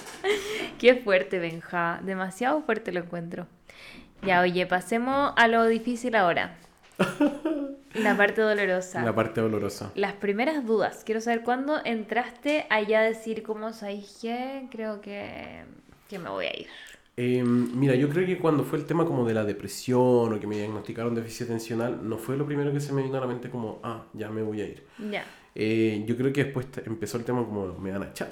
Qué 0.80 0.96
fuerte, 0.96 1.38
Benja. 1.40 2.00
Demasiado 2.04 2.62
fuerte 2.64 2.92
lo 2.92 3.02
encuentro. 3.02 3.46
Ya, 4.24 4.42
oye, 4.42 4.66
pasemos 4.66 5.32
a 5.38 5.48
lo 5.48 5.66
difícil 5.66 6.16
ahora. 6.16 6.56
La 7.94 8.16
parte 8.16 8.42
dolorosa. 8.42 9.02
La 9.04 9.14
parte 9.16 9.42
dolorosa. 9.42 9.92
Las 9.96 10.14
primeras 10.14 10.66
dudas. 10.66 11.04
Quiero 11.06 11.22
saber 11.22 11.42
cuándo 11.44 11.80
entraste 11.84 12.66
allá 12.70 13.00
a 13.00 13.04
decir, 13.04 13.42
¿cómo 13.44 13.74
sabéis 13.74 14.20
qué? 14.22 14.68
Creo 14.70 15.02
que, 15.02 15.64
que 16.08 16.20
me 16.20 16.30
voy 16.30 16.46
a 16.46 16.56
ir. 16.60 16.68
Eh, 17.22 17.44
mira, 17.44 17.96
yo 17.96 18.08
creo 18.08 18.26
que 18.26 18.38
cuando 18.38 18.64
fue 18.64 18.80
el 18.80 18.86
tema 18.86 19.06
como 19.06 19.28
de 19.28 19.34
la 19.34 19.44
depresión 19.44 20.32
o 20.34 20.40
que 20.40 20.48
me 20.48 20.56
diagnosticaron 20.56 21.14
déficit 21.14 21.48
atencional, 21.48 22.00
no 22.08 22.18
fue 22.18 22.38
lo 22.38 22.46
primero 22.46 22.72
que 22.72 22.80
se 22.80 22.94
me 22.94 23.04
vino 23.04 23.18
a 23.18 23.20
la 23.20 23.28
mente 23.28 23.50
como, 23.50 23.80
ah, 23.84 24.06
ya 24.14 24.30
me 24.30 24.42
voy 24.42 24.62
a 24.62 24.66
ir. 24.68 24.86
Ya. 25.12 25.26
Eh, 25.54 26.06
yo 26.08 26.16
creo 26.16 26.32
que 26.32 26.46
después 26.46 26.68
empezó 26.86 27.18
el 27.18 27.26
tema 27.26 27.44
como, 27.44 27.78
me 27.78 27.92
van 27.92 28.04
a 28.04 28.08
echar. 28.12 28.30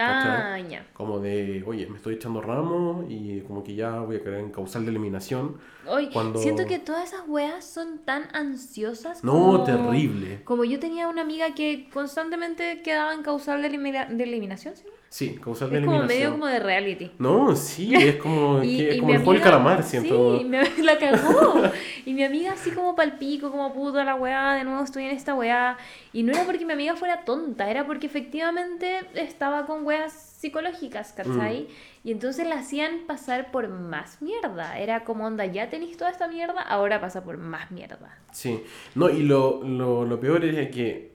Ah, 0.00 0.58
ya. 0.68 0.84
Como 0.94 1.20
de, 1.20 1.62
oye, 1.66 1.86
me 1.88 1.96
estoy 1.96 2.14
echando 2.14 2.40
ramos 2.40 3.04
y 3.08 3.40
como 3.42 3.62
que 3.62 3.74
ya 3.76 4.00
voy 4.00 4.16
a 4.16 4.22
caer 4.24 4.36
en 4.40 4.50
causal 4.50 4.84
de 4.84 4.90
eliminación. 4.90 5.56
Hoy 5.88 6.08
Cuando- 6.12 6.40
siento 6.40 6.66
que 6.66 6.78
todas 6.80 7.12
esas 7.12 7.28
weas 7.28 7.64
son 7.64 7.98
tan 8.04 8.24
ansiosas. 8.32 9.22
No, 9.22 9.32
como- 9.32 9.64
terrible. 9.64 10.40
Como 10.44 10.64
yo 10.64 10.80
tenía 10.80 11.06
una 11.08 11.22
amiga 11.22 11.54
que 11.54 11.88
constantemente 11.92 12.82
quedaba 12.82 13.12
en 13.14 13.22
causal 13.22 13.62
de, 13.62 13.68
elimina- 13.68 14.06
de 14.08 14.24
eliminación, 14.24 14.74
¿sí? 14.76 14.84
Sí, 15.10 15.36
causal 15.42 15.70
de 15.70 15.78
Es 15.78 15.84
como 15.84 15.96
eliminación. 16.02 16.18
medio 16.20 16.30
como 16.32 16.46
de 16.46 16.58
reality. 16.60 17.10
No, 17.18 17.56
sí, 17.56 17.94
es 17.96 18.16
como, 18.16 18.62
Y- 18.62 18.76
que, 18.76 18.94
y 18.96 18.98
como 18.98 19.12
el 19.12 19.16
juego 19.18 19.32
del 19.32 19.42
calamar, 19.42 19.82
siento. 19.82 20.38
Sí, 20.38 20.44
me, 20.44 20.62
la 20.82 20.98
cagó. 20.98 21.62
y 22.04 22.12
mi 22.12 22.24
amiga 22.24 22.52
así 22.52 22.70
como 22.72 22.94
palpico, 22.94 23.50
como 23.50 23.72
puto 23.72 24.04
la 24.04 24.14
weá, 24.16 24.52
de 24.54 24.64
nuevo 24.64 24.82
estoy 24.84 25.04
en 25.04 25.12
esta 25.12 25.34
weá. 25.34 25.78
Y 26.12 26.22
no 26.24 26.32
era 26.32 26.44
porque 26.44 26.66
mi 26.66 26.74
amiga 26.74 26.94
fuera 26.94 27.24
tonta, 27.24 27.70
era 27.70 27.86
porque 27.86 28.06
efectivamente 28.06 29.00
estaba 29.14 29.64
con 29.64 29.84
weas 29.86 30.12
psicológicas, 30.12 31.12
¿cachai? 31.12 31.62
Mm. 31.62 32.08
Y 32.08 32.12
entonces 32.12 32.46
la 32.46 32.56
hacían 32.58 33.00
pasar 33.06 33.50
por 33.50 33.68
más 33.68 34.20
mierda. 34.22 34.78
Era 34.78 35.04
como 35.04 35.26
onda, 35.26 35.46
ya 35.46 35.70
tenéis 35.70 35.96
toda 35.96 36.10
esta 36.10 36.28
mierda, 36.28 36.60
ahora 36.62 37.00
pasa 37.00 37.24
por 37.24 37.38
más 37.38 37.70
mierda. 37.70 38.16
Sí, 38.32 38.62
no, 38.94 39.08
y 39.08 39.22
lo, 39.22 39.62
lo, 39.64 40.04
lo 40.04 40.20
peor 40.20 40.44
es 40.44 40.68
que 40.70 41.12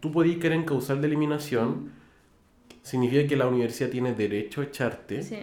tú 0.00 0.10
podías 0.12 0.38
caer 0.38 0.54
en 0.54 0.64
causal 0.64 1.00
de 1.00 1.06
eliminación, 1.08 1.92
significa 2.88 3.26
que 3.28 3.36
la 3.36 3.46
universidad 3.46 3.90
tiene 3.90 4.14
derecho 4.14 4.60
a 4.60 4.64
echarte, 4.64 5.22
Sí. 5.22 5.38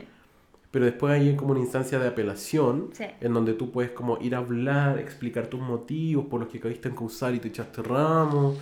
pero 0.72 0.86
después 0.86 1.14
hay 1.14 1.36
como 1.36 1.52
una 1.52 1.60
instancia 1.62 2.00
de 2.00 2.08
apelación 2.08 2.90
Sí. 2.94 3.06
en 3.22 3.34
donde 3.34 3.54
tú 3.54 3.72
puedes 3.72 3.92
como 3.92 4.18
ir 4.22 4.36
a 4.36 4.40
hablar, 4.40 5.00
explicar 5.00 5.48
tus 5.48 5.62
motivos 5.62 6.26
por 6.26 6.40
los 6.42 6.50
que 6.50 6.60
caíste 6.60 6.90
en 6.90 6.96
causal 6.96 7.36
y 7.36 7.40
te 7.40 7.48
echaste 7.50 7.82
ramos, 7.84 8.58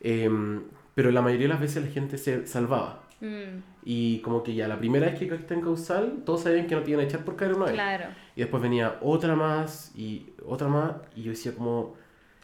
em, 0.00 0.62
pero 0.94 1.10
la 1.10 1.22
mayoría 1.22 1.46
de 1.46 1.52
las 1.54 1.60
veces 1.60 1.84
la 1.84 1.90
gente 1.90 2.18
se 2.18 2.46
salvaba. 2.46 3.02
Mm, 3.20 3.62
Y 3.82 4.18
como 4.20 4.42
que 4.42 4.54
ya 4.54 4.68
la 4.68 4.78
primera 4.78 5.06
vez 5.06 5.18
que 5.18 5.26
caíste 5.26 5.54
en 5.54 5.62
causal, 5.62 6.18
todos 6.26 6.42
sabían 6.42 6.66
que 6.66 6.74
no 6.74 6.82
te 6.82 6.90
iban 6.90 7.02
a 7.02 7.08
echar 7.08 7.24
por 7.24 7.34
caer 7.36 7.54
una 7.54 7.64
vez. 7.66 7.74
claro. 7.74 8.04
Y 8.36 8.40
después 8.40 8.62
venía 8.62 8.98
otra 9.00 9.34
más 9.34 9.90
y 9.96 10.26
otra 10.44 10.68
más. 10.68 10.96
Y 11.16 11.22
yo 11.22 11.30
decía 11.30 11.54
como, 11.54 11.94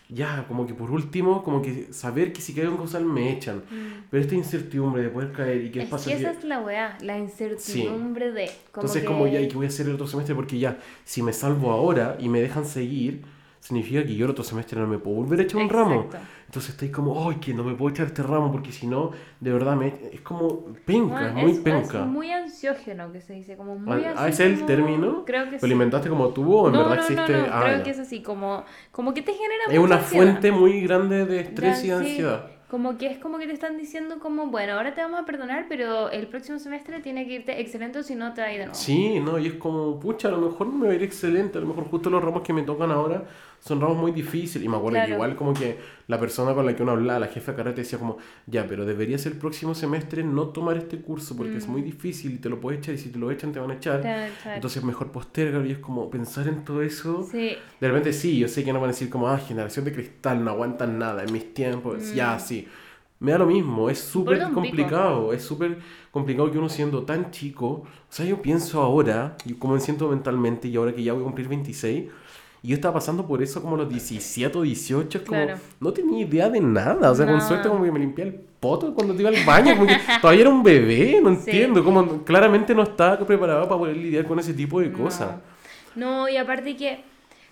ya, 0.08 0.44
como 0.46 0.66
que 0.66 0.74
por 0.74 0.90
último, 0.90 1.42
como 1.42 1.60
que 1.60 1.88
saber 1.92 2.32
que 2.32 2.40
si 2.40 2.54
caigo 2.54 2.70
en 2.70 2.76
causal 2.76 3.04
me 3.04 3.32
echan. 3.32 3.62
Pero 4.10 4.22
esta 4.22 4.34
incertidumbre 4.34 5.02
de 5.02 5.08
poder 5.08 5.32
caer 5.32 5.64
y 5.64 5.70
qué 5.70 5.80
Mm. 5.80 5.82
Es 5.82 5.88
pasa 5.88 6.10
que 6.10 6.16
esa 6.16 6.30
es 6.30 6.44
la 6.44 6.60
weá, 6.60 6.96
la 7.00 7.18
incertidumbre 7.18 8.32
de. 8.32 8.46
Como 8.46 8.82
Entonces 8.82 9.02
que... 9.02 9.06
como 9.08 9.26
ya, 9.26 9.40
¿y 9.40 9.48
qué 9.48 9.56
voy 9.56 9.66
a 9.66 9.68
hacer 9.68 9.86
el 9.86 9.94
otro 9.94 10.06
semestre? 10.06 10.34
Porque 10.34 10.58
ya, 10.58 10.78
si 11.04 11.22
me 11.22 11.32
salvo 11.32 11.70
ahora 11.72 12.16
y 12.20 12.28
me 12.28 12.40
dejan 12.40 12.66
seguir, 12.66 13.22
significa 13.66 14.04
que 14.04 14.14
yo 14.14 14.24
el 14.26 14.30
otro 14.32 14.44
semestre 14.44 14.80
no 14.80 14.86
me 14.86 14.98
puedo 14.98 15.16
volver 15.16 15.40
a 15.40 15.42
echar 15.42 15.60
un 15.60 15.68
ramo. 15.68 16.02
Exacto. 16.04 16.18
Entonces 16.46 16.70
estoy 16.70 16.90
como, 16.90 17.28
ay, 17.28 17.36
que 17.36 17.52
no 17.54 17.64
me 17.64 17.74
puedo 17.74 17.90
echar 17.90 18.06
este 18.06 18.22
ramo 18.22 18.50
porque 18.52 18.72
si 18.72 18.86
no, 18.86 19.10
de 19.40 19.52
verdad, 19.52 19.76
me... 19.76 19.88
es 20.12 20.20
como 20.20 20.64
penca, 20.84 21.32
Bueno, 21.32 21.38
es 21.40 21.44
muy 21.44 21.54
penca. 21.60 22.00
es 22.00 22.06
muy 22.06 22.30
ansiógeno 22.30 23.12
que 23.12 23.20
se 23.20 23.32
dice, 23.34 23.56
como 23.56 23.76
muy 23.78 24.04
Ah, 24.04 24.12
así 24.14 24.28
¿ese 24.30 24.46
es 24.46 24.60
el 24.60 24.66
término? 24.66 25.24
Creo 25.24 25.50
que 25.50 25.58
¿Lo 25.58 25.58
sí. 25.58 25.66
alimentaste 25.66 26.08
como 26.08 26.28
tubo 26.30 26.62
o 26.62 26.68
en 26.68 26.74
no, 26.74 26.78
verdad 26.78 26.96
no, 26.96 27.02
existe? 27.02 27.32
no, 27.32 27.46
Ah, 27.50 27.62
creo 27.64 27.78
ya. 27.78 27.82
que 27.82 27.90
es 27.90 27.98
así, 27.98 28.22
como, 28.22 28.64
como 28.92 29.12
que 29.14 29.22
te 29.22 29.32
genera 29.32 29.64
Es 29.68 29.80
mucha 29.80 29.80
una 29.80 29.96
ansiedad. 29.96 30.40
fuente 30.40 30.52
muy 30.52 30.80
grande 30.82 31.26
de 31.26 31.40
estrés 31.40 31.82
y 31.84 31.88
de 31.88 31.94
sí. 31.96 32.04
ansiedad. 32.04 32.50
Como 32.68 32.98
que 32.98 33.06
es 33.06 33.18
como 33.18 33.38
que 33.38 33.46
te 33.46 33.52
están 33.52 33.76
diciendo 33.78 34.18
como, 34.18 34.48
bueno, 34.48 34.72
ahora 34.74 34.92
te 34.94 35.00
vamos 35.00 35.20
a 35.20 35.24
perdonar, 35.24 35.66
pero 35.68 36.10
el 36.10 36.26
próximo 36.28 36.58
semestre 36.58 37.00
tiene 37.00 37.26
que 37.26 37.34
irte 37.34 37.60
excelente 37.60 38.00
o 38.00 38.02
si 38.02 38.16
no 38.16 38.34
te 38.34 38.40
va 38.40 38.48
a 38.48 38.52
ir 38.52 38.58
de 38.60 38.66
nuevo. 38.66 38.74
Sí, 38.74 39.20
no, 39.20 39.38
y 39.38 39.46
es 39.46 39.54
como, 39.54 39.98
pucha, 40.00 40.28
a 40.28 40.32
lo 40.32 40.38
mejor 40.40 40.66
no 40.68 40.72
me 40.78 40.86
va 40.88 40.92
a 40.92 40.96
ir 40.96 41.02
excelente, 41.04 41.58
a 41.58 41.60
lo 41.60 41.68
mejor 41.68 41.84
justo 41.84 42.10
los 42.10 42.22
ramos 42.22 42.42
que 42.42 42.52
me 42.52 42.62
tocan 42.62 42.90
ahora 42.90 43.24
son 43.60 43.80
ramos 43.80 43.96
muy 43.96 44.12
difíciles. 44.12 44.64
Y 44.64 44.68
me 44.68 44.76
acuerdo 44.76 44.96
que 44.98 45.06
Claro. 45.06 45.14
igual 45.14 45.36
como 45.36 45.52
que 45.54 45.78
la 46.08 46.20
persona 46.20 46.54
con 46.54 46.64
la 46.66 46.76
que 46.76 46.82
uno 46.82 46.92
hablaba, 46.92 47.18
la 47.20 47.26
jefa 47.28 47.52
de 47.52 47.56
carrera, 47.56 47.74
te 47.74 47.82
decía 47.82 47.98
como, 47.98 48.18
ya, 48.46 48.66
pero 48.66 48.84
deberías 48.84 49.26
el 49.26 49.32
próximo 49.34 49.74
semestre 49.74 50.22
no 50.22 50.48
tomar 50.48 50.76
este 50.76 51.00
curso 51.00 51.36
porque 51.36 51.56
es 51.56 51.66
muy 51.66 51.82
difícil 51.82 52.32
y 52.34 52.38
te 52.38 52.48
lo 52.48 52.60
puedes 52.60 52.78
echar 52.80 52.94
y 52.94 52.98
si 52.98 53.08
te 53.10 53.18
lo 53.18 53.30
echan 53.30 53.52
te 53.52 53.58
van 53.58 53.70
a 53.72 53.74
echar. 53.74 54.00
Mm. 54.04 54.48
Entonces 54.50 54.84
mejor 54.84 55.10
postergar 55.10 55.66
y 55.66 55.72
es 55.72 55.78
como 55.78 56.08
pensar 56.10 56.46
en 56.48 56.64
todo 56.64 56.82
eso. 56.82 57.26
Sí, 57.30 57.56
De 57.80 57.88
repente 57.88 58.12
sí, 58.12 58.38
yo 58.38 58.48
sé 58.48 58.62
que 58.64 58.72
no 58.72 58.80
van 58.80 58.90
a 58.90 58.92
decir 58.92 59.10
como, 59.10 59.28
ah, 59.28 59.38
generación 59.38 59.84
de 59.84 59.92
cristal, 59.92 60.44
no 60.44 60.50
aguantan 60.52 60.98
nada 60.98 61.24
en 61.24 61.32
mis 61.32 61.52
tiempos. 61.52 62.14
Ya, 62.14 62.38
sí. 62.38 62.68
Me 63.18 63.32
da 63.32 63.38
lo 63.38 63.46
mismo, 63.46 63.88
es 63.88 63.98
súper 63.98 64.46
Mm. 64.46 64.52
Complicado, 64.52 65.32
es 65.32 65.42
súper 65.42 65.78
complicado 66.10 66.50
que 66.50 66.58
uno 66.58 66.68
siendo 66.68 67.02
tan 67.04 67.30
chico, 67.30 67.66
o 67.68 67.86
sea, 68.10 68.26
yo 68.26 68.42
pienso 68.42 68.82
ahora, 68.82 69.36
y 69.46 69.54
como 69.54 69.72
me 69.72 69.80
siento 69.80 70.06
mentalmente, 70.10 70.68
y 70.68 70.76
ahora 70.76 70.94
que 70.94 71.02
ya 71.02 71.14
voy 71.14 71.22
a 71.22 71.24
cumplir 71.24 71.48
26, 71.48 72.10
y 72.66 72.70
yo 72.70 72.74
estaba 72.74 72.94
pasando 72.94 73.24
por 73.26 73.40
eso 73.42 73.62
como 73.62 73.76
a 73.76 73.78
los 73.78 73.88
17 73.88 74.58
o 74.58 74.62
18, 74.62 75.18
es 75.18 75.24
como, 75.24 75.40
Claro. 75.44 75.60
no 75.78 75.92
tenía 75.92 76.26
idea 76.26 76.50
de 76.50 76.60
nada, 76.60 77.12
o 77.12 77.14
sea, 77.14 77.24
con 77.24 77.36
No. 77.36 77.40
suerte 77.46 77.68
como 77.68 77.84
que 77.84 77.92
me 77.92 78.00
limpié 78.00 78.24
el 78.24 78.34
poto 78.34 78.92
cuando 78.92 79.14
te 79.14 79.20
iba 79.22 79.30
al 79.30 79.44
baño, 79.46 79.74
todavía 80.20 80.40
era 80.42 80.50
un 80.50 80.62
bebé, 80.64 81.20
no 81.22 81.30
Sí. 81.30 81.36
entiendo, 81.46 81.84
como 81.84 82.24
claramente 82.24 82.74
no 82.74 82.82
estaba 82.82 83.18
preparado 83.18 83.68
para 83.68 83.78
poder 83.78 83.96
lidiar 83.96 84.24
con 84.26 84.38
ese 84.40 84.52
tipo 84.52 84.80
de 84.80 84.90
cosas. 84.90 85.36
No, 85.94 86.28
y 86.28 86.36
aparte 86.36 86.76
que 86.76 87.04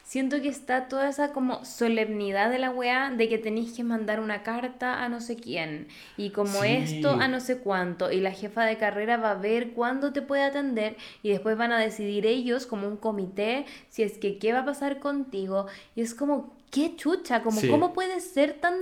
siento 0.05 0.41
que 0.41 0.49
está 0.49 0.87
toda 0.89 1.09
esa 1.09 1.33
como 1.33 1.65
solemnidad 1.65 2.51
de 2.51 2.59
la 2.59 2.71
weá 2.71 3.11
de 3.11 3.29
que 3.29 3.39
tenéis 3.39 3.73
que 3.73 3.83
mandar 3.83 4.21
una 4.21 4.43
carta 4.43 5.03
a 5.03 5.09
no 5.09 5.21
sé 5.21 5.35
quién 5.37 5.89
y 6.17 6.31
como 6.31 6.61
Sí. 6.63 6.69
esto 6.69 7.11
a 7.11 7.27
no 7.27 7.41
sé 7.41 7.59
cuánto 7.59 8.13
y 8.13 8.21
la 8.21 8.31
jefa 8.31 8.65
de 8.65 8.77
carrera 8.77 9.17
va 9.17 9.33
a 9.33 9.35
ver 9.35 9.73
cuándo 9.73 10.13
te 10.13 10.21
puede 10.23 10.43
atender 10.43 10.97
y 11.23 11.31
después 11.31 11.57
van 11.57 11.73
a 11.73 11.79
decidir 11.79 12.27
ellos 12.27 12.67
como 12.67 12.87
un 12.87 12.97
comité 12.99 13.65
si 13.89 14.03
es 14.03 14.19
que 14.19 14.39
qué 14.39 14.53
va 14.53 14.61
a 14.61 14.65
pasar 14.65 15.01
contigo 15.01 15.67
y 15.97 16.03
es 16.03 16.15
como 16.15 16.55
qué 16.71 16.95
chucha, 16.97 17.43
como 17.43 17.61
Sí. 17.61 17.69
cómo 17.69 17.93
puede 17.95 18.21
ser 18.21 18.55
tan 18.61 18.75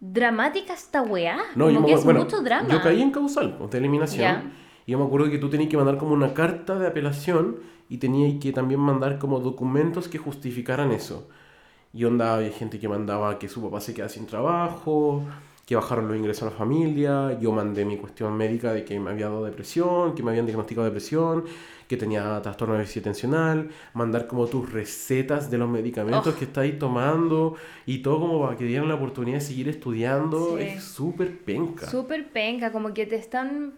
dramática 0.00 0.74
esta 0.74 1.00
weá, 1.02 1.38
No, 1.54 1.68
yo 1.70 1.76
como 1.76 1.86
que 1.86 1.94
es 1.94 2.00
acuerdo- 2.00 2.24
mucho 2.24 2.42
drama. 2.42 2.68
Yo 2.68 2.82
caí 2.82 3.00
en 3.00 3.10
causal, 3.10 3.56
pues, 3.56 3.70
de 3.70 3.78
eliminación. 3.78 4.52
Y 4.84 4.92
yo 4.92 4.98
me 4.98 5.04
acuerdo 5.06 5.30
que 5.30 5.38
tú 5.38 5.48
tenías 5.48 5.70
que 5.70 5.76
mandar 5.76 5.96
como 5.96 6.12
una 6.12 6.34
carta 6.34 6.78
de 6.78 6.86
apelación 6.86 7.56
y 7.88 7.98
tenías 7.98 8.40
que 8.40 8.52
también 8.52 8.80
mandar 8.80 9.18
como 9.18 9.40
documentos 9.40 10.08
que 10.08 10.18
justificaran 10.18 10.92
eso. 10.92 11.28
Y 11.92 12.04
onda, 12.04 12.34
había 12.36 12.50
gente 12.50 12.78
que 12.78 12.88
mandaba 12.88 13.38
que 13.38 13.48
su 13.48 13.62
papá 13.62 13.80
se 13.80 13.94
queda 13.94 14.08
sin 14.08 14.26
trabajo, 14.26 15.22
que 15.64 15.74
bajaron 15.76 16.06
los 16.08 16.16
ingresos 16.16 16.42
a 16.42 16.46
la 16.46 16.56
familia. 16.56 17.38
Yo 17.40 17.52
mandé 17.52 17.84
mi 17.84 17.96
cuestión 17.96 18.36
médica 18.36 18.72
de 18.72 18.84
que 18.84 18.98
me 19.00 19.10
había 19.10 19.26
dado 19.28 19.44
depresión, 19.44 20.14
que 20.14 20.22
me 20.22 20.30
habían 20.30 20.46
diagnosticado 20.46 20.84
depresión, 20.84 21.44
que 21.88 21.96
tenía 21.96 22.40
trastorno 22.42 22.74
de 22.74 22.80
déficit 22.80 23.02
atencional. 23.02 23.70
Mandar 23.94 24.26
como 24.26 24.46
tus 24.46 24.70
recetas 24.72 25.50
de 25.50 25.58
los 25.58 25.68
medicamentos 25.68 26.34
Oh. 26.34 26.38
que 26.38 26.44
estáis 26.44 26.78
tomando 26.78 27.54
y 27.86 27.98
todo 27.98 28.20
como 28.20 28.42
para 28.42 28.56
que 28.56 28.64
dieran 28.64 28.88
la 28.88 28.94
oportunidad 28.96 29.38
de 29.38 29.44
seguir 29.44 29.68
estudiando. 29.68 30.56
Sí. 30.58 30.64
Es 30.64 30.84
súper 30.84 31.38
penca. 31.38 31.88
Súper 31.88 32.28
penca, 32.30 32.70
como 32.72 32.92
que 32.92 33.06
te 33.06 33.16
están 33.16 33.72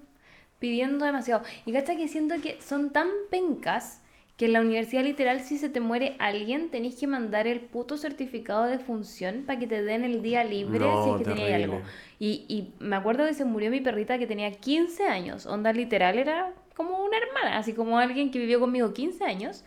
pidiendo 0.58 1.04
demasiado. 1.04 1.42
Y 1.66 1.72
cacha 1.72 1.96
que 1.96 2.08
siento 2.08 2.36
que 2.42 2.60
son 2.60 2.90
tan 2.90 3.08
pencas 3.30 4.02
que 4.36 4.46
en 4.46 4.52
la 4.52 4.60
universidad 4.60 5.02
literal 5.02 5.40
si 5.40 5.58
se 5.58 5.68
te 5.68 5.80
muere 5.80 6.14
alguien 6.20 6.70
tenéis 6.70 6.94
que 6.96 7.08
mandar 7.08 7.48
el 7.48 7.60
puto 7.60 7.96
certificado 7.96 8.64
de 8.64 8.78
función 8.78 9.42
para 9.44 9.58
que 9.58 9.66
te 9.66 9.82
den 9.82 10.04
el 10.04 10.22
día 10.22 10.44
libre 10.44 10.78
No, 10.78 11.04
si 11.04 11.10
es 11.10 11.16
que 11.18 11.24
tenías 11.24 11.52
algo. 11.62 11.82
Y, 12.20 12.44
y 12.48 12.72
me 12.78 12.94
acuerdo 12.94 13.26
que 13.26 13.34
se 13.34 13.44
murió 13.44 13.70
mi 13.70 13.80
perrita 13.80 14.16
que 14.18 14.28
tenía 14.28 14.52
15 14.52 15.06
años. 15.06 15.46
Onda 15.46 15.72
literal 15.72 16.18
era 16.18 16.52
como 16.76 17.04
una 17.04 17.16
hermana, 17.18 17.58
así 17.58 17.72
como 17.72 17.98
alguien 17.98 18.30
que 18.30 18.38
vivió 18.38 18.60
conmigo 18.60 18.92
15 18.92 19.24
años. 19.24 19.64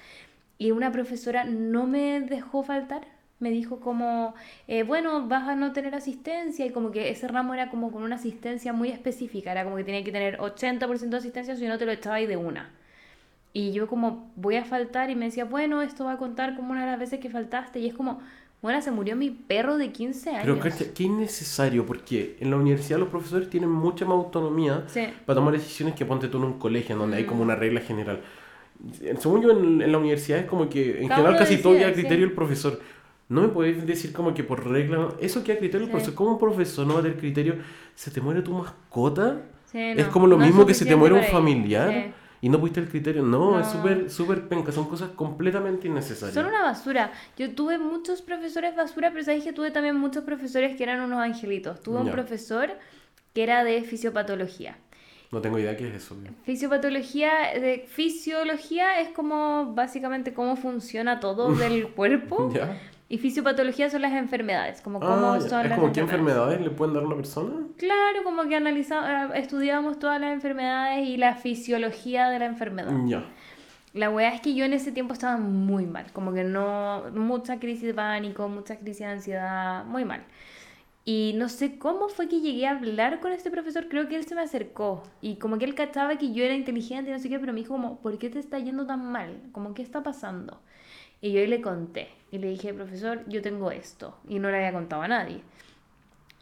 Y 0.58 0.72
una 0.72 0.92
profesora 0.92 1.44
no 1.44 1.86
me 1.86 2.22
dejó 2.22 2.64
faltar. 2.64 3.02
Me 3.42 3.50
dijo 3.52 3.80
como, 3.82 4.34
eh, 4.68 4.84
bueno, 4.84 5.28
vas 5.28 5.48
a 5.50 5.56
no 5.56 5.74
tener 5.74 5.94
asistencia. 5.96 6.66
Y 6.66 6.70
como 6.70 6.92
que 6.92 7.10
ese 7.10 7.28
ramo 7.28 7.54
era 7.54 7.70
como 7.70 7.92
con 7.92 8.04
una 8.04 8.16
asistencia 8.16 8.72
muy 8.72 8.90
específica. 8.90 9.52
Era 9.52 9.64
como 9.66 9.76
que 9.76 9.84
tenía 9.84 10.04
que 10.04 10.12
tener 10.12 10.38
80% 10.38 11.10
de 11.10 11.18
asistencia, 11.18 11.56
si 11.58 11.68
no 11.68 11.78
te 11.78 11.86
lo 11.86 11.92
echaba 11.92 12.16
ahí 12.16 12.28
de 12.28 12.38
una. 12.38 12.70
Y 13.54 13.74
yo 13.74 13.88
como, 13.88 14.32
voy 14.38 14.56
a 14.56 14.64
faltar. 14.64 15.10
Y 15.10 15.16
me 15.16 15.26
decía, 15.26 15.44
bueno, 15.44 15.82
esto 15.82 16.06
va 16.06 16.14
a 16.14 16.18
contar 16.18 16.56
como 16.56 16.72
una 16.72 16.86
de 16.86 16.92
las 16.92 17.00
veces 17.00 17.20
que 17.20 17.30
faltaste. 17.30 17.80
Y 17.80 17.88
es 17.88 17.94
como, 17.94 18.22
bueno, 18.62 18.80
se 18.82 18.92
murió 18.92 19.16
mi 19.16 19.32
perro 19.32 19.78
de 19.78 19.92
15 19.92 20.30
años. 20.30 20.42
Pero 20.44 20.60
cacha, 20.60 20.86
qué 20.94 21.04
innecesario, 21.04 21.84
porque 21.86 22.38
en 22.40 22.52
la 22.52 22.58
universidad 22.58 23.00
los 23.00 23.10
profesores 23.10 23.50
tienen 23.50 23.72
mucha 23.72 24.06
más 24.06 24.14
autonomía 24.14 24.84
Sí. 24.88 25.02
para 25.26 25.36
tomar 25.36 25.54
decisiones 25.54 25.96
que 25.96 26.06
ponte 26.06 26.28
tú 26.28 26.38
en 26.38 26.44
un 26.44 26.60
colegio, 26.60 26.94
en 26.94 27.00
donde 27.00 27.18
hay 27.18 27.26
como 27.26 27.42
una 27.42 27.56
regla 27.56 27.82
general. 27.82 28.22
Según 29.20 29.42
yo, 29.42 29.52
en, 29.52 29.82
en 29.82 29.92
la 29.92 29.98
universidad 29.98 30.40
es 30.40 30.46
como 30.46 30.70
que 30.70 31.02
en 31.02 31.10
general 31.10 31.38
casi 31.38 31.58
todo 31.58 31.74
decide, 31.74 31.80
queda 31.80 31.90
a 31.90 31.94
criterio 31.94 32.18
sí. 32.18 32.22
del 32.22 32.34
profesor. 32.34 32.80
No 33.32 33.44
me 33.44 33.48
podéis 33.48 33.88
decir 33.88 34.12
como 34.12 34.34
que 34.34 34.44
por 34.44 34.70
regla, 34.70 35.08
eso 35.22 35.42
queda 35.42 35.58
criterio 35.58 35.88
Sí. 36.02 36.12
¿Cómo 36.12 36.32
un 36.32 36.38
profesor 36.38 36.86
no 36.86 36.96
va 36.96 37.00
a 37.00 37.04
tener 37.04 37.18
criterio? 37.18 37.56
¿Se 37.96 38.12
te 38.12 38.20
muere 38.20 38.42
tu 38.42 38.54
mascota? 38.54 39.44
Sí, 39.72 39.80
es 39.80 40.08
como 40.08 40.28
lo 40.28 40.38
no 40.38 40.46
mismo 40.46 40.66
que 40.66 40.74
se 40.74 40.86
te 40.86 40.98
muere 40.98 41.16
un 41.16 41.24
familiar 41.24 42.14
y 42.42 42.50
no 42.50 42.60
pusiste 42.60 42.82
el 42.82 42.90
criterio. 42.90 43.24
No, 43.24 43.58
es 43.58 43.68
súper 43.68 44.10
súper 44.10 44.50
penca, 44.50 44.74
son 44.74 44.90
cosas 44.90 45.12
completamente 45.12 45.88
innecesarias. 45.88 46.34
Son 46.34 46.46
una 46.46 46.62
basura. 46.62 47.14
Yo 47.38 47.56
tuve 47.56 47.78
muchos 47.78 48.22
profesores 48.22 48.76
basura, 48.76 49.12
pero 49.12 49.24
sabéis 49.24 49.46
que 49.46 49.54
tuve 49.54 49.72
también 49.72 49.96
muchos 49.96 50.26
profesores 50.26 50.76
que 50.76 50.84
eran 50.84 51.00
unos 51.00 51.20
angelitos. 51.20 51.82
Tuve 51.82 52.02
un 52.02 52.12
profesor 52.12 52.72
que 53.34 53.44
era 53.44 53.64
de 53.64 53.82
fisiopatología. 53.84 54.76
No 55.32 55.40
tengo 55.40 55.58
idea 55.58 55.78
qué 55.78 55.88
es 55.88 55.96
eso. 55.96 56.18
Fisiopatología, 56.44 57.32
de 57.54 57.86
fisiología 57.88 59.00
es 59.00 59.08
como 59.10 59.74
básicamente 59.74 60.34
cómo 60.34 60.58
funciona 60.58 61.22
todo 61.22 61.56
del 61.56 61.88
cuerpo. 61.88 62.52
¿Ya? 62.54 62.78
Y 63.12 63.18
fisiopatología 63.18 63.90
son 63.90 64.04
las 64.04 64.14
enfermedades, 64.14 64.80
como 64.80 65.02
cómo 65.02 65.34
Ah, 65.34 65.42
son 65.42 65.64
es 65.66 65.70
las 65.70 65.78
como 65.78 65.92
qué 65.92 66.00
enfermedades. 66.00 66.62
le 66.62 66.70
pueden 66.70 66.94
dar 66.94 67.04
a 67.04 67.08
una 67.08 67.18
persona. 67.18 67.68
Claro, 67.76 68.24
como 68.24 68.44
que 68.48 68.56
analizamos, 68.56 69.36
estudiábamos 69.36 70.00
todas 70.00 70.22
las 70.22 70.32
enfermedades 70.32 71.06
y 71.06 71.18
la 71.18 71.36
fisiología 71.36 72.30
de 72.30 72.40
la 72.40 72.46
enfermedad. 72.46 72.94
Ya. 73.06 73.26
La 73.94 74.10
weá 74.10 74.34
es 74.34 74.40
que 74.40 74.56
yo 74.56 74.64
en 74.64 74.72
ese 74.72 74.94
tiempo 74.94 75.12
estaba 75.12 75.36
muy 75.36 75.86
mal, 75.86 76.06
como 76.14 76.32
que 76.32 76.46
no, 76.46 77.04
mucha 77.14 77.60
crisis 77.60 77.84
de 77.84 77.94
pánico, 77.94 78.48
mucha 78.48 78.78
crisis 78.78 79.00
de 79.00 79.06
ansiedad, 79.08 79.84
muy 79.84 80.06
mal. 80.06 80.24
Y 81.04 81.34
no 81.36 81.50
sé 81.50 81.78
cómo 81.78 82.08
fue 82.08 82.30
que 82.30 82.40
llegué 82.40 82.66
a 82.66 82.72
hablar 82.78 83.20
con 83.20 83.34
este 83.34 83.52
profesor, 83.52 83.90
creo 83.90 84.08
que 84.08 84.16
él 84.16 84.24
se 84.24 84.36
me 84.36 84.42
acercó 84.42 85.04
y 85.20 85.36
como 85.36 85.58
que 85.58 85.66
él 85.66 85.76
cachaba 85.76 86.16
que 86.18 86.32
yo 86.32 86.46
era 86.46 86.54
inteligente 86.54 87.10
y 87.10 87.14
no 87.14 87.20
sé 87.20 87.28
qué, 87.28 87.40
pero 87.40 87.52
me 87.52 87.60
dijo 87.60 87.74
como, 87.74 88.00
¿por 88.00 88.18
qué 88.20 88.30
te 88.30 88.40
está 88.40 88.58
yendo 88.60 88.86
tan 88.86 89.12
mal? 89.12 89.42
Como, 89.52 89.74
¿qué 89.74 89.82
está 89.82 90.02
pasando? 90.02 90.62
Y 91.22 91.32
yo 91.32 91.40
ahí 91.40 91.48
le 91.48 91.62
conté 91.62 92.10
y 92.32 92.40
le 92.40 92.50
dije, 92.50 92.74
profesor, 92.74 93.24
yo 93.28 93.42
tengo 93.42 93.72
esto 93.72 94.18
y 94.28 94.40
no 94.40 94.50
le 94.50 94.58
había 94.58 94.74
contado 94.74 95.04
a 95.04 95.08
nadie. 95.08 95.42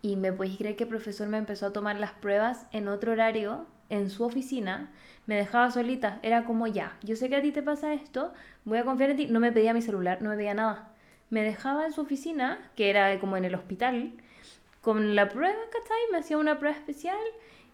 Y 0.01 0.15
me 0.15 0.32
podéis 0.32 0.57
creer 0.57 0.75
que 0.77 0.86
el 0.86 0.89
profesor 0.89 1.27
me 1.27 1.38
empezó 1.38 1.67
a 1.67 1.73
tomar 1.73 1.99
las 1.99 2.13
pruebas 2.13 2.65
en 2.71 2.88
otro 2.88 3.11
horario, 3.11 3.65
en 3.89 4.09
su 4.09 4.23
oficina, 4.23 4.91
me 5.25 5.36
dejaba 5.36 5.69
solita, 5.71 6.19
era 6.23 6.45
como 6.45 6.67
ya, 6.67 6.97
yo 7.03 7.15
sé 7.15 7.30
que 7.30 7.36
a 7.36 7.41
ti 7.41 7.51
te 7.51 7.61
pasa 7.61 7.93
esto, 7.93 8.34
voy 8.63 8.77
a 8.77 8.86
confiar 8.86 9.11
en 9.11 9.17
ti, 9.17 9.27
no 9.27 9.39
me 9.39 9.51
pedía 9.51 9.73
mi 9.73 9.82
celular, 9.82 10.21
no 10.21 10.30
me 10.30 10.38
pedía 10.38 10.53
nada. 10.53 10.93
Me 11.30 11.43
dejaba 11.43 11.86
en 11.86 11.91
su 11.91 12.01
oficina, 12.01 12.71
que 12.75 12.89
era 12.89 13.19
como 13.19 13.38
en 13.38 13.45
el 13.45 13.53
hospital, 13.55 14.13
con 14.82 15.15
la 15.15 15.30
prueba, 15.30 15.59
¿cachai? 15.71 15.97
Me 16.11 16.19
hacía 16.19 16.38
una 16.38 16.57
prueba 16.57 16.75
especial 16.75 17.17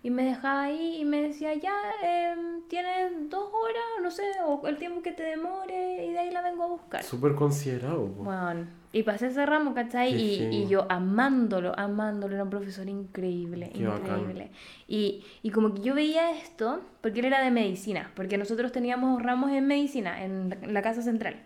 y 0.06 0.12
me 0.12 0.24
dejaba 0.24 0.66
ahí 0.66 0.98
y 1.02 1.04
me 1.04 1.20
decía, 1.20 1.56
ya, 1.56 1.74
em, 2.04 2.62
tienes 2.68 3.28
dos 3.28 3.50
horas, 3.52 4.04
no 4.04 4.12
sé, 4.12 4.22
o 4.46 4.68
el 4.68 4.78
tiempo 4.78 5.02
que 5.02 5.12
te 5.12 5.24
demore 5.24 6.06
y 6.06 6.12
de 6.12 6.20
ahí 6.20 6.30
la 6.30 6.44
vengo 6.44 6.62
a 6.62 6.68
buscar. 6.68 7.02
Súper 7.02 7.34
considerado. 7.34 8.06
po. 8.14 8.26
Bueno, 8.26 8.68
y 8.94 9.02
pasé 9.02 9.26
ese 9.26 9.44
ramo, 9.48 9.74
¿cachai? 9.74 10.14
Y, 10.14 10.44
y 10.58 10.68
yo 10.68 10.86
amándolo, 10.90 11.74
amándolo, 11.76 12.36
era 12.36 12.44
un 12.44 12.52
profesor 12.52 12.88
increíble, 12.88 13.72
Qué 13.74 13.80
increíble. 13.80 14.52
Y, 14.88 15.26
y 15.42 15.50
como 15.50 15.74
que 15.74 15.82
yo 15.82 15.96
veía 15.96 16.38
esto, 16.38 16.82
porque 17.02 17.22
él 17.22 17.26
era 17.26 17.44
de 17.44 17.50
medicina, 17.50 18.12
porque 18.16 18.38
nosotros 18.38 18.72
teníamos 18.72 19.24
ramos 19.24 19.50
en 19.54 19.66
medicina, 19.66 20.24
en 20.24 20.56
la 20.72 20.84
casa 20.84 21.02
central. 21.02 21.42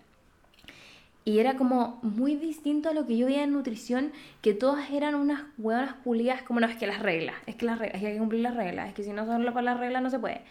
Y 1.26 1.40
era 1.40 1.56
como 1.56 2.00
muy 2.02 2.36
distinto 2.36 2.90
a 2.90 2.94
lo 2.94 3.06
que 3.06 3.18
yo 3.18 3.28
veía 3.28 3.44
en 3.44 3.52
nutrición, 3.52 4.12
que 4.42 4.54
todas 4.54 4.90
eran 4.90 5.16
unas 5.16 5.44
hueonas 5.58 5.94
pulidas, 6.04 6.42
como 6.42 6.60
no, 6.60 6.66
es 6.68 6.76
que 6.78 6.88
las 6.88 7.00
reglas, 7.02 7.36
es 7.46 7.56
que 7.56 7.66
las 7.66 7.78
reglas, 7.78 7.96
es 7.96 8.02
que 8.02 8.08
hay 8.08 8.14
que 8.14 8.20
cumplir 8.20 8.42
las 8.42 8.56
reglas, 8.56 8.88
es 8.88 8.94
que 8.96 9.04
si 9.04 9.12
no 9.12 9.26
son 9.26 9.44
para 9.46 9.62
las 9.62 9.80
reglas 9.80 10.02
no 10.02 10.10
se 10.10 10.18
puede. 10.18 10.42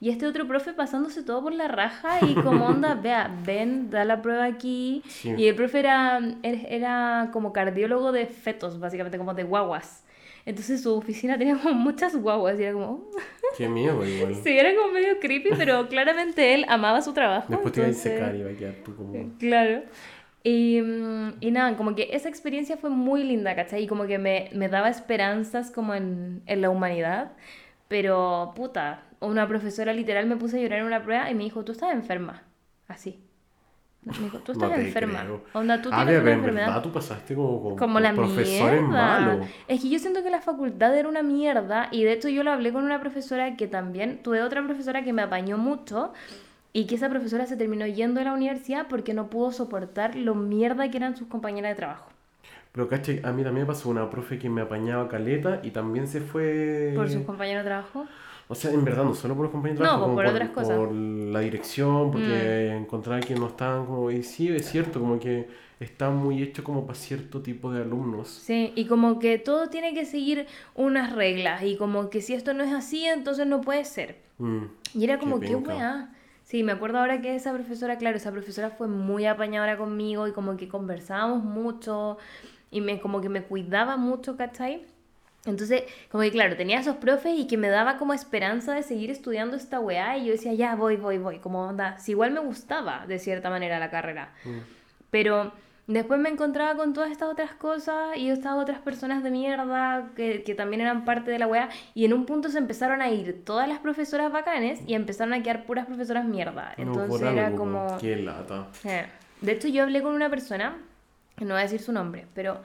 Y 0.00 0.10
este 0.10 0.26
otro 0.26 0.46
profe 0.46 0.74
pasándose 0.74 1.24
todo 1.24 1.42
por 1.42 1.52
la 1.54 1.66
raja 1.66 2.20
y 2.24 2.34
como 2.34 2.66
onda, 2.66 2.94
vea, 3.02 3.34
ven, 3.44 3.90
da 3.90 4.04
la 4.04 4.22
prueba 4.22 4.44
aquí. 4.44 5.02
Sí. 5.08 5.32
Y 5.36 5.48
el 5.48 5.56
profe 5.56 5.80
era, 5.80 6.20
er- 6.20 6.66
era 6.68 7.30
como 7.32 7.52
cardiólogo 7.52 8.12
de 8.12 8.26
fetos, 8.26 8.78
básicamente, 8.78 9.18
como 9.18 9.34
de 9.34 9.42
guaguas. 9.42 10.04
Entonces 10.46 10.82
su 10.82 10.94
oficina 10.94 11.36
tenía 11.36 11.56
como 11.58 11.74
muchas 11.74 12.14
guaguas 12.16 12.58
y 12.60 12.62
era 12.62 12.74
como... 12.74 13.08
Qué 13.58 13.68
miedo, 13.68 14.06
igual. 14.06 14.36
Sí, 14.36 14.50
era 14.56 14.72
como 14.76 14.92
medio 14.92 15.18
creepy, 15.20 15.50
pero 15.56 15.88
claramente 15.88 16.54
él 16.54 16.64
amaba 16.68 17.02
su 17.02 17.12
trabajo. 17.12 17.46
Después 17.48 17.72
te 17.72 17.80
iba 17.80 17.86
a 17.86 17.90
entonces- 17.90 18.12
secar 18.12 18.36
y 18.36 18.42
va 18.44 18.50
a 18.50 18.54
quedar 18.54 18.74
tú 18.84 18.94
como. 18.94 19.12
Claro. 19.38 19.82
Y, 20.48 20.80
mm, 20.82 21.34
y 21.40 21.50
nada, 21.50 21.76
como 21.76 21.94
que 21.94 22.08
esa 22.12 22.28
experiencia 22.28 22.76
fue 22.76 22.90
muy 22.90 23.22
linda, 23.24 23.54
¿cachai? 23.54 23.82
Y 23.84 23.86
como 23.86 24.06
que 24.06 24.18
me, 24.18 24.48
me 24.54 24.68
daba 24.68 24.88
esperanzas 24.88 25.70
como 25.70 25.94
en, 25.94 26.42
en 26.46 26.60
la 26.62 26.70
humanidad. 26.70 27.32
Pero, 27.88 28.52
puta, 28.56 29.02
una 29.20 29.46
profesora 29.48 29.92
literal 29.92 30.26
me 30.26 30.36
puse 30.36 30.58
a 30.58 30.62
llorar 30.62 30.80
en 30.80 30.86
una 30.86 31.02
prueba 31.02 31.30
y 31.30 31.34
me 31.34 31.44
dijo, 31.44 31.64
tú 31.64 31.72
estás 31.72 31.92
enferma. 31.92 32.42
Así. 32.86 33.20
Me 34.04 34.12
dijo, 34.24 34.38
tú 34.38 34.52
estás 34.52 34.70
No 34.70 34.76
enferma. 34.76 35.20
creo. 35.24 35.44
Onda, 35.52 35.82
tú 35.82 35.90
Ah, 35.92 36.04
tienes 36.04 36.22
pero 36.22 36.22
una 36.22 36.32
en 36.32 36.38
enfermedad. 36.38 36.66
verdad 36.68 36.82
tú 36.82 36.92
pasaste 36.92 37.34
como, 37.34 37.62
como, 37.62 37.76
Como 37.76 38.00
la 38.00 38.14
profesores 38.14 38.80
mierda. 38.82 39.20
malos. 39.20 39.46
Es 39.66 39.82
que 39.82 39.90
yo 39.90 39.98
siento 39.98 40.22
que 40.22 40.30
la 40.30 40.40
facultad 40.40 40.96
era 40.96 41.08
una 41.08 41.22
mierda 41.22 41.88
y 41.90 42.04
de 42.04 42.12
hecho 42.12 42.28
yo 42.28 42.42
lo 42.42 42.52
hablé 42.52 42.72
con 42.72 42.84
una 42.84 43.00
profesora 43.00 43.56
que 43.56 43.66
también, 43.66 44.22
tuve 44.22 44.42
otra 44.42 44.64
profesora 44.64 45.02
que 45.04 45.12
me 45.12 45.22
apañó 45.22 45.58
mucho 45.58 46.12
y 46.72 46.86
que 46.86 46.94
esa 46.96 47.08
profesora 47.08 47.46
se 47.46 47.56
terminó 47.56 47.86
yendo 47.86 48.20
de 48.20 48.24
la 48.26 48.32
universidad 48.34 48.86
porque 48.88 49.14
no 49.14 49.30
pudo 49.30 49.52
soportar 49.52 50.14
lo 50.16 50.34
mierda 50.34 50.90
que 50.90 50.96
eran 50.98 51.16
sus 51.16 51.28
compañeras 51.28 51.72
de 51.72 51.76
trabajo. 51.76 52.10
Pero 52.72 52.88
caché, 52.88 53.20
a 53.24 53.32
mí 53.32 53.42
también 53.42 53.66
me 53.66 53.72
pasó 53.72 53.88
una 53.88 54.08
profe 54.10 54.38
que 54.38 54.48
me 54.48 54.60
apañaba 54.60 55.08
caleta 55.08 55.60
y 55.62 55.70
también 55.70 56.06
se 56.06 56.20
fue... 56.20 56.92
Por 56.94 57.08
sus 57.08 57.22
compañeros 57.24 57.64
de 57.64 57.70
trabajo. 57.70 58.06
O 58.46 58.54
sea, 58.54 58.70
en 58.70 58.84
verdad, 58.84 59.04
no 59.04 59.14
solo 59.14 59.34
por 59.34 59.44
los 59.44 59.52
compañeros 59.52 59.80
de 59.80 59.84
No, 59.84 59.90
trabajo, 59.90 60.14
pues 60.14 60.26
como 60.26 60.28
por 60.28 60.34
otras 60.34 60.50
cosas. 60.50 60.78
Mm. 60.78 60.84
Por 60.84 60.94
la 61.32 61.40
dirección, 61.40 62.10
porque 62.10 62.72
encontraba 62.76 63.20
que 63.20 63.34
no 63.34 63.48
estaban 63.48 63.86
como... 63.86 64.10
Y 64.10 64.22
sí, 64.22 64.48
es 64.48 64.70
cierto, 64.70 65.00
como 65.00 65.18
que 65.18 65.48
está 65.80 66.10
muy 66.10 66.42
hecho 66.42 66.62
como 66.64 66.86
para 66.86 66.98
cierto 66.98 67.40
tipo 67.42 67.72
de 67.72 67.82
alumnos. 67.82 68.28
Sí, 68.28 68.72
y 68.74 68.86
como 68.86 69.18
que 69.18 69.38
todo 69.38 69.68
tiene 69.68 69.94
que 69.94 70.04
seguir 70.04 70.46
unas 70.74 71.12
reglas 71.14 71.62
y 71.62 71.76
como 71.76 72.10
que 72.10 72.20
si 72.20 72.34
esto 72.34 72.54
no 72.54 72.64
es 72.64 72.72
así, 72.72 73.04
entonces 73.06 73.46
no 73.46 73.60
puede 73.60 73.84
ser. 73.84 74.16
Mm. 74.38 74.64
Y 74.94 75.04
era 75.04 75.18
Qué 75.18 75.20
como, 75.20 75.40
qué 75.40 75.48
penca. 75.48 75.74
weá. 75.74 76.14
Sí, 76.48 76.62
me 76.62 76.72
acuerdo 76.72 76.98
ahora 76.98 77.20
que 77.20 77.34
esa 77.34 77.52
profesora, 77.52 77.98
claro, 77.98 78.16
esa 78.16 78.32
profesora 78.32 78.70
fue 78.70 78.88
muy 78.88 79.26
apañadora 79.26 79.76
conmigo 79.76 80.26
y 80.26 80.32
como 80.32 80.56
que 80.56 80.66
conversábamos 80.66 81.44
mucho 81.44 82.16
y 82.70 82.80
me 82.80 83.00
como 83.00 83.20
que 83.20 83.28
me 83.28 83.42
cuidaba 83.42 83.98
mucho, 83.98 84.38
¿cachai? 84.38 84.86
Entonces, 85.44 85.82
como 86.10 86.22
que 86.22 86.30
claro, 86.30 86.56
tenía 86.56 86.80
esos 86.80 86.96
profes 86.96 87.38
y 87.38 87.46
que 87.46 87.58
me 87.58 87.68
daba 87.68 87.98
como 87.98 88.14
esperanza 88.14 88.72
de 88.72 88.82
seguir 88.82 89.10
estudiando 89.10 89.58
esta 89.58 89.78
weá 89.78 90.16
y 90.16 90.24
yo 90.24 90.32
decía, 90.32 90.54
ya, 90.54 90.74
voy, 90.74 90.96
voy, 90.96 91.18
voy, 91.18 91.38
como 91.38 91.68
onda, 91.68 91.98
si 91.98 92.12
igual 92.12 92.30
me 92.30 92.40
gustaba 92.40 93.04
de 93.06 93.18
cierta 93.18 93.50
manera 93.50 93.78
la 93.78 93.90
carrera. 93.90 94.32
Mm. 94.46 94.58
Pero 95.10 95.52
después 95.88 96.20
me 96.20 96.28
encontraba 96.28 96.76
con 96.76 96.92
todas 96.92 97.10
estas 97.10 97.28
otras 97.28 97.52
cosas 97.52 98.16
y 98.16 98.30
estas 98.30 98.54
otras 98.54 98.78
personas 98.80 99.22
de 99.24 99.30
mierda 99.30 100.10
que, 100.14 100.42
que 100.44 100.54
también 100.54 100.82
eran 100.82 101.04
parte 101.04 101.30
de 101.30 101.38
la 101.38 101.46
weá. 101.46 101.68
Y 101.94 102.04
en 102.04 102.12
un 102.12 102.26
punto 102.26 102.48
se 102.50 102.58
empezaron 102.58 103.02
a 103.02 103.10
ir 103.10 103.42
todas 103.44 103.68
las 103.68 103.80
profesoras 103.80 104.30
bacanes 104.30 104.80
y 104.86 104.94
empezaron 104.94 105.32
a 105.32 105.42
quedar 105.42 105.64
puras 105.64 105.86
profesoras 105.86 106.24
mierda. 106.26 106.74
No, 106.76 106.84
Entonces 106.84 107.08
por 107.08 107.26
era 107.26 107.46
algo, 107.48 107.58
como... 107.58 107.98
Qué 107.98 108.16
lata. 108.16 108.68
Eh, 108.84 109.06
De 109.40 109.52
hecho, 109.52 109.68
yo 109.68 109.82
hablé 109.82 110.02
con 110.02 110.12
una 110.14 110.28
persona, 110.28 110.76
que 111.36 111.44
no 111.44 111.54
voy 111.54 111.60
a 111.60 111.62
decir 111.62 111.80
su 111.80 111.92
nombre, 111.92 112.26
pero 112.34 112.60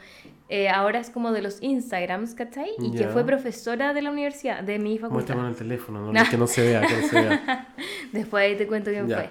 eh, 0.49 0.67
ahora 0.67 0.99
es 0.99 1.09
como 1.09 1.31
de 1.31 1.41
los 1.41 1.61
Instagrams, 1.61 2.33
¿cachai? 2.33 2.71
Y 2.79 2.91
que 2.91 3.07
fue 3.07 3.23
profesora 3.25 3.93
de 3.93 4.01
la 4.01 4.11
universidad, 4.11 4.63
de 4.63 4.79
mi 4.79 4.97
facultad. 4.97 5.35
Muéstrame 5.35 5.49
el 5.49 5.55
teléfono, 5.55 6.11
no, 6.13 6.29
que 6.29 6.37
no 6.37 6.47
se 6.47 6.61
vea, 6.63 6.81
que 6.81 6.97
no 6.97 7.07
se 7.07 7.21
vea. 7.21 7.67
Después 8.11 8.43
ahí 8.43 8.57
te 8.57 8.67
cuento 8.67 8.91
quién 8.91 9.07
fue. 9.07 9.29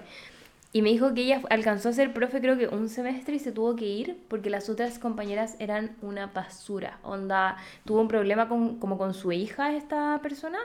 Y 0.75 0.81
me 0.81 0.89
dijo 0.89 1.13
que 1.13 1.23
ella 1.23 1.43
alcanzó 1.51 1.91
a 1.91 1.93
ser 1.93 2.15
profe 2.15 2.41
creo 2.41 2.57
que 2.57 2.67
un 2.69 2.89
semestre 2.89 3.35
y 3.35 3.39
se 3.39 3.53
tuvo 3.53 3.77
que 3.77 3.85
ir 3.85 4.17
porque 4.29 4.49
las 4.49 4.71
otras 4.71 4.99
compañeras 4.99 5.57
eran 5.59 5.97
una 6.01 6.29
basura. 6.29 6.99
Onda, 7.03 7.57
tuvo 7.85 8.01
un 8.01 8.09
problema 8.09 8.49
con, 8.49 8.79
como 8.79 8.97
con 8.97 9.13
su 9.13 9.33
hija 9.33 9.75
esta 9.75 10.19
persona 10.23 10.59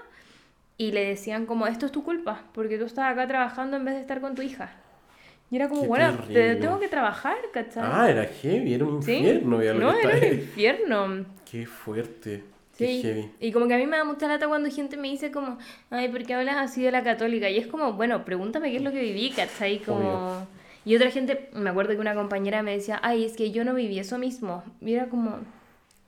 y 0.78 0.92
le 0.92 1.04
decían 1.04 1.46
como, 1.46 1.68
esto 1.68 1.88
es 1.88 1.92
tu 1.92 2.04
culpa, 2.04 2.44
porque 2.54 2.78
tú 2.78 2.86
estás 2.86 3.12
acá 3.12 3.28
trabajando 3.28 3.78
en 3.78 3.84
vez 3.86 3.96
de 3.96 4.02
estar 4.02 4.22
con 4.22 4.36
tu 4.36 4.44
hija. 4.44 4.72
Y 5.50 5.56
era 5.56 5.68
como, 5.70 5.82
Qué 5.82 5.88
bueno, 5.88 6.14
te, 6.28 6.56
tengo 6.56 6.80
que 6.80 6.88
trabajar, 6.88 7.38
¿cachai? 7.54 7.84
Ah, 7.86 8.10
era 8.10 8.26
heavy, 8.26 8.74
era 8.74 8.86
un 8.86 9.02
¿Sí? 9.02 9.16
infierno. 9.16 9.64
ya 9.64 9.74
lo 9.74 9.80
no, 9.80 9.98
que 9.98 10.08
era 10.08 10.18
un 10.18 10.34
infierno. 10.34 11.26
Qué 11.50 11.66
fuerte. 11.66 12.44
Sí, 12.78 13.02
heavy. 13.02 13.32
y 13.40 13.52
como 13.52 13.68
que 13.68 13.74
a 13.74 13.78
mí 13.78 13.88
me 13.88 13.98
da 13.98 14.04
mucha 14.04 14.28
lata 14.28 14.48
cuando 14.48 14.70
gente 14.70 14.98
me 14.98 15.10
dice 15.10 15.32
como, 15.32 15.58
ay, 15.90 16.10
¿por 16.10 16.24
qué 16.24 16.36
hablas 16.36 16.58
así 16.58 16.84
de 16.84 16.92
la 16.92 17.04
católica? 17.04 17.50
Y 17.50 17.58
es 17.58 17.68
como, 17.68 17.94
bueno, 17.94 18.24
pregúntame 18.24 18.70
qué 18.72 18.78
es 18.78 18.84
lo 18.84 18.92
que 18.92 19.02
viví, 19.02 19.32
¿cachai? 19.32 19.80
Como... 19.80 20.48
Y 20.86 20.96
otra 20.96 21.12
gente, 21.12 21.50
me 21.54 21.70
acuerdo 21.70 21.94
que 21.94 22.00
una 22.00 22.16
compañera 22.16 22.64
me 22.64 22.72
decía, 22.72 23.00
ay, 23.04 23.26
es 23.26 23.36
que 23.36 23.52
yo 23.52 23.66
no 23.66 23.74
viví 23.74 24.00
eso 24.00 24.18
mismo. 24.18 24.64
Y 24.80 24.94
era 24.94 25.10
como, 25.10 25.40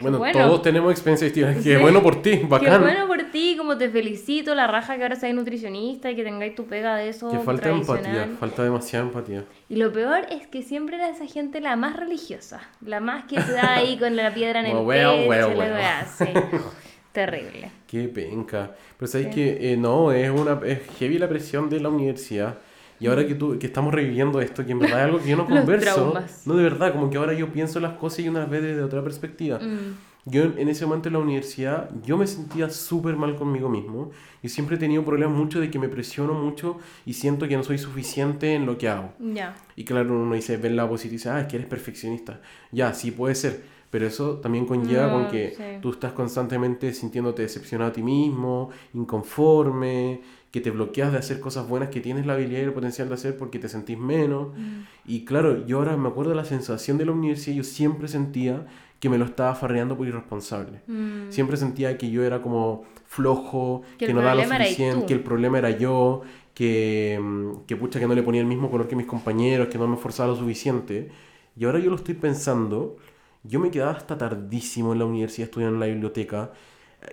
Bueno, 0.02 0.18
bueno. 0.18 0.40
todos 0.48 0.62
tenemos 0.62 0.92
experiencia 0.94 1.26
distinta. 1.26 1.54
Qué 1.56 1.76
Sí. 1.76 1.82
bueno 1.82 2.02
por 2.02 2.22
ti, 2.22 2.38
Qué 2.38 2.46
bacán. 2.46 2.82
bueno 2.82 3.06
por 3.06 3.22
ti, 3.32 3.56
como 3.58 3.78
te 3.78 3.90
felicito, 3.90 4.56
la 4.56 4.66
raja 4.66 4.96
que 4.96 5.04
ahora 5.04 5.18
seas 5.18 5.34
nutricionista 5.36 6.10
y 6.10 6.16
que 6.16 6.24
tengáis 6.24 6.56
tu 6.56 6.66
pega 6.68 6.96
de 6.96 7.10
eso 7.10 7.30
Que 7.30 7.40
falta 7.40 7.70
empatía, 7.70 8.30
falta 8.40 8.64
demasiada 8.64 9.06
empatía. 9.06 9.44
Y 9.68 9.76
lo 9.76 9.92
peor 9.92 10.22
es 10.32 10.48
que 10.48 10.62
siempre 10.64 10.96
era 10.96 11.10
esa 11.10 11.26
gente 11.26 11.60
la 11.60 11.76
más 11.76 11.98
religiosa, 11.98 12.62
la 12.80 13.02
más 13.02 13.26
que 13.26 13.42
se 13.42 13.52
da 13.52 13.74
ahí 13.76 13.98
con 13.98 14.16
la 14.16 14.34
piedra 14.34 14.62
en 14.62 14.66
el 14.68 14.72
pecho, 14.72 14.84
wea. 14.86 15.18
wea, 15.28 16.06
sí. 16.18 16.26
Terrible. 17.12 17.70
Qué 17.86 18.08
penca. 18.08 18.72
Pero 18.98 19.12
sabes 19.12 19.28
Sí. 19.28 19.34
que 19.34 19.74
eh, 19.74 19.76
no, 19.78 20.14
es 20.14 20.30
una 20.30 20.62
es 20.66 20.80
heavy 20.98 21.18
la 21.18 21.28
presión 21.28 21.70
de 21.70 21.82
la 21.82 21.90
universidad. 21.90 22.58
Y 23.00 23.08
ahora 23.08 23.26
que 23.26 23.36
tú, 23.36 23.58
que 23.58 23.68
estamos 23.68 23.94
reviviendo 23.94 24.42
esto, 24.42 24.66
que 24.66 24.74
en 24.74 24.80
verdad 24.80 25.00
es 25.00 25.06
algo 25.06 25.20
que 25.20 25.30
yo 25.30 25.38
no 25.38 25.46
converso. 25.48 26.14
No, 26.46 26.56
de 26.56 26.64
verdad, 26.64 26.92
como 26.92 27.10
que 27.10 27.18
ahora 27.18 27.34
yo 27.34 27.52
pienso 27.52 27.80
las 27.80 27.94
cosas 27.94 28.20
y 28.20 28.30
una 28.30 28.46
vez 28.46 28.62
desde 28.62 28.82
otra 28.82 29.04
perspectiva. 29.04 29.60
Mm. 29.60 30.10
Yo 30.26 30.44
en, 30.44 30.68
ese 30.70 30.86
momento 30.86 31.10
en 31.10 31.14
la 31.14 31.20
universidad, 31.20 31.90
yo 32.04 32.18
me 32.18 32.28
sentía 32.28 32.70
súper 32.70 33.16
mal 33.16 33.36
conmigo 33.36 33.70
mismo. 33.70 34.12
Y 34.44 34.50
siempre 34.50 34.76
he 34.76 34.80
tenido 34.80 35.04
problemas 35.04 35.36
mucho 35.36 35.60
de 35.60 35.72
que 35.72 35.80
me 35.80 35.90
presiono 35.90 36.34
mucho 36.34 36.78
y 37.06 37.14
siento 37.14 37.48
que 37.48 37.58
no 37.58 37.64
soy 37.64 37.78
suficiente 37.78 38.54
en 38.54 38.66
lo 38.66 38.78
que 38.78 38.90
hago. 38.90 39.14
Ya. 39.20 39.56
Y 39.76 39.86
claro, 39.86 40.14
uno 40.14 40.36
dice, 40.36 40.58
ve 40.58 40.68
el 40.68 40.76
lado 40.76 40.90
positivo 40.90 41.14
y 41.14 41.18
dice, 41.18 41.30
ah, 41.30 41.42
es 41.42 41.48
que 41.48 41.56
eres 41.56 41.68
perfeccionista. 41.68 42.42
Ya, 42.72 42.94
sí 42.94 43.12
puede 43.12 43.34
ser, 43.34 43.64
pero 43.90 44.06
eso 44.06 44.36
también 44.38 44.66
conlleva 44.66 45.08
No, 45.08 45.14
con 45.14 45.28
que 45.30 45.54
sí. 45.56 45.64
tú 45.82 45.92
estás 45.92 46.12
constantemente 46.12 46.94
sintiéndote 46.94 47.42
decepcionado 47.42 47.90
a 47.90 47.94
ti 47.94 48.04
mismo, 48.04 48.70
inconforme, 48.94 50.22
que 50.52 50.62
te 50.62 50.72
bloqueas 50.72 51.12
de 51.12 51.20
hacer 51.20 51.40
cosas 51.40 51.68
buenas 51.68 51.90
que 51.90 52.02
tienes 52.02 52.26
la 52.26 52.34
habilidad 52.34 52.62
y 52.62 52.64
el 52.64 52.74
potencial 52.74 53.08
de 53.08 53.14
hacer 53.14 53.38
porque 53.38 53.60
te 53.60 53.70
sentís 53.70 53.98
menos. 53.98 54.50
Mm. 54.58 54.82
Y 55.06 55.26
claro, 55.26 55.66
yo 55.66 55.78
ahora 55.78 55.96
me 55.96 56.10
acuerdo 56.10 56.32
de 56.32 56.38
la 56.38 56.46
sensación 56.46 56.98
de 56.98 57.06
la 57.06 57.12
universidad, 57.12 57.56
yo 57.56 57.64
siempre 57.64 58.08
sentía 58.08 58.66
que 59.00 59.10
me 59.10 59.18
lo 59.18 59.26
estaba 59.26 59.56
farreando 59.56 59.96
por 59.96 60.08
irresponsable. 60.08 60.82
Mm. 60.88 61.30
Siempre 61.30 61.56
sentía 61.56 61.98
que 61.98 62.10
yo 62.10 62.24
era 62.24 62.42
como 62.42 62.86
flojo, 63.06 63.84
Que 63.98 64.14
no 64.14 64.22
daba 64.22 64.36
lo 64.36 64.44
suficiente, 64.44 65.06
que 65.06 65.14
el 65.14 65.22
problema 65.22 65.60
era 65.60 65.72
yo, 65.72 66.22
que, 66.54 67.20
mm, 67.22 67.66
que 67.66 67.76
pucha 67.76 68.00
que 68.00 68.08
no 68.08 68.16
le 68.16 68.24
ponía 68.24 68.42
el 68.42 68.48
mismo 68.48 68.70
color 68.70 68.88
que 68.88 68.96
mis 68.96 69.06
compañeros, 69.06 69.68
que 69.68 69.78
no 69.78 69.88
me 69.88 69.96
esforzaba 69.96 70.30
lo 70.30 70.36
suficiente. 70.36 71.10
Y 71.56 71.66
ahora 71.66 71.80
yo 71.80 71.90
lo 71.90 71.96
estoy 71.96 72.16
pensando, 72.16 72.98
yo 73.44 73.60
me 73.60 73.72
quedaba 73.72 73.92
hasta 73.92 74.18
tardísimo 74.18 74.94
en 74.94 75.00
la 75.00 75.06
universidad 75.06 75.46
estudiando 75.46 75.76
en 75.76 75.80
la 75.80 75.86
biblioteca. 75.88 76.52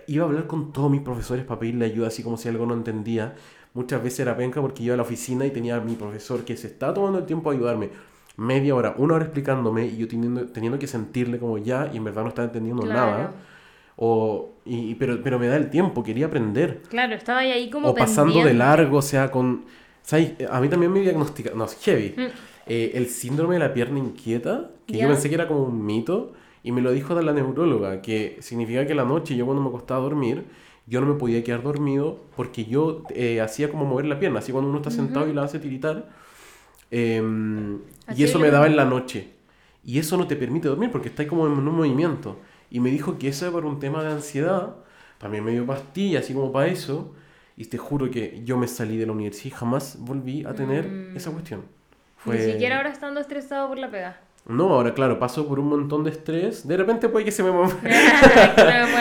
Iba 0.07 0.25
a 0.25 0.27
hablar 0.27 0.47
con 0.47 0.71
todos 0.73 0.91
mis 0.91 1.01
profesores 1.01 1.45
para 1.45 1.59
pedirle 1.59 1.85
ayuda, 1.85 2.07
así 2.07 2.23
como 2.23 2.37
si 2.37 2.49
algo 2.49 2.65
no 2.65 2.73
entendía. 2.73 3.35
Muchas 3.73 4.01
veces 4.03 4.21
era 4.21 4.35
penca 4.35 4.59
porque 4.61 4.83
iba 4.83 4.93
a 4.93 4.97
la 4.97 5.03
oficina 5.03 5.45
y 5.45 5.51
tenía 5.51 5.75
a 5.77 5.81
mi 5.81 5.95
profesor 5.95 6.43
que 6.43 6.57
se 6.57 6.67
estaba 6.67 6.93
tomando 6.93 7.19
el 7.19 7.25
tiempo 7.25 7.49
a 7.49 7.53
ayudarme. 7.53 7.89
Media 8.37 8.75
hora, 8.75 8.95
una 8.97 9.15
hora 9.15 9.25
explicándome 9.25 9.85
y 9.87 9.97
yo 9.97 10.07
teniendo, 10.07 10.45
teniendo 10.47 10.77
que 10.77 10.87
sentirle 10.87 11.39
como 11.39 11.57
ya 11.57 11.89
y 11.93 11.97
en 11.97 12.03
verdad 12.03 12.23
no 12.23 12.29
estaba 12.29 12.45
entendiendo 12.47 12.83
Claro. 12.83 13.11
nada. 13.11 13.31
O, 13.95 14.53
y, 14.65 14.93
pero, 14.95 15.21
pero 15.23 15.39
me 15.39 15.47
da 15.47 15.55
el 15.57 15.69
tiempo, 15.69 16.03
quería 16.03 16.27
aprender. 16.27 16.81
Claro, 16.89 17.15
estaba 17.15 17.39
ahí 17.39 17.69
como 17.69 17.89
O 17.89 17.95
pasando 17.95 18.33
de 18.33 18.39
pendiente. 18.45 18.59
largo, 18.59 18.97
o 18.97 19.01
sea, 19.01 19.31
con... 19.31 19.65
¿sabes? 20.03 20.33
A 20.51 20.61
mí 20.61 20.69
también 20.69 20.91
me 20.91 20.99
diagnosticaron, 21.01 21.57
no, 21.57 21.65
es 21.65 21.75
heavy, 21.81 22.13
Mm. 22.17 22.25
Eh, 22.69 22.91
el 22.95 23.07
síndrome 23.07 23.53
de 23.55 23.59
la 23.61 23.73
pierna 23.73 23.97
inquieta, 23.97 24.71
que 24.85 24.97
¿Ya? 24.97 25.03
yo 25.03 25.07
pensé 25.09 25.29
que 25.29 25.35
era 25.35 25.47
como 25.47 25.63
un 25.63 25.85
mito, 25.85 26.33
y 26.63 26.71
me 26.71 26.81
lo 26.81 26.91
dijo 26.91 27.19
la 27.21 27.33
neuróloga, 27.33 28.01
que 28.01 28.37
significa 28.41 28.85
que 28.85 28.95
la 28.95 29.05
noche 29.05 29.35
yo 29.35 29.45
cuando 29.45 29.61
me 29.63 29.69
acostaba 29.69 29.99
a 30.01 30.03
dormir, 30.03 30.45
yo 30.85 31.01
no 31.01 31.07
me 31.07 31.13
podía 31.19 31.43
quedar 31.43 31.63
dormido 31.63 32.19
porque 32.35 32.65
yo 32.65 33.03
eh, 33.09 33.41
hacía 33.41 33.69
como 33.69 33.85
mover 33.85 34.05
la 34.05 34.19
pierna, 34.19 34.39
así 34.39 34.51
cuando 34.51 34.69
uno 34.69 34.79
está 34.79 34.91
sentado 34.91 35.27
y 35.27 35.33
la 35.33 35.43
hace 35.43 35.59
tiritar, 35.59 36.07
em, 36.91 37.79
y 38.15 38.23
eso 38.23 38.37
es 38.37 38.41
me 38.41 38.51
daba 38.51 38.67
en 38.67 38.75
la 38.75 38.85
noche. 38.85 39.29
Y 39.83 39.99
eso 39.99 40.17
no 40.17 40.27
te 40.27 40.35
permite 40.35 40.67
dormir 40.67 40.91
porque 40.91 41.09
estás 41.09 41.25
como 41.27 41.45
en 41.47 41.53
un 41.53 41.65
movimiento. 41.75 42.39
Y 42.69 42.79
me 42.79 42.89
dijo 42.89 43.17
que 43.17 43.29
eso 43.29 43.45
era 43.45 43.53
por 43.53 43.65
un 43.65 43.79
tema 43.79 44.03
de 44.03 44.11
ansiedad. 44.11 44.75
También 45.17 45.43
me 45.43 45.51
dio 45.51 45.65
pastillas, 45.65 46.23
así 46.25 46.33
como 46.33 46.51
para 46.51 46.67
eso. 46.67 47.13
Y 47.55 47.65
te 47.65 47.77
juro 47.77 48.09
que 48.11 48.41
yo 48.43 48.57
me 48.57 48.67
salí 48.67 48.97
de 48.97 49.05
la 49.05 49.13
universidad 49.13 49.45
y 49.45 49.57
jamás 49.57 49.97
volví 49.99 50.43
a 50.45 50.53
tener 50.53 50.87
Mm. 50.87 51.15
esa 51.17 51.31
cuestión. 51.31 51.61
Ni 52.25 52.37
siquiera 52.39 52.77
ahora 52.77 52.89
estando 52.89 53.21
estresado 53.21 53.69
por 53.69 53.77
la 53.79 53.89
pega. 53.89 54.19
No, 54.47 54.73
ahora 54.73 54.93
claro, 54.93 55.19
paso 55.19 55.45
por 55.47 55.59
un 55.59 55.67
montón 55.67 56.03
de 56.03 56.11
estrés. 56.11 56.67
De 56.67 56.77
repente 56.77 57.09
puede 57.09 57.25
que 57.25 57.31
se 57.31 57.43
me... 57.45 57.51
mueva 57.51 57.73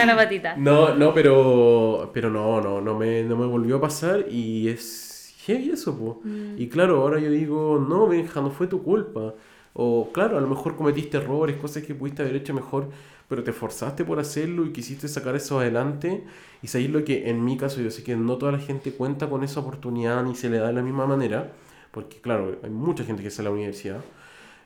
la 0.05 0.17
patita. 0.17 0.57
No, 0.57 0.95
no, 0.95 1.15
pero, 1.15 2.11
pero 2.13 2.31
no, 2.31 2.61
no, 2.61 2.81
no 2.81 2.95
me, 2.99 3.23
no 3.23 3.37
me 3.37 3.47
volvió 3.47 3.77
a 3.77 3.81
pasar 3.81 4.27
y 4.29 4.69
es 4.69 5.35
heavy 5.47 5.71
eso, 5.71 5.97
po. 5.97 6.21
Mm. 6.25 6.59
Y 6.59 6.69
claro, 6.69 7.03
ahora 7.03 7.21
yo 7.21 7.31
digo, 7.31 7.85
no, 7.87 8.09
Benja, 8.09 8.41
no 8.41 8.51
fue 8.51 8.67
tu 8.67 8.83
culpa. 8.83 9.35
O 9.75 10.11
claro, 10.13 10.39
a 10.39 10.41
lo 10.41 10.49
mejor 10.49 10.77
cometiste 10.77 11.19
errores, 11.19 11.57
cosas 11.57 11.83
que 11.83 11.95
pudiste 11.95 12.23
haber 12.23 12.37
hecho 12.37 12.55
mejor, 12.55 12.89
pero 13.29 13.45
te 13.45 13.51
esforzaste 13.51 14.05
por 14.05 14.19
hacerlo 14.19 14.65
y 14.65 14.73
quisiste 14.73 15.07
sacar 15.07 15.37
eso 15.37 15.61
adelante. 15.61 16.25
Y 16.63 16.69
sabéis 16.69 16.91
lo 16.91 17.05
que 17.05 17.29
en 17.29 17.45
mi 17.45 17.57
caso 17.57 17.81
yo 17.81 17.91
sé 17.91 18.03
que 18.03 18.17
no 18.17 18.37
toda 18.37 18.53
la 18.53 18.59
gente 18.59 18.93
cuenta 18.93 19.29
con 19.29 19.45
esa 19.45 19.61
oportunidad 19.61 20.25
ni 20.25 20.35
se 20.35 20.51
le 20.51 20.59
da 20.59 20.69
de 20.69 20.73
la 20.73 20.83
misma 20.83 21.07
manera, 21.07 21.53
porque 21.93 22.21
claro, 22.21 22.59
hay 22.63 22.71
mucha 22.71 23.05
gente 23.05 23.23
que 23.23 23.29
está 23.29 23.43
en 23.43 23.45
la 23.45 23.51
universidad. 23.53 24.01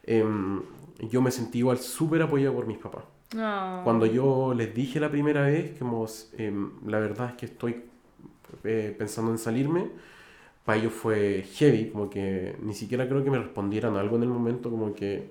Em, 0.05 0.63
yo 1.11 1.23
me 1.23 1.31
sentí 1.31 1.59
igual 1.59 1.79
súper 1.79 2.23
apoyado 2.23 2.55
por 2.55 2.67
mis 2.67 2.79
papás. 2.79 3.05
No. 3.35 3.83
Cuando 3.85 4.07
yo 4.07 4.55
les 4.55 4.75
dije 4.75 4.99
la 4.99 5.11
primera 5.11 5.43
vez 5.43 5.73
que 5.73 5.85
hemos, 5.85 6.33
em, 6.37 6.73
la 6.87 6.99
verdad 6.99 7.31
es 7.31 7.35
que 7.35 7.47
estoy 7.47 7.85
eh, 8.65 8.95
pensando 8.99 9.31
en 9.31 9.39
salirme, 9.39 9.89
para 10.65 10.79
ellos 10.79 10.93
fue 10.93 11.45
heavy, 11.55 11.91
como 11.91 12.11
que 12.11 12.57
ni 12.61 12.75
siquiera 12.75 13.09
creo 13.09 13.25
que 13.25 13.31
me 13.31 13.39
respondieran 13.39 13.97
algo 13.97 14.17
en 14.17 14.25
el 14.25 14.29
momento, 14.29 14.71
como 14.71 14.95
que 14.95 15.31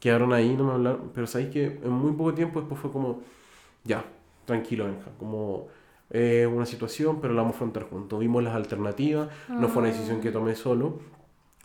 quedaron 0.00 0.32
ahí, 0.32 0.54
no 0.56 0.64
me 0.64 0.72
hablaron, 0.72 1.10
pero 1.14 1.26
sabéis 1.26 1.50
que 1.50 1.64
en 1.82 1.90
muy 1.90 2.12
poco 2.12 2.34
tiempo 2.34 2.60
después 2.60 2.80
fue 2.80 2.90
como, 2.90 3.22
ya, 3.84 4.04
tranquilo, 4.44 4.84
Benja, 4.84 5.10
como 5.18 5.68
eh, 6.10 6.46
una 6.46 6.66
situación, 6.66 7.20
pero 7.20 7.34
la 7.34 7.42
vamos 7.42 7.54
a 7.54 7.56
afrontar 7.56 7.84
juntos. 7.84 8.18
Vimos 8.18 8.42
las 8.42 8.54
alternativas, 8.54 9.28
no 9.48 9.68
fue 9.68 9.82
una 9.82 9.92
decisión 9.92 10.20
que 10.20 10.30
tomé 10.30 10.54
solo. 10.54 11.00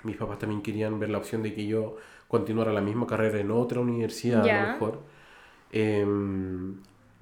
Mis 0.04 0.18
papás 0.18 0.40
también 0.40 0.62
querían 0.62 1.00
ver 1.00 1.10
la 1.10 1.18
opción 1.18 1.44
de 1.44 1.54
que 1.54 1.66
yo 1.66 1.98
continuara 2.34 2.74
la 2.74 2.82
misma 2.82 3.06
carrera 3.08 3.40
en 3.40 3.52
otra 3.52 3.80
universidad, 3.80 4.42
a 4.42 4.46
Ya. 4.46 4.62
lo 4.64 4.72
mejor. 4.74 5.00
Em, 5.72 6.76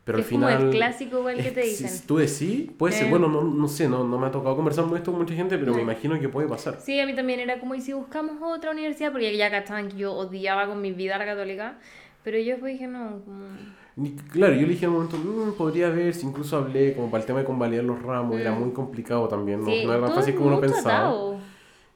pero 0.03 0.17
es 0.19 0.25
al 0.25 0.31
como 0.31 0.47
final... 0.47 0.63
el 0.63 0.69
clásico 0.71 1.19
igual 1.19 1.35
que 1.38 1.51
te 1.51 1.61
dicen. 1.61 1.89
Si 1.89 2.07
tú 2.07 2.17
decís, 2.17 2.69
puede 2.77 2.93
ser, 2.93 3.07
Eh. 3.07 3.09
bueno, 3.09 3.27
no, 3.27 3.43
no 3.43 3.67
sé, 3.67 3.88
no, 3.88 4.03
no 4.03 4.17
me 4.17 4.27
ha 4.27 4.31
tocado 4.31 4.55
conversar 4.55 4.85
con 4.85 4.97
esto 4.97 5.11
con 5.11 5.21
mucha 5.21 5.33
gente, 5.35 5.57
pero 5.57 5.71
me 5.71 5.77
No. 5.77 5.83
imagino 5.83 6.19
que 6.19 6.27
puede 6.29 6.47
pasar. 6.47 6.77
Sí, 6.81 6.99
a 6.99 7.05
mí 7.05 7.15
también 7.15 7.39
era 7.39 7.59
como, 7.59 7.75
¿y 7.75 7.81
si 7.81 7.93
buscamos 7.93 8.35
otra 8.41 8.71
universidad? 8.71 9.11
Porque 9.11 9.35
ya 9.38 9.49
cachaban 9.51 9.89
que 9.89 9.97
yo 9.97 10.13
odiaba 10.13 10.67
con 10.67 10.81
mi 10.81 10.91
vida 10.91 11.17
la 11.17 11.25
católica. 11.25 11.77
Pero 12.23 12.38
yo 12.39 12.51
después 12.53 12.73
dije, 12.73 12.88
no, 12.88 13.19
como... 13.25 13.45
Claro, 14.31 14.53
yo 14.53 14.61
le 14.61 14.67
dije 14.69 14.85
en 14.85 14.91
un 14.91 14.97
momento, 15.03 15.17
"Mm, 15.17 15.53
podría 15.57 15.89
ver, 15.89 16.13
si 16.13 16.25
incluso 16.25 16.57
hablé 16.57 16.95
como 16.95 17.11
para 17.11 17.21
el 17.21 17.27
tema 17.27 17.39
de 17.39 17.45
convalidar 17.45 17.83
los 17.83 18.01
ramos, 18.01 18.39
era 18.39 18.51
muy 18.53 18.71
complicado 18.71 19.27
también, 19.27 19.59
no, 19.59 19.67
Mm. 19.67 19.69
Sí, 19.69 19.85
no 19.85 19.93
era 19.93 20.05
tan 20.07 20.15
fácil 20.15 20.35
como 20.35 20.47
uno 20.47 20.59
pensaba. 20.61 20.97
atado. 20.99 21.38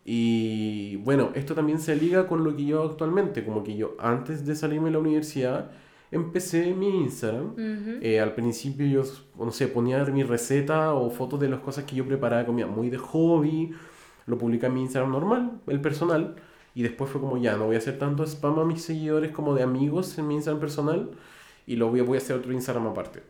Y 0.08 0.98
bueno, 0.98 1.32
esto 1.34 1.56
también 1.56 1.80
se 1.80 1.96
liga 1.96 2.28
con 2.28 2.44
lo 2.44 2.56
que 2.56 2.64
yo 2.64 2.84
actualmente, 2.84 3.44
como 3.44 3.64
que 3.64 3.76
yo 3.76 3.96
antes 4.00 4.46
de 4.46 4.56
salirme 4.56 4.86
de 4.86 4.92
la 4.92 5.00
universidad 5.00 5.72
empecé 6.12 6.74
mi 6.74 6.90
Instagram. 7.02 7.56
Eh, 8.02 8.20
al 8.20 8.36
principio 8.36 8.86
yo, 8.86 9.04
no 9.44 9.52
sé, 9.52 9.68
ponía 9.68 10.06
mi 10.06 10.22
receta 10.22 10.94
o 10.94 11.10
fotos 11.10 11.40
de 11.40 11.50
las 11.50 11.60
cosas 11.60 11.86
que 11.86 11.96
yo 11.96 12.06
preparaba 12.06 12.42
de 12.42 12.46
comida 12.46 12.68
muy 12.68 12.92
de 12.92 13.00
hobby, 13.00 13.72
lo 14.28 14.38
publicaba 14.38 14.70
en 14.70 14.76
mi 14.76 14.82
Instagram 14.82 15.12
normal, 15.12 15.60
el 15.66 15.82
personal, 15.82 16.36
y 16.76 16.84
después 16.84 17.10
fue 17.10 17.20
como 17.20 17.38
ya, 17.38 17.58
no 17.58 17.66
voy 17.66 17.76
a 17.76 17.80
hacer 17.80 17.98
tanto 17.98 18.24
spam 18.24 18.60
a 18.60 18.66
mis 18.66 18.84
seguidores 18.84 19.32
como 19.32 19.56
de 19.56 19.64
amigos 19.64 20.18
en 20.20 20.28
mi 20.28 20.36
Instagram 20.36 20.60
personal, 20.60 21.12
y 21.66 21.78
lo 21.78 21.90
voy 21.90 22.02
a, 22.02 22.04
voy 22.04 22.18
a 22.18 22.22
hacer 22.22 22.36
otro 22.36 22.54
Instagram 22.54 22.88
aparte. 22.88 23.24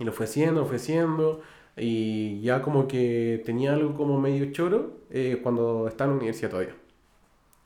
Y 0.00 0.04
lo 0.04 0.12
fue 0.12 0.26
haciendo, 0.26 0.62
lo 0.62 0.66
fue 0.66 0.76
haciendo, 0.76 1.42
y 1.76 2.40
ya 2.42 2.60
como 2.62 2.86
que 2.86 3.42
tenía 3.44 3.72
algo 3.72 3.94
como 3.94 4.20
medio 4.20 4.52
choro 4.52 4.98
eh, 5.10 5.40
cuando 5.42 5.88
estaba 5.88 6.08
en 6.10 6.16
la 6.16 6.20
universidad 6.20 6.50
todavía. 6.50 6.74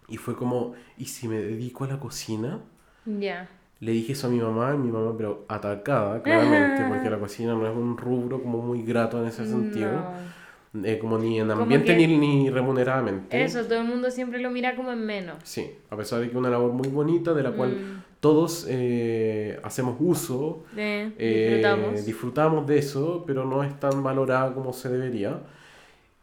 Y 0.08 0.16
fue 0.18 0.36
como, 0.36 0.74
¿y 0.96 1.06
si 1.06 1.26
me 1.26 1.38
dedico 1.40 1.84
a 1.84 1.88
la 1.88 1.98
cocina? 1.98 2.60
Ya. 3.04 3.48
Le 3.80 3.92
dije 3.92 4.12
eso 4.12 4.28
a 4.28 4.30
mi 4.30 4.38
mamá, 4.38 4.72
y 4.74 4.78
mi 4.78 4.90
mamá, 4.92 5.14
pero 5.16 5.44
atacada, 5.48 6.22
claramente, 6.22 6.84
porque 6.88 7.10
la 7.10 7.18
cocina 7.18 7.54
no 7.54 7.66
es 7.66 7.76
un 7.76 7.96
rubro 7.96 8.40
como 8.40 8.62
muy 8.62 8.82
grato 8.82 9.20
en 9.20 9.28
ese 9.28 9.44
sentido, 9.46 9.90
No. 10.72 10.84
eh, 10.86 10.98
como 10.98 11.18
ni 11.18 11.40
en 11.40 11.50
ambiente 11.50 11.96
ni, 11.96 12.06
ni 12.06 12.48
remuneradamente. 12.50 13.42
Eso, 13.42 13.64
todo 13.64 13.80
el 13.80 13.84
mundo 13.86 14.10
siempre 14.10 14.38
lo 14.40 14.50
mira 14.50 14.76
como 14.76 14.92
en 14.92 15.04
menos. 15.04 15.38
Sí, 15.42 15.72
a 15.90 15.96
pesar 15.96 16.20
de 16.20 16.26
que 16.26 16.30
es 16.32 16.36
una 16.36 16.50
labor 16.50 16.72
muy 16.72 16.88
bonita, 16.88 17.34
de 17.34 17.42
la 17.42 17.50
cual 17.52 17.70
Mm. 17.72 18.02
Todos 18.26 18.66
eh, 18.68 19.60
hacemos 19.62 19.94
uso, 20.00 20.64
Eh, 20.76 21.12
eh, 21.16 21.44
disfrutamos. 21.46 22.06
disfrutamos 22.06 22.66
de 22.66 22.78
eso, 22.78 23.22
pero 23.24 23.44
no 23.44 23.62
es 23.62 23.78
tan 23.78 24.02
valorada 24.02 24.52
como 24.52 24.72
se 24.72 24.88
debería. 24.88 25.42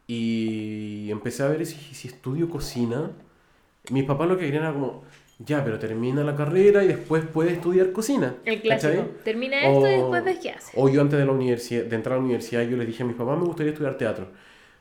Y 0.06 1.10
empecé 1.10 1.44
a 1.44 1.48
ver 1.48 1.64
si, 1.64 1.76
si 1.94 2.08
estudio 2.08 2.50
cocina. 2.50 3.10
Mis 3.90 4.04
papás 4.04 4.28
lo 4.28 4.36
que 4.36 4.44
querían 4.44 4.64
era 4.64 4.72
como, 4.74 5.02
ya, 5.38 5.64
pero 5.64 5.78
termina 5.78 6.22
la 6.22 6.36
carrera 6.36 6.84
y 6.84 6.88
después 6.88 7.24
puedes 7.24 7.54
estudiar 7.54 7.90
cocina. 7.92 8.34
El 8.44 8.60
clásico. 8.60 8.92
¿cachai? 8.92 9.24
Termina 9.24 9.56
esto 9.66 9.86
y 9.88 9.92
después 9.92 10.24
ves 10.24 10.38
qué 10.42 10.50
hace. 10.50 10.72
O 10.76 10.90
yo 10.90 11.00
antes 11.00 11.18
de 11.18 11.24
la 11.24 11.32
universidad, 11.32 11.84
de 11.84 11.96
entrar 11.96 12.16
a 12.16 12.18
la 12.18 12.24
universidad, 12.24 12.62
yo 12.68 12.76
les 12.76 12.86
dije 12.86 13.02
a 13.02 13.06
mis 13.06 13.16
papás, 13.16 13.38
me 13.38 13.46
gustaría 13.46 13.72
estudiar 13.72 13.96
teatro. 13.96 14.26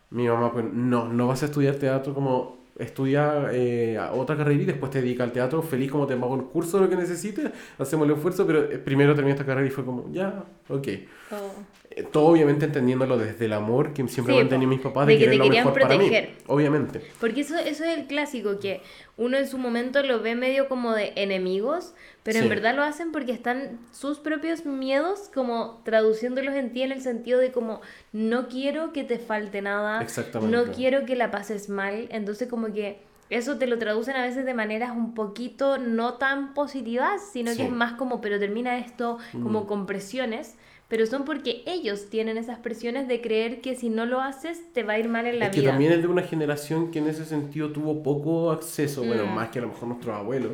Mi 0.09 0.27
mamá, 0.27 0.51
pues, 0.51 0.65
no, 0.73 1.07
no 1.07 1.27
vas 1.27 1.41
a 1.43 1.45
estudiar 1.45 1.75
teatro 1.75 2.13
como 2.13 2.62
estudia 2.77 3.49
eh, 3.51 3.99
otra 4.13 4.35
carrera 4.35 4.61
y 4.61 4.65
después 4.65 4.91
te 4.91 5.01
dedica 5.01 5.23
al 5.23 5.31
teatro, 5.31 5.61
feliz 5.61 5.91
como 5.91 6.07
te 6.07 6.15
pago 6.15 6.35
el 6.35 6.43
curso, 6.43 6.79
lo 6.79 6.89
que 6.89 6.95
necesites, 6.95 7.51
hacemos 7.77 8.07
el 8.07 8.15
esfuerzo, 8.15 8.45
pero 8.47 8.63
eh, 8.63 8.79
primero 8.79 9.13
terminé 9.13 9.33
esta 9.33 9.45
carrera 9.45 9.67
y 9.67 9.71
fue 9.71 9.85
como, 9.85 10.11
ya, 10.11 10.43
ok. 10.69 10.87
Todo. 11.29 11.51
Eh, 11.95 12.03
Todo 12.11 12.25
obviamente 12.27 12.65
entendiéndolo 12.65 13.17
desde 13.17 13.45
el 13.45 13.53
amor 13.53 13.93
que 13.93 14.07
siempre 14.07 14.33
Sí, 14.35 14.41
han 14.41 14.49
tenido 14.49 14.69
mis 14.69 14.79
papás 14.79 15.05
de 15.07 15.13
de, 15.13 15.19
que 15.19 15.25
te 15.29 15.35
lo 15.37 15.43
querían 15.43 15.65
mejor 15.65 15.81
para 15.81 15.93
mí. 15.95 16.05
proteger. 16.05 16.29
Obviamente. 16.47 17.01
Porque 17.19 17.41
eso, 17.41 17.55
eso 17.57 17.83
es 17.83 17.97
el 17.97 18.05
clásico, 18.07 18.59
que 18.59 18.81
uno 19.17 19.37
en 19.37 19.47
su 19.47 19.57
momento 19.59 20.01
lo 20.01 20.21
ve 20.21 20.33
medio 20.35 20.67
como 20.67 20.93
de 20.93 21.13
enemigos, 21.15 21.93
pero 22.23 22.39
en 22.39 22.49
verdad 22.49 22.73
lo 22.75 22.81
hacen 22.83 23.11
porque 23.11 23.31
están 23.31 23.79
sus 23.91 24.17
propios 24.19 24.65
miedos 24.65 25.29
como 25.33 25.81
traduciéndolos 25.85 26.55
en 26.55 26.73
ti 26.73 26.81
en 26.81 26.91
el 26.91 27.01
sentido 27.01 27.39
de 27.39 27.51
como 27.51 27.81
no 28.11 28.47
quiero 28.47 28.91
que 28.91 29.03
te 29.03 29.19
falte 29.19 29.61
nada, 29.61 30.01
Exactamente. 30.01 30.55
no 30.55 30.71
quiero 30.73 31.05
que 31.05 31.15
la 31.15 31.29
pases 31.31 31.69
mal, 31.69 32.07
entonces 32.11 32.47
como 32.47 32.73
que 32.73 33.01
eso 33.29 33.57
te 33.57 33.67
lo 33.67 33.77
traducen 33.77 34.15
a 34.15 34.21
veces 34.23 34.45
de 34.45 34.53
maneras 34.53 34.91
un 34.95 35.13
poquito 35.13 35.77
no 35.77 36.15
tan 36.15 36.53
positivas, 36.53 37.21
sino 37.31 37.51
Sí. 37.51 37.55
Mm. 37.55 37.61
que 37.61 37.67
es 37.67 37.71
más 37.73 37.93
como 37.93 38.19
pero 38.21 38.39
termina 38.39 38.77
esto 38.79 39.17
como 39.31 39.67
con 39.67 39.85
presiones. 39.85 40.55
Pero 40.93 41.07
son 41.07 41.25
porque 41.25 41.63
ellos 41.65 42.05
tienen 42.11 42.37
esas 42.37 42.59
presiones 42.59 43.07
de 43.07 43.19
creer 43.19 43.61
que 43.61 43.73
si 43.75 43.89
no 43.89 44.05
lo 44.05 44.21
haces 44.21 44.61
te 44.73 44.83
va 44.83 44.93
a 44.93 44.99
ir 44.99 45.09
mal 45.09 45.25
en 45.25 45.39
la 45.39 45.45
Es 45.47 45.51
que 45.55 45.61
vida. 45.61 45.71
también 45.71 45.91
es 45.91 46.03
de 46.03 46.07
una 46.07 46.21
generación 46.21 46.91
que 46.91 46.99
en 46.99 47.07
ese 47.07 47.25
sentido 47.25 47.71
tuvo 47.71 48.03
poco 48.03 48.51
acceso, 48.51 49.03
bueno, 49.03 49.25
Mm. 49.25 49.33
más 49.33 49.49
que 49.49 49.57
a 49.57 49.63
lo 49.63 49.69
mejor 49.69 49.87
nuestros 49.87 50.15
abuelos, 50.15 50.51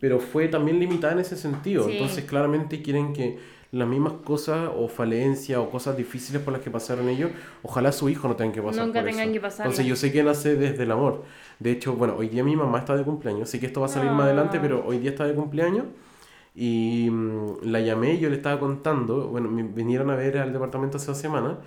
pero 0.00 0.18
fue 0.18 0.48
también 0.48 0.80
limitada 0.80 1.12
en 1.12 1.18
ese 1.18 1.36
sentido. 1.36 1.84
Sí. 1.84 1.92
Entonces, 1.92 2.24
claramente 2.24 2.80
quieren 2.80 3.12
que 3.12 3.36
las 3.70 3.86
mismas 3.86 4.14
cosas 4.24 4.70
o 4.74 4.88
falencias 4.88 5.58
o 5.58 5.68
cosas 5.68 5.94
difíciles 5.94 6.40
por 6.40 6.54
las 6.54 6.62
que 6.62 6.70
pasaron 6.70 7.10
ellos, 7.10 7.30
ojalá 7.62 7.92
su 7.92 8.08
hijo 8.08 8.28
no 8.28 8.34
tenga 8.34 8.54
que 8.54 8.62
pasar 8.62 8.86
Nunca 8.86 9.00
por 9.00 9.10
tengan 9.10 9.24
eso. 9.24 9.32
que 9.34 9.40
pasarlo. 9.40 9.72
Entonces, 9.72 9.84
yo 9.86 9.94
sé 9.96 10.10
que 10.10 10.22
nace 10.22 10.54
desde 10.56 10.84
el 10.84 10.90
amor. 10.90 11.22
De 11.58 11.70
hecho, 11.72 11.92
bueno, 11.92 12.14
hoy 12.16 12.30
día 12.30 12.42
mi 12.42 12.56
mamá 12.56 12.78
está 12.78 12.96
de 12.96 13.02
cumpleaños, 13.04 13.50
sé 13.50 13.60
que 13.60 13.66
esto 13.66 13.80
va 13.80 13.86
a 13.88 13.90
salir 13.90 14.10
más 14.10 14.22
Ah. 14.22 14.24
adelante, 14.24 14.58
pero 14.58 14.86
hoy 14.86 14.96
día 15.00 15.10
está 15.10 15.26
de 15.26 15.34
cumpleaños. 15.34 15.84
Y 16.56 17.08
mm, 17.10 17.64
la 17.64 17.80
llamé 17.80 18.18
yo 18.18 18.30
le 18.30 18.36
estaba 18.36 18.58
contando, 18.60 19.28
bueno, 19.28 19.50
me 19.50 19.62
vinieron 19.62 20.10
a 20.10 20.16
ver 20.16 20.38
al 20.38 20.52
departamento 20.52 20.96
hace 20.98 21.08
dos 21.08 21.18
semanas, 21.18 21.58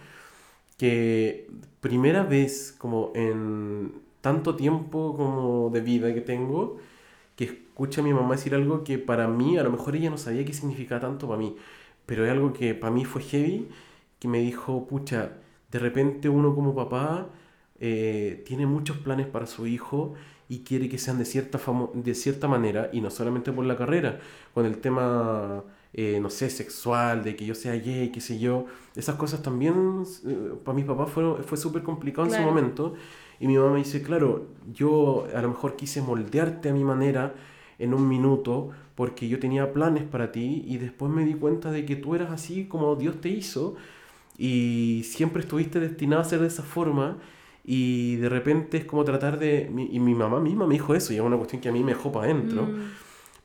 que 0.78 1.48
primera 1.82 2.24
vez 2.24 2.76
como 2.78 3.12
en 3.16 3.94
tanto 4.22 4.56
tiempo 4.56 5.16
como 5.18 5.70
de 5.72 5.82
vida 5.82 6.14
que 6.14 6.22
tengo, 6.22 6.78
que 7.36 7.46
escucho 7.46 8.02
a 8.02 8.04
mi 8.04 8.14
mamá 8.14 8.36
decir 8.36 8.56
algo 8.56 8.84
que 8.84 8.98
para 9.00 9.28
mí, 9.28 9.58
a 9.58 9.64
lo 9.64 9.72
mejor 9.72 9.96
ella 9.96 10.10
no 10.10 10.18
sabía 10.18 10.46
qué 10.46 10.54
significaba 10.54 11.02
tanto 11.02 11.28
para 11.28 11.40
mí, 11.40 11.56
pero 12.06 12.26
es 12.26 12.32
algo 12.32 12.54
que 12.54 12.76
para 12.76 12.92
mí 12.94 13.06
fue 13.06 13.22
heavy, 13.24 13.70
que 14.20 14.28
me 14.28 14.40
dijo, 14.42 14.88
pucha, 14.88 15.34
de 15.72 15.80
repente 15.80 16.30
uno 16.30 16.56
como 16.56 16.76
papá 16.76 17.30
eh, 17.80 18.44
tiene 18.46 18.66
muchos 18.66 18.98
planes 18.98 19.28
para 19.28 19.48
su 19.48 19.68
hijo 19.68 20.16
y 20.50 20.60
quiere 20.62 20.90
que 20.90 20.98
sean 20.98 21.18
de 21.20 21.26
cierta, 21.26 21.60
de 21.94 22.16
cierta 22.16 22.48
manera, 22.48 22.90
y 22.92 23.02
no 23.02 23.12
solamente 23.12 23.52
por 23.54 23.66
la 23.66 23.78
carrera, 23.78 24.20
con 24.54 24.66
el 24.66 24.80
tema, 24.80 25.64
eh, 25.94 26.20
no 26.22 26.30
sé, 26.30 26.50
sexual, 26.50 27.24
de 27.24 27.36
que 27.36 27.46
yo 27.46 27.56
sea 27.56 27.76
gay, 27.76 28.12
qué 28.12 28.20
sé 28.22 28.40
yo, 28.40 28.66
esas 28.96 29.16
cosas 29.16 29.42
también 29.44 30.04
eh, 30.28 30.54
para 30.66 30.76
mi 30.76 30.84
papá 30.84 31.06
fueron, 31.06 31.44
fue 31.44 31.58
súper 31.58 31.84
complicado 31.84 32.26
en 32.28 32.32
su 32.32 32.38
Claro. 32.38 32.52
momento. 32.52 32.94
Y 33.40 33.48
mi 33.48 33.58
mamá 33.58 33.72
me 33.74 33.78
dice, 33.80 34.02
claro, 34.02 34.48
yo 34.74 35.28
a 35.34 35.42
lo 35.42 35.50
mejor 35.50 35.76
quise 35.78 36.02
moldearte 36.02 36.70
a 36.70 36.74
mi 36.74 36.84
manera 36.84 37.36
en 37.78 37.94
un 37.94 38.08
minuto 38.08 38.72
porque 38.96 39.30
yo 39.30 39.40
tenía 39.40 39.72
planes 39.72 40.04
para 40.04 40.32
ti 40.34 40.64
y 40.68 40.78
después 40.78 41.12
me 41.12 41.24
di 41.26 41.36
cuenta 41.36 41.72
de 41.72 41.86
que 41.86 41.96
tú 41.96 42.16
eras 42.16 42.32
así 42.32 42.66
como 42.66 42.96
Dios 42.98 43.22
te 43.22 43.30
hizo 43.30 43.76
y 44.38 45.04
siempre 45.06 45.42
estuviste 45.42 45.80
destinado 45.80 46.22
a 46.22 46.26
ser 46.26 46.40
de 46.42 46.48
esa 46.48 46.64
forma 46.64 47.18
y 47.72 48.16
de 48.16 48.30
repente 48.30 48.78
es 48.78 48.86
como 48.86 49.04
tratar 49.04 49.38
de... 49.38 49.70
Y 49.92 50.00
mi 50.00 50.16
mamá 50.16 50.40
misma 50.40 50.66
me 50.66 50.74
dijo 50.74 50.96
eso 50.96 51.14
y 51.14 51.18
es 51.18 51.22
una 51.22 51.38
cuestión 51.38 51.62
que 51.62 51.70
a 51.70 51.72
mí 51.72 51.84
me 51.84 51.94
dejó 51.94 52.12
para 52.12 52.26
adentro. 52.26 52.64
Mm. 52.64 52.80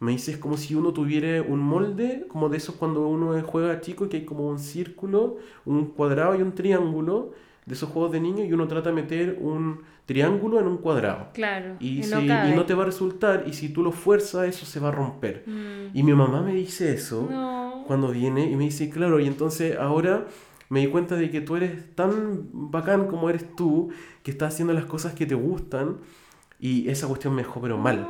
Me 0.01 0.12
dice, 0.12 0.30
es 0.32 0.38
como 0.38 0.56
si 0.56 0.74
uno 0.74 0.94
tuviera 0.94 1.42
un 1.42 1.60
molde, 1.60 2.24
como 2.28 2.48
de 2.48 2.56
esos 2.56 2.74
cuando 2.76 3.06
uno 3.06 3.38
juega 3.44 3.82
chico, 3.82 4.09
que 4.09 4.16
hay 4.16 4.24
como 4.24 4.48
un 4.48 4.59
círculo, 4.59 5.36
un 5.66 5.88
cuadrado 5.88 6.34
y 6.38 6.40
un 6.40 6.52
triángulo, 6.55 7.32
de 7.66 7.74
esos 7.74 7.90
juegos 7.90 8.12
de 8.12 8.20
niños, 8.20 8.46
y 8.48 8.52
uno 8.55 8.66
trata 8.66 8.88
de 8.88 8.94
meter 8.94 9.38
un 9.42 9.80
triángulo 10.06 10.59
en 10.59 10.68
un 10.68 10.78
cuadrado. 10.78 11.28
Claro. 11.34 11.76
Y, 11.78 11.98
y 11.98 12.02
si- 12.02 12.10
no 12.14 12.20
y 12.22 12.55
no 12.55 12.64
te 12.64 12.72
va 12.72 12.84
a 12.84 12.86
resultar, 12.86 13.44
y 13.46 13.52
si 13.52 13.68
tú 13.68 13.82
lo 13.82 13.92
fuerzas, 13.92 14.48
eso 14.48 14.64
se 14.64 14.80
va 14.80 14.88
a 14.88 14.92
romper. 14.92 15.44
Mm. 15.46 15.96
Y 15.96 16.02
mi 16.02 16.14
mamá 16.14 16.40
me 16.40 16.55
dice 16.55 16.92
eso 16.94 17.28
No. 17.30 17.84
cuando 17.86 18.09
viene, 18.09 18.51
y 18.51 18.56
me 18.56 18.64
dice, 18.64 18.88
claro, 18.88 19.20
y 19.20 19.26
entonces 19.26 19.76
ahora 19.78 20.26
me 20.68 20.80
di 20.80 20.86
cuenta 20.88 21.16
de 21.16 21.30
que 21.30 21.40
tú 21.40 21.56
eres 21.56 21.94
tan 21.94 22.48
bacán 22.52 23.06
como 23.06 23.28
eres 23.30 23.44
tú, 23.56 23.90
que 24.22 24.30
estás 24.30 24.54
haciendo 24.54 24.72
las 24.74 24.84
cosas 24.86 25.14
que 25.14 25.26
te 25.26 25.34
gustan, 25.34 25.98
y 26.60 26.88
esa 26.88 27.06
cuestión 27.06 27.34
me 27.34 27.42
dejó 27.42 27.60
pero 27.60 27.76
mal. 27.78 28.08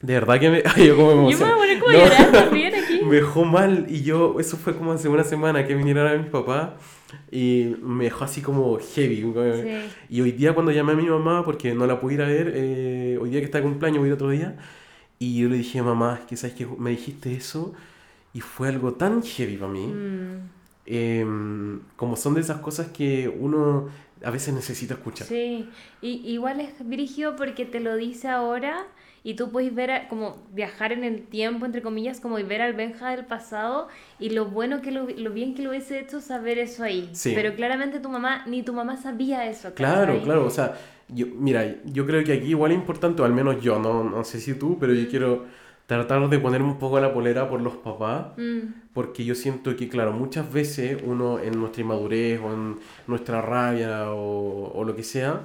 De 0.00 0.12
verdad 0.14 0.38
que 0.38 0.50
me... 0.50 0.62
Ay, 0.74 0.88
yo 0.88 0.96
como 0.96 1.26
me 1.26 1.32
Yo 1.32 1.38
me 1.38 1.44
voy 1.44 1.52
a 1.52 1.56
poner 1.56 1.78
como 1.80 1.92
No. 1.92 1.98
llorar 1.98 2.36
aquí. 2.48 3.04
Me 3.04 3.16
dejó 3.16 3.44
mal 3.44 3.86
y 3.88 4.02
yo, 4.02 4.38
eso 4.38 4.56
fue 4.56 4.76
como 4.76 4.92
hace 4.92 5.08
una 5.08 5.24
semana 5.24 5.66
que 5.66 5.74
vinieron 5.74 6.06
a 6.06 6.14
mis 6.16 6.26
papás 6.26 6.70
y 7.30 7.74
me 7.82 8.04
dejó 8.04 8.24
así 8.24 8.40
como 8.42 8.78
heavy. 8.78 9.22
Sí. 9.22 9.88
Y 10.10 10.20
hoy 10.20 10.32
día 10.32 10.54
cuando 10.54 10.72
llamé 10.72 10.92
a 10.92 10.96
mi 10.96 11.04
mamá, 11.06 11.44
porque 11.44 11.74
no 11.74 11.86
la 11.86 11.98
pude 12.00 12.14
ir 12.14 12.22
a 12.22 12.26
ver, 12.26 12.52
eh, 12.54 13.18
hoy 13.20 13.30
día 13.30 13.40
que 13.40 13.46
está 13.46 13.58
de 13.58 13.64
cumpleaños, 13.64 13.98
voy 13.98 14.06
a 14.06 14.08
ir 14.08 14.14
otro 14.14 14.30
día, 14.30 14.56
Y 15.18 15.38
yo 15.40 15.48
le 15.48 15.56
dije, 15.56 15.80
mamá, 15.82 16.20
que 16.28 16.36
sabes 16.36 16.54
que 16.56 16.66
me 16.66 16.90
dijiste 16.90 17.34
eso 17.34 17.72
y 18.34 18.40
fue 18.40 18.68
algo 18.68 18.92
tan 18.94 19.22
heavy 19.22 19.56
para 19.56 19.72
mí. 19.72 19.86
Mm, 19.86 20.50
Em, 20.86 21.80
como 21.96 22.16
son 22.16 22.34
de 22.34 22.40
esas 22.40 22.58
cosas 22.60 22.88
que 22.88 23.28
uno 23.28 23.88
a 24.24 24.30
veces 24.30 24.54
necesita 24.54 24.94
escuchar. 24.94 25.26
sí, 25.26 25.68
y, 26.00 26.22
igual 26.32 26.60
es 26.60 26.72
brígido 26.86 27.36
porque 27.36 27.66
te 27.66 27.80
lo 27.80 27.96
dice 27.96 28.28
ahora 28.28 28.86
y 29.24 29.34
tú 29.34 29.50
puedes 29.50 29.74
ver, 29.74 29.90
a- 29.90 30.08
como 30.08 30.36
viajar 30.54 30.92
en 30.92 31.02
el 31.02 31.22
tiempo, 31.26 31.66
entre 31.66 31.82
comillas, 31.82 32.20
como 32.20 32.38
y 32.38 32.44
ver 32.44 32.62
al 32.62 32.72
Benja 32.74 33.10
del 33.10 33.26
pasado 33.26 33.88
y 34.20 34.30
lo 34.30 34.46
bueno 34.46 34.80
que 34.80 34.92
lo, 34.92 35.08
lo 35.08 35.30
bien 35.32 35.54
que 35.54 35.62
lo 35.62 35.70
hubiese 35.70 35.98
hecho 35.98 36.20
saber 36.20 36.58
eso 36.58 36.84
ahí. 36.84 37.10
Sí. 37.12 37.32
Pero 37.34 37.54
claramente 37.56 37.98
tu 37.98 38.08
mamá, 38.08 38.44
ni 38.46 38.62
tu 38.62 38.72
mamá 38.72 38.96
sabía 38.96 39.44
eso. 39.50 39.74
Claro, 39.74 40.12
¿cachai? 40.12 40.24
claro, 40.24 40.46
o 40.46 40.50
sea, 40.50 40.78
yo, 41.08 41.26
mira, 41.26 41.74
yo 41.84 42.06
creo 42.06 42.22
que 42.24 42.32
aquí 42.34 42.46
igual 42.50 42.70
es 42.70 42.78
importante, 42.78 43.20
o 43.22 43.24
al 43.24 43.32
menos 43.34 43.60
yo, 43.60 43.80
no, 43.80 44.04
no 44.04 44.22
sé 44.22 44.40
si 44.40 44.54
tú, 44.54 44.78
pero 44.78 44.94
yo 44.94 45.08
quiero 45.08 45.46
tratar 45.86 46.28
de 46.28 46.38
ponerme 46.38 46.66
un 46.68 46.78
poco 46.78 46.98
la 47.00 47.12
polera 47.14 47.48
por 47.48 47.60
los 47.60 47.76
papás, 47.76 48.26
Mm, 48.36 48.90
porque 48.92 49.24
yo 49.24 49.34
siento 49.34 49.76
que, 49.76 49.88
claro, 49.88 50.12
muchas 50.12 50.52
veces 50.52 51.00
uno 51.04 51.38
en 51.38 51.58
nuestra 51.60 51.82
inmadurez 51.82 52.40
o 52.40 52.52
en 52.52 52.76
nuestra 53.06 53.40
rabia 53.40 54.10
o, 54.10 54.72
o 54.74 54.84
lo 54.84 54.96
que 54.96 55.02
sea, 55.04 55.40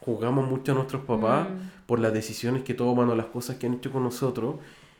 juzgamos 0.00 0.48
mucho 0.48 0.72
a 0.72 0.74
nuestros 0.76 1.02
papás 1.02 1.48
Mm. 1.48 1.86
por 1.86 1.98
las 1.98 2.12
decisiones 2.12 2.62
que 2.62 2.74
toman 2.74 3.08
o 3.08 3.14
las 3.16 3.26
cosas 3.26 3.56
que 3.56 3.66
han 3.66 3.74
hecho 3.74 3.90
con 3.90 4.04
nosotros, 4.04 4.56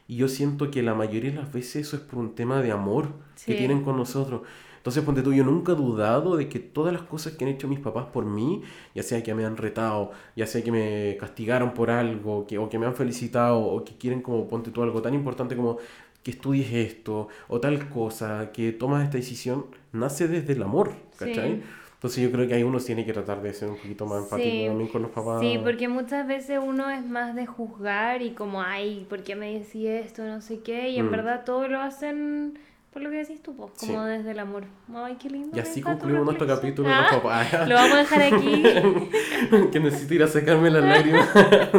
y 0.09 0.17
yo 0.17 0.27
siento 0.27 0.71
que 0.73 0.83
la 0.83 0.95
mayoría 0.95 1.31
de 1.31 1.37
las 1.37 1.53
veces 1.53 1.87
eso 1.87 1.97
es 1.97 2.03
por 2.03 2.19
un 2.19 2.35
tema 2.35 2.61
de 2.61 2.73
amor 2.73 3.07
que 3.47 3.55
tienen 3.55 3.83
con 3.85 3.97
nosotros. 3.97 4.41
Entonces, 4.81 5.05
ponte 5.05 5.21
tú, 5.23 5.33
yo 5.35 5.45
nunca 5.45 5.73
he 5.73 5.75
dudado 5.75 6.37
de 6.37 6.49
que 6.49 6.59
todas 6.59 6.91
las 6.93 7.03
cosas 7.03 7.35
que 7.35 7.45
han 7.45 7.51
hecho 7.51 7.69
mis 7.69 7.81
papás 7.81 8.07
por 8.07 8.25
mí, 8.25 8.63
ya 8.95 9.03
sea 9.03 9.23
que 9.23 9.35
me 9.35 9.45
han 9.45 9.59
retado, 9.59 10.11
ya 10.35 10.47
sea 10.47 10.65
que 10.65 10.73
me 10.73 11.17
castigaron 11.21 11.75
por 11.75 11.91
algo, 11.91 12.47
que, 12.47 12.57
o 12.57 12.69
que 12.71 12.79
me 12.79 12.87
han 12.87 12.95
felicitado, 12.95 13.61
o 13.61 13.85
que 13.85 13.95
quieren 13.99 14.23
como, 14.23 14.49
ponte 14.49 14.71
tú, 14.71 14.83
algo 14.83 15.03
tan 15.03 15.13
importante 15.13 15.55
como 15.55 15.77
que 16.23 16.31
estudies 16.31 16.73
esto, 16.73 17.29
o 17.49 17.61
tal 17.61 17.89
cosa, 17.91 18.51
que 18.53 18.73
tomas 18.73 19.05
esta 19.05 19.19
decisión, 19.19 19.67
nace 19.93 20.29
desde 20.29 20.55
el 20.55 20.63
amor, 20.63 20.93
¿cachai? 21.19 21.57
Sí. 21.57 21.63
Entonces 21.95 22.25
yo 22.25 22.33
creo 22.33 22.49
que 22.49 22.55
ahí 22.55 22.63
uno 22.63 22.79
tiene 22.79 23.05
que 23.05 23.13
tratar 23.13 23.43
de 23.43 23.53
ser 23.53 23.69
un 23.69 23.77
poquito 23.77 24.07
más 24.07 24.23
empático 24.23 24.49
Sí. 24.49 24.65
también 24.67 24.89
con 24.91 25.03
los 25.03 25.11
papás. 25.11 25.41
Sí, 25.41 25.59
porque 25.63 25.89
muchas 25.89 26.27
veces 26.27 26.59
uno 26.63 26.89
es 26.89 27.05
más 27.05 27.35
de 27.35 27.45
juzgar 27.45 28.23
y 28.23 28.31
como, 28.31 28.63
ay, 28.63 29.07
¿por 29.11 29.23
qué 29.23 29.37
me 29.37 29.53
decís 29.53 29.85
esto? 29.87 30.25
No 30.25 30.41
sé 30.41 30.61
qué. 30.61 30.89
Y 30.89 30.99
en 30.99 31.09
Mm. 31.09 31.11
verdad 31.11 31.45
todo 31.45 31.69
lo 31.69 31.79
hacen 31.83 32.59
por 32.93 33.03
lo 33.03 33.11
que 33.11 33.17
decís 33.19 33.41
tú, 33.43 33.55
pues, 33.57 33.71
como 33.79 34.05
Sí. 34.05 34.11
desde 34.11 34.31
el 34.33 34.39
amor. 34.41 34.65
Ay, 34.95 35.17
qué 35.21 35.31
lindo. 35.31 35.57
Y 35.57 35.61
así 35.61 35.81
concluimos 35.81 36.25
nuestro 36.25 36.47
capítulo 36.47 36.89
de 36.89 36.95
los 36.97 37.05
Ah, 37.05 37.11
papás. 37.23 37.53
Lo 37.69 37.75
vamos 37.77 37.95
a 37.95 37.99
dejar 37.99 38.23
aquí. 38.23 38.63
que 39.73 39.81
necesito 39.81 40.15
ir 40.15 40.23
a 40.25 40.27
secarme 40.29 40.71
las 40.71 40.83
lágrimas. 40.85 41.29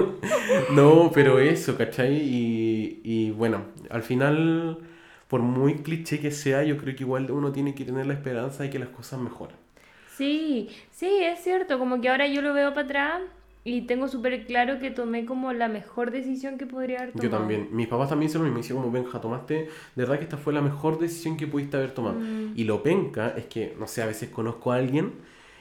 no, 0.73 1.11
pero 1.13 1.39
eso, 1.39 1.77
¿cachai? 1.77 2.15
Y, 2.15 3.01
y 3.03 3.31
bueno, 3.31 3.65
al 3.89 4.03
final, 4.03 4.77
por 5.27 5.41
muy 5.41 5.75
cliché 5.75 6.19
que 6.19 6.31
sea, 6.31 6.63
yo 6.63 6.77
creo 6.77 6.95
que 6.95 7.03
igual 7.03 7.29
uno 7.31 7.51
tiene 7.51 7.75
que 7.75 7.83
tener 7.85 8.05
la 8.05 8.13
esperanza 8.13 8.63
de 8.63 8.69
que 8.69 8.79
las 8.79 8.89
cosas 8.89 9.19
mejoren. 9.19 9.55
Sí, 10.15 10.69
sí, 10.91 11.09
es 11.23 11.39
cierto. 11.43 11.79
Como 11.79 11.99
que 11.99 12.09
ahora 12.09 12.27
yo 12.27 12.41
lo 12.41 12.53
veo 12.53 12.73
para 12.73 12.85
atrás 12.85 13.21
y 13.63 13.81
tengo 13.83 14.07
súper 14.07 14.45
claro 14.45 14.79
que 14.79 14.89
tomé 14.91 15.25
como 15.25 15.53
la 15.53 15.67
mejor 15.67 16.11
decisión 16.11 16.57
que 16.57 16.65
podría 16.65 16.99
haber 16.99 17.13
tomado. 17.13 17.29
Yo 17.31 17.37
también. 17.37 17.69
Mis 17.71 17.87
papás 17.87 18.09
también 18.09 18.27
hicieron 18.29 18.47
lo 18.47 18.49
mismo. 18.51 18.55
Me 18.55 18.61
hicieron 18.61 18.83
como, 18.83 18.93
Benja, 18.93 19.21
tomaste, 19.21 19.53
de 19.55 19.69
verdad 19.95 20.17
que 20.17 20.23
esta 20.23 20.37
fue 20.37 20.53
la 20.53 20.61
mejor 20.61 20.97
decisión 20.99 21.37
que 21.37 21.47
pudiste 21.47 21.77
haber 21.77 21.91
tomado. 21.93 22.19
Mm. 22.19 22.53
Y 22.55 22.63
lo 22.63 22.81
penca 22.83 23.29
es 23.37 23.45
que, 23.45 23.75
no 23.79 23.87
sé, 23.87 24.01
a 24.01 24.07
veces 24.07 24.29
conozco 24.29 24.71
a 24.71 24.77
alguien 24.77 25.13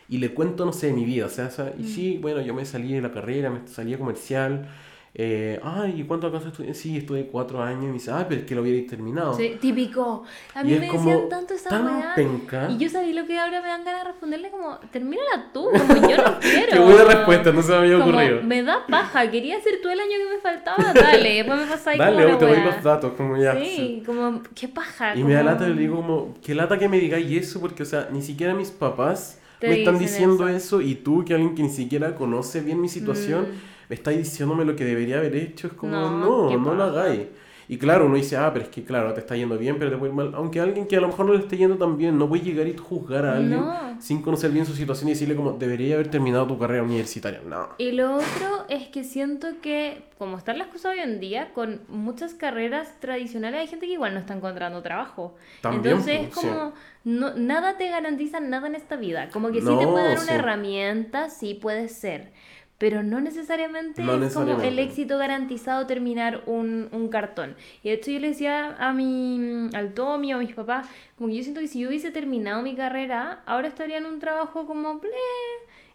y 0.08 0.18
le 0.18 0.32
cuento, 0.34 0.64
no 0.64 0.72
sé, 0.72 0.88
de 0.88 0.92
mi 0.94 1.04
vida. 1.04 1.26
O 1.26 1.28
sea, 1.28 1.46
o 1.46 1.50
sea, 1.50 1.74
y 1.78 1.84
sí, 1.84 2.16
Mm. 2.18 2.22
bueno, 2.22 2.40
yo 2.40 2.54
me 2.54 2.64
salí 2.64 2.92
de 2.94 3.00
la 3.02 3.12
carrera, 3.12 3.50
me 3.50 3.66
salí 3.68 3.94
a 3.94 3.98
comercial. 3.98 4.68
Eh, 5.12 5.58
ay, 5.64 6.00
¿y 6.00 6.04
cuánto 6.04 6.28
acaso 6.28 6.48
estudié? 6.48 6.72
Sí, 6.72 6.96
estudié 6.96 7.26
cuatro 7.26 7.60
años. 7.60 7.82
Y 7.82 7.86
me 7.88 7.92
dice, 7.94 8.12
ah, 8.12 8.24
pero 8.28 8.42
es 8.42 8.46
que 8.46 8.54
lo 8.54 8.62
hubierais 8.62 8.86
terminado. 8.86 9.34
Sí, 9.34 9.56
típico. 9.60 10.22
A 10.54 10.62
Y 10.62 10.66
mí 10.66 10.72
es 10.74 10.80
me 10.80 10.88
como 10.88 11.04
decían 11.10 11.28
tanto 11.28 11.54
esa 11.54 11.68
tan 11.70 11.84
weá. 11.84 12.14
penca. 12.14 12.68
Y 12.70 12.78
yo 12.78 12.88
sabía 12.88 13.20
lo 13.20 13.26
que 13.26 13.36
ahora 13.36 13.60
me 13.60 13.66
dan 13.68 13.84
ganas 13.84 14.04
de 14.04 14.10
responderle 14.12 14.50
como, 14.50 14.78
termínala 14.92 15.50
tú, 15.52 15.64
como 15.64 16.08
yo 16.08 16.16
no 16.16 16.38
quiero. 16.40 16.72
Qué 16.72 16.78
buena 16.78 17.04
respuesta, 17.04 17.50
no 17.52 17.60
se 17.62 17.72
me 17.72 17.78
había 17.78 17.98
Como, 17.98 18.10
ocurrido. 18.10 18.42
me 18.44 18.62
da 18.62 18.86
paja, 18.86 19.28
quería 19.30 19.56
hacer 19.58 19.80
todo 19.82 19.92
el 19.92 19.98
año 20.00 20.12
que 20.16 20.34
me 20.36 20.40
faltaba, 20.40 20.92
dale, 20.94 21.34
después 21.34 21.58
me 21.60 21.66
pasáis 21.66 21.98
Dale, 21.98 22.22
como 22.22 22.32
hoy 22.34 22.38
te 22.38 22.46
doy 22.46 22.60
los 22.64 22.82
datos, 22.84 23.12
como 23.16 23.36
ya. 23.36 23.54
Sí, 23.58 23.64
sí. 23.76 24.02
como, 24.06 24.42
qué 24.54 24.68
paja. 24.68 25.16
Y 25.16 25.24
me 25.24 25.34
da 25.34 25.40
como- 25.40 25.50
lata, 25.52 25.68
le 25.68 25.74
digo 25.80 25.96
como, 25.96 26.34
qué 26.40 26.54
lata 26.54 26.78
que 26.78 26.88
me 26.88 27.00
digáis 27.00 27.28
eso, 27.32 27.60
porque, 27.60 27.82
o 27.82 27.86
sea, 27.86 28.08
ni 28.12 28.22
siquiera 28.22 28.54
mis 28.54 28.70
papás 28.70 29.40
me 29.60 29.80
están 29.80 29.98
diciendo 29.98 30.46
eso. 30.46 30.78
eso. 30.78 30.80
y 30.80 30.94
tú, 30.94 31.24
que 31.24 31.34
alguien 31.34 31.56
que 31.56 31.62
ni 31.64 31.68
siquiera 31.70 32.14
conoce 32.14 32.60
bien 32.60 32.80
mi 32.80 32.88
situación, 32.88 33.42
Mm. 33.42 33.79
Estáis 33.94 34.18
diciéndome 34.18 34.64
lo 34.64 34.76
que 34.76 34.84
debería 34.84 35.18
haber 35.18 35.36
hecho, 35.36 35.66
es 35.68 35.72
como, 35.74 35.92
No, 35.92 36.10
no, 36.50 36.58
no, 36.58 36.74
lo 36.74 36.84
hagáis. 36.84 37.26
Y 37.68 37.78
claro, 37.78 38.06
uno 38.06 38.16
dice, 38.16 38.36
ah, 38.36 38.50
pero 38.52 38.64
es 38.64 38.68
que 38.72 38.82
claro, 38.82 39.14
te 39.14 39.20
está 39.20 39.36
yendo 39.36 39.56
bien, 39.56 39.76
pero 39.78 39.92
te 39.92 39.96
puede 39.96 40.10
ir 40.10 40.16
mal. 40.16 40.32
Aunque 40.34 40.58
alguien 40.58 40.88
que 40.88 40.96
a 40.96 41.00
lo 41.00 41.06
mejor 41.06 41.26
no 41.26 41.34
le 41.34 41.38
esté 41.38 41.56
yendo 41.56 41.76
tan 41.76 41.96
bien, 41.96 42.18
no 42.18 42.28
puedes 42.28 42.44
llegar 42.44 42.66
y 42.66 42.76
juzgar 42.76 43.24
a 43.24 43.36
alguien 43.36 43.60
No. 43.60 43.96
sin 44.00 44.22
conocer 44.22 44.50
bien 44.50 44.66
su 44.66 44.74
situación 44.74 45.08
y 45.08 45.12
decirle 45.12 45.36
como, 45.36 45.52
debería 45.52 45.94
haber 45.94 46.08
terminado 46.10 46.48
tu 46.48 46.58
carrera 46.58 46.82
universitaria. 46.82 47.40
No. 47.46 47.68
Y 47.78 47.92
lo 47.92 48.16
otro 48.16 48.64
es 48.68 48.88
que 48.88 49.04
siento 49.04 49.46
que, 49.62 50.02
como 50.18 50.36
están 50.36 50.58
las 50.58 50.66
cosas 50.66 50.94
hoy 50.94 50.98
en 50.98 51.20
día, 51.20 51.52
con 51.54 51.82
muchas 51.86 52.34
carreras 52.34 52.98
tradicionales 52.98 53.60
hay 53.60 53.68
gente 53.68 53.86
que 53.86 53.92
igual 53.92 54.14
no 54.14 54.18
está 54.18 54.34
encontrando 54.34 54.82
trabajo. 54.82 55.36
También, 55.60 55.84
Entonces 55.86 56.22
es 56.22 56.28
pues, 56.34 56.40
sí. 56.40 56.48
como, 56.48 56.72
no, 57.04 57.34
nada 57.36 57.78
te 57.78 57.88
garantiza 57.88 58.40
nada 58.40 58.66
en 58.66 58.74
esta 58.74 58.96
vida. 58.96 59.28
Como 59.32 59.52
que 59.52 59.60
sí 59.60 59.68
te 59.78 59.86
puede 59.86 60.08
dar 60.08 60.18
sí. 60.18 60.24
una 60.24 60.34
herramienta, 60.34 61.30
sí 61.30 61.54
puede 61.54 61.88
ser. 61.88 62.32
Pero 62.80 63.02
no 63.02 63.20
necesariamente 63.20 64.02
No 64.02 64.24
es 64.24 64.32
como 64.32 64.62
el 64.62 64.78
éxito 64.78 65.18
garantizado 65.18 65.86
terminar 65.86 66.42
un, 66.46 66.88
un 66.92 67.08
cartón. 67.08 67.54
Y 67.82 67.90
de 67.90 67.96
hecho 67.96 68.10
yo 68.10 68.18
le 68.20 68.28
decía 68.28 68.74
a 68.78 68.94
mi, 68.94 69.68
al 69.74 69.92
Tommy 69.92 70.32
o 70.32 70.36
a 70.36 70.38
mis 70.38 70.54
papás, 70.54 70.88
como 71.18 71.28
que 71.28 71.36
yo 71.36 71.42
siento 71.42 71.60
que 71.60 71.68
si 71.68 71.80
yo 71.80 71.90
hubiese 71.90 72.10
terminado 72.10 72.62
mi 72.62 72.74
carrera, 72.74 73.42
ahora 73.44 73.68
estaría 73.68 73.98
en 73.98 74.06
un 74.06 74.18
trabajo 74.18 74.66
como 74.66 74.98
ble, 74.98 75.10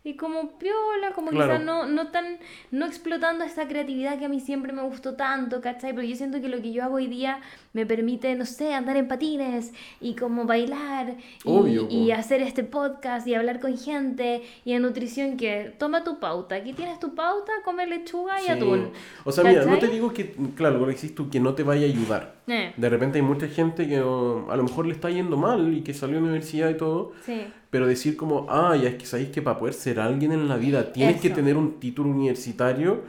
y 0.06 0.14
como 0.16 0.52
piola, 0.58 1.12
como 1.14 1.32
Claro. 1.32 1.52
quizás 1.54 1.66
no, 1.66 1.86
no 1.88 2.08
tan, 2.08 2.38
no 2.72 2.86
explotando 2.86 3.44
esa 3.44 3.68
creatividad 3.68 4.18
que 4.20 4.26
a 4.26 4.30
mí 4.30 4.40
siempre 4.40 4.72
me 4.72 4.84
gustó 4.84 5.16
tanto, 5.16 5.60
¿cachai? 5.60 5.92
Porque 5.94 6.08
yo 6.08 6.16
siento 6.16 6.40
que 6.40 6.48
lo 6.48 6.62
que 6.62 6.72
yo 6.72 6.84
hago 6.84 6.96
hoy 6.96 7.08
día 7.08 7.40
me 7.74 7.86
permite, 7.86 8.34
no 8.36 8.46
sé, 8.46 8.74
andar 8.74 8.96
en 8.98 9.08
patines 9.08 9.74
y 10.00 10.16
como 10.16 10.46
bailar 10.46 11.16
y, 11.44 11.50
Obvio, 11.50 11.88
y 11.90 12.08
po. 12.10 12.14
hacer 12.14 12.42
este 12.42 12.64
podcast 12.64 13.28
y 13.28 13.34
hablar 13.34 13.60
con 13.60 13.78
gente 13.78 14.44
y 14.64 14.74
en 14.74 14.84
nutrición 14.84 15.36
que 15.38 15.74
toma 15.78 16.04
tu 16.04 16.20
pauta, 16.20 16.56
aquí 16.56 16.74
tienes 16.74 17.00
tu 17.00 17.16
pauta, 17.16 17.52
come 17.66 17.86
lechuga 17.88 18.40
y 18.42 18.46
Sí. 18.46 18.52
atún. 18.52 18.92
O 19.26 19.32
sea, 19.32 19.44
mira, 19.44 19.62
no 19.66 19.74
te 19.74 19.80
¿Cachai? 19.80 19.90
digo 19.92 20.14
que, 20.14 20.36
claro, 20.56 20.78
lo 20.78 20.86
que 20.86 20.94
decís 20.94 21.16
tú, 21.16 21.30
que 21.32 21.40
no 21.40 21.56
te 21.56 21.64
vaya 21.64 21.88
a 21.88 21.90
ayudar. 21.90 22.36
Eh, 22.48 22.74
De 22.78 22.90
repente 22.90 23.18
hay 23.18 23.24
mucha 23.24 23.48
gente 23.48 23.88
que 23.88 24.02
oh, 24.02 24.52
a 24.52 24.56
lo 24.56 24.62
mejor 24.64 24.86
le 24.86 24.94
está 24.94 25.10
yendo 25.10 25.36
mal 25.36 25.74
y 25.74 25.82
que 25.82 25.96
salió 25.96 26.18
de 26.18 26.22
la 26.22 26.28
universidad 26.28 26.70
y 26.70 26.78
todo, 26.78 27.14
sí. 27.26 27.48
Pero 27.76 27.88
decir 27.88 28.16
como, 28.16 28.46
ah, 28.48 28.74
ya 28.82 28.88
es 28.88 28.96
que 28.96 29.06
sabéis 29.06 29.32
que 29.32 29.42
para 29.42 29.60
poder 29.60 29.74
ser 29.74 30.00
alguien 30.00 30.32
en 30.32 30.48
la 30.48 30.56
vida 30.56 30.94
tienes 30.94 31.20
que 31.20 31.28
Eso. 31.28 31.36
tener 31.36 31.58
un 31.58 31.78
título 31.78 32.10
universitario. 32.10 33.02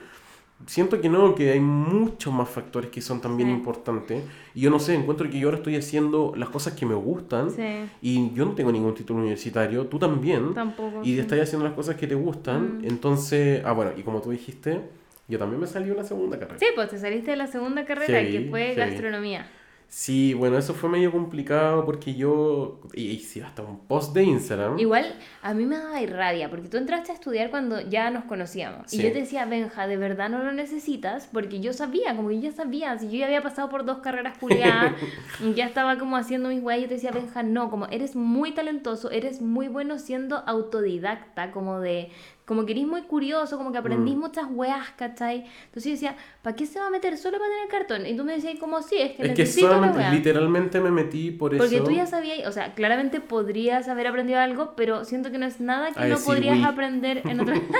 Siento 0.67 1.01
que 1.01 1.09
no, 1.09 1.37
que 1.37 1.53
hay 1.53 1.61
muchos 1.61 2.35
más 2.35 2.49
factores 2.49 2.91
que 2.91 3.01
son 3.01 3.21
también 3.21 3.49
Sí. 3.49 3.55
importantes. 3.55 4.25
Y 4.57 4.63
yo 4.63 4.71
no 4.71 4.81
sé, 4.81 4.97
encuentro 4.97 5.31
que 5.31 5.39
yo 5.39 5.47
ahora 5.47 5.59
estoy 5.59 5.77
haciendo 5.77 6.33
las 6.37 6.49
cosas 6.49 6.73
que 6.73 6.85
me 6.85 6.97
gustan 6.97 7.53
Sí. 7.53 7.63
y 8.03 8.33
yo 8.35 8.45
no 8.45 8.57
tengo 8.57 8.73
ningún 8.73 8.93
título 8.93 9.21
universitario, 9.21 9.87
tú 9.87 10.01
también. 10.01 10.53
Tampoco. 10.53 11.01
Y 11.05 11.15
sí. 11.15 11.21
estás 11.21 11.39
haciendo 11.39 11.65
las 11.65 11.75
cosas 11.77 11.95
que 11.95 12.09
te 12.09 12.17
gustan. 12.17 12.79
Mm. 12.81 12.87
Entonces, 12.87 13.63
ah, 13.65 13.71
bueno, 13.71 13.93
y 13.97 14.03
como 14.03 14.21
tú 14.21 14.31
dijiste, 14.33 14.81
yo 15.29 15.39
también 15.39 15.61
me 15.61 15.69
salió 15.69 15.95
una 15.95 16.03
segunda 16.03 16.41
carrera. 16.41 16.59
Sí, 16.59 16.67
pues 16.75 16.91
te 16.91 16.99
saliste 16.99 17.31
de 17.31 17.37
la 17.37 17.47
segunda 17.47 17.85
carrera 17.85 18.21
que 18.29 18.49
fue 18.51 18.75
gastronomía. 18.75 19.47
Sí, 19.89 20.35
bueno, 20.35 20.59
eso 20.59 20.75
fue 20.75 20.91
medio 20.91 21.13
complicado 21.13 21.85
porque 21.85 22.15
yo 22.15 22.81
y 22.93 23.11
hice 23.11 23.43
hasta 23.45 23.63
un 23.63 23.79
post 23.79 24.15
de 24.15 24.25
Instagram. 24.25 24.79
Igual 24.79 25.15
a 25.43 25.55
mí 25.55 25.65
me 25.65 25.79
daba 25.79 26.01
rabia 26.07 26.51
porque 26.51 26.69
tú 26.69 26.77
entraste 26.77 27.13
a 27.13 27.15
estudiar 27.15 27.51
cuando 27.51 27.81
ya 27.81 28.11
nos 28.11 28.25
conocíamos. 28.25 28.93
Y 28.93 28.99
yo 28.99 29.13
te 29.13 29.21
decía, 29.21 29.47
Benja, 29.47 29.87
de 29.87 29.97
verdad 29.97 30.29
no 30.29 30.43
lo 30.43 30.53
necesitas 30.53 31.29
porque 31.33 31.61
yo 31.61 31.73
sabía, 31.73 32.17
como 32.17 32.29
que 32.29 32.37
yo 32.37 32.51
ya 32.51 32.53
sabía, 32.53 32.99
si 32.99 33.07
yo 33.07 33.19
ya 33.19 33.27
había 33.27 33.43
pasado 33.43 33.69
por 33.69 33.85
dos 33.85 33.99
carreras 33.99 34.37
culiadas, 34.39 34.95
ya 35.55 35.67
estaba 35.67 35.99
como 35.99 36.17
haciendo 36.17 36.49
mis 36.49 36.63
weas, 36.63 36.83
yo 36.83 36.89
te 36.89 36.95
decía, 36.95 37.13
Benja, 37.13 37.43
no, 37.43 37.71
como 37.71 37.87
eres 37.87 38.17
muy 38.17 38.53
talentoso, 38.53 39.11
eres 39.11 39.41
muy 39.41 39.69
bueno 39.69 39.99
siendo 39.99 40.43
autodidacta, 40.47 41.53
como 41.53 41.81
de, 41.81 42.11
como 42.47 42.65
que 42.65 42.73
eres 42.73 42.87
muy 42.87 43.03
curioso, 43.03 43.59
como 43.59 43.73
que 43.73 43.79
aprendís 43.79 44.15
Mm. 44.17 44.21
muchas 44.21 44.47
weas, 44.51 44.89
¿cachai? 44.97 45.45
Entonces 45.67 45.85
yo 45.85 45.91
decía, 45.91 46.17
¿para 46.43 46.57
qué 46.57 46.65
se 46.65 46.79
va 46.81 46.87
a 46.87 46.91
meter 46.91 47.19
solo 47.19 47.39
para 47.39 47.51
tener 47.51 47.69
cartón? 47.69 48.07
Y 48.07 48.17
tú 48.17 48.25
me 48.25 48.35
decías 48.35 48.59
como, 48.59 48.83
sí, 48.83 48.97
es 48.99 49.13
que 49.17 49.23
es 49.25 49.33
que 49.35 49.43
necesito 49.43 49.67
la 49.67 49.75
solamente, 49.75 49.99
wea". 49.99 50.11
literalmente 50.13 50.81
me 50.81 50.91
metí 50.91 51.33
por 51.33 51.55
eso. 51.55 51.63
Porque 51.63 51.81
tú 51.81 51.91
ya 51.91 52.07
sabías, 52.07 52.47
o 52.47 52.53
sea, 52.53 52.73
claramente 52.75 53.21
podrías 53.21 53.89
haber 53.89 54.07
aprendido 54.07 54.39
algo, 54.39 54.75
pero 54.77 55.05
siento 55.05 55.31
que 55.31 55.39
no 55.39 55.47
es 55.47 55.61
nada 55.61 55.93
que 55.93 56.07
no 56.07 56.19
podrías 56.19 56.57
oui. 56.57 56.65
aprender 56.65 57.23
en 57.29 57.41
otra... 57.41 57.57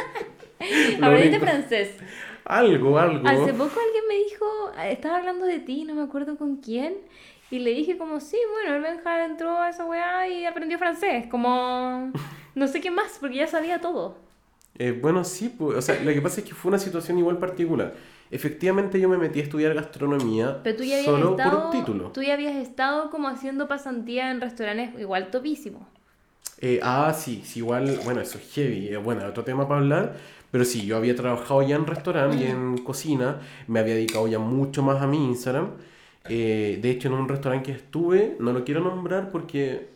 Aprendiste 1.03 1.39
francés. 1.41 1.95
Algo, 2.45 2.99
algo. 2.99 3.27
Hace 3.29 3.53
poco 3.53 3.79
alguien 3.81 4.05
me 4.09 4.15
dijo, 4.17 4.47
estaba 4.85 5.19
hablando 5.19 5.47
de 5.47 5.59
ti, 5.59 5.85
no 5.85 5.95
me 5.95 6.03
acuerdo 6.03 6.37
con 6.37 6.57
quién, 6.57 6.95
y 7.51 7.59
le 7.59 7.71
dije 7.71 7.99
como, 7.99 8.21
sí, 8.21 8.39
bueno, 8.53 8.77
el 8.77 8.83
Benja 8.83 9.25
entró 9.25 9.59
a 9.59 9.69
esa 9.69 9.85
weá 9.85 10.29
y 10.29 10.45
aprendió 10.45 10.79
francés, 10.79 11.27
como, 11.31 12.13
no 12.55 12.67
sé 12.69 12.81
qué 12.81 12.91
más, 12.91 13.19
porque 13.21 13.37
ya 13.37 13.47
sabía 13.47 13.81
todo. 13.81 14.17
Eh, 14.79 14.93
bueno, 15.01 15.25
sí, 15.25 15.49
pues, 15.57 15.79
o 15.79 15.83
sea, 15.83 16.01
lo 16.03 16.13
que 16.13 16.21
pasa 16.21 16.41
es 16.41 16.47
que 16.47 16.55
fue 16.55 16.69
una 16.69 16.79
situación 16.79 17.19
igual 17.19 17.39
particular. 17.39 17.95
efectivamente 18.31 19.01
yo 19.01 19.09
me 19.09 19.17
metí 19.19 19.41
a 19.41 19.43
estudiar 19.45 19.73
gastronomía 19.75 20.61
Pero 20.63 20.77
tú 20.77 20.85
ya 20.85 20.97
habías 20.99 21.05
solo 21.05 21.31
estado, 21.31 21.51
por 21.51 21.65
un 21.67 21.71
título. 21.71 22.11
tú 22.13 22.23
ya 22.23 22.35
habías 22.35 22.57
estado 22.57 23.11
como 23.11 23.29
haciendo 23.29 23.69
pasantía 23.69 24.31
en 24.31 24.41
restaurantes 24.41 24.99
igual 25.01 25.31
topísimos. 25.31 25.83
Eh, 26.61 26.81
ah, 26.83 27.13
sí, 27.15 27.43
sí, 27.45 27.59
igual, 27.61 28.01
bueno, 28.05 28.21
eso 28.23 28.39
es 28.39 28.51
heavy, 28.55 28.89
eh, 28.89 28.97
bueno, 28.97 29.25
otro 29.27 29.45
tema 29.45 29.69
para 29.69 29.81
hablar, 29.81 30.17
pero 30.51 30.65
sí, 30.65 30.87
yo 30.87 30.97
había 30.97 31.15
trabajado 31.15 31.63
ya 31.63 31.77
en 31.77 31.87
restaurante 31.87 32.37
y 32.45 32.45
en 32.47 32.79
cocina, 32.79 33.41
me 33.67 33.81
había 33.81 33.95
dedicado 33.95 34.27
ya 34.27 34.39
mucho 34.39 34.83
más 34.83 35.03
a 35.03 35.07
mi 35.07 35.19
Instagram. 35.27 35.73
Eh, 36.29 36.79
de 36.83 36.91
hecho, 36.91 37.09
en 37.09 37.15
un 37.15 37.29
restaurante 37.29 37.73
que 37.73 37.77
estuve, 37.79 38.37
no 38.41 38.53
lo 38.53 38.65
quiero 38.65 38.81
nombrar 38.81 39.31
porque... 39.31 39.89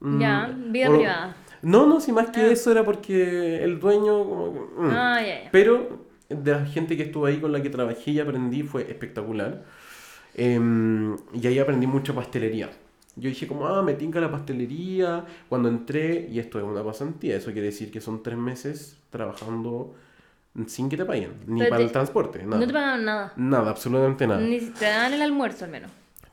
mm, 0.00 0.20
Ya, 0.20 0.54
vida 0.68 0.88
privada. 0.90 1.36
No, 1.62 1.86
no, 1.86 2.00
si 2.00 2.12
más 2.12 2.30
que 2.30 2.40
Ah. 2.40 2.50
eso 2.52 2.70
era 2.72 2.84
porque 2.84 3.62
el 3.62 3.78
dueño... 3.78 4.24
como 4.24 4.52
que, 4.52 4.60
mm. 4.82 4.90
Ah. 4.90 5.20
Pero 5.50 6.04
de 6.28 6.50
la 6.50 6.66
gente 6.66 6.96
que 6.96 7.04
estuvo 7.04 7.26
ahí 7.26 7.38
con 7.40 7.52
la 7.52 7.62
que 7.62 7.70
trabajé 7.70 8.10
y 8.12 8.20
aprendí 8.20 8.62
fue 8.62 8.82
espectacular. 8.82 9.62
Em, 10.34 11.16
y 11.34 11.46
ahí 11.46 11.58
aprendí 11.58 11.86
mucho 11.86 12.14
pastelería. 12.14 12.70
Yo 13.16 13.28
dije 13.28 13.46
como, 13.46 13.66
ah, 13.68 13.82
me 13.82 13.94
tinca 13.94 14.20
la 14.20 14.30
pastelería. 14.30 15.24
Cuando 15.48 15.68
entré, 15.68 16.26
y 16.30 16.38
esto 16.38 16.58
es 16.58 16.64
una 16.64 16.82
pasantía, 16.82 17.36
eso 17.36 17.52
quiere 17.52 17.66
decir 17.66 17.90
que 17.90 18.00
son 18.00 18.22
tres 18.22 18.38
meses 18.38 18.96
trabajando 19.10 19.94
sin 20.66 20.88
que 20.88 20.96
te 20.96 21.04
paguen, 21.04 21.32
ni 21.46 21.60
Pero 21.60 21.70
para 21.70 21.78
te- 21.80 21.84
el 21.86 21.92
transporte, 21.92 22.42
nada. 22.44 22.58
No 22.60 22.66
te 22.66 22.72
pagaban 22.72 23.04
nada. 23.04 23.32
Nada, 23.36 23.70
absolutamente 23.70 24.26
nada. 24.26 24.40
Ni 24.40 24.60
si 24.60 24.70
te 24.70 24.84
daban 24.86 25.12
el 25.14 25.22
almuerzo 25.22 25.64
al 25.66 25.70
menos. 25.70 25.90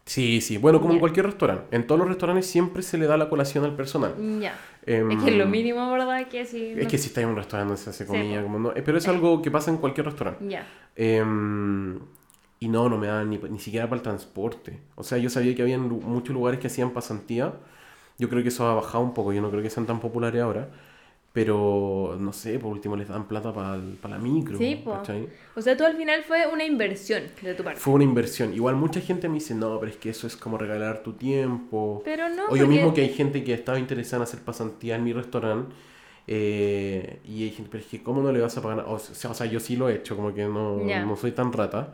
Sí, 0.09 0.41
sí, 0.41 0.57
bueno, 0.57 0.79
como 0.79 0.93
en 0.93 0.97
Ya. 0.97 1.01
cualquier 1.01 1.27
restaurante. 1.27 1.75
En 1.75 1.85
todos 1.85 1.99
los 1.99 2.07
restaurantes 2.07 2.47
siempre 2.47 2.81
se 2.81 2.97
le 2.97 3.05
da 3.05 3.15
la 3.15 3.29
colación 3.29 3.63
al 3.63 3.75
personal. 3.75 4.15
Ya. 4.41 4.57
Em, 4.85 5.11
Es 5.11 5.23
que 5.23 5.29
es 5.29 5.37
lo 5.37 5.45
mínimo, 5.45 5.91
¿verdad? 5.91 6.27
Que 6.27 6.45
si 6.45 6.71
Es 6.71 6.83
no- 6.83 6.89
que 6.89 6.97
si 6.97 7.07
estás 7.09 7.23
en 7.25 7.29
un 7.29 7.35
restaurante 7.35 7.77
se 7.77 7.91
hace 7.91 8.05
Sí, 8.05 8.09
comida, 8.11 8.37
po. 8.39 8.43
como 8.47 8.57
no. 8.59 8.71
eh, 8.75 8.81
Pero 8.83 8.97
es 8.97 9.07
algo 9.07 9.39
que 9.43 9.51
pasa 9.51 9.69
en 9.69 9.77
cualquier 9.77 10.07
restaurante. 10.07 10.43
Ya. 10.49 10.65
Em, 10.95 11.99
y 12.59 12.67
no, 12.69 12.89
no 12.89 12.97
me 12.97 13.05
daban 13.05 13.29
ni, 13.29 13.37
ni 13.37 13.59
siquiera 13.59 13.87
para 13.87 13.97
el 13.97 14.01
transporte. 14.03 14.79
O 14.95 15.03
sea, 15.03 15.19
yo 15.19 15.29
sabía 15.29 15.53
que 15.53 15.61
había 15.61 15.77
muchos 15.77 16.33
lugares 16.33 16.59
que 16.59 16.65
hacían 16.67 16.89
pasantía. 16.89 17.53
Yo 18.17 18.29
creo 18.29 18.41
que 18.41 18.49
eso 18.49 18.67
ha 18.67 18.73
bajado 18.73 19.03
un 19.03 19.13
poco. 19.13 19.31
Yo 19.31 19.41
no 19.43 19.51
creo 19.51 19.61
que 19.61 19.69
sean 19.69 19.85
tan 19.85 19.99
populares 19.99 20.41
ahora. 20.41 20.69
Pero, 21.31 22.17
no 22.19 22.33
sé, 22.33 22.57
por 22.57 22.71
último 22.71 22.95
les 22.95 23.07
dan 23.07 23.27
plata 23.27 23.53
para 23.53 23.77
la 23.77 24.17
micro. 24.17 24.57
Sí. 24.57 24.83
O 25.55 25.61
sea, 25.61 25.77
tú 25.77 25.85
al 25.85 25.95
final 25.95 26.23
fue 26.23 26.47
una 26.51 26.65
inversión 26.65 27.23
de 27.41 27.53
tu 27.53 27.63
parte. 27.63 27.79
Fue 27.79 27.93
una 27.93 28.03
inversión. 28.03 28.51
Igual 28.53 28.75
mucha 28.75 28.99
gente 28.99 29.27
me 29.29 29.35
dice, 29.35 29.53
no, 29.53 29.79
pero 29.79 29.91
es 29.91 29.97
que 29.97 30.09
eso 30.09 30.25
es 30.25 30.35
como 30.35 30.57
regalar 30.57 31.03
tu 31.03 31.13
tiempo. 31.13 32.01
Pero 32.03 32.29
no, 32.29 32.45
o 32.49 32.55
yo 32.55 32.63
porque- 32.63 32.67
mismo 32.67 32.93
que 32.95 33.01
hay 33.01 33.09
gente 33.09 33.43
que 33.43 33.53
estaba 33.53 33.77
interesada 33.77 34.17
en 34.17 34.23
hacer 34.23 34.39
pasantía 34.41 34.95
en 34.95 35.03
mi 35.03 35.13
restaurante. 35.13 35.75
eh, 36.31 37.19
y 37.25 37.43
hay 37.43 37.49
gente, 37.51 37.69
pero 37.71 37.83
es 37.83 37.89
que 37.89 38.03
¿cómo 38.03 38.21
no 38.21 38.31
le 38.31 38.39
vas 38.39 38.55
a 38.57 38.61
pagar? 38.61 38.85
O 38.87 38.99
sea, 38.99 39.31
o 39.31 39.33
sea, 39.33 39.47
yo 39.47 39.59
sí 39.59 39.75
lo 39.75 39.89
he 39.89 39.95
hecho, 39.95 40.15
como 40.15 40.31
que 40.33 40.43
no, 40.45 40.77
no 40.77 41.15
soy 41.15 41.31
tan 41.31 41.51
rata. 41.51 41.93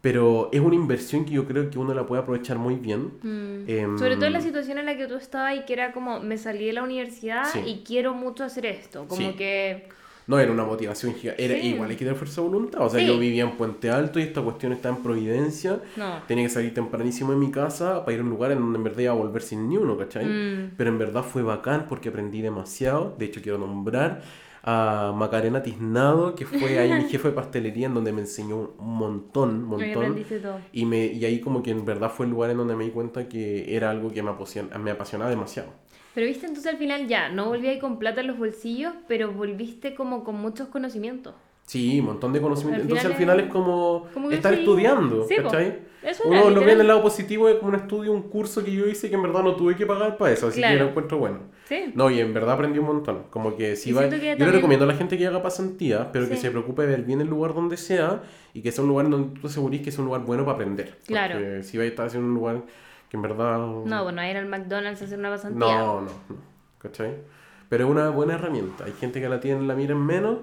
Pero 0.00 0.48
es 0.52 0.60
una 0.60 0.76
inversión 0.76 1.24
que 1.24 1.32
yo 1.32 1.44
creo 1.44 1.70
que 1.70 1.78
uno 1.78 1.92
la 1.92 2.06
puede 2.06 2.22
aprovechar 2.22 2.56
muy 2.58 2.76
bien. 2.76 3.12
Mm. 3.22 3.64
Em, 3.68 3.98
Sobre 3.98 4.14
todo 4.14 4.26
en 4.26 4.32
la 4.32 4.40
situación 4.40 4.78
en 4.78 4.86
la 4.86 4.96
que 4.96 5.06
tú 5.08 5.16
estabas 5.16 5.56
y 5.56 5.64
que 5.64 5.72
era 5.72 5.92
como, 5.92 6.20
me 6.20 6.38
salí 6.38 6.66
de 6.66 6.72
la 6.72 6.82
universidad 6.84 7.44
Sí. 7.52 7.60
y 7.66 7.82
quiero 7.84 8.14
mucho 8.14 8.44
hacer 8.44 8.66
esto. 8.66 9.06
Como 9.08 9.20
Sí. 9.30 9.34
que... 9.36 9.88
No 10.28 10.38
era 10.38 10.52
una 10.52 10.62
motivación 10.62 11.14
gigante. 11.14 11.42
Era 11.42 11.54
Sí. 11.58 11.68
igual, 11.68 11.88
hay 11.88 11.96
que 11.96 12.04
tener 12.04 12.14
fuerza 12.16 12.42
de 12.42 12.48
voluntad. 12.48 12.82
O 12.82 12.90
sea, 12.90 13.00
yo 13.02 13.18
vivía 13.18 13.44
en 13.44 13.52
Puente 13.52 13.90
Alto 13.90 14.20
y 14.20 14.24
esta 14.24 14.42
cuestión 14.42 14.72
está 14.72 14.90
en 14.90 14.96
Providencia. 14.96 15.80
No. 15.96 16.22
Tenía 16.28 16.44
que 16.44 16.50
salir 16.50 16.74
tempranísimo 16.74 17.32
de 17.32 17.38
mi 17.38 17.50
casa 17.50 18.04
para 18.04 18.12
ir 18.14 18.20
a 18.20 18.24
un 18.24 18.28
lugar 18.30 18.52
en 18.52 18.58
donde 18.60 18.76
en 18.76 18.84
verdad 18.84 19.00
iba 19.00 19.12
a 19.12 19.16
volver 19.16 19.40
sin 19.40 19.68
ni 19.70 19.78
uno, 19.78 19.96
¿cachai? 19.96 20.26
Mm. 20.26 20.72
Pero 20.76 20.90
en 20.90 20.98
verdad 20.98 21.22
fue 21.24 21.42
bacán 21.42 21.86
porque 21.88 22.10
aprendí 22.10 22.42
demasiado. 22.42 23.16
De 23.18 23.24
hecho, 23.24 23.40
quiero 23.42 23.56
nombrar 23.56 24.20
a 24.70 25.12
Macarena 25.16 25.62
Tiznado, 25.62 26.34
que 26.34 26.44
fue 26.44 26.78
ahí 26.78 26.92
mi 26.92 27.04
jefe 27.08 27.28
de 27.28 27.34
pastelería, 27.34 27.86
en 27.86 27.94
donde 27.94 28.12
me 28.12 28.20
enseñó 28.20 28.56
un 28.78 28.94
montón, 28.98 29.64
montón. 29.64 30.22
Y, 30.72 30.84
me, 30.84 31.06
y 31.06 31.24
ahí 31.24 31.40
como 31.40 31.62
que 31.62 31.70
en 31.70 31.86
verdad 31.86 32.10
fue 32.10 32.26
el 32.26 32.32
lugar 32.32 32.50
en 32.50 32.58
donde 32.58 32.76
me 32.76 32.84
di 32.84 32.90
cuenta 32.90 33.28
que 33.30 33.74
era 33.74 33.88
algo 33.88 34.10
que 34.12 34.22
me 34.22 34.30
apasiona- 34.30 34.76
me 34.78 34.90
apasionaba 34.90 35.30
demasiado. 35.30 35.70
Pero 36.14 36.26
viste, 36.26 36.46
entonces 36.46 36.70
al 36.70 36.78
final 36.78 37.06
ya, 37.08 37.30
no 37.30 37.46
volví 37.46 37.66
ahí 37.66 37.78
con 37.78 37.98
plata 37.98 38.20
en 38.20 38.26
los 38.26 38.36
bolsillos, 38.38 38.92
pero 39.06 39.32
volviste 39.32 39.94
como 39.94 40.22
con 40.22 40.34
muchos 40.36 40.68
conocimientos. 40.68 41.34
Sí, 41.64 42.00
un 42.00 42.06
montón 42.06 42.32
de 42.34 42.40
conocimiento. 42.42 42.76
Al 42.76 42.82
Entonces 42.82 43.06
al 43.06 43.14
final 43.14 43.40
es- 43.40 43.46
es 43.46 43.52
como, 43.52 44.06
como 44.12 44.28
que 44.28 44.34
estar 44.34 44.52
sí. 44.52 44.60
estudiando, 44.60 45.24
Sí. 45.26 45.36
¿cachai? 45.36 45.78
Eso 46.02 46.24
Uno 46.26 46.50
lo 46.50 46.60
ve 46.60 46.72
en 46.72 46.80
el 46.80 46.86
lado 46.88 47.02
positivo 47.02 47.46
de 47.48 47.58
como 47.58 47.70
un 47.70 47.74
estudio, 47.74 48.12
un 48.12 48.22
curso 48.22 48.64
que 48.64 48.72
yo 48.72 48.86
hice 48.86 49.08
que 49.08 49.16
en 49.16 49.22
verdad 49.22 49.42
no 49.42 49.54
tuve 49.56 49.76
que 49.76 49.84
pagar 49.86 50.16
para 50.16 50.32
eso, 50.32 50.46
así 50.48 50.56
que 50.60 50.66
Claro. 50.66 50.84
lo 50.84 50.90
encuentro 50.90 51.18
bueno. 51.18 51.38
Sí. 51.68 51.92
No, 51.94 52.10
y 52.10 52.18
en 52.20 52.32
verdad 52.32 52.54
aprendí 52.54 52.78
un 52.78 52.86
montón. 52.86 53.24
Como 53.30 53.54
que 53.56 53.76
si 53.76 53.90
Y 53.90 53.92
va, 53.92 54.08
que 54.08 54.10
yo 54.10 54.16
le 54.16 54.28
también- 54.30 54.52
recomiendo 54.52 54.84
a 54.86 54.88
la 54.88 54.94
gente 54.94 55.18
que 55.18 55.26
haga 55.26 55.42
pasantía, 55.42 56.10
pero 56.12 56.26
que 56.28 56.36
Sí. 56.36 56.42
se 56.42 56.50
preocupe 56.50 56.82
de 56.82 56.88
ver 56.88 57.02
bien 57.02 57.20
el 57.20 57.28
lugar 57.28 57.52
donde 57.54 57.76
sea 57.76 58.22
y 58.54 58.62
que 58.62 58.72
sea 58.72 58.82
un 58.84 58.88
lugar 58.88 59.10
donde 59.10 59.38
tú 59.38 59.46
asegurís 59.48 59.82
que 59.82 59.90
es 59.90 59.98
un 59.98 60.06
lugar 60.06 60.22
bueno 60.22 60.44
para 60.44 60.54
aprender. 60.54 60.96
Claro. 61.06 61.34
Porque 61.34 61.62
si 61.64 61.76
vais 61.76 61.88
a 61.88 61.90
estar 61.90 62.06
haciendo 62.06 62.26
un 62.28 62.34
lugar 62.34 62.62
que 63.10 63.16
en 63.18 63.22
verdad... 63.22 63.58
No, 63.58 64.02
bueno, 64.02 64.26
ir 64.26 64.36
al 64.36 64.46
McDonald's 64.46 65.02
a 65.02 65.04
hacer 65.04 65.18
una 65.18 65.30
pasantía. 65.30 65.58
no, 65.78 66.00
no, 66.00 66.02
no. 66.02 66.36
¿Cachai? 66.78 67.14
Pero 67.68 67.84
es 67.84 67.90
una 67.90 68.08
buena 68.08 68.34
herramienta. 68.34 68.84
Hay 68.84 68.92
gente 68.92 69.20
que 69.20 69.28
la 69.28 69.40
tiene, 69.40 69.66
la 69.66 69.74
mira 69.74 69.92
en 69.92 70.00
menos 70.06 70.38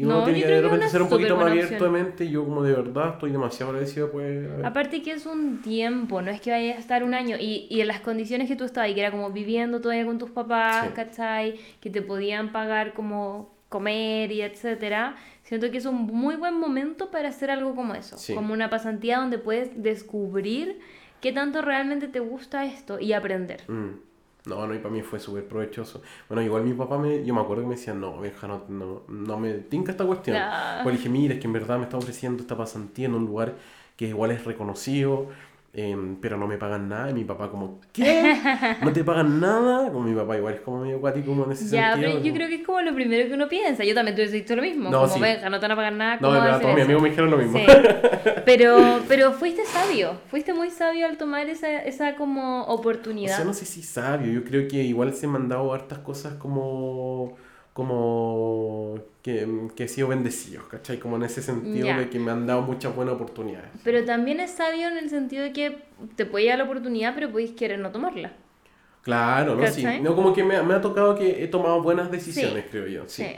y 0.00 0.04
uno 0.04 0.18
No, 0.18 0.24
tiene 0.24 0.40
que 0.40 0.44
creo 0.46 0.56
de 0.56 0.62
repente 0.62 0.88
ser 0.88 1.02
un 1.02 1.08
poquito 1.08 1.36
más 1.36 1.46
abierto 1.50 1.84
de 1.84 1.90
mente. 1.90 2.24
y 2.24 2.30
Yo 2.30 2.44
como 2.44 2.62
de 2.62 2.72
verdad 2.72 3.10
estoy 3.14 3.30
demasiado 3.32 3.72
agradecido 3.72 4.10
pues... 4.10 4.48
Aparte 4.64 5.02
que 5.02 5.12
es 5.12 5.26
un 5.26 5.60
tiempo, 5.62 6.22
no 6.22 6.30
es 6.30 6.40
que 6.40 6.50
vayas 6.50 6.76
a 6.76 6.80
estar 6.80 7.04
un 7.04 7.14
año 7.14 7.36
y, 7.38 7.66
y 7.70 7.80
en 7.80 7.88
las 7.88 8.00
condiciones 8.00 8.48
que 8.48 8.56
tú 8.56 8.64
estabas, 8.64 8.90
y 8.90 8.94
que 8.94 9.00
era 9.00 9.10
como 9.10 9.30
viviendo 9.30 9.80
todavía 9.80 10.04
con 10.06 10.18
tus 10.18 10.30
papás, 10.30 10.86
Sí. 10.88 10.92
¿cachai? 10.94 11.54
Que 11.80 11.90
te 11.90 12.02
podían 12.02 12.50
pagar 12.52 12.94
como 12.94 13.54
comer 13.68 14.32
y 14.32 14.42
etcétera. 14.42 15.16
Siento 15.42 15.70
que 15.70 15.78
es 15.78 15.86
un 15.86 15.94
muy 16.06 16.36
buen 16.36 16.54
momento 16.58 17.10
para 17.10 17.28
hacer 17.28 17.50
algo 17.50 17.74
como 17.74 17.94
eso, 17.94 18.18
Sí. 18.18 18.34
como 18.34 18.52
una 18.52 18.68
pasantía 18.70 19.18
donde 19.18 19.38
puedes 19.38 19.80
descubrir 19.82 20.80
qué 21.20 21.32
tanto 21.32 21.62
realmente 21.62 22.08
te 22.08 22.18
gusta 22.20 22.64
esto 22.64 22.98
y 22.98 23.12
aprender. 23.12 23.62
Mm. 23.68 23.90
No, 24.46 24.66
no, 24.66 24.74
y 24.74 24.78
para 24.78 24.94
mí 24.94 25.02
fue 25.02 25.20
súper 25.20 25.46
provechoso. 25.46 26.02
Bueno, 26.28 26.42
igual 26.42 26.64
mi 26.64 26.72
papá, 26.72 26.98
me, 26.98 27.24
yo 27.24 27.34
me 27.34 27.40
acuerdo 27.40 27.62
que 27.62 27.68
me 27.68 27.76
decía, 27.76 27.94
no, 27.94 28.20
vieja, 28.20 28.46
no, 28.48 28.64
no, 28.68 29.02
no 29.08 29.38
me 29.38 29.52
tinca 29.54 29.92
esta 29.92 30.04
cuestión. 30.04 30.36
Ah. 30.40 30.80
Pues 30.82 30.94
le 30.94 30.98
dije, 30.98 31.10
mira, 31.10 31.34
es 31.34 31.40
que 31.40 31.46
en 31.46 31.52
verdad 31.52 31.78
me 31.78 31.84
está 31.84 31.98
ofreciendo 31.98 32.42
esta 32.42 32.56
pasantía 32.56 33.06
en 33.06 33.14
un 33.14 33.26
lugar 33.26 33.54
que 33.96 34.08
igual 34.08 34.30
es 34.30 34.44
reconocido, 34.44 35.28
em, 35.72 36.16
pero 36.20 36.36
no 36.36 36.46
me 36.48 36.58
pagan 36.58 36.88
nada. 36.88 37.10
Y 37.10 37.14
mi 37.14 37.24
papá 37.24 37.48
como, 37.50 37.80
¿qué? 37.92 38.34
¿No 38.82 38.92
te 38.92 39.04
pagan 39.04 39.38
nada? 39.40 39.90
Como 39.92 40.04
mi 40.04 40.14
papá 40.14 40.36
igual 40.36 40.54
es 40.54 40.60
como 40.62 40.80
medio 40.82 41.00
cuático 41.00 41.26
como 41.28 41.44
en 41.44 41.52
ese 41.52 41.64
Ya, 41.74 41.92
sentido. 41.92 42.10
pero 42.12 42.18
yo 42.18 42.20
como- 42.22 42.34
creo 42.34 42.48
que 42.48 42.54
es 42.56 42.66
como 42.66 42.80
lo 42.80 42.94
primero 42.94 43.28
que 43.28 43.34
uno 43.34 43.48
piensa. 43.48 43.84
Yo 43.84 43.94
también 43.94 44.14
hubiese 44.16 44.34
dicho 44.36 44.56
lo 44.56 44.62
mismo. 44.62 44.90
No, 44.90 45.02
como, 45.02 45.14
sí. 45.14 45.20
venga, 45.20 45.48
no 45.48 45.58
te 45.60 45.64
van 45.64 45.72
a 45.72 45.76
pagar 45.76 45.92
nada, 45.92 46.14
No, 46.16 46.20
¿cómo 46.28 46.32
de 46.34 46.38
vas 46.40 46.56
a 46.56 46.60
todos 46.60 46.74
mis 46.74 46.84
amigos 46.84 47.02
me 47.02 47.08
dijeron 47.10 47.30
lo 47.30 47.36
mismo. 47.36 47.58
Sí. 47.58 47.64
Pero, 48.44 49.00
pero 49.08 49.32
fuiste 49.32 49.64
sabio, 49.64 50.14
fuiste 50.28 50.52
muy 50.54 50.70
sabio 50.70 51.06
al 51.06 51.16
tomar 51.16 51.48
esa, 51.48 51.78
esa 51.82 52.16
como 52.16 52.62
O 52.64 52.74
oportunidad. 52.74 53.36
sea, 53.36 53.44
no 53.44 53.54
sé 53.54 53.64
si 53.64 53.82
sabio, 53.82 54.32
yo 54.32 54.44
creo 54.44 54.66
que 54.68 54.82
igual 54.82 55.12
se 55.14 55.26
me 55.28 55.36
han 55.36 55.48
dado 55.48 55.72
hartas 55.72 55.98
cosas 56.00 56.34
como 56.34 57.36
como 57.80 58.94
que, 59.22 59.46
que 59.74 59.84
he 59.84 59.88
sido 59.88 60.08
bendecido, 60.08 60.66
¿cachai? 60.68 60.98
Como 60.98 61.16
en 61.16 61.22
ese 61.24 61.42
sentido 61.42 61.86
Ya. 61.88 61.98
de 61.98 62.08
que 62.08 62.18
me 62.18 62.30
han 62.30 62.46
dado 62.46 62.62
muchas 62.62 62.94
buenas 62.94 63.14
oportunidades. 63.14 63.68
Pero 63.84 64.04
también 64.04 64.40
es 64.40 64.50
sabio 64.52 64.88
en 64.88 64.96
el 64.96 65.10
sentido 65.10 65.42
de 65.42 65.52
que 65.52 65.78
te 66.16 66.26
puede 66.26 66.46
dar 66.46 66.58
la 66.58 66.64
oportunidad, 66.64 67.14
pero 67.14 67.30
podéis 67.30 67.52
querer 67.52 67.78
no 67.78 67.90
tomarla. 67.90 68.32
Claro, 69.02 69.54
¿no? 69.56 69.66
Sí. 69.66 69.82
¿Cachai? 69.82 70.02
No, 70.02 70.14
como 70.14 70.32
que 70.32 70.44
me, 70.44 70.56
ha- 70.56 70.62
me 70.62 70.74
ha 70.74 70.80
tocado 70.80 71.14
que 71.14 71.42
he 71.42 71.48
tomado 71.48 71.82
buenas 71.82 72.10
decisiones, 72.10 72.64
Sí. 72.64 72.68
creo 72.70 72.86
yo. 72.86 73.02
Sí. 73.06 73.24
Sí. 73.24 73.36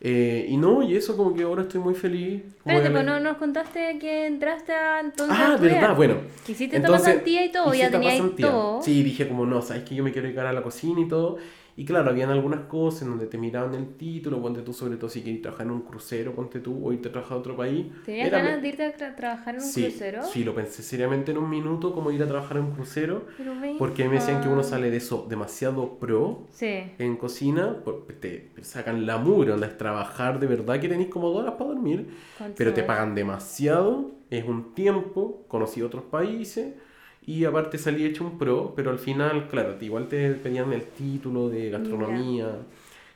Eh, 0.00 0.46
y 0.48 0.56
no, 0.56 0.82
y 0.82 0.96
eso 0.96 1.16
como 1.16 1.34
que 1.34 1.44
ahora 1.44 1.62
estoy 1.62 1.80
muy 1.80 1.94
feliz. 1.94 2.42
Espérate, 2.58 2.90
pues 2.90 3.04
no 3.04 3.20
nos 3.20 3.36
contaste 3.38 3.98
que 3.98 4.26
entraste 4.26 4.72
a 4.72 5.00
entonces 5.00 5.36
Ah, 5.40 5.54
a 5.54 5.56
verdad, 5.56 5.96
bueno. 5.96 6.16
Que 6.44 6.52
hiciste 6.52 6.76
esta 6.76 6.88
Entonces, 6.88 7.08
pasantía 7.14 7.44
y 7.44 7.52
todo, 7.52 7.72
ya 7.72 7.86
esta 7.86 7.98
tenías 8.00 8.20
todo. 8.38 8.82
Sí, 8.82 9.02
dije 9.02 9.26
como, 9.28 9.46
no, 9.46 9.62
sabes 9.62 9.84
que 9.84 9.94
yo 9.94 10.04
me 10.04 10.12
quiero 10.12 10.26
dedicar 10.26 10.46
a 10.46 10.52
la 10.52 10.62
cocina 10.62 11.00
y 11.00 11.08
todo. 11.08 11.38
Y 11.76 11.84
claro, 11.84 12.10
habían 12.10 12.30
algunas 12.30 12.60
cosas 12.66 13.02
en 13.02 13.08
donde 13.08 13.26
te 13.26 13.36
miraban 13.36 13.74
el 13.74 13.96
título, 13.96 14.40
ponte 14.40 14.62
tú 14.62 14.72
sobre 14.72 14.96
todo 14.96 15.10
si 15.10 15.22
quieres 15.22 15.42
trabajar 15.42 15.66
en 15.66 15.72
un 15.72 15.80
crucero, 15.82 16.32
ponte 16.32 16.60
tú, 16.60 16.86
o 16.86 16.92
irte 16.92 17.08
a 17.08 17.12
trabajar 17.12 17.36
a 17.36 17.40
otro 17.40 17.56
país. 17.56 17.86
¿Tenías 18.04 18.28
Era- 18.28 18.38
ganas 18.42 18.62
de 18.62 18.68
irte 18.68 18.84
a 18.84 18.96
tra- 18.96 19.16
trabajar 19.16 19.56
en 19.56 19.60
un 19.60 19.66
sí, 19.66 19.82
crucero? 19.82 20.22
Sí, 20.22 20.44
lo 20.44 20.54
pensé 20.54 20.84
seriamente 20.84 21.32
en 21.32 21.38
un 21.38 21.50
minuto, 21.50 21.92
como 21.92 22.12
ir 22.12 22.22
a 22.22 22.28
trabajar 22.28 22.58
en 22.58 22.64
un 22.66 22.70
crucero, 22.72 23.24
venga. 23.38 23.76
porque 23.76 24.08
me 24.08 24.14
decían 24.14 24.40
que 24.40 24.48
uno 24.48 24.62
sale 24.62 24.90
de 24.92 24.98
eso 24.98 25.26
demasiado 25.28 25.98
pro 25.98 26.46
Sí. 26.50 26.92
en 26.98 27.16
cocina, 27.16 27.76
te 28.20 28.50
sacan 28.62 29.04
la 29.04 29.18
mugre, 29.18 29.50
onda 29.50 29.66
es 29.66 29.76
trabajar 29.76 30.38
de 30.38 30.46
verdad 30.46 30.78
que 30.80 30.88
tenéis 30.88 31.08
como 31.08 31.30
dos 31.30 31.42
horas 31.42 31.54
para 31.58 31.70
dormir, 31.70 32.06
¿Cuánto 32.38 32.54
pero 32.56 32.72
te 32.72 32.84
pagan 32.84 33.16
demasiado, 33.16 34.12
es 34.30 34.44
un 34.46 34.74
tiempo, 34.74 35.44
conocí 35.48 35.82
otros 35.82 36.04
países 36.04 36.74
y 37.26 37.44
aparte 37.44 37.78
salí 37.78 38.04
hecho 38.04 38.24
un 38.24 38.38
pro, 38.38 38.72
pero 38.76 38.90
al 38.90 38.98
final, 38.98 39.48
claro, 39.48 39.76
igual 39.80 40.08
te 40.08 40.32
pedían 40.32 40.72
el 40.72 40.82
título 40.82 41.48
de 41.48 41.70
gastronomía, 41.70 42.46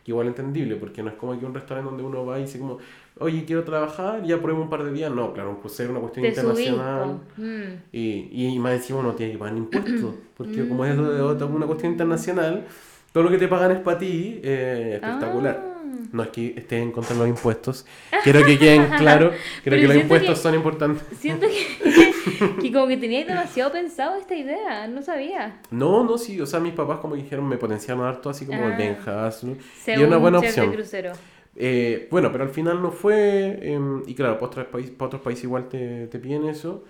que 0.04 0.10
igual 0.12 0.28
entendible, 0.28 0.76
porque 0.76 1.02
no 1.02 1.10
es 1.10 1.16
como 1.16 1.32
aquí 1.32 1.44
un 1.44 1.54
restaurante 1.54 1.90
donde 1.90 2.04
uno 2.04 2.24
va 2.24 2.38
y 2.38 2.42
dice 2.42 2.58
como, 2.58 2.78
oye, 3.18 3.44
quiero 3.44 3.64
trabajar, 3.64 4.22
ya 4.24 4.40
pruebo 4.40 4.62
un 4.62 4.70
par 4.70 4.84
de 4.84 4.92
días, 4.92 5.12
no, 5.12 5.32
claro, 5.34 5.50
un 5.50 5.56
crucero, 5.56 5.90
una 5.90 6.00
cuestión 6.00 6.22
Te 6.22 6.28
internacional. 6.28 7.18
Mm. 7.36 7.62
Y, 7.92 8.28
y 8.54 8.58
más 8.58 8.72
encima 8.74 9.00
uno 9.00 9.12
tiene 9.12 9.32
que 9.32 9.38
pagar 9.38 9.56
impuestos, 9.56 10.14
porque 10.36 10.66
como 10.68 10.84
es 10.84 10.96
de 10.96 11.20
otra- 11.20 11.46
una 11.46 11.66
cuestión 11.66 11.92
internacional, 11.92 12.64
todo 13.12 13.24
lo 13.24 13.30
que 13.30 13.38
te 13.38 13.48
pagan 13.48 13.72
es 13.72 13.78
para 13.80 13.98
ti, 13.98 14.40
eh, 14.42 14.92
espectacular. 15.02 15.62
Ah, 15.62 15.67
No 16.12 16.22
es 16.22 16.28
que 16.30 16.54
esté 16.56 16.78
en 16.78 16.92
contra 16.92 17.14
de 17.14 17.20
los 17.20 17.28
impuestos. 17.28 17.86
Quiero 18.24 18.44
que 18.44 18.58
queden 18.58 18.86
claro. 18.98 19.32
Creo 19.64 19.80
que 19.80 19.86
los 19.88 19.96
impuestos 19.96 20.36
que- 20.38 20.42
son 20.42 20.54
importantes. 20.54 21.02
Siento 21.18 21.46
que, 21.46 22.12
que 22.60 22.72
como 22.72 22.86
que 22.88 22.96
teníais 22.96 23.26
demasiado 23.26 23.72
pensado 23.72 24.16
esta 24.16 24.34
idea, 24.34 24.86
no 24.88 25.02
sabía. 25.02 25.60
No, 25.70 26.04
no, 26.04 26.18
sí. 26.18 26.40
O 26.40 26.46
sea, 26.46 26.60
mis 26.60 26.72
papás, 26.72 26.98
como 27.00 27.14
dijeron, 27.14 27.46
me 27.48 27.56
potenciaron 27.58 28.04
harto, 28.06 28.30
así 28.30 28.46
como 28.46 28.64
el 28.66 28.72
Ah. 28.72 28.76
Benjas. 28.76 29.44
¿no? 29.44 29.56
Y 29.86 30.02
una 30.02 30.16
buena 30.16 30.38
opción. 30.38 30.72
crucero. 30.72 31.12
Eh, 31.60 32.06
bueno, 32.10 32.30
pero 32.30 32.44
al 32.44 32.50
final 32.50 32.80
no 32.80 32.90
fue. 32.92 33.58
em, 33.62 34.02
y 34.06 34.14
claro, 34.14 34.34
para 34.38 34.46
otros, 34.46 34.66
países, 34.66 34.90
para 34.92 35.06
otros 35.08 35.22
países 35.22 35.44
igual 35.44 35.68
te, 35.68 36.06
te 36.06 36.18
piden 36.18 36.44
eso. 36.48 36.84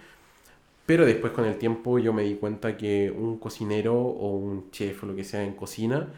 Pero 0.86 1.04
después 1.04 1.32
con 1.34 1.44
el 1.44 1.56
tiempo 1.56 1.98
yo 1.98 2.12
me 2.14 2.22
di 2.22 2.34
cuenta 2.36 2.76
que 2.76 3.10
un 3.14 3.38
cocinero 3.38 3.94
o 3.94 4.36
un 4.36 4.70
chef 4.70 5.02
o 5.02 5.06
lo 5.06 5.14
que 5.14 5.22
sea 5.24 5.42
en 5.44 5.52
cocina, 5.52 6.08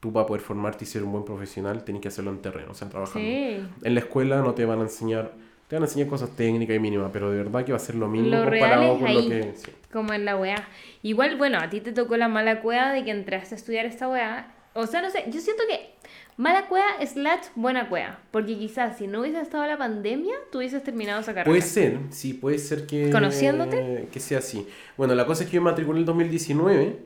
tú 0.00 0.12
para 0.12 0.26
poder 0.26 0.40
formarte 0.42 0.84
y 0.84 0.86
ser 0.86 1.02
un 1.04 1.12
buen 1.12 1.24
profesional 1.24 1.84
tenés 1.84 2.00
que 2.00 2.08
hacerlo 2.08 2.30
en 2.30 2.38
terreno, 2.40 2.72
o 2.72 2.74
sea, 2.74 2.88
trabajando. 2.88 3.20
Sí. 3.28 3.62
En 3.82 3.94
la 3.94 4.00
escuela 4.00 4.40
no 4.40 4.54
te 4.54 4.64
van 4.64 4.78
a 4.78 4.82
enseñar, 4.82 5.32
te 5.68 5.76
van 5.76 5.82
a 5.82 5.86
enseñar 5.86 6.08
cosas 6.08 6.30
técnicas 6.30 6.74
y 6.74 6.78
mínimas, 6.78 7.10
pero 7.12 7.30
de 7.30 7.36
verdad 7.36 7.64
que 7.64 7.72
va 7.72 7.76
a 7.76 7.80
ser 7.80 7.94
lo 7.96 8.08
mínimo 8.08 8.34
Lo 8.36 8.44
comparado 8.50 8.98
con 8.98 9.06
ahí. 9.06 9.22
lo 9.22 9.28
que... 9.28 9.52
sí. 9.56 9.70
Como 9.92 10.12
en 10.14 10.24
la 10.24 10.36
weá. 10.36 10.68
Igual, 11.02 11.36
bueno, 11.36 11.58
a 11.58 11.68
ti 11.68 11.80
te 11.80 11.92
tocó 11.92 12.16
la 12.16 12.28
mala 12.28 12.62
cueva 12.62 12.92
de 12.92 13.04
que 13.04 13.10
entraste 13.10 13.54
a 13.54 13.58
estudiar 13.58 13.84
esta 13.86 14.08
weá. 14.08 14.54
O 14.72 14.86
sea, 14.86 15.02
no 15.02 15.10
sé, 15.10 15.24
yo 15.28 15.40
siento 15.40 15.64
que 15.68 15.90
mala 16.36 16.66
cueva 16.68 16.86
slash 17.04 17.48
buena 17.56 17.88
cueva. 17.88 18.20
Porque 18.30 18.56
quizás 18.56 18.96
si 18.98 19.06
no 19.08 19.20
hubiese 19.20 19.40
estado 19.40 19.66
la 19.66 19.76
pandemia, 19.76 20.34
tú 20.52 20.58
hubieses 20.58 20.82
terminado 20.84 21.20
esa 21.20 21.34
carrera. 21.34 21.50
Puede 21.50 21.62
ser, 21.62 21.98
sí, 22.10 22.34
puede 22.34 22.58
ser 22.58 22.86
que... 22.86 23.10
¿Conociéndote? 23.10 24.08
Que 24.12 24.20
sea 24.20 24.38
así. 24.38 24.66
Bueno, 24.96 25.14
la 25.16 25.26
cosa 25.26 25.42
es 25.42 25.50
que 25.50 25.56
yo 25.56 25.60
me 25.62 25.70
matriculé 25.70 25.98
en 25.98 26.02
el 26.02 26.06
2019. 26.06 26.96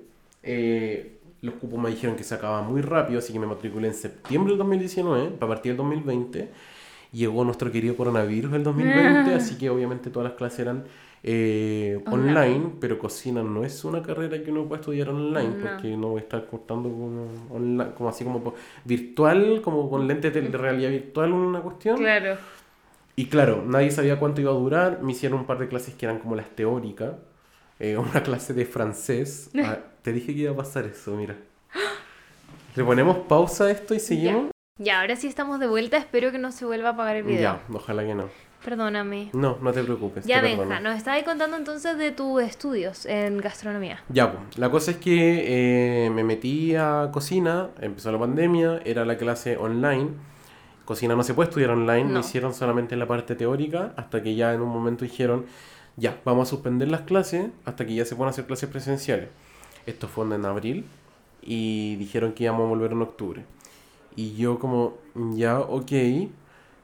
eh, 0.43 1.14
los 1.45 1.55
cupos 1.57 1.79
me 1.79 1.91
dijeron 1.91 2.17
que 2.17 2.25
se 2.25 2.35
acababa 2.35 2.63
muy 2.63 2.81
rápido, 2.83 3.19
así 3.19 3.33
que 3.33 3.39
me 3.39 3.47
matriculé 3.47 3.89
en 3.89 3.95
septiembre 3.95 4.51
del 4.53 4.59
2019, 4.59 5.31
para 5.39 5.49
partir 5.49 5.71
del 5.73 5.77
2020. 5.79 6.51
Llegó 7.13 7.45
nuestro 7.45 7.71
querido 7.71 7.97
coronavirus 7.97 8.55
el 8.55 8.65
2020, 8.65 9.35
así 9.35 9.57
que 9.57 9.71
obviamente 9.71 10.11
todas 10.11 10.31
las 10.31 10.37
clases 10.39 10.61
eran 10.61 10.85
eh, 11.23 12.03
Online. 12.07 12.31
online, 12.41 12.71
pero 12.81 12.99
cocina 12.99 13.43
no 13.43 13.65
es 13.65 13.85
una 13.85 14.03
carrera 14.03 14.43
que 14.43 14.51
uno 14.51 14.65
pueda 14.67 14.81
estudiar 14.81 15.09
online, 15.09 15.57
No. 15.57 15.71
porque 15.71 15.97
no 15.97 16.09
voy 16.09 16.19
a 16.19 16.23
estar 16.23 16.45
cortando 16.47 16.89
como, 16.91 17.27
online, 17.51 17.93
como 17.97 18.09
así 18.11 18.25
como 18.25 18.55
virtual, 18.85 19.61
como 19.63 19.89
con 19.89 20.07
lentes 20.09 20.35
de, 20.35 20.43
de 20.43 20.59
realidad 20.59 20.91
virtual 20.91 21.33
una 21.33 21.61
cuestión. 21.61 21.97
Claro. 21.99 22.37
Y 23.17 23.27
claro, 23.27 23.63
nadie 23.67 23.91
sabía 23.93 24.19
cuánto 24.19 24.41
iba 24.41 24.51
a 24.51 24.55
durar. 24.55 25.01
Me 25.03 25.13
hicieron 25.13 25.39
un 25.41 25.47
par 25.47 25.59
de 25.59 25.69
clases 25.69 25.95
que 25.95 26.05
eran 26.07 26.19
como 26.19 26.35
las 26.37 26.51
teóricas. 26.51 27.13
Eh, 27.81 27.97
una 27.99 28.23
clase 28.23 28.55
de 28.55 28.65
francés. 28.67 29.51
Ah, 29.63 29.79
te 30.03 30.13
dije 30.13 30.35
que 30.35 30.41
iba 30.43 30.53
a 30.53 30.57
pasar 30.57 30.85
eso, 30.85 31.15
mira. 31.17 31.37
¿Le 32.75 32.85
ponemos 32.85 33.19
pausa 33.29 33.65
a 33.65 33.71
esto 33.71 33.95
y 33.95 34.01
seguimos? 34.01 34.51
Ya, 34.79 35.01
ahora 35.01 35.15
sí 35.17 35.29
estamos 35.29 35.61
de 35.61 35.69
vuelta. 35.69 35.97
Espero 35.97 36.33
que 36.33 36.39
no 36.39 36.51
se 36.51 36.65
vuelva 36.65 36.89
a 36.89 36.93
apagar 36.93 37.17
el 37.17 37.23
video. 37.23 37.41
Ya, 37.43 37.61
ojalá 37.73 38.05
que 38.05 38.15
no. 38.15 38.29
Perdóname. 38.65 39.29
No, 39.35 39.59
no 39.61 39.73
te 39.73 39.85
preocupes. 39.85 40.25
Ya, 40.25 40.37
te 40.41 40.49
Benja, 40.49 40.63
perdono. 40.65 40.81
nos 40.81 40.97
estabas 40.97 41.23
contando 41.23 41.57
entonces 41.57 41.97
de 41.99 42.11
tus 42.13 42.43
estudios 42.43 43.05
en 43.07 43.39
gastronomía. 43.39 44.03
Ya, 44.09 44.33
pues, 44.33 44.59
la 44.59 44.71
cosa 44.71 44.93
es 44.93 44.97
que 44.97 46.07
eh, 46.07 46.11
me 46.11 46.25
metí 46.25 46.75
a 46.75 47.11
cocina, 47.13 47.69
empezó 47.81 48.11
la 48.11 48.19
pandemia, 48.19 48.81
era 48.85 49.05
la 49.05 49.17
clase 49.19 49.57
online. 49.59 50.09
Cocina 50.87 51.15
no 51.15 51.23
se 51.23 51.35
puede 51.35 51.51
estudiar 51.51 51.71
online, 51.71 52.05
No. 52.05 52.15
lo 52.15 52.21
hicieron 52.21 52.55
solamente 52.55 52.95
en 52.95 53.01
la 53.01 53.07
parte 53.07 53.37
teórica, 53.37 53.93
hasta 53.97 54.23
que 54.23 54.35
ya 54.35 54.53
en 54.55 54.63
un 54.63 54.71
momento 54.71 55.05
dijeron, 55.05 55.45
ya, 55.97 56.21
vamos 56.25 56.49
a 56.49 56.51
suspender 56.51 56.89
las 56.91 57.03
clases 57.03 57.51
hasta 57.65 57.87
que 57.87 57.95
ya 57.95 58.05
se 58.05 58.17
puedan 58.17 58.31
hacer 58.31 58.47
clases 58.47 58.69
presenciales. 58.69 59.29
Esto 59.87 60.09
fue 60.09 60.25
en 60.27 60.45
abril 60.45 60.85
y 61.43 61.97
dijeron 61.97 62.33
que 62.33 62.45
íbamos 62.45 62.67
a 62.67 62.69
volver 62.69 62.93
en 62.93 63.03
octubre. 63.03 63.45
Y 64.17 64.35
yo 64.37 64.59
como, 64.59 64.95
ya, 65.35 65.61
ok. 65.61 65.93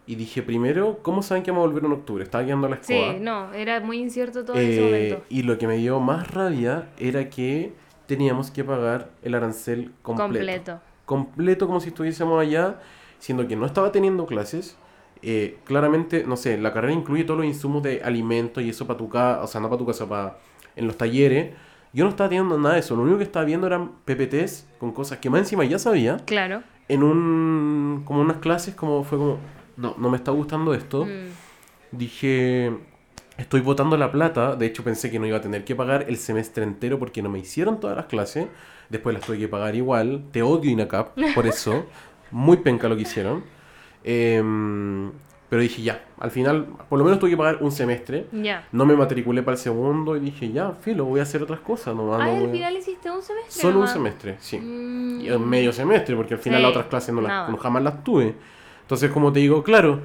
Y 0.06 0.14
dije, 0.16 0.42
primero, 0.42 0.98
¿cómo 1.02 1.22
saben 1.22 1.42
que 1.44 1.50
vamos 1.50 1.64
a 1.64 1.66
volver 1.68 1.84
en 1.84 1.92
octubre? 1.92 2.24
Estaba 2.24 2.44
quedando 2.44 2.68
la 2.68 2.82
Sí, 2.82 2.94
escoba. 2.94 3.18
no, 3.20 3.52
era 3.54 3.80
muy 3.80 3.98
incierto 3.98 4.44
todo 4.44 4.56
en 4.58 4.68
ese 4.68 4.80
Eh, 4.80 4.84
momento. 4.84 5.24
y 5.28 5.42
lo 5.42 5.56
que 5.56 5.66
me 5.68 5.76
dio 5.76 6.00
más 6.00 6.30
rabia 6.32 6.88
era 6.98 7.30
que 7.30 7.72
teníamos 8.06 8.50
que 8.50 8.64
pagar 8.64 9.10
el 9.22 9.34
arancel 9.34 9.92
completo. 10.02 10.24
Completo. 10.34 10.80
Completo 11.06 11.66
como 11.68 11.80
si 11.80 11.88
estuviésemos 11.88 12.40
allá, 12.40 12.80
siendo 13.20 13.46
que 13.46 13.54
no 13.54 13.66
estaba 13.66 13.92
teniendo 13.92 14.26
clases. 14.26 14.76
Eh, 15.22 15.58
claramente, 15.64 16.24
no 16.26 16.36
sé, 16.36 16.56
la 16.58 16.72
carrera 16.72 16.94
incluye 16.94 17.24
todos 17.24 17.38
los 17.38 17.46
insumos 17.46 17.82
de 17.82 18.02
alimentos 18.02 18.62
y 18.62 18.70
eso 18.70 18.86
para 18.86 18.98
tu 18.98 19.08
casa, 19.08 19.42
o 19.42 19.46
sea, 19.46 19.60
no 19.60 19.68
para 19.68 19.78
tu 19.78 19.86
casa, 19.86 20.08
para 20.08 20.38
en 20.76 20.86
los 20.86 20.96
talleres. 20.96 21.54
Yo 21.92 22.04
no 22.04 22.10
estaba 22.10 22.28
teniendo 22.28 22.56
nada 22.58 22.74
de 22.74 22.80
eso, 22.80 22.94
lo 22.96 23.02
único 23.02 23.18
que 23.18 23.24
estaba 23.24 23.44
viendo 23.44 23.66
eran 23.66 23.90
PPTs 24.04 24.66
con 24.78 24.92
cosas 24.92 25.18
que 25.18 25.28
más 25.28 25.40
encima 25.40 25.64
ya 25.64 25.78
sabía. 25.78 26.18
Claro. 26.24 26.62
En 26.88 27.02
un, 27.02 28.02
como 28.04 28.20
unas 28.20 28.38
clases, 28.38 28.74
como 28.74 29.02
fue 29.04 29.18
como, 29.18 29.38
no, 29.76 29.94
no 29.98 30.08
me 30.10 30.16
está 30.16 30.30
gustando 30.30 30.72
esto 30.74 31.04
Mm. 31.04 31.28
dije, 31.92 32.72
estoy 33.38 33.60
botando 33.60 33.96
la 33.96 34.10
plata. 34.12 34.56
De 34.56 34.66
hecho, 34.66 34.84
pensé 34.84 35.10
que 35.10 35.18
no 35.18 35.26
iba 35.26 35.38
a 35.38 35.40
tener 35.40 35.64
que 35.64 35.74
pagar 35.74 36.06
el 36.08 36.16
semestre 36.16 36.62
entero 36.64 36.98
porque 36.98 37.22
no 37.22 37.28
me 37.28 37.38
hicieron 37.38 37.80
todas 37.80 37.96
las 37.96 38.06
clases. 38.06 38.46
Después 38.88 39.14
las 39.14 39.24
tuve 39.24 39.38
que 39.38 39.48
pagar 39.48 39.74
igual. 39.74 40.24
Te 40.32 40.42
odio, 40.42 40.70
INACAP, 40.70 41.16
por 41.34 41.46
eso. 41.46 41.84
Muy 42.30 42.58
penca 42.58 42.88
lo 42.88 42.96
que 42.96 43.02
hicieron. 43.02 43.42
Em, 44.04 45.10
pero 45.48 45.62
dije, 45.62 45.82
ya, 45.82 46.04
al 46.20 46.30
final, 46.30 46.66
por 46.88 46.98
lo 46.98 47.04
menos 47.04 47.18
tuve 47.18 47.30
que 47.30 47.36
pagar 47.36 47.58
un 47.60 47.72
semestre. 47.72 48.26
Ya. 48.32 48.68
No 48.70 48.86
me 48.86 48.94
matriculé 48.96 49.42
para 49.42 49.56
el 49.56 49.58
segundo 49.60 50.16
y 50.16 50.20
dije, 50.20 50.52
ya, 50.52 50.72
filo, 50.72 51.04
voy 51.06 51.18
a 51.20 51.24
hacer 51.24 51.42
otras 51.42 51.60
cosas. 51.60 51.94
No, 51.96 52.14
Ah, 52.14 52.18
no 52.18 52.24
al 52.24 52.38
voy 52.40 52.48
a- 52.48 52.52
final 52.52 52.76
hiciste 52.76 53.10
un 53.10 53.20
semestre. 53.22 53.60
Solo 53.62 53.80
un 53.80 53.88
semestre, 53.88 54.36
sí. 54.38 54.58
Mm. 54.58 55.20
Y 55.22 55.28
en 55.28 55.48
medio 55.48 55.72
semestre, 55.72 56.14
porque 56.14 56.34
al 56.34 56.40
final 56.40 56.60
Sí, 56.60 56.62
las 56.62 56.70
otras 56.70 56.86
clases 56.86 57.14
no 57.14 57.20
las, 57.20 57.28
nada. 57.30 57.48
no- 57.48 57.56
jamás 57.56 57.82
las 57.82 58.04
tuve. 58.04 58.34
Entonces, 58.82 59.10
como 59.10 59.32
te 59.32 59.40
digo, 59.40 59.62
claro, 59.64 60.00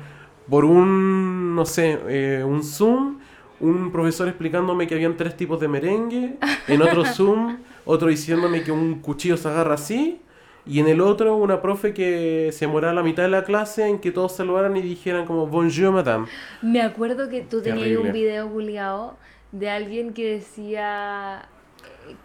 por 0.49 0.65
un, 0.65 1.53
no 1.55 1.65
sé, 1.65 1.99
eh, 2.07 2.43
un 2.43 2.63
Zoom, 2.63 3.19
un 3.59 3.91
profesor 3.91 4.27
explicándome 4.27 4.87
que 4.87 4.95
habían 4.95 5.15
tres 5.15 5.37
tipos 5.37 5.59
de 5.59 5.67
merengue, 5.67 6.37
en 6.67 6.81
otro 6.81 7.03
Zoom, 7.05 7.57
otro 7.85 8.07
diciéndome 8.09 8.63
que 8.63 8.71
un 8.71 8.95
cuchillo 8.99 9.37
se 9.37 9.47
agarra 9.47 9.75
así, 9.75 10.19
y 10.67 10.79
en 10.79 10.87
el 10.87 11.01
otro 11.01 11.35
una 11.35 11.61
profe 11.61 11.93
que 11.93 12.49
se 12.53 12.65
moraba 12.67 12.93
la 12.93 13.03
mitad 13.03 13.23
de 13.23 13.29
la 13.29 13.43
clase 13.43 13.87
en 13.87 13.99
que 13.99 14.11
todos 14.11 14.35
saludaran 14.35 14.75
y 14.77 14.81
dijeran 14.81 15.25
como 15.25 15.47
bonjour 15.47 15.91
madame. 15.91 16.27
Me 16.61 16.81
acuerdo 16.81 17.29
que 17.29 17.41
tú 17.41 17.61
tenías 17.61 17.99
un 17.99 18.11
video 18.11 18.49
publicado 18.49 19.17
de 19.51 19.69
alguien 19.69 20.13
que 20.13 20.31
decía 20.37 21.47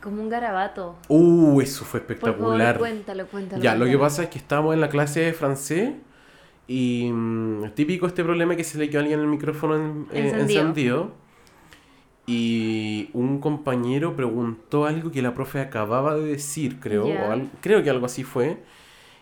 como 0.02 0.22
un 0.22 0.28
garabato. 0.28 0.96
Uh, 1.08 1.60
eso 1.60 1.84
fue 1.84 2.00
Por 2.00 2.16
favor, 2.16 2.30
espectacular. 2.30 2.78
cuéntalo, 2.78 3.26
cuéntalo. 3.26 3.62
Ya, 3.62 3.74
lo 3.74 3.86
que 3.86 3.96
pasa 3.98 4.24
es 4.24 4.28
que 4.30 4.38
estábamos 4.38 4.74
en 4.74 4.80
la 4.80 4.88
clase 4.88 5.20
de 5.20 5.32
francés 5.32 5.92
y 6.66 7.10
mm, 7.12 7.70
típico 7.74 8.06
este 8.06 8.22
problema 8.22 8.56
que 8.56 8.64
se 8.64 8.78
le 8.78 8.88
quedó 8.88 9.00
a 9.00 9.02
alguien 9.02 9.20
el 9.20 9.26
micrófono 9.26 9.76
en- 9.76 10.06
eh, 10.12 10.30
Encendido. 10.40 11.12
Y 12.32 13.10
un 13.12 13.40
compañero 13.40 14.14
preguntó 14.14 14.84
algo 14.84 15.10
que 15.10 15.20
la 15.20 15.34
profe 15.34 15.58
acababa 15.58 16.14
de 16.14 16.26
decir, 16.26 16.78
creo, 16.78 17.08
o 17.08 17.40
creo 17.60 17.82
que 17.82 17.90
algo 17.90 18.06
así 18.06 18.22
fue. 18.22 18.58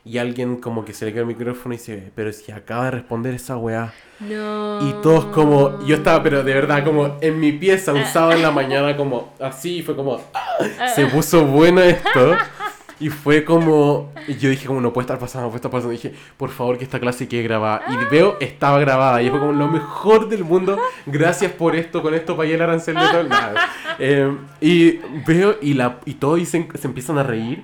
Y 0.05 0.19
alguien 0.19 0.57
como 0.57 0.85
que 0.85 0.93
se 0.93 1.07
le 1.07 1.13
quedó 1.13 1.23
el 1.23 1.29
micrófono 1.29 1.75
y 1.75 1.79
dice, 1.79 2.13
pero 2.15 2.31
si 2.35 2.53
acaba 2.53 2.85
de 2.85 2.91
responder 2.91 3.33
esa 3.33 3.57
weá. 3.57 3.95
No. 4.21 4.87
Y 4.87 4.93
todos 5.03 5.25
como, 5.27 5.83
yo 5.87 5.97
estaba, 5.97 6.23
pero 6.23 6.43
de 6.43 6.53
verdad, 6.53 6.85
como 6.85 7.17
en 7.23 7.41
mi 7.41 7.53
pieza, 7.53 7.95
un 7.95 8.05
sábado 8.05 8.33
en 8.33 8.43
la 8.43 8.51
mañana, 8.51 8.95
como 8.95 9.33
así, 9.41 9.83
fue 9.83 9.97
como, 9.97 10.21
¡ah! 10.35 10.89
se 10.95 11.07
puso 11.07 11.47
bueno 11.47 11.81
esto. 11.81 12.37
Y 13.01 13.11
fue 13.11 13.45
como, 13.45 14.13
yo 14.41 14.51
dije, 14.51 14.67
como 14.67 14.81
no 14.81 14.93
puede 14.93 15.05
estar 15.05 15.19
pasando, 15.21 15.45
no 15.47 15.51
puede 15.51 15.59
estar 15.59 15.71
pasando. 15.71 15.93
Y 15.93 15.97
dije, 15.97 16.15
por 16.37 16.51
favor 16.51 16.79
que 16.79 16.85
esta 16.85 16.99
clase 16.99 17.29
quede 17.29 17.43
grabada. 17.45 17.83
Y 17.89 18.13
veo, 18.13 18.37
estaba 18.41 18.81
grabada. 18.81 19.23
Y 19.23 19.31
fue 19.31 19.39
como 19.39 19.53
lo 19.53 19.69
mejor 19.69 20.29
del 20.29 20.43
mundo. 20.45 20.79
Gracias 21.07 21.53
por 21.53 21.77
esto, 21.77 22.03
con 22.03 22.13
esto 22.15 22.37
pagué 22.37 22.55
el 22.55 22.63
arancel 22.63 22.97
de 22.97 23.07
todo. 23.09 23.23
Nada. 23.25 23.55
Eh, 24.01 24.37
y 24.61 24.99
veo, 25.27 25.57
y, 25.63 25.75
la, 25.75 26.01
y 26.07 26.15
todos 26.15 26.39
dicen, 26.39 26.69
se 26.75 26.89
empiezan 26.89 27.19
a 27.19 27.23
reír. 27.23 27.63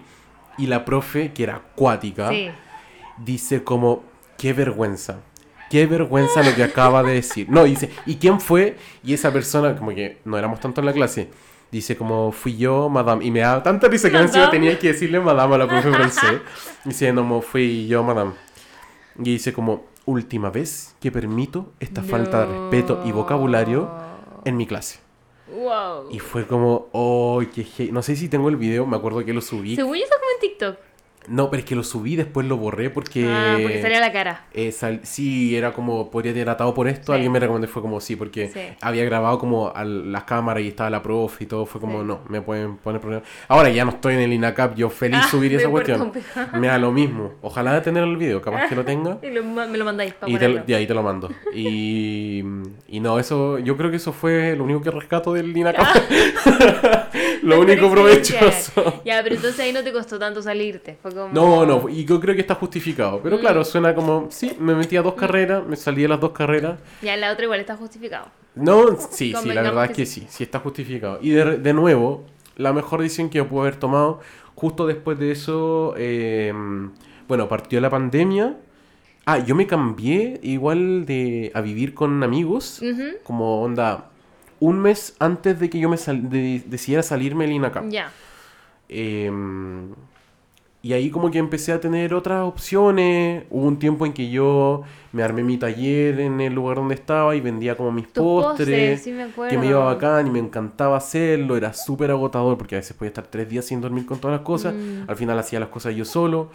Y 0.57 0.67
la 0.69 0.85
profe, 0.85 1.33
que 1.33 1.43
era 1.43 1.57
acuática, 1.57 2.29
Sí. 2.31 2.49
dice 3.19 3.65
como, 3.65 4.05
qué 4.39 4.53
vergüenza. 4.53 5.21
Qué 5.71 5.87
vergüenza 5.87 6.45
lo 6.45 6.55
que 6.55 6.63
acaba 6.63 7.03
de 7.03 7.15
decir. 7.15 7.49
No, 7.51 7.65
dice, 7.65 7.91
¿y 8.07 8.17
quién 8.17 8.41
fue? 8.41 8.77
Y 9.03 9.15
esa 9.15 9.33
persona, 9.33 9.75
como 9.75 9.91
que 9.93 10.19
no 10.25 10.39
éramos 10.39 10.61
tanto 10.61 10.81
en 10.81 10.87
la 10.87 10.93
clase, 10.93 11.29
dice 11.75 11.97
como, 11.97 12.31
fui 12.33 12.57
yo, 12.57 12.89
madame. 12.89 13.25
Y 13.25 13.31
me 13.31 13.41
da 13.41 13.63
tanta 13.63 13.89
risa 13.89 14.11
que 14.11 14.17
encima 14.17 14.49
tenía 14.49 14.79
que 14.79 14.89
decirle 14.89 15.21
madame 15.21 15.57
a 15.57 15.59
la 15.59 15.67
profe 15.67 15.93
francés. 15.93 16.41
Diciendo 16.85 17.23
como, 17.23 17.43
fui 17.43 17.87
yo, 17.89 18.03
madame. 18.03 18.33
Y 19.19 19.25
dice 19.25 19.53
como, 19.53 19.85
última 20.07 20.51
vez 20.51 20.95
que 21.01 21.11
permito 21.11 21.73
esta 21.81 22.03
falta 22.03 22.47
de 22.47 22.59
respeto 22.59 23.03
y 23.05 23.13
vocabulario 23.13 23.91
en 24.45 24.57
mi 24.57 24.67
clase. 24.67 25.01
Wow. 25.49 26.11
Y 26.11 26.21
fue 26.21 26.47
como, 26.47 26.89
oh, 26.93 27.43
qué 27.55 27.67
he-". 27.79 27.93
No 27.93 28.03
sé 28.03 28.17
si 28.17 28.29
tengo 28.29 28.49
el 28.49 28.57
video, 28.57 28.87
me 28.87 28.97
acuerdo 28.97 29.25
que 29.25 29.33
lo 29.33 29.41
subí. 29.41 29.77
Según 29.77 29.97
yo 29.97 30.05
está 30.05 30.17
como 30.17 30.31
en 30.31 30.41
TikTok. 30.41 30.94
No, 31.29 31.51
pero 31.51 31.61
es 31.61 31.65
que 31.67 31.75
lo 31.75 31.83
subí, 31.83 32.17
después 32.17 32.47
lo 32.47 32.57
borré 32.57 32.91
porque... 32.91 33.27
Ah, 33.29 33.57
porque 33.61 33.81
salía 33.81 34.01
la 34.01 34.13
cara. 34.13 34.45
eh, 34.53 34.73
sal- 34.73 35.01
sí, 35.05 35.57
era 35.57 35.73
como, 35.73 36.11
podría 36.11 36.33
tener 36.33 36.49
atado 36.51 36.75
por 36.75 36.87
esto. 36.89 37.13
Sí. 37.13 37.13
Alguien 37.15 37.33
me 37.33 37.41
recomendó, 37.41 37.67
fue 37.69 37.81
como 37.83 38.01
sí, 38.01 38.15
porque 38.17 38.49
Sí. 38.49 38.61
había 38.83 39.05
grabado 39.05 39.39
como 39.39 39.73
a 39.75 39.85
las 39.85 40.25
cámaras 40.25 40.63
y 40.63 40.69
estaba 40.69 40.91
la 40.91 41.03
profe 41.03 41.45
y 41.45 41.47
todo. 41.47 41.65
Fue 41.67 41.81
como, 41.81 42.01
Sí. 42.01 42.07
no, 42.07 42.21
me 42.29 42.41
pueden 42.43 42.77
poner 42.77 43.01
problemas. 43.01 43.27
Ahora 43.49 43.71
ya 43.71 43.85
no 43.85 43.93
estoy 43.93 44.15
en 44.15 44.21
el 44.21 44.33
INACAP, 44.33 44.75
yo 44.77 44.91
feliz 44.91 45.21
Ah, 45.25 45.29
subir 45.31 45.55
esa 45.57 45.69
cuestión. 45.71 46.13
Me 46.55 46.67
da 46.67 46.79
lo 46.79 46.93
mismo. 46.93 47.33
Ojalá 47.43 47.81
tener 47.83 48.03
el 48.05 48.17
video, 48.17 48.43
capaz 48.43 48.69
que 48.69 48.75
lo 48.77 48.85
tenga. 48.85 49.19
Y 49.23 49.31
lo 49.31 49.43
me 49.45 49.79
lo 49.79 49.85
mandáis 49.85 50.13
para 50.15 50.31
Y, 50.31 50.37
te, 50.37 50.63
y 50.67 50.75
ahí 50.75 50.87
te 50.87 50.95
lo 50.95 51.03
mando. 51.03 51.31
Y, 51.55 52.43
y 52.89 53.01
no, 53.01 53.19
eso, 53.19 53.59
yo 53.59 53.77
creo 53.77 53.91
que 53.91 53.97
eso 53.97 54.13
fue 54.13 54.55
lo 54.57 54.65
único 54.65 54.83
que 54.83 54.91
rescato 54.91 55.33
del 55.33 55.57
INACAP. 55.57 55.87
lo 57.43 57.57
La 57.57 57.59
único 57.61 57.91
provechoso. 57.91 59.03
Ya, 59.05 59.23
pero 59.23 59.37
entonces 59.37 59.61
ahí 59.61 59.73
no 59.73 59.83
te 59.83 59.93
costó 59.93 60.19
tanto 60.19 60.43
salirte. 60.43 60.99
Fue 61.03 61.14
como... 61.15 61.33
No, 61.33 61.65
no, 61.65 61.89
y 61.89 62.05
yo 62.05 62.21
creo 62.21 62.35
que 62.35 62.41
está 62.43 62.55
justificado. 62.55 63.21
Pero 63.23 63.37
Mm. 63.37 63.41
claro, 63.41 63.65
suena 63.65 63.95
como, 63.95 64.27
sí, 64.31 64.57
me 64.59 64.75
metí 64.75 64.97
a 64.97 65.03
dos 65.03 65.15
carreras, 65.15 65.65
me 65.67 65.77
salí 65.77 66.03
de 66.03 66.09
las 66.09 66.21
dos 66.21 66.33
carreras. 66.33 66.79
Ya, 67.03 67.17
la 67.17 67.33
otra 67.33 67.45
igual 67.45 67.61
está 67.61 67.77
justificado. 67.77 68.27
No, 68.55 68.97
sí, 69.11 69.35
sí, 69.41 69.49
la 69.53 69.63
verdad 69.63 69.87
es 69.87 69.91
que 69.93 70.07
sí, 70.07 70.27
sí 70.29 70.45
está 70.45 70.61
justificado. 70.61 71.19
Y 71.23 71.31
de, 71.31 71.59
de 71.59 71.73
nuevo, 71.73 72.25
la 72.57 72.73
mejor 72.73 73.01
decisión 73.03 73.29
que 73.31 73.39
yo 73.39 73.49
pude 73.49 73.63
haber 73.63 73.77
tomado, 73.77 74.21
justo 74.55 74.87
después 74.87 75.19
de 75.19 75.33
eso, 75.33 75.95
eh, 75.97 76.53
bueno, 77.27 77.49
partió 77.49 77.81
la 77.81 77.91
pandemia. 77.91 78.57
Ah, 79.27 79.39
yo 79.39 79.55
me 79.55 79.67
cambié 79.67 80.39
igual 80.43 81.07
de 81.07 81.51
a 81.55 81.63
vivir 81.63 81.95
con 81.95 82.23
amigos, 82.23 82.81
como 83.25 83.63
onda, 83.63 84.11
un 84.61 84.79
mes 84.79 85.17
antes 85.19 85.59
de 85.59 85.69
que 85.71 85.79
yo 85.81 85.89
me 85.89 85.97
sal- 85.97 86.29
de- 86.29 86.63
decidiera 86.67 87.03
salirme 87.03 87.45
del 87.45 87.55
INACAP. 87.57 87.89
Ya. 87.89 88.13
Em, 88.89 89.93
y 90.85 90.93
ahí 90.93 91.09
como 91.09 91.31
que 91.31 91.39
empecé 91.39 91.73
a 91.73 91.81
tener 91.81 92.13
otras 92.13 92.43
opciones. 92.47 93.45
Hubo 93.49 93.67
un 93.67 93.79
tiempo 93.79 94.05
en 94.05 94.13
que 94.13 94.29
yo 94.29 94.83
me 95.13 95.23
armé 95.23 95.43
mi 95.43 95.57
taller 95.57 96.21
en 96.21 96.43
el 96.43 96.53
lugar 96.53 96.77
donde 96.77 96.95
estaba 96.95 97.35
y 97.35 97.41
vendía 97.41 97.75
como 97.75 97.91
mis 97.91 98.07
postres. 98.07 98.45
postres, 98.59 99.03
sí 99.03 99.13
me 99.13 99.23
acuerdo. 99.23 99.51
que 99.51 99.57
me 99.57 99.69
iba 99.69 99.83
bacán 99.83 100.27
y 100.27 100.31
me 100.31 100.41
encantaba 100.41 100.99
hacerlo. 100.99 101.57
Era 101.57 101.73
súper 101.73 102.11
agotador 102.11 102.59
porque 102.59 102.75
a 102.75 102.81
veces 102.81 102.95
podía 102.95 103.09
estar 103.09 103.27
tres 103.27 103.49
días 103.49 103.65
sin 103.65 103.81
dormir 103.81 104.05
con 104.05 104.19
todas 104.19 104.37
las 104.37 104.45
cosas. 104.45 104.75
Mm. 104.75 105.09
Al 105.09 105.17
final 105.17 105.39
hacía 105.39 105.59
las 105.59 105.71
cosas 105.71 105.97
yo 105.97 106.05
solo. 106.05 106.51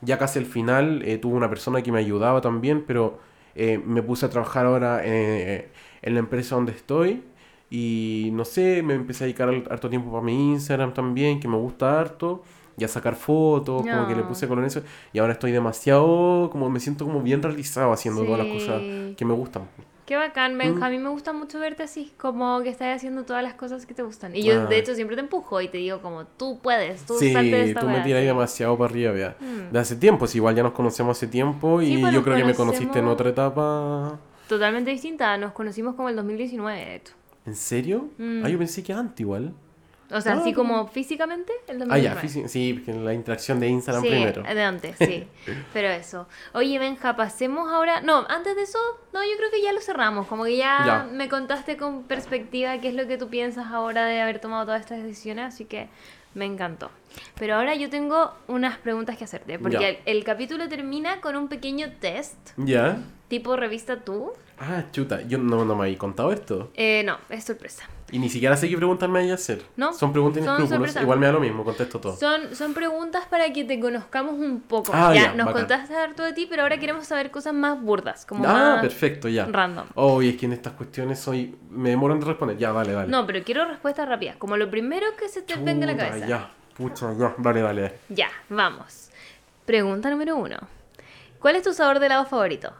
Ya 0.00 0.16
casi 0.16 0.38
al 0.38 0.46
final 0.46 1.02
eh, 1.04 1.18
tuve 1.18 1.34
una 1.34 1.48
persona 1.48 1.82
que 1.82 1.90
me 1.90 1.98
ayudaba 1.98 2.40
también, 2.40 2.84
pero 2.86 3.18
eh, 3.56 3.82
me 3.84 4.00
puse 4.00 4.26
a 4.26 4.30
trabajar 4.30 4.66
ahora 4.66 5.00
eh, 5.02 5.72
en 6.02 6.14
la 6.14 6.20
empresa 6.20 6.54
donde 6.54 6.70
estoy. 6.70 7.24
Y 7.68 8.30
no 8.32 8.44
sé, 8.44 8.84
me 8.84 8.94
empecé 8.94 9.24
a 9.24 9.26
dedicar 9.26 9.48
harto 9.68 9.90
tiempo 9.90 10.12
para 10.12 10.22
mi 10.22 10.52
Instagram 10.52 10.94
también, 10.94 11.40
que 11.40 11.48
me 11.48 11.56
gusta 11.56 11.98
harto. 11.98 12.44
Y 12.76 12.84
a 12.84 12.88
sacar 12.88 13.14
fotos, 13.16 13.82
como 13.82 14.06
que 14.08 14.14
le 14.14 14.22
No. 14.22 14.28
puse 14.28 14.48
color 14.48 14.64
en 14.64 14.68
eso. 14.68 14.82
Y 15.12 15.18
ahora 15.18 15.34
estoy 15.34 15.52
demasiado, 15.52 16.48
como 16.50 16.70
me 16.70 16.80
siento 16.80 17.04
como 17.04 17.20
bien 17.20 17.42
realizado 17.42 17.92
haciendo 17.92 18.24
todas 18.24 18.38
las 18.38 18.46
Sí. 18.48 18.52
cosas 18.54 18.82
que 19.16 19.24
me 19.24 19.34
gustan. 19.34 19.62
Qué 20.06 20.16
bacán, 20.16 20.56
Mm. 20.56 20.58
Benja. 20.58 20.86
A 20.86 20.90
mí 20.90 20.98
me 20.98 21.08
gusta 21.10 21.32
mucho 21.32 21.58
verte 21.60 21.84
así, 21.84 22.12
como 22.18 22.60
que 22.62 22.68
estás 22.70 22.96
haciendo 22.96 23.24
todas 23.24 23.42
las 23.42 23.54
cosas 23.54 23.86
que 23.86 23.94
te 23.94 24.02
gustan. 24.02 24.34
Y 24.34 24.42
yo, 24.42 24.62
Ah. 24.62 24.66
de 24.66 24.78
hecho, 24.78 24.94
siempre 24.94 25.16
te 25.16 25.22
empujo 25.22 25.60
y 25.60 25.68
te 25.68 25.78
digo 25.78 26.00
como, 26.02 26.24
tú 26.26 26.58
puedes, 26.60 27.02
tú 27.06 27.14
Sí, 27.18 27.32
de 27.32 27.68
esta 27.68 27.80
tú 27.80 27.86
me 27.86 27.94
wea", 27.94 28.02
tiras 28.02 28.20
sí. 28.20 28.26
demasiado 28.26 28.76
para 28.76 28.90
arriba, 28.90 29.12
vea. 29.12 29.36
Mm. 29.40 29.72
De 29.72 29.78
hace 29.78 29.94
tiempo, 29.96 30.26
si 30.26 30.38
igual 30.38 30.56
ya 30.56 30.62
nos 30.64 30.72
conocemos 30.72 31.16
hace 31.16 31.28
tiempo 31.28 31.80
y 31.80 31.86
Sí, 31.94 31.98
pues 32.00 32.12
yo 32.12 32.22
creo 32.24 32.36
que 32.36 32.44
me 32.44 32.54
conociste 32.54 32.98
en 32.98 33.06
otra 33.06 33.30
etapa. 33.30 34.18
Totalmente 34.48 34.90
distinta. 34.90 35.38
Nos 35.38 35.52
conocimos 35.52 35.94
como 35.94 36.08
el 36.08 36.16
2019, 36.16 36.78
de 36.84 36.96
hecho. 36.96 37.14
¿En 37.46 37.54
serio? 37.54 38.08
Mm. 38.18 38.44
Ah, 38.44 38.48
yo 38.48 38.58
pensé 38.58 38.82
que 38.82 38.92
antes 38.92 39.20
igual. 39.20 39.52
O 40.12 40.20
sea, 40.20 40.32
Ah, 40.34 40.38
así 40.40 40.52
como- 40.52 40.74
como 40.74 40.86
físicamente, 40.88 41.52
el 41.68 41.76
Ah, 41.90 41.98
ya, 41.98 42.14
2019. 42.14 42.22
físi- 42.22 42.48
sí, 42.48 42.74
porque 42.74 42.92
la 43.00 43.14
interacción 43.14 43.58
de 43.60 43.68
Instagram 43.68 44.02
Sí, 44.02 44.08
primero. 44.10 44.42
de 44.42 44.62
antes, 44.62 44.96
sí. 44.98 45.26
Pero 45.72 45.88
eso. 45.88 46.28
Oye, 46.54 46.78
Benja, 46.78 47.16
pasemos 47.16 47.70
ahora. 47.72 48.00
No, 48.00 48.24
antes 48.28 48.54
de 48.56 48.62
eso, 48.62 48.78
no, 49.12 49.22
yo 49.24 49.36
creo 49.38 49.50
que 49.50 49.62
ya 49.62 49.72
lo 49.72 49.80
cerramos. 49.80 50.26
Como 50.28 50.44
que 50.44 50.56
ya, 50.56 50.82
Ya. 50.86 51.08
me 51.10 51.28
contaste 51.28 51.76
con 51.76 52.04
perspectiva 52.04 52.78
qué 52.78 52.88
es 52.88 52.94
lo 52.94 53.06
que 53.06 53.18
tú 53.18 53.28
piensas 53.28 53.66
ahora 53.72 54.04
de 54.06 54.20
haber 54.20 54.38
tomado 54.38 54.64
todas 54.66 54.80
estas 54.80 55.02
decisiones, 55.02 55.46
así 55.46 55.64
que 55.64 55.88
me 56.34 56.46
encantó. 56.46 56.90
Pero 57.38 57.56
ahora 57.56 57.74
yo 57.74 57.90
tengo 57.90 58.32
unas 58.48 58.78
preguntas 58.78 59.18
que 59.18 59.24
hacerte, 59.24 59.58
porque 59.58 59.88
el, 60.06 60.16
el 60.16 60.24
capítulo 60.24 60.68
termina 60.68 61.20
con 61.20 61.36
un 61.36 61.48
pequeño 61.48 61.92
test, 62.00 62.38
¿Ya? 62.56 62.98
Tipo 63.32 63.56
revista 63.56 63.96
tú. 63.96 64.30
Ah, 64.58 64.84
chuta, 64.92 65.22
yo 65.22 65.38
no, 65.38 65.64
no 65.64 65.74
me 65.74 65.84
había 65.84 65.96
contado 65.96 66.32
esto. 66.32 66.70
Eh, 66.74 67.02
no, 67.02 67.16
es 67.30 67.42
sorpresa. 67.42 67.88
Y 68.10 68.18
ni 68.18 68.28
siquiera 68.28 68.58
sé 68.58 68.68
qué 68.68 68.76
preguntas 68.76 69.08
me 69.08 69.20
hay 69.20 69.30
a 69.30 69.36
hacer. 69.36 69.62
No, 69.74 69.94
Son 69.94 70.12
preguntas 70.12 70.44
sorpresa. 70.68 71.00
Igual 71.00 71.18
me 71.18 71.24
da 71.24 71.32
lo 71.32 71.40
mismo, 71.40 71.64
contesto 71.64 71.98
todo. 71.98 72.14
Son, 72.14 72.54
son 72.54 72.74
preguntas 72.74 73.24
para 73.30 73.50
que 73.50 73.64
te 73.64 73.80
conozcamos 73.80 74.34
un 74.34 74.60
poco. 74.60 74.92
Ah, 74.94 75.14
ya, 75.14 75.22
ya, 75.22 75.28
nos 75.34 75.46
bacán. 75.46 75.62
contaste 75.62 75.94
harto 75.96 76.22
de 76.22 76.34
ti, 76.34 76.46
pero 76.46 76.64
ahora 76.64 76.76
queremos 76.78 77.06
saber 77.06 77.30
cosas 77.30 77.54
más 77.54 77.80
burdas, 77.80 78.26
como 78.26 78.44
ah, 78.46 78.52
más 78.52 78.80
perfecto, 78.82 79.30
ya. 79.30 79.46
random. 79.46 79.86
Oh, 79.94 80.20
y 80.20 80.28
es 80.28 80.36
que 80.36 80.44
en 80.44 80.52
estas 80.52 80.74
cuestiones 80.74 81.18
soy... 81.18 81.56
Me 81.70 81.88
demoran 81.88 82.20
de 82.20 82.26
responder. 82.26 82.58
Ya, 82.58 82.70
dale, 82.70 82.92
dale. 82.92 83.10
No, 83.10 83.26
pero 83.26 83.42
quiero 83.42 83.64
respuestas 83.64 84.06
rápidas, 84.06 84.36
como 84.36 84.58
lo 84.58 84.70
primero 84.70 85.06
que 85.18 85.30
se 85.30 85.40
te 85.40 85.56
venga 85.56 85.84
a 85.84 85.92
la 85.92 85.96
cabeza. 85.96 86.26
Ya, 86.26 86.50
pucha, 86.76 87.14
ya. 87.18 87.34
Dale. 87.38 87.62
dale. 87.62 87.94
Ya, 88.10 88.28
vamos. 88.50 89.08
Pregunta 89.64 90.10
número 90.10 90.36
uno. 90.36 90.58
¿Cuál 91.40 91.56
es 91.56 91.62
tu 91.62 91.72
sabor 91.72 91.98
de 91.98 92.06
helado 92.06 92.26
favorito? 92.26 92.74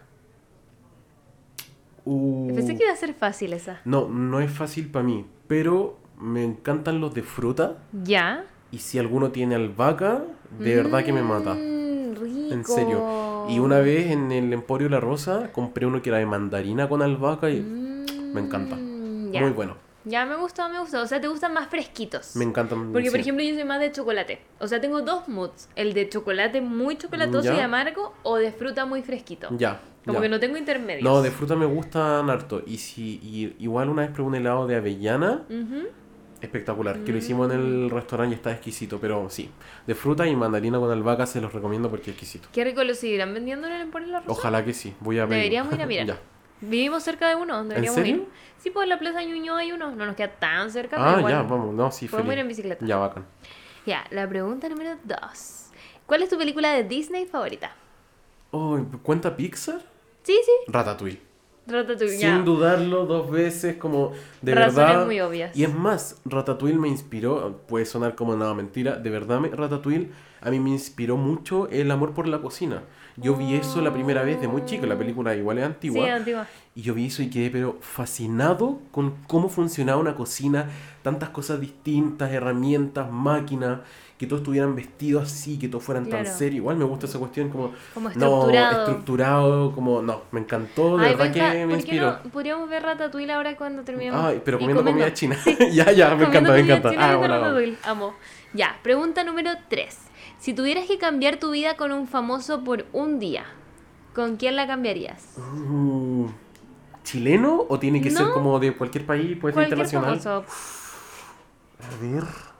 Uh, 2.04 2.54
Pensé 2.54 2.76
que 2.76 2.84
iba 2.84 2.92
a 2.92 2.96
ser 2.96 3.14
fácil 3.14 3.52
esa. 3.52 3.80
No, 3.84 4.08
no 4.08 4.40
es 4.40 4.50
fácil 4.50 4.90
para 4.90 5.04
mí, 5.04 5.24
pero 5.46 5.96
me 6.18 6.44
encantan 6.44 7.00
los 7.00 7.14
de 7.14 7.22
fruta. 7.22 7.78
¿Ya? 8.04 8.44
Y 8.70 8.78
si 8.78 8.98
alguno 8.98 9.30
tiene 9.30 9.54
albahaca, 9.54 10.22
de 10.58 10.74
verdad 10.76 11.04
que 11.04 11.12
me 11.12 11.22
mata. 11.22 11.54
Mm, 11.54 12.14
rico. 12.14 12.54
En 12.54 12.64
serio. 12.64 13.46
Y 13.48 13.58
una 13.58 13.78
vez 13.80 14.10
en 14.10 14.32
el 14.32 14.52
Emporio 14.52 14.88
La 14.88 15.00
Rosa 15.00 15.50
compré 15.52 15.86
uno 15.86 16.00
que 16.02 16.10
era 16.10 16.18
de 16.18 16.26
mandarina 16.26 16.88
con 16.88 17.02
albahaca 17.02 17.50
y 17.50 17.60
me 17.60 18.40
encanta. 18.40 18.76
Mm, 18.76 19.32
ya. 19.32 19.40
muy 19.40 19.50
bueno. 19.50 19.76
Ya, 20.04 20.26
me 20.26 20.34
gustó, 20.34 20.68
me 20.68 20.80
gustó. 20.80 21.00
O 21.02 21.06
sea, 21.06 21.20
te 21.20 21.28
gustan 21.28 21.52
más 21.54 21.68
fresquitos. 21.68 22.34
Me 22.34 22.44
encantan. 22.44 22.90
Porque, 22.92 23.10
por 23.12 23.20
ejemplo, 23.20 23.44
yo 23.44 23.54
soy 23.54 23.64
más 23.64 23.78
de 23.78 23.92
chocolate. 23.92 24.40
O 24.58 24.66
sea, 24.66 24.80
tengo 24.80 25.00
dos 25.02 25.28
moods. 25.28 25.68
El 25.76 25.92
de 25.94 26.08
chocolate 26.08 26.60
muy 26.60 26.96
chocolatoso 26.96 27.44
Ya. 27.52 27.58
y 27.58 27.60
amargo 27.60 28.12
o 28.24 28.36
de 28.36 28.50
fruta 28.50 28.84
muy 28.84 29.02
fresquito. 29.02 29.46
Ya. 29.56 29.80
Como 30.04 30.18
ya. 30.18 30.22
que 30.22 30.28
no 30.28 30.40
tengo 30.40 30.56
intermedios. 30.56 31.02
No, 31.04 31.22
de 31.22 31.30
fruta 31.30 31.54
me 31.56 31.66
gustan 31.66 32.28
harto. 32.28 32.62
Y 32.66 32.78
si 32.78 33.20
y 33.22 33.54
igual 33.60 33.88
una 33.88 34.02
vez 34.02 34.10
probé 34.10 34.28
un 34.28 34.34
helado 34.34 34.66
de 34.66 34.76
avellana, 34.76 35.42
espectacular. 36.40 36.98
Que 37.04 37.12
lo 37.12 37.18
hicimos 37.18 37.52
en 37.52 37.58
el 37.60 37.90
restaurante 37.90 38.34
y 38.34 38.36
está 38.36 38.50
exquisito. 38.52 38.98
Pero 39.00 39.28
sí, 39.30 39.50
de 39.86 39.94
fruta 39.94 40.26
y 40.26 40.34
mandarina 40.34 40.78
con 40.78 40.90
albahaca 40.90 41.26
se 41.26 41.40
los 41.40 41.52
recomiendo 41.52 41.88
porque 41.88 42.10
es 42.10 42.16
exquisito. 42.16 42.48
Qué 42.52 42.64
rico 42.64 42.82
lo 42.84 42.94
seguirán 42.94 43.32
vendiendo 43.34 43.66
en 43.68 43.74
el 43.74 43.80
Emporio 43.82 44.08
La 44.08 44.20
Rosa. 44.20 44.32
Ojalá 44.32 44.64
que 44.64 44.72
sí. 44.74 44.94
Voy 45.00 45.18
a 45.18 45.26
ver. 45.26 45.38
Deberíamos 45.38 45.72
ir 45.74 45.82
a 45.82 45.86
mirar. 45.86 46.06
ya. 46.06 46.18
Vivimos 46.60 47.02
cerca 47.02 47.28
de 47.28 47.34
uno, 47.34 47.64
deberíamos 47.64 47.96
serio? 47.96 48.16
ir. 48.16 48.26
Sí, 48.58 48.70
pues 48.70 48.84
en 48.84 48.90
la 48.90 48.98
Plaza 48.98 49.22
Ñuñoa 49.22 49.58
hay 49.58 49.72
uno. 49.72 49.90
No 49.94 50.06
nos 50.06 50.14
queda 50.14 50.28
tan 50.32 50.70
cerca, 50.70 50.96
pero 50.96 51.08
Ah, 51.10 51.18
igual. 51.18 51.32
ya, 51.32 51.42
vamos. 51.42 51.74
No, 51.74 51.90
sí, 51.90 52.06
Podemos 52.06 52.28
feliz. 52.28 52.36
ir 52.38 52.40
en 52.42 52.48
bicicleta. 52.48 52.86
Ya, 52.86 52.96
bacán. 52.98 53.26
Ya, 53.86 54.04
la 54.10 54.28
pregunta 54.28 54.68
número 54.68 54.96
dos. 55.02 55.66
¿Cuál 56.06 56.22
es 56.22 56.28
tu 56.28 56.38
película 56.38 56.70
de 56.72 56.84
Disney 56.84 57.26
favorita? 57.26 57.72
Oh, 58.52 58.78
¿Cuenta 59.02 59.34
Pixar? 59.36 59.80
Sí, 60.22 60.38
sí. 60.44 60.52
Ratatouille. 60.72 61.18
Ratatouille, 61.66 62.18
ya. 62.18 62.34
Sin 62.34 62.44
dudarlo 62.44 63.06
dos 63.06 63.30
veces, 63.30 63.76
como 63.76 64.12
de 64.40 64.54
Razones 64.54 64.88
verdad. 64.88 65.06
muy 65.06 65.20
obvias. 65.20 65.56
Y 65.56 65.62
es 65.64 65.72
más, 65.74 66.20
Ratatouille 66.24 66.78
me 66.78 66.88
inspiró, 66.88 67.60
puede 67.68 67.86
sonar 67.86 68.14
como 68.16 68.34
nada 68.36 68.52
mentira, 68.54 68.96
de 68.96 69.10
verdad 69.10 69.38
me- 69.40 69.48
Ratatouille 69.48 70.08
a 70.40 70.50
mí 70.50 70.58
me 70.58 70.70
inspiró 70.70 71.16
mucho 71.16 71.68
el 71.68 71.90
amor 71.92 72.14
por 72.14 72.26
la 72.26 72.40
cocina. 72.40 72.82
Yo 73.16 73.36
vi 73.36 73.54
eso 73.54 73.80
la 73.82 73.92
primera 73.92 74.22
vez 74.22 74.40
de 74.40 74.48
muy 74.48 74.64
chico, 74.64 74.86
la 74.86 74.96
película 74.98 75.36
igual 75.36 75.58
es 75.58 75.64
antigua. 75.66 76.02
Sí, 76.04 76.10
antigua. 76.10 76.46
Y 76.74 76.80
yo 76.82 76.94
vi 76.94 77.06
eso 77.06 77.22
y 77.22 77.28
quedé 77.30 77.50
pero 77.50 77.76
fascinado 77.80 78.80
con 78.90 79.14
cómo 79.28 79.48
funcionaba 79.50 80.00
una 80.00 80.14
cocina, 80.16 80.68
tantas 81.02 81.28
cosas 81.28 81.60
distintas, 81.60 82.32
herramientas, 82.32 83.10
máquinas, 83.12 83.80
que 84.22 84.28
todos 84.28 84.42
estuvieran 84.42 84.76
vestidos 84.76 85.24
así, 85.24 85.58
que 85.58 85.66
todos 85.68 85.82
fueran 85.82 86.08
tan 86.08 86.24
serios. 86.24 86.58
Igual 86.58 86.76
me 86.76 86.84
gusta 86.84 87.06
esa 87.06 87.18
cuestión 87.18 87.48
como... 87.48 87.72
Como 87.92 88.08
No, 88.10 88.12
estructurado. 88.12 88.78
estructurado, 88.84 89.72
como... 89.72 90.00
No, 90.00 90.22
me 90.30 90.38
encantó, 90.40 90.96
de 90.96 91.06
Ay, 91.06 91.14
verdad 91.16 91.32
que 91.32 91.40
me 91.40 91.48
¿por 91.60 91.68
qué 91.68 91.74
inspiró. 91.74 92.18
no 92.24 92.30
podríamos 92.30 92.68
ver 92.68 92.84
Ratatouille 92.84 93.32
ahora 93.32 93.56
cuando 93.56 93.82
terminemos? 93.82 94.24
Ay, 94.24 94.40
pero 94.44 94.60
comiendo, 94.60 94.84
comida 94.84 95.12
china. 95.12 95.36
ya, 95.72 95.90
ya, 95.90 96.14
me 96.14 96.24
encanta, 96.26 96.52
me 96.52 96.60
encanta. 96.60 96.92
Ah, 96.96 97.16
bueno. 97.16 97.34
Ratatouille. 97.40 97.76
Amo. 97.84 98.14
Ya, 98.54 98.78
pregunta 98.84 99.24
número 99.24 99.50
3. 99.68 99.98
Si 100.38 100.54
tuvieras 100.54 100.86
que 100.86 100.98
cambiar 100.98 101.38
tu 101.38 101.50
vida 101.50 101.76
con 101.76 101.90
un 101.90 102.06
famoso 102.06 102.62
por 102.62 102.86
un 102.92 103.18
día, 103.18 103.44
¿con 104.14 104.36
quién 104.36 104.54
la 104.54 104.68
cambiarías? 104.68 105.34
Uh, 105.36 106.28
¿Chileno 107.02 107.66
o 107.68 107.78
tiene 107.80 108.00
que 108.00 108.10
ser 108.12 108.28
como 108.30 108.60
de 108.60 108.72
cualquier 108.72 109.04
país, 109.04 109.36
puede 109.36 109.54
ser 109.54 109.64
internacional? 109.64 110.20
famoso. 110.20 110.44
A 111.80 112.00
ver. 112.00 112.51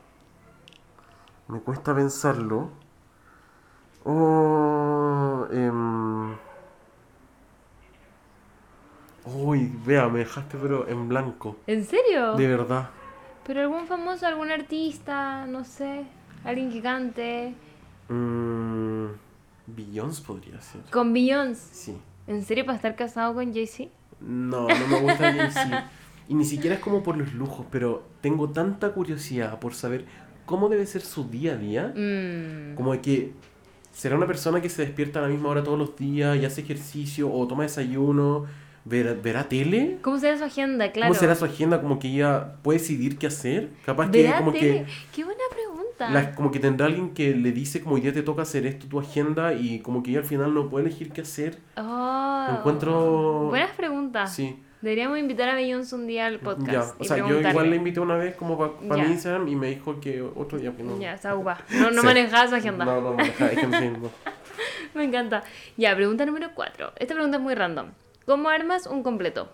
Me 1.53 1.61
cuesta 1.61 1.95
pensarlo. 1.95 2.71
Oh, 4.07 5.47
em, 5.53 6.35
Uy, 9.27 9.71
vea, 9.85 10.09
me 10.09 10.21
dejaste 10.21 10.57
pero 10.57 10.89
en 10.89 11.11
blanco. 11.11 11.59
¿En 11.67 11.85
serio? 11.85 12.37
De 12.37 12.47
verdad. 12.47 12.89
Pero 13.47 13.61
algún 13.61 13.87
famoso, 13.87 14.27
algún 14.27 14.51
artista, 14.51 15.45
no 15.45 15.63
sé, 15.65 16.07
alguien 16.43 16.73
que 16.73 16.81
cante. 16.81 17.55
Mm, 18.09 19.09
Beyoncé 19.67 20.23
podría 20.23 20.59
ser. 20.63 20.81
Con 20.91 21.13
Beyoncé. 21.13 21.75
Sí. 21.75 21.99
¿En 22.29 22.43
serio 22.47 22.65
para 22.65 22.77
estar 22.77 22.97
casado 22.97 23.35
con 23.35 23.53
Jay-Z? 23.53 23.91
No, 24.23 24.69
no 24.69 24.87
me 24.89 25.01
gusta 25.01 25.31
Jay-Z. 25.31 25.91
Y 26.29 26.35
ni 26.35 26.45
siquiera 26.45 26.77
es 26.77 26.81
como 26.81 27.03
por 27.03 27.17
los 27.17 27.35
lujos, 27.35 27.67
pero 27.71 28.05
tengo 28.21 28.51
tanta 28.51 28.93
curiosidad 28.93 29.59
por 29.59 29.75
saber 29.75 30.07
cómo 30.47 30.69
debe 30.69 30.87
ser 30.87 31.03
su 31.03 31.25
día 31.29 31.53
a 31.53 31.57
día. 31.57 31.93
Mm. 31.97 32.75
Como 32.75 32.93
de 32.93 33.01
que 33.01 33.33
será 33.93 34.17
una 34.17 34.27
persona 34.27 34.61
que 34.61 34.69
se 34.69 34.83
despierta 34.87 35.19
a 35.19 35.23
la 35.23 35.29
misma 35.29 35.49
hora 35.51 35.63
todos 35.63 35.79
los 35.79 35.97
días 35.97 36.37
y 36.39 36.45
hace 36.45 36.63
ejercicio 36.63 37.31
o 37.33 37.47
toma 37.47 37.65
desayuno, 37.65 38.47
verá, 38.85 39.15
verá 39.15 39.49
tele. 39.49 39.99
¿Cómo 40.03 40.19
será 40.19 40.39
su 40.39 40.45
agenda? 40.45 40.91
Claro. 40.93 41.09
¿Cómo 41.11 41.21
será 41.21 41.35
su 41.35 41.45
agenda? 41.45 41.81
Como 41.81 41.99
que 41.99 42.09
ella 42.09 42.55
puede 42.63 42.79
decidir 42.79 43.19
qué 43.19 43.27
hacer. 43.27 43.69
Capaz 43.85 44.11
que 44.11 44.23
¿Verá 44.23 44.39
como 44.39 44.53
tele? 44.53 44.85
que 44.85 44.87
Qué 45.15 45.25
buena 45.25 45.41
pregunta. 45.51 46.11
la- 46.11 46.35
como 46.35 46.51
que 46.51 46.59
tendrá 46.59 46.87
alguien 46.87 47.11
que 47.11 47.35
le 47.35 47.53
dice 47.53 47.81
como 47.81 47.95
hoy 47.97 48.01
día 48.01 48.13
te 48.13 48.23
toca 48.23 48.43
hacer 48.43 48.67
esto 48.67 48.87
tu 48.89 48.99
agenda 48.99 49.53
y 49.55 49.81
como 49.81 50.03
que 50.03 50.11
ella 50.11 50.21
al 50.21 50.27
final 50.27 50.53
no 50.55 50.69
puede 50.69 50.87
elegir 50.87 51.13
qué 51.13 51.21
hacer. 51.21 51.59
Oh. 51.77 52.47
Encuentro- 52.59 53.49
Buenas 53.51 53.71
preguntas. 53.77 54.35
Sí. 54.35 54.57
Deberíamos 54.83 55.17
invitar 55.19 55.49
a 55.49 55.55
Beyoncé 55.55 55.95
un 55.95 56.09
día 56.09 56.27
al 56.27 56.41
podcast. 56.41 56.67
Ya, 56.69 56.95
o 56.99 57.05
sea, 57.05 57.17
yo 57.19 57.41
igual 57.41 57.71
la 57.71 57.77
invité 57.77 58.01
una 58.01 58.17
vez 58.17 58.35
como 58.35 58.59
para 58.59 59.05
mi 59.05 59.13
Instagram 59.13 59.47
y 59.47 59.55
me 59.55 59.69
dijo 59.69 60.01
que 60.01 60.21
otro 60.23 60.59
día 60.59 60.77
que 60.77 60.83
no. 60.83 60.99
Ya, 60.99 61.15
esa 61.15 61.37
uva. 61.37 61.59
No, 61.71 61.91
no 61.93 62.01
Sí. 62.01 62.07
manejaba 62.07 62.49
su 62.49 62.57
agenda. 62.57 62.85
No, 62.85 63.01
no, 63.01 63.15
maneja, 63.15 63.47
es 63.47 63.59
que 63.61 63.67
no. 63.67 64.11
Me 64.95 65.05
encanta. 65.05 65.45
Ya, 65.77 65.95
pregunta 65.95 66.27
número 66.27 66.51
4. 66.55 66.93
Esta 66.97 67.15
pregunta 67.15 67.37
es 67.37 67.43
muy 67.43 67.55
random. 67.55 67.87
¿Cómo 68.27 68.49
armas 68.49 68.87
un 68.89 69.03
completo? 69.05 69.49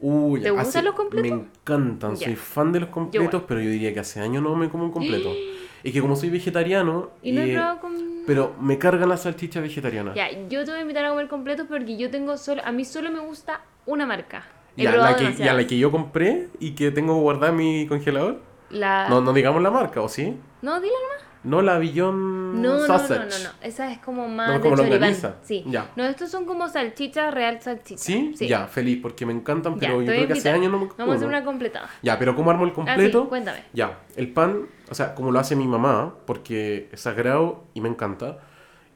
Uy, 0.00 0.40
¿Te 0.40 0.48
hace- 0.48 0.58
gustan 0.58 0.84
los 0.84 0.94
completos? 0.94 1.30
Me 1.38 1.44
encantan, 1.46 2.16
soy 2.16 2.36
fan 2.36 2.72
de 2.72 2.80
los 2.80 2.88
completos, 2.90 3.42
pero 3.48 3.60
yo 3.60 3.70
diría 3.70 3.92
que 3.92 4.00
hace 4.00 4.20
años 4.20 4.42
no 4.42 4.54
me 4.54 4.68
como 4.68 4.84
un 4.84 4.92
completo. 4.92 5.32
es 5.82 5.92
que 5.92 6.00
como 6.00 6.14
soy 6.14 6.30
vegetariano, 6.30 7.10
¿Y 7.22 7.32
no 7.32 7.40
he 7.42 7.50
eh, 7.50 7.54
probado 7.54 7.80
con...? 7.80 7.94
pero 8.26 8.54
me 8.60 8.78
cargan 8.78 9.08
las 9.08 9.22
salchichas 9.22 9.62
vegetarianas. 9.62 10.14
Ya, 10.14 10.30
yo 10.48 10.64
te 10.64 10.70
voy 10.70 10.78
a 10.78 10.82
invitar 10.82 11.04
a 11.04 11.10
comer 11.10 11.28
completos 11.28 11.66
porque 11.68 11.96
yo 11.96 12.10
tengo 12.10 12.36
solo... 12.38 12.62
A 12.64 12.72
mí 12.72 12.84
solo 12.84 13.10
me 13.10 13.20
gusta 13.20 13.60
una 13.86 14.06
marca. 14.06 14.44
Ya, 14.76 14.96
la 14.96 15.14
que, 15.16 15.34
ya 15.34 15.52
la 15.54 15.66
que 15.66 15.78
yo 15.78 15.90
compré 15.92 16.48
y 16.58 16.72
que 16.72 16.90
tengo 16.90 17.14
guardada 17.20 17.50
en 17.52 17.56
mi 17.56 17.86
congelador. 17.86 18.40
La... 18.70 19.08
No, 19.08 19.20
no 19.20 19.32
digamos 19.32 19.62
la 19.62 19.70
marca, 19.70 20.00
¿o 20.00 20.08
sí? 20.08 20.36
No, 20.62 20.80
dila 20.80 20.94
nomás. 21.02 21.24
No, 21.44 21.60
la 21.60 21.78
Beyond 21.78 22.54
No, 22.54 22.72
no, 22.72 22.78
no, 22.80 22.86
Sausage. 22.86 23.20
no, 23.20 23.50
no. 23.50 23.50
Esa 23.60 23.92
es 23.92 23.98
como 23.98 24.26
más 24.28 24.48
No, 24.48 24.54
de 24.54 24.60
como 24.60 24.76
choripán. 24.76 25.14
Sí. 25.42 25.62
Ya. 25.66 25.90
No, 25.94 26.04
estos 26.04 26.30
son 26.30 26.46
como 26.46 26.68
salchichas, 26.68 27.32
real 27.34 27.60
salchicha. 27.60 28.02
¿Sí? 28.02 28.32
Ya, 28.40 28.66
feliz, 28.66 28.98
porque 29.02 29.26
me 29.26 29.34
encantan, 29.34 29.74
Ya, 29.74 29.80
pero 29.80 29.98
te 29.98 30.06
yo 30.06 30.12
creo 30.12 30.26
que 30.26 30.32
hace 30.32 30.50
años 30.50 30.72
no 30.72 30.78
me 30.78 30.86
Vamos 30.96 31.12
a 31.12 31.16
hacer 31.16 31.28
una 31.28 31.44
completada. 31.44 31.88
Ya, 32.02 32.18
pero 32.18 32.34
¿cómo 32.34 32.50
armo 32.50 32.64
el 32.64 32.70
Ah, 32.70 32.74
completo? 32.74 33.22
sí, 33.24 33.28
cuéntame. 33.28 33.62
Ya, 33.74 33.98
el 34.16 34.32
pan, 34.32 34.66
o 34.90 34.94
sea, 34.94 35.14
como 35.14 35.30
lo 35.30 35.38
hace 35.38 35.54
mi 35.54 35.68
mamá, 35.68 36.14
porque 36.26 36.88
es 36.90 37.00
sagrado 37.02 37.64
y 37.74 37.82
me 37.82 37.90
encanta, 37.90 38.38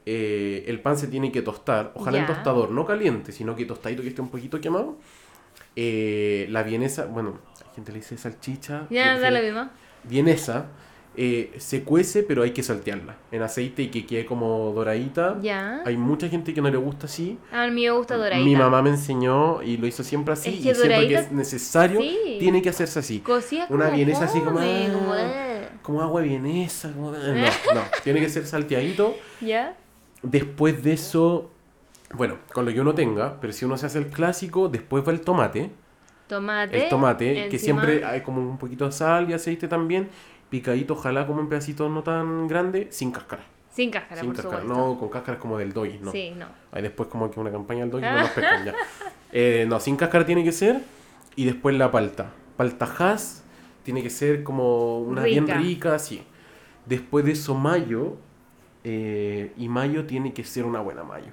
eh, 0.05 0.63
el 0.67 0.79
pan 0.81 0.97
se 0.97 1.07
tiene 1.07 1.31
que 1.31 1.41
tostar, 1.41 1.91
ojalá 1.95 2.17
en 2.19 2.27
Ya. 2.27 2.33
tostador, 2.33 2.71
no 2.71 2.85
caliente, 2.85 3.31
sino 3.31 3.55
que 3.55 3.65
tostadito 3.65 4.01
que 4.01 4.09
esté 4.09 4.21
un 4.21 4.29
poquito 4.29 4.59
quemado. 4.59 4.97
Eh, 5.75 6.47
la 6.49 6.63
vienesa, 6.63 7.05
bueno, 7.05 7.39
hay 7.67 7.75
gente 7.75 7.91
le 7.91 7.99
dice 7.99 8.17
salchicha. 8.17 8.87
Ya, 8.89 9.15
yo 9.15 9.21
da 9.21 9.31
lo 9.31 9.41
mismo. 9.41 9.69
Vienesa 10.03 10.67
eh, 11.15 11.51
se 11.57 11.83
cuece, 11.83 12.23
pero 12.23 12.43
hay 12.43 12.51
que 12.51 12.63
saltearla 12.63 13.17
en 13.31 13.41
aceite 13.41 13.81
y 13.83 13.87
que 13.89 14.05
quede 14.05 14.25
como 14.25 14.71
doradita. 14.73 15.37
Ya. 15.41 15.81
Hay 15.85 15.97
mucha 15.97 16.29
gente 16.29 16.53
que 16.53 16.61
no 16.61 16.69
le 16.69 16.77
gusta 16.77 17.07
así. 17.07 17.37
A 17.51 17.67
mí 17.67 17.83
me 17.85 17.91
gusta 17.91 18.15
doradita. 18.15 18.45
Mi 18.45 18.55
mamá 18.55 18.81
me 18.81 18.91
enseñó 18.91 19.61
y 19.61 19.77
lo 19.77 19.87
hizo 19.87 20.03
siempre 20.03 20.33
así. 20.33 20.49
Es 20.49 20.55
que 20.55 20.59
y 20.59 20.63
siento 20.63 20.81
que 20.83 20.87
doradita- 20.89 21.19
es 21.21 21.31
necesario, 21.31 21.99
Sí. 22.01 22.37
tiene 22.39 22.61
que 22.61 22.69
hacerse 22.69 22.99
así. 22.99 23.19
Cocida 23.19 23.67
Una 23.69 23.89
vienesa 23.89 24.25
así 24.25 24.39
como, 24.39 24.59
ah. 24.59 24.87
como. 24.93 25.13
Como 25.81 26.01
agua 26.01 26.21
vienesa. 26.21 26.91
Como... 26.93 27.11
No, 27.11 27.17
no, 27.19 27.81
tiene 28.03 28.19
que 28.21 28.29
ser 28.29 28.45
salteadito. 28.45 29.15
¿Ya? 29.41 29.75
Después 30.21 30.83
de 30.83 30.93
eso, 30.93 31.51
bueno, 32.13 32.37
con 32.53 32.65
lo 32.65 32.73
que 32.73 32.81
uno 32.81 32.93
tenga, 32.93 33.39
pero 33.39 33.53
si 33.53 33.65
uno 33.65 33.77
se 33.77 33.85
hace 33.85 33.99
el 33.99 34.07
clásico, 34.07 34.69
después 34.69 35.07
va 35.07 35.11
el 35.11 35.21
tomate. 35.21 35.71
Tomate. 36.27 36.83
El 36.83 36.89
tomate, 36.89 37.49
que 37.49 37.57
siempre 37.57 38.05
hay 38.05 38.21
como 38.21 38.41
un 38.41 38.57
poquito 38.57 38.85
de 38.85 38.91
sal 38.91 39.29
y 39.29 39.33
aceite 39.33 39.67
también. 39.67 40.09
Picadito, 40.49 40.93
ojalá 40.93 41.27
como 41.27 41.41
en 41.41 41.49
pedacitos 41.49 41.89
no 41.89 42.03
tan 42.03 42.47
grandes, 42.47 42.95
sin 42.95 43.11
cáscara. 43.11 43.43
Sin 43.71 43.91
cáscara, 43.91 44.21
sin 44.21 44.31
por 44.31 44.35
cáscara, 44.35 44.61
supuesto. 44.61 44.87
no 44.87 44.99
con 44.99 45.09
cáscara 45.09 45.39
como 45.39 45.57
del 45.57 45.73
doggy, 45.73 45.99
no. 45.99 46.11
Sí, 46.11 46.33
no. 46.35 46.47
Ahí 46.71 46.81
después 46.81 47.07
como 47.09 47.29
que 47.29 47.39
una 47.39 47.51
campaña 47.51 47.81
del 47.81 47.91
doggy 47.91 48.03
no 48.03 48.19
nos 48.19 48.29
pescan 48.29 48.65
ya. 48.65 48.75
Eh, 49.31 49.65
no, 49.67 49.79
sin 49.79 49.95
cáscara 49.95 50.25
tiene 50.25 50.43
que 50.43 50.51
ser. 50.51 50.81
Y 51.35 51.45
después 51.45 51.75
la 51.75 51.91
palta. 51.91 52.31
Paltajás 52.57 53.43
tiene 53.83 54.03
que 54.03 54.09
ser 54.09 54.43
como 54.43 54.99
una 54.99 55.23
bien 55.23 55.47
rica, 55.47 55.95
así. 55.95 56.23
Después 56.85 57.25
de 57.25 57.31
eso 57.33 57.55
mayo. 57.55 58.17
Eh, 58.83 59.51
y 59.57 59.67
mayo 59.69 60.05
tiene 60.05 60.33
que 60.33 60.43
ser 60.43 60.65
una 60.65 60.79
buena 60.79 61.03
mayo. 61.03 61.31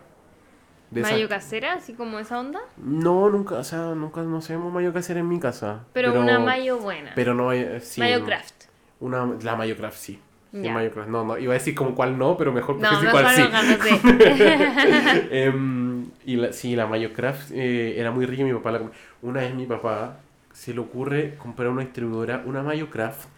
De 0.90 1.00
esa- 1.00 1.10
Mayo 1.10 1.28
casera, 1.28 1.74
así 1.74 1.94
como 1.94 2.18
esa 2.18 2.38
onda. 2.38 2.60
No, 2.76 3.28
nunca, 3.28 3.56
o 3.56 3.64
sea, 3.64 3.94
nunca 3.94 4.22
no 4.22 4.40
sabemos 4.40 4.72
mayo 4.72 4.92
hacer 4.94 5.16
en 5.16 5.28
mi 5.28 5.40
casa. 5.40 5.84
Pero, 5.92 6.20
una 6.20 6.38
mayo 6.38 6.78
buena. 6.78 7.12
Pero 7.14 7.34
no 7.34 7.50
sí, 7.80 8.00
mayo 8.00 8.24
craft. 8.24 8.64
Una, 9.00 9.26
la 9.42 9.56
mayo 9.56 9.76
craft, 9.76 9.98
sí. 9.98 10.20
Ya. 10.52 10.72
mayo 10.72 10.90
craft. 10.92 11.08
No, 11.08 11.24
no, 11.24 11.36
iba 11.38 11.52
a 11.52 11.58
decir 11.58 11.74
como 11.74 11.94
cuál 11.94 12.16
no, 12.16 12.36
pero 12.36 12.52
mejor 12.52 12.76
No, 12.78 12.88
decir 12.90 13.10
cuál 13.10 13.26
sí. 13.34 13.42
Em, 15.30 16.06
y 16.24 16.36
la, 16.36 16.52
sí, 16.52 16.76
la 16.76 16.86
Mayo 16.86 17.12
Craft 17.12 17.50
eh, 17.52 17.98
era 17.98 18.10
muy 18.10 18.26
rica 18.26 18.42
y 18.42 18.44
mi 18.46 18.54
papá 18.54 18.72
la 18.72 18.80
Una 19.22 19.40
vez 19.40 19.54
mi 19.54 19.66
papá 19.66 20.18
se 20.52 20.72
le 20.72 20.80
ocurre 20.80 21.34
comprar 21.36 21.68
una 21.68 21.82
distribuidora, 21.82 22.42
una 22.46 22.62
Mayo 22.62 22.88
Craft 22.88 23.28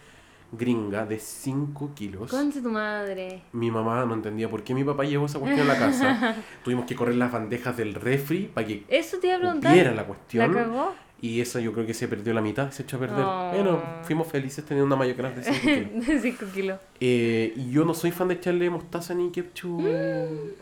gringa 0.51 1.05
de 1.05 1.19
5 1.19 1.91
kilos. 1.93 2.29
Conche 2.31 2.61
tu 2.61 2.69
madre. 2.69 3.43
Mi 3.53 3.69
mamá 3.71 4.05
no 4.05 4.13
entendía 4.15 4.49
por 4.49 4.63
qué 4.63 4.73
mi 4.73 4.83
papá 4.83 5.03
llevó 5.03 5.25
esa 5.27 5.39
cuestión 5.39 5.69
a 5.69 5.73
la 5.73 5.79
casa. 5.79 6.35
Tuvimos 6.63 6.85
que 6.85 6.95
correr 6.95 7.15
las 7.15 7.31
bandejas 7.31 7.77
del 7.77 7.93
refri 7.93 8.49
para 8.53 8.65
que 8.65 8.83
Eso 8.87 9.17
te 9.19 9.27
iba 9.27 9.35
a 9.37 9.39
preguntar. 9.39 9.71
hubiera 9.71 9.91
la 9.91 9.97
¿La 10.01 10.07
cuestión. 10.07 10.53
cagó? 10.53 10.93
Y 11.21 11.41
eso 11.41 11.59
yo 11.59 11.73
creo 11.73 11.85
que 11.85 11.93
se 11.93 12.07
perdió 12.07 12.33
la 12.33 12.41
mitad, 12.41 12.71
se 12.71 12.83
echó 12.83 12.97
a 12.97 12.99
perder. 13.01 13.23
Oh. 13.25 13.51
Bueno, 13.53 13.81
fuimos 14.03 14.27
felices 14.27 14.63
teniendo 14.65 14.85
una 14.85 14.95
Mayo 14.95 15.13
de 15.15 15.43
5 15.43 15.59
kilos. 15.61 16.07
De 16.07 16.19
5 16.19 16.45
kilos. 16.53 16.79
Eh, 16.99 17.53
y 17.55 17.71
yo 17.71 17.85
no 17.85 17.93
soy 17.93 18.11
fan 18.11 18.27
de 18.27 18.35
echarle 18.35 18.69
mostaza 18.69 19.13
ni 19.13 19.31
ketchup 19.31 19.81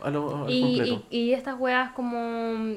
a 0.02 0.10
lo, 0.10 0.44
al 0.44 0.50
Y, 0.52 0.62
completo. 0.62 1.04
y, 1.10 1.18
y 1.18 1.32
estas 1.32 1.58
huevas 1.58 1.92
como 1.92 2.16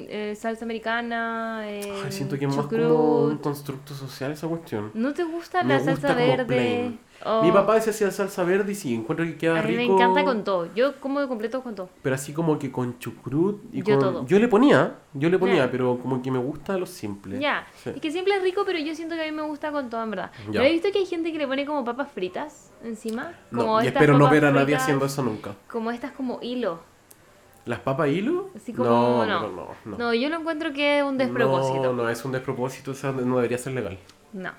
eh, 0.10 0.36
salsa 0.36 0.66
americana. 0.66 1.62
Eh, 1.70 1.94
Ay, 2.06 2.12
siento 2.12 2.38
que 2.38 2.46
es 2.46 2.56
más 2.56 2.66
como 2.68 3.24
un 3.26 3.38
constructo 3.38 3.94
social 3.94 4.32
esa 4.32 4.48
cuestión. 4.48 4.92
¿No 4.94 5.14
te 5.14 5.24
gusta 5.24 5.64
Me 5.64 5.74
la 5.76 5.80
gusta 5.80 5.96
salsa 5.96 6.14
verde? 6.16 6.46
plain. 6.46 7.00
Oh, 7.26 7.44
Mi 7.44 7.52
papá 7.52 7.80
se 7.82 7.92
hacía 7.92 8.10
salsa 8.12 8.44
verde 8.44 8.72
y 8.72 8.76
sí, 8.76 8.94
encuentro 8.96 9.26
que 9.26 9.38
queda 9.38 9.60
A 9.60 9.64
mí 9.64 9.76
rico. 9.76 9.94
me 9.94 10.02
encanta 10.04 10.24
con 10.24 10.44
todo. 10.44 10.74
Yo 10.74 11.00
como 11.00 11.20
de 11.20 11.28
completo 11.28 11.62
con 11.62 11.76
todo. 11.76 11.90
Pero 12.02 12.16
así 12.16 12.34
como 12.34 12.58
que 12.58 12.72
con 12.72 12.98
chucrut 13.00 13.62
y 13.72 13.84
Yo 13.84 13.98
con... 13.98 14.00
todo. 14.00 14.26
Yo 14.26 14.40
le 14.40 14.48
ponía, 14.48 14.96
yo 15.14 15.30
le 15.30 15.38
ponía, 15.38 15.70
pero 15.70 15.98
como 16.00 16.22
que 16.22 16.32
me 16.32 16.40
gusta 16.40 16.78
lo 16.78 16.86
simple. 16.86 17.40
Ya, 17.40 17.68
Sí. 17.84 17.92
es 17.92 18.02
que 18.02 18.12
siempre 18.12 18.36
es 18.36 18.42
rico, 18.42 18.64
pero 18.66 18.80
yo 18.80 18.96
siento 18.96 19.16
que 19.16 19.22
a 19.22 19.26
mí 19.26 19.32
me 19.32 19.44
gusta 19.44 19.72
con 19.72 19.90
todo, 19.90 20.04
en 20.04 20.10
verdad. 20.12 20.32
Ya. 20.48 20.52
Pero 20.54 20.64
he 20.66 20.72
visto 20.72 20.90
que 20.92 21.00
hay 21.00 21.06
gente 21.06 21.32
que 21.32 21.38
le 21.38 21.48
pone 21.48 21.66
como 21.66 21.84
papas 21.86 22.12
fritas 22.12 22.72
encima. 22.84 23.34
No, 23.52 23.84
y 23.84 23.88
espero 23.88 24.18
no 24.18 24.30
ver 24.30 24.46
a 24.46 24.52
nadie 24.52 24.76
haciendo 24.76 25.06
eso 25.06 25.22
nunca. 25.24 25.52
Como 25.70 25.92
estas 25.92 26.12
como 26.14 26.40
hilo. 26.42 26.80
¿Las 27.66 27.80
papas 27.80 28.10
hilo? 28.10 28.50
Así 28.56 28.74
como, 28.74 28.90
no, 28.90 29.26
no. 29.28 29.42
no, 29.50 29.68
no. 29.86 29.98
No, 29.98 30.14
yo 30.16 30.30
lo 30.30 30.38
encuentro 30.38 30.74
que 30.74 30.98
es 30.98 31.04
un 31.04 31.20
despropósito. 31.20 31.84
No, 31.84 31.94
no, 31.94 32.10
es 32.10 32.26
un 32.26 32.32
despropósito, 32.32 32.92
eso 32.94 33.12
no 33.14 33.36
debería 33.36 33.60
ser 33.60 33.74
legal. 33.74 34.00
No. 34.34 34.50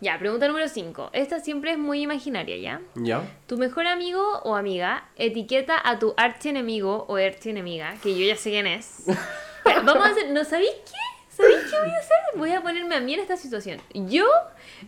Ya, 0.00 0.18
pregunta 0.18 0.48
número 0.48 0.66
5. 0.66 1.10
Esta 1.12 1.40
siempre 1.40 1.72
es 1.72 1.78
muy 1.78 2.00
imaginaria, 2.00 2.56
¿ya? 2.56 2.80
¿Ya? 2.94 3.22
Tu 3.46 3.58
mejor 3.58 3.86
amigo 3.86 4.40
o 4.44 4.56
amiga 4.56 5.08
etiqueta 5.16 5.80
a 5.82 5.98
tu 5.98 6.14
archienemigo 6.16 7.04
o 7.08 7.16
archienemiga, 7.16 7.94
que 8.02 8.18
yo 8.18 8.24
ya 8.24 8.36
sé 8.36 8.50
quién 8.50 8.66
es. 8.66 9.04
Pero 9.64 9.82
Vamos 9.84 10.06
a 10.06 10.10
hacer, 10.10 10.30
¿no 10.30 10.42
sabéis 10.44 10.72
qué? 10.86 11.36
¿Sabéis 11.36 11.58
qué 11.70 11.78
voy 11.78 11.90
a 11.90 11.98
hacer? 11.98 12.16
Voy 12.36 12.52
a 12.52 12.62
ponerme 12.62 12.94
a 12.94 13.00
mí 13.00 13.12
en 13.12 13.20
esta 13.20 13.36
situación. 13.36 13.78
Yo 13.92 14.26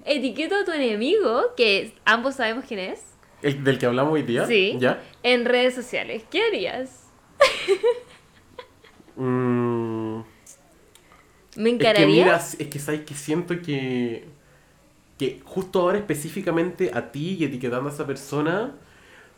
etiqueto 0.07 0.57
a 0.57 0.65
tu 0.65 0.73
enemigo, 0.73 1.55
que 1.57 1.95
ambos 2.05 2.37
sabemos 2.37 2.65
quién 2.67 2.81
es, 2.81 3.05
¿El 3.43 3.65
del 3.65 3.79
que 3.79 3.87
hablamos 3.87 4.15
hoy 4.15 4.23
día? 4.23 4.47
Sí. 4.47 4.77
¿Ya? 4.79 5.03
en 5.25 5.45
redes 5.45 5.75
sociales. 5.75 6.23
¿Qué 6.31 6.43
harías? 6.47 7.09
Mm, 9.15 10.23
¿Me 11.57 11.71
Es 11.71 11.79
que 11.79 12.07
mira, 12.07 12.37
es 12.37 12.67
que 12.67 12.79
sabes 12.79 13.03
que 13.03 13.13
siento 13.13 13.61
que, 13.61 14.25
que 15.29 15.41
justo 15.45 15.81
ahora 15.81 15.99
específicamente 15.99 16.91
a 16.95 17.13
ti 17.13 17.37
y 17.39 17.45
etiquetando 17.45 17.89
a 17.89 17.93
esa 17.93 18.07
persona 18.07 18.73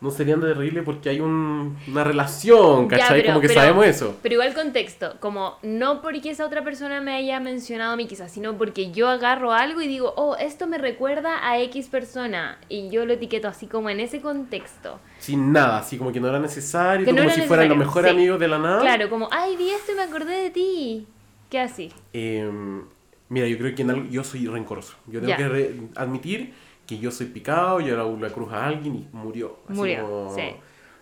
no 0.01 0.11
serían 0.11 0.41
terrible 0.41 0.83
porque 0.83 1.09
hay 1.09 1.21
un- 1.21 1.79
una 1.89 2.05
relación, 2.05 2.91
Ya, 2.91 2.99
¿cachai? 2.99 3.21
pero- 3.23 3.29
como 3.29 3.41
que 3.41 3.49
pero- 3.49 3.61
sabemos 3.61 3.87
eso. 3.87 4.19
Pero 4.23 4.35
igual 4.35 4.53
contexto, 4.53 5.15
como 5.21 5.57
no 5.63 6.03
porque 6.03 6.31
esa 6.31 6.45
otra 6.45 6.63
persona 6.63 7.01
me 7.01 7.15
haya 7.15 7.41
mencionado 7.41 7.93
a 7.93 7.97
mí 7.97 8.07
quizás, 8.07 8.31
sino 8.31 8.59
porque 8.59 8.91
yo 8.91 9.09
agarro 9.09 9.53
algo 9.53 9.81
y 9.81 9.87
digo, 9.87 10.13
oh, 10.17 10.37
esto 10.37 10.67
me 10.67 10.77
recuerda 10.77 11.49
a 11.49 11.59
X 11.61 11.89
persona 11.89 12.59
y 12.69 12.91
yo 12.91 13.07
lo 13.07 13.15
etiqueto 13.15 13.49
así 13.49 13.67
como 13.67 13.89
en 13.89 14.01
ese 14.01 14.21
contexto. 14.21 14.99
Sin 15.21 15.53
nada, 15.53 15.79
así 15.79 15.97
como 15.97 16.13
que 16.13 16.21
no 16.21 16.29
era 16.29 16.39
necesario, 16.41 17.07
Que 17.07 17.13
no 17.13 17.19
como 17.19 17.31
era 17.31 17.41
si 17.43 17.49
fueran 17.49 17.69
los 17.71 17.79
mejores 17.79 18.11
sí. 18.11 18.17
amigos 18.17 18.39
de 18.41 18.49
la 18.49 18.59
nada. 18.59 18.81
Claro, 18.81 19.09
como, 19.09 19.29
ay, 19.31 19.57
vi 19.57 19.71
esto 19.71 19.93
y 19.93 19.95
me 19.95 20.03
acordé 20.03 20.43
de 20.43 20.51
ti. 20.51 21.07
¿Qué 21.49 21.61
así? 21.61 21.91
Em, 22.13 22.83
mira, 23.29 23.47
yo 23.47 23.59
creo 23.59 23.75
que 23.75 23.83
en 23.83 23.91
algo- 23.91 24.09
yo 24.11 24.25
soy 24.25 24.47
rencoroso. 24.47 24.95
Yo 25.07 25.21
tengo 25.21 25.37
que 25.37 25.49
re- 25.49 25.75
admitir 25.97 26.55
que 26.87 26.99
yo 26.99 27.11
soy 27.11 27.27
picado, 27.27 27.81
yo 27.81 27.95
le 27.95 28.01
hago 28.01 28.17
la 28.21 28.31
cruz 28.31 28.53
a 28.53 28.67
alguien 28.67 28.95
y 28.95 29.09
murió. 29.13 29.59
Así 29.69 29.79
Murió, 29.79 30.03
como- 30.03 30.35
sí. 30.35 30.43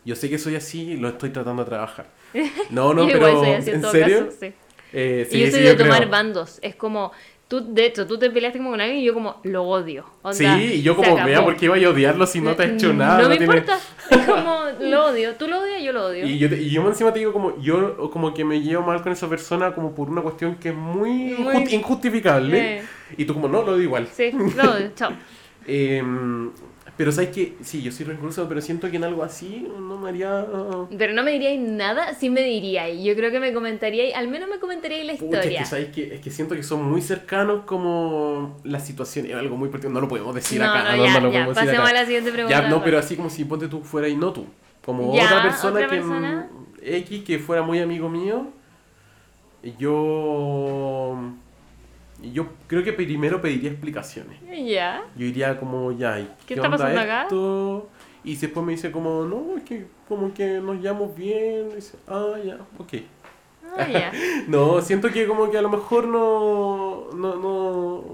Yo 0.05 0.17
sé 0.17 0.29
que 0.29 0.39
soy 0.39 0.57
así 0.57 0.93
y 0.93 0.97
lo 0.97 1.09
estoy 1.09 1.31
tratando 1.31 1.63
de 1.65 1.69
trabajar. 1.71 2.07
No, 2.71 2.93
no, 2.95 3.03
Yo 3.09 3.13
pero 3.15 3.29
igual 3.29 3.45
soy 3.47 3.55
así 3.55 3.71
en, 3.71 3.77
¿en 3.77 3.83
todo 3.83 3.93
serio? 3.93 4.25
caso, 4.27 4.37
sí. 4.41 4.53
Eh, 4.95 5.27
y 5.31 5.39
yo 5.41 5.47
sí, 5.47 5.51
soy 5.53 5.61
sí, 5.61 5.67
de 5.67 5.73
yo 5.73 5.77
tomar 5.77 5.99
creo. 5.99 6.11
bandos. 6.11 6.59
Es 6.63 6.75
como, 6.77 7.13
tú, 7.53 7.63
de 7.75 7.85
hecho, 7.85 8.07
tú 8.07 8.19
te 8.19 8.31
peleaste 8.31 8.59
como 8.59 8.71
con 8.71 8.81
alguien 8.81 9.01
y 9.01 9.05
yo 9.05 9.13
como, 9.13 9.37
lo 9.43 9.65
odio. 9.65 10.07
Sí, 10.31 10.47
y 10.47 10.81
yo 10.81 10.97
como, 10.97 11.23
vea, 11.23 11.45
¿por 11.45 11.55
qué 11.55 11.67
iba 11.67 11.77
a 11.77 11.91
odiarlo 11.91 12.25
si 12.27 12.41
no 12.41 12.57
te 12.57 12.63
ha 12.63 12.67
hecho 12.67 12.95
nada? 12.95 13.21
No, 13.21 13.29
me 13.29 13.37
tiene- 13.37 13.57
importa. 13.59 13.79
Es 14.11 14.19
como, 14.27 14.65
lo 14.81 15.05
odio. 15.05 15.35
Tú 15.37 15.49
lo 15.49 15.61
odias, 15.61 15.83
yo 15.83 15.93
lo 15.93 16.07
odio. 16.07 16.25
Y 16.27 16.39
yo, 16.39 16.49
y 16.49 16.71
yo 16.71 16.89
encima 16.89 17.13
te 17.13 17.19
digo 17.19 17.35
como, 17.35 17.61
yo 17.61 18.11
como 18.11 18.33
que 18.33 18.43
me 18.43 18.63
llevo 18.63 18.83
mal 18.85 19.03
con 19.03 19.13
esa 19.13 19.29
persona 19.29 19.75
como 19.75 19.95
por 19.95 20.09
una 20.09 20.23
cuestión 20.23 20.55
que 20.55 20.71
es 20.71 20.75
muy, 20.75 21.11
Muy- 21.35 21.55
inju- 21.57 21.73
injustificable. 21.75 22.79
Eh. 22.79 22.83
Y 23.19 23.27
tú 23.27 23.35
como, 23.35 23.49
no, 23.49 23.59
lo 23.63 23.73
digo 23.77 23.83
igual. 23.89 24.09
Sí, 24.11 24.31
lo 24.33 24.73
odio. 24.73 24.91
Chao. 24.97 25.13
Em, 25.67 26.51
pero 26.97 27.11
sabes 27.11 27.31
que, 27.31 27.57
sí, 27.63 27.83
yo 27.83 27.91
soy 27.91 28.05
recluso, 28.07 28.47
pero 28.49 28.61
siento 28.61 28.91
que 28.91 28.97
en 28.97 29.05
algo 29.05 29.23
así 29.25 29.67
no 29.79 29.99
me 29.99 30.11
haría... 30.11 30.47
Pero 30.97 31.15
no 31.15 31.23
me 31.23 31.31
diríais 31.33 31.59
nada, 31.59 32.15
sí 32.15 32.29
me 32.31 32.43
diríais. 32.43 33.03
Yo 33.03 33.15
creo 33.17 33.31
que 33.31 33.41
me 33.41 33.53
comentaríais, 33.55 34.15
al 34.15 34.29
menos 34.29 34.49
me 34.49 34.59
comentaríais 34.59 35.07
la 35.07 35.15
Pucha, 35.15 35.41
es 35.43 35.61
historia. 35.63 35.91
que, 35.93 36.15
es 36.15 36.21
que 36.21 36.31
siento 36.31 36.55
que 36.55 36.63
son 36.63 36.83
muy 36.85 37.01
cercanos 37.01 37.63
como 37.65 38.61
la 38.65 38.79
situación, 38.79 39.27
es 39.27 39.35
algo 39.35 39.57
muy 39.57 39.69
particular, 39.71 39.95
no 39.95 40.01
lo 40.03 40.09
podemos 40.09 40.35
decir 40.35 40.61
no, 40.61 40.67
acá, 40.71 40.93
no, 40.93 40.97
no, 40.99 41.05
ya, 41.07 41.13
no 41.15 41.21
lo 41.27 41.33
ya. 41.33 41.45
podemos 41.45 41.55
decir 41.55 41.67
Pasemos 41.69 41.89
acá. 41.91 41.99
a 41.99 42.01
la 42.01 42.07
siguiente 42.07 42.33
pregunta. 42.33 42.63
Ya, 42.63 42.69
no, 42.69 42.85
pero 42.85 42.99
así 42.99 43.17
como 43.17 43.31
si 43.31 43.45
ponte 43.47 43.69
tú 43.69 43.81
fuera 43.83 44.09
y 44.09 44.17
no 44.17 44.33
tú. 44.33 44.47
Como 44.85 45.15
Ya, 45.15 45.25
otra 45.27 45.43
persona 45.45 45.73
otra 45.77 45.89
que 45.89 45.97
persona. 45.97 46.51
mm, 46.53 46.67
X 46.85 47.25
que 47.25 47.39
fuera 47.39 47.63
muy 47.63 47.79
amigo 47.81 48.09
mío. 48.09 48.49
Yo 49.79 51.17
yo 52.33 52.47
creo 52.67 52.85
que 52.85 52.93
primero 52.93 53.41
pediría 53.41 53.71
explicaciones. 53.71 54.39
Ya. 54.67 55.03
Yo 55.17 55.27
iría 55.27 55.59
como 55.59 55.93
ya, 55.93 56.21
¿y 56.21 56.25
¿Qué 56.25 56.31
¿qué, 56.47 56.55
está 56.55 56.67
onda 56.67 56.79
pasando 56.79 57.01
acá? 57.01 57.23
esto? 57.23 57.89
Y 58.25 58.37
después 58.37 58.65
me 58.65 58.73
dice 58.73 58.93
como, 58.93 59.25
no, 59.25 59.57
es 59.57 59.65
que 59.65 59.87
como 60.09 60.33
que 60.33 60.61
nos 60.61 60.81
llevamos 60.81 61.17
bien. 61.17 61.71
Y 61.73 61.77
dice, 61.77 61.99
ah, 62.07 62.35
ya, 62.45 62.59
ok. 62.79 62.95
Ah, 63.77 63.89
ya. 63.89 64.13
No, 64.49 64.81
siento 64.81 65.11
que 65.11 65.27
como 65.27 65.51
que 65.51 65.59
a 65.59 65.63
lo 65.63 65.71
mejor 65.71 66.07
no, 66.07 67.09
no, 67.15 67.37
no, 67.37 68.05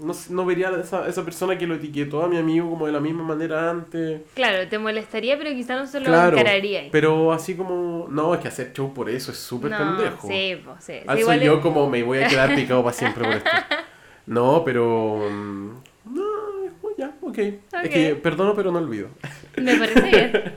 no, 0.00 0.14
no 0.30 0.44
vería 0.46 0.68
a 0.68 0.80
esa, 0.80 1.06
esa 1.08 1.24
persona 1.24 1.56
que 1.58 1.66
lo 1.66 1.74
etiquetó 1.74 2.22
a 2.22 2.28
mi 2.28 2.36
amigo 2.38 2.68
como 2.70 2.86
de 2.86 2.92
la 2.92 3.00
misma 3.00 3.22
manera 3.24 3.70
antes. 3.70 4.22
Claro, 4.34 4.66
te 4.68 4.78
molestaría, 4.78 5.36
pero 5.38 5.50
quizá 5.50 5.76
no 5.76 5.86
se 5.86 6.00
lo 6.00 6.06
Claro, 6.06 6.38
encararíais. 6.38 6.88
pero 6.92 7.32
así 7.32 7.54
como, 7.54 8.06
no, 8.10 8.34
es 8.34 8.40
que 8.40 8.48
hacer 8.48 8.72
show 8.72 8.92
por 8.94 9.08
eso 9.10 9.32
es 9.32 9.38
súper 9.38 9.70
no, 9.72 9.78
pendejo. 9.78 10.28
Sí, 10.28 10.60
pues 10.64 10.84
sí. 10.84 10.92
Sí, 10.94 10.98
Alzo 11.06 11.20
igual 11.20 11.40
yo 11.40 11.54
es- 11.56 11.60
como 11.60 11.88
me 11.90 12.02
voy 12.02 12.18
a 12.18 12.28
quedar 12.28 12.54
picado 12.54 12.82
para 12.82 12.94
siempre 12.96 13.24
por 13.24 13.34
esto. 13.34 13.50
No, 14.26 14.62
pero... 14.62 15.26
mm, 15.30 15.70
No, 16.12 16.22
ya, 16.98 17.14
ok. 17.22 17.28
Ok. 17.28 17.38
Es 17.84 17.90
que 17.90 18.14
perdono 18.16 18.54
pero 18.54 18.70
no 18.70 18.78
olvido. 18.78 19.08
Me 19.56 19.74
parece 19.76 20.02
bien. 20.02 20.32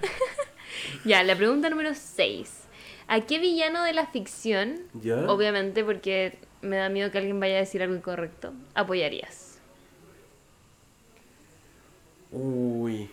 ya, 1.06 1.24
la 1.24 1.36
pregunta 1.38 1.70
número 1.70 1.92
6. 1.94 2.64
¿A 3.08 3.22
qué 3.22 3.40
villano 3.40 3.84
de 3.84 3.94
la 3.94 4.08
ficción, 4.08 4.80
¿Ya? 5.02 5.16
obviamente 5.28 5.84
porque 5.86 6.38
me 6.62 6.78
da 6.78 6.90
miedo 6.90 7.12
que 7.12 7.18
alguien 7.18 7.40
vaya 7.40 7.56
a 7.56 7.60
decir 7.60 7.82
algo 7.82 7.96
incorrecto, 7.96 8.54
apoyarías? 8.76 9.58
Uy. 12.32 13.10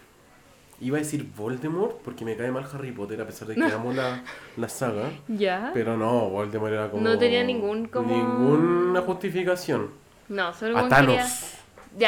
Iba 0.80 0.98
a 0.98 1.00
decir 1.00 1.26
Voldemort 1.36 1.96
porque 2.04 2.24
me 2.24 2.36
cae 2.36 2.52
mal 2.52 2.64
Harry 2.72 2.92
Potter 2.92 3.20
a 3.20 3.26
pesar 3.26 3.48
de 3.48 3.56
que 3.56 3.64
amo 3.64 3.92
la, 3.92 4.22
la 4.56 4.68
saga. 4.68 5.10
¿Ya? 5.26 5.72
Pero 5.74 5.96
no, 5.96 6.30
Voldemort 6.30 6.72
era 6.72 6.88
como... 6.88 7.02
No 7.02 7.18
tenía 7.18 7.42
ningún 7.42 7.88
como- 7.88 8.14
Ninguna 8.16 9.00
justificación. 9.00 9.90
No, 10.28 10.54
solo 10.54 10.78
A 10.78 10.88
Thanos. 10.88 11.16
quería- 11.16 11.28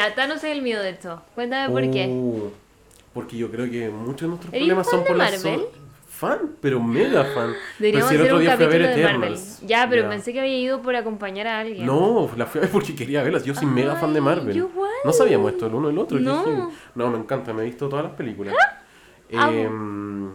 Ya, 0.09 0.15
Thanos 0.15 0.37
es 0.37 0.45
el 0.45 0.61
mío 0.61 0.81
de 0.81 0.91
esto. 0.91 1.21
Cuéntame 1.35 1.69
por 1.69 1.91
qué. 1.91 2.07
Uh, 2.07 2.49
porque 3.13 3.35
yo 3.35 3.51
creo 3.51 3.69
que 3.69 3.89
muchos 3.89 4.21
de 4.21 4.27
nuestros 4.29 4.53
¿Eres 4.53 4.67
problemas 4.67 4.89
son 4.89 5.03
por 5.03 5.17
la 5.17 5.25
Marvel? 5.25 5.41
so- 5.41 5.71
Fan, 6.21 6.55
pero 6.61 6.79
mega 6.79 7.23
fan. 7.25 7.51
Deberíamos 7.79 7.79
Pero 7.79 8.07
si 8.09 8.13
el 8.15 8.21
otro 8.21 8.37
día 8.39 8.55
fui 8.55 8.65
a 8.65 8.67
ver. 8.67 8.81
Eternals. 8.83 9.61
Ya, 9.65 9.87
pero 9.89 10.03
Ya. 10.03 10.09
pensé 10.09 10.31
que 10.33 10.39
había 10.39 10.55
ido 10.59 10.79
por 10.83 10.95
acompañar 10.95 11.47
a 11.47 11.59
alguien. 11.61 11.83
No, 11.83 12.29
la 12.37 12.45
fui 12.45 12.59
a 12.59 12.61
ver 12.61 12.71
porque 12.71 12.93
quería 12.95 13.23
verlas. 13.23 13.43
Yo 13.43 13.55
soy 13.55 13.65
mega 13.65 13.95
fan 13.95 14.13
de 14.13 14.21
Marvel. 14.21 14.53
yo 14.55 14.67
igual. 14.67 14.91
No 15.03 15.11
sabíamos 15.13 15.51
esto 15.51 15.65
el 15.65 15.73
uno 15.73 15.89
el 15.89 15.97
otro. 15.97 16.19
No. 16.19 16.71
no, 16.93 17.09
me 17.09 17.17
encanta, 17.17 17.53
me 17.53 17.63
he 17.63 17.65
visto 17.65 17.89
todas 17.89 18.05
las 18.05 18.13
películas. 18.13 18.53
Amo. 19.35 19.51
Em, 19.57 20.29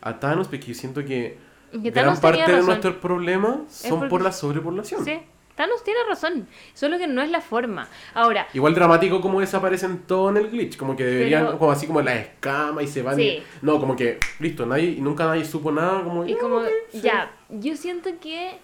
a 0.00 0.18
Thanos, 0.20 0.46
porque 0.46 0.66
yo 0.66 0.74
siento 0.74 1.04
que, 1.04 1.38
Que 1.72 1.90
gran 1.90 2.16
parte 2.20 2.52
de 2.52 2.62
nuestros 2.62 2.94
problemas 2.96 3.56
son 3.68 3.90
porque- 3.98 4.10
por 4.10 4.22
la 4.22 4.30
sobrepoblación. 4.32 5.04
Sí, 5.04 5.18
Thanos 5.54 5.84
tiene 5.84 6.00
razón. 6.08 6.46
Solo 6.74 6.96
que 6.98 7.06
no 7.06 7.20
es 7.22 7.30
la 7.30 7.40
forma. 7.40 7.88
Ahora, 8.14 8.46
Igual 8.54 8.74
dramático 8.74 9.20
como 9.20 9.40
desaparecen 9.40 9.98
todo 10.06 10.30
en 10.30 10.38
el 10.38 10.50
glitch, 10.50 10.76
como 10.76 10.96
que 10.96 11.04
deberían, 11.04 11.46
Pero- 11.46 11.58
como 11.58 11.70
así 11.72 11.86
como 11.86 12.00
las 12.02 12.16
escamas 12.16 12.84
y 12.84 12.86
se 12.88 13.02
van. 13.02 13.16
Sí. 13.16 13.22
y- 13.22 13.42
no, 13.62 13.78
como 13.78 13.94
que, 13.96 14.18
listo, 14.38 14.64
nadie, 14.66 14.90
y 14.90 15.00
nunca 15.00 15.26
nadie 15.26 15.44
supo 15.44 15.70
nada, 15.72 16.02
como 16.02 16.24
y 16.24 16.32
ya, 16.34 16.38
como, 16.38 16.62
sí. 16.90 17.00
ya, 17.02 17.30
yo 17.50 17.76
siento 17.76 18.10
que 18.20 18.58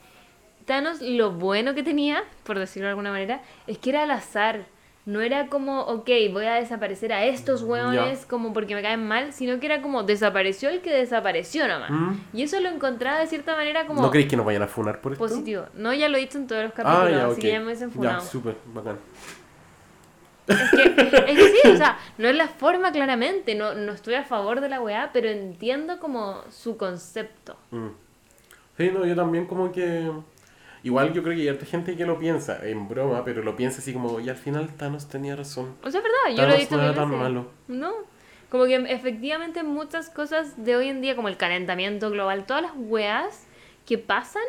Thanos 0.65 1.01
lo 1.01 1.33
bueno 1.33 1.75
que 1.75 1.83
tenía, 1.83 2.25
por 2.45 2.59
decirlo 2.59 2.87
de 2.87 2.91
alguna 2.91 3.11
manera, 3.13 3.43
es 3.67 3.79
que 3.79 3.91
era 3.91 4.03
al 4.05 4.11
azar. 4.11 4.65
No 5.07 5.21
era 5.21 5.47
como, 5.47 5.83
ok, 5.83 6.11
voy 6.33 6.47
a 6.47 6.55
desaparecer 6.55 7.13
a 7.13 7.25
estos 7.25 7.63
hueones 7.63 8.27
como 8.27 8.53
porque 8.53 8.75
me 8.75 8.83
caen 8.83 9.07
mal, 9.07 9.33
sino 9.33 9.61
que 9.61 9.67
era 9.67 9.81
como 9.81 10.03
desapareció 10.03 10.69
el 10.69 10.81
que 10.81 10.93
desapareció 10.93 11.69
nomás. 11.69 11.91
Mm. 11.93 12.13
Y 12.33 12.43
eso 12.43 12.59
lo 12.59 12.69
encontraba 12.69 13.21
de 13.21 13.29
cierta 13.29 13.55
manera 13.55 13.87
como 13.87 14.03
¿No 14.03 14.11
creéis 14.11 14.29
que 14.29 14.37
nos 14.37 14.45
vayan 14.45 14.63
a 14.63 14.67
funar 14.67 15.01
por 15.01 15.13
esto? 15.13 15.25
positivo. 15.25 15.67
No, 15.75 15.95
ya 15.95 16.09
lo 16.09 16.17
he 16.17 16.21
dicho 16.21 16.39
en 16.39 16.49
todos 16.49 16.63
los 16.65 16.73
Ah, 16.73 16.75
capítulos, 16.75 17.11
ya, 17.13 17.25
así 17.27 17.33
ok. 17.35 17.39
que 17.41 17.49
ya 17.53 17.59
me 17.61 17.65
hubiesen 17.67 17.89
Ya, 17.91 17.95
funado. 17.95 18.21
súper, 18.21 18.57
bacán. 18.75 18.99
Es 20.49 20.71
que, 20.71 20.83
es 20.85 21.39
que 21.39 21.49
sí, 21.63 21.69
o 21.69 21.77
sea, 21.77 21.99
no 22.19 22.29
es 22.29 22.35
la 22.37 22.49
forma 22.49 22.91
claramente, 22.91 23.55
no, 23.55 23.75
no 23.75 23.93
estoy 23.93 24.15
a 24.15 24.25
favor 24.25 24.61
de 24.61 24.69
la 24.69 24.81
weá, 24.81 25.11
pero 25.13 25.29
entiendo 25.29 25.99
como 26.01 26.43
su 26.51 26.77
concepto. 26.77 27.57
Mm. 27.71 27.89
Sí, 28.77 28.91
no, 28.93 29.07
yo 29.07 29.15
también 29.15 29.47
como 29.47 29.71
que... 29.71 30.11
Igual 30.87 31.13
yo 31.13 31.25
creo 31.25 31.35
que 31.35 31.43
hay 31.43 31.49
harta 31.49 31.67
gente 31.67 31.97
que 31.97 32.07
lo 32.07 32.17
piensa, 32.17 32.61
en 32.65 32.87
broma, 32.87 33.25
pero 33.25 33.43
lo 33.43 33.57
piensa 33.57 33.81
así 33.81 33.93
como, 33.93 34.21
y 34.21 34.29
al 34.29 34.37
final 34.37 34.69
Thanos 34.69 35.09
tenía 35.09 35.35
razón. 35.35 35.75
O 35.83 35.91
sea, 35.91 36.01
es 36.01 36.05
verdad, 36.05 36.31
yo 36.31 36.37
Thanos 36.37 36.71
lo 36.71 36.77
he 36.77 36.79
no 36.79 36.83
era 36.85 36.95
tan 36.95 37.11
malo. 37.11 37.51
No, 37.67 37.93
como 38.51 38.67
que 38.67 38.77
efectivamente 38.77 39.65
muchas 39.65 40.11
cosas 40.11 40.65
de 40.65 40.77
hoy 40.77 40.87
en 40.87 41.01
día, 41.01 41.17
como 41.17 41.27
el 41.27 41.37
calentamiento 41.37 42.09
global, 42.11 42.47
todas 42.47 42.63
las 42.63 42.73
weas 42.77 43.49
que 43.85 43.99
pasan 43.99 44.45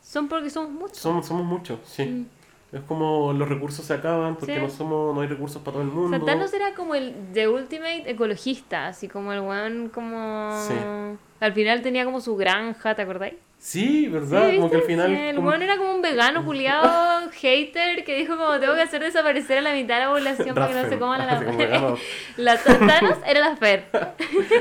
son 0.00 0.28
porque 0.28 0.48
somos 0.48 0.70
muchos. 0.70 0.98
Somos, 0.98 1.26
somos 1.26 1.44
muchos, 1.44 1.80
sí. 1.84 2.04
Mm. 2.04 2.26
Es 2.74 2.80
como 2.88 3.32
los 3.32 3.48
recursos 3.48 3.84
se 3.84 3.94
acaban 3.94 4.34
porque 4.34 4.56
Sí. 4.56 4.60
no 4.60 4.68
somos 4.68 5.14
no 5.14 5.20
hay 5.20 5.28
recursos 5.28 5.62
para 5.62 5.74
todo 5.74 5.82
el 5.84 5.90
O 5.90 5.92
mundo. 5.92 6.16
sea, 6.16 6.26
Thanos 6.26 6.52
era 6.52 6.74
como 6.74 6.94
el 6.96 7.14
The 7.32 7.46
Ultimate 7.48 8.10
ecologista, 8.10 8.88
así 8.88 9.06
como 9.08 9.32
el 9.32 9.40
weón 9.40 9.90
como... 9.94 10.50
Sí. 10.66 10.74
Al 11.40 11.52
final 11.52 11.82
tenía 11.82 12.04
como 12.04 12.20
su 12.20 12.34
granja, 12.36 12.94
¿te 12.96 13.02
acordáis? 13.02 13.34
Sí, 13.58 14.08
¿verdad? 14.08 14.50
Sí, 14.50 14.56
como 14.56 14.70
que 14.70 14.76
al 14.76 14.82
final... 14.82 15.06
Sí, 15.08 15.14
el 15.16 15.36
como- 15.36 15.48
weón 15.50 15.62
era 15.62 15.76
como 15.76 15.94
un 15.94 16.02
vegano 16.02 16.44
culiado 16.44 17.30
hater 17.32 18.04
que 18.04 18.16
dijo 18.16 18.36
como 18.36 18.58
tengo 18.58 18.74
que 18.74 18.82
hacer 18.82 19.02
desaparecer 19.02 19.58
a 19.58 19.60
la 19.60 19.72
mitad 19.72 19.94
de 20.00 20.04
la 20.06 20.10
población 20.10 20.54
para 20.54 20.68
que 20.68 20.74
no 20.74 20.88
se 20.88 20.98
coman 20.98 21.20
a 21.20 21.26
la... 21.26 21.96
la 22.36 22.56
Thanos 22.58 23.18
era 23.26 23.40
la 23.40 23.56
Fer. 23.56 23.84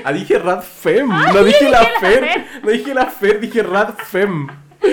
Ah, 0.06 0.14
dije 0.14 0.38
Radfem, 0.38 1.08
no 1.08 1.44
dije 1.44 1.70
la 1.70 1.80
Ah, 1.80 1.84
dije 1.84 1.92
la 1.94 2.00
Fer. 2.00 2.20
Fer. 2.24 2.46
No 2.64 2.70
dije 2.70 2.94
la 2.94 3.06
Fer, 3.08 3.40
dije 3.40 3.64
Radfem. 3.64 4.48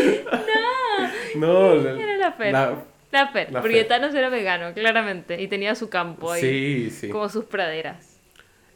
No. 1.37 1.75
No, 1.75 1.75
Era 1.75 2.17
la 2.17 2.33
Fer. 2.33 2.53
la- 2.53 2.75
La 3.13 3.29
Fer, 3.29 3.51
La 3.53 3.61
porque 3.61 3.79
Fer. 3.79 3.89
Thanos 3.89 4.15
era 4.15 4.29
vegano, 4.29 4.73
claramente, 4.73 5.41
y 5.43 5.49
tenía 5.49 5.75
su 5.75 5.89
campo 5.89 6.31
ahí, 6.33 6.41
Sí, 6.41 6.91
sí. 6.91 7.09
como 7.09 7.29
sus 7.29 7.45
praderas. 7.45 8.19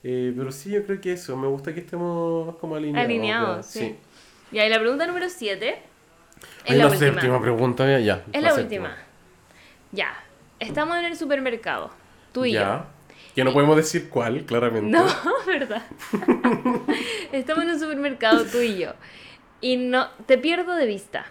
Eh, 0.03 0.33
pero 0.37 0.53
sí, 0.53 0.71
yo 0.71 0.85
creo 0.85 1.01
que 1.01 1.13
eso. 1.13 1.37
Me 1.37 1.47
gusta 1.47 1.73
que 1.73 1.81
estemos 1.81 2.57
como 2.57 2.77
alineados. 2.77 3.05
Alineados, 3.05 3.75
ya, 3.75 3.81
sí. 3.81 3.97
Y 4.53 4.59
ahí 4.59 4.69
la 4.69 4.79
pregunta 4.79 5.07
número 5.07 5.29
7 5.29 5.79
es 6.67 6.77
la 6.77 6.87
última. 6.89 6.99
séptima 6.99 7.41
pregunta, 7.41 7.87
ya. 7.87 7.99
ya, 8.01 8.25
Es 8.33 8.43
la, 8.43 8.55
última. 8.55 8.95
Ya. 9.93 10.13
Estamos 10.61 10.97
en 10.99 11.07
el 11.07 11.17
supermercado. 11.17 11.91
Tú 12.33 12.45
y 12.45 12.53
yo. 12.53 12.61
Ya. 12.61 12.87
Que 13.35 13.45
no 13.45 13.53
podemos 13.53 13.77
decir 13.77 14.09
cuál, 14.11 14.45
claramente. 14.45 14.91
No, 14.91 15.07
¿verdad? 15.47 15.83
Estamos 17.33 17.65
en 17.65 17.71
un 17.71 17.81
supermercado 17.81 18.45
tú 18.45 18.59
y 18.61 18.79
yo. 18.79 18.93
Y 19.61 19.77
no 19.77 20.09
te 20.27 20.39
pierdo 20.39 20.75
de 20.75 20.87
vista. 20.87 21.27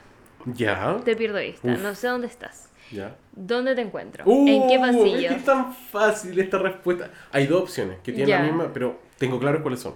Ya. 0.46 0.98
Te 1.06 1.16
pierdo 1.16 1.38
de 1.38 1.48
vista. 1.48 1.68
Uf. 1.68 1.80
No 1.80 1.96
sé 1.96 2.08
dónde 2.08 2.28
estás. 2.28 2.70
Ya. 2.94 3.16
¿Dónde 3.36 3.76
te 3.76 3.82
encuentro? 3.82 4.24
Uh, 4.26 4.48
¿En 4.48 4.68
qué 4.68 4.76
Es 4.76 4.80
pasillo? 4.80 5.30
es 5.32 5.44
tan 5.46 5.74
fácil 5.74 6.40
esta 6.40 6.58
respuesta. 6.60 7.10
Hay 7.32 7.48
dos 7.48 7.64
opciones 7.64 7.98
que 8.04 8.12
tienen 8.12 8.28
Ya. 8.30 8.40
la 8.40 8.46
misma, 8.46 8.72
pero 8.74 9.00
tengo 9.18 9.40
claro 9.40 9.62
cuáles 9.62 9.80
son. 9.80 9.96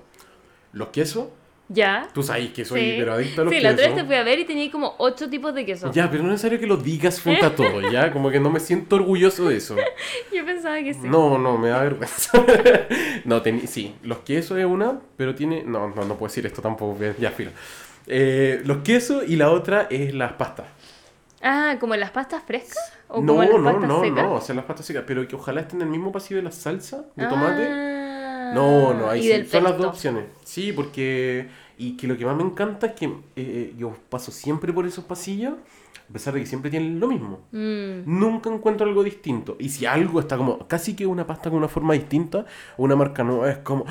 Los 0.74 0.90
quesos. 0.90 1.28
¿Ya? 1.70 2.08
Tú 2.14 2.24
sabes 2.24 2.52
que 2.52 2.64
soy 2.64 2.80
Sí. 2.80 2.96
pero 2.98 3.12
adicto 3.14 3.42
a 3.42 3.44
los 3.44 3.54
Sí, 3.54 3.60
la 3.60 3.72
quesos. 3.72 3.80
otra 3.86 3.88
vez 3.94 4.02
te 4.02 4.08
fui 4.08 4.16
a 4.16 4.24
ver 4.24 4.40
y 4.40 4.46
tenía 4.46 4.72
como 4.72 4.96
ocho 5.00 5.30
tipos 5.30 5.54
de 5.54 5.66
queso. 5.66 5.92
Ya, 5.92 6.10
pero 6.10 6.24
no 6.24 6.30
es 6.30 6.36
necesario 6.36 6.60
que 6.62 6.66
lo 6.68 6.78
digas 6.78 7.20
frente 7.20 7.46
a 7.46 7.54
todo, 7.54 7.82
¿ya? 7.92 8.10
Como 8.14 8.30
que 8.32 8.40
no 8.40 8.50
me 8.50 8.62
siento 8.62 8.96
orgulloso 8.96 9.50
de 9.50 9.58
eso. 9.58 9.76
Yo 10.34 10.46
pensaba 10.46 10.82
que 10.82 10.94
sí. 10.94 11.02
No, 11.04 11.38
no, 11.38 11.58
me 11.58 11.68
da 11.68 11.82
vergüenza. 11.84 12.32
no, 13.26 13.44
sí, 13.66 13.94
los 14.04 14.20
quesos 14.20 14.58
es 14.58 14.66
una, 14.66 14.98
pero 15.18 15.36
tiene... 15.36 15.62
No, 15.64 15.90
no, 15.90 16.06
no 16.06 16.16
puedo 16.16 16.30
decir 16.30 16.46
esto 16.46 16.62
tampoco, 16.62 16.98
ya, 17.20 17.32
filo. 17.32 17.52
Eh, 18.08 18.62
los 18.64 18.78
quesos 18.78 19.26
y 19.28 19.36
la 19.36 19.52
otra 19.52 19.88
es 19.90 20.14
las 20.14 20.32
pastas. 20.34 20.68
Ah, 21.42 21.78
¿como 21.80 21.96
las 21.96 22.12
pastas 22.12 22.44
frescas? 22.44 22.78
¿O 23.08 23.22
no, 23.22 23.36
como 23.36 23.44
las 23.44 23.52
no, 23.52 23.64
pastas 23.64 23.88
no, 23.90 24.00
secas? 24.02 24.24
no, 24.24 24.34
o 24.36 24.42
sea, 24.42 24.56
las 24.56 24.66
pastas 24.66 24.86
secas, 24.86 25.04
pero 25.06 25.28
que 25.28 25.36
ojalá 25.36 25.62
estén 25.62 25.82
en 25.82 25.88
el 25.88 25.92
mismo 25.92 26.12
pasillo 26.12 26.38
de 26.38 26.44
la 26.44 26.52
salsa 26.52 27.06
de 27.16 27.28
tomate. 27.28 27.68
Ah, 27.70 28.52
No, 28.54 28.94
no, 28.94 29.10
ahí 29.10 29.22
sí, 29.24 29.46
son 29.46 29.64
las 29.64 29.78
dos 29.78 29.88
opciones. 29.88 30.26
Sí, 30.44 30.72
porque. 30.74 31.50
Y 31.80 31.96
que 31.96 32.08
lo 32.08 32.18
que 32.18 32.26
más 32.26 32.36
me 32.36 32.44
encanta 32.44 32.88
es 32.88 32.94
que 32.94 33.14
eh, 33.36 33.74
yo 33.78 33.94
paso 34.10 34.32
siempre 34.32 34.74
por 34.74 34.88
esos 34.88 35.06
pasillos, 35.06 35.54
a 36.10 36.14
pesar 36.14 36.34
de 36.34 36.40
que 36.40 36.48
siempre 36.48 36.72
tienen 36.72 37.00
lo 37.00 37.08
mismo. 37.08 37.42
Mm. 37.52 38.02
Nunca 38.06 38.50
encuentro 38.52 38.88
algo 38.88 39.04
distinto. 39.04 39.58
Y 39.60 39.70
si 39.70 39.86
algo 39.86 40.20
está 40.20 40.38
como 40.38 40.68
casi 40.68 40.96
que 40.96 41.06
una 41.06 41.28
pasta 41.28 41.50
con 41.52 41.60
una 41.60 41.68
forma 41.68 41.94
distinta, 41.94 42.46
una 42.78 42.96
marca 42.96 43.24
nueva, 43.24 43.52
es 43.52 43.58
como. 43.60 43.86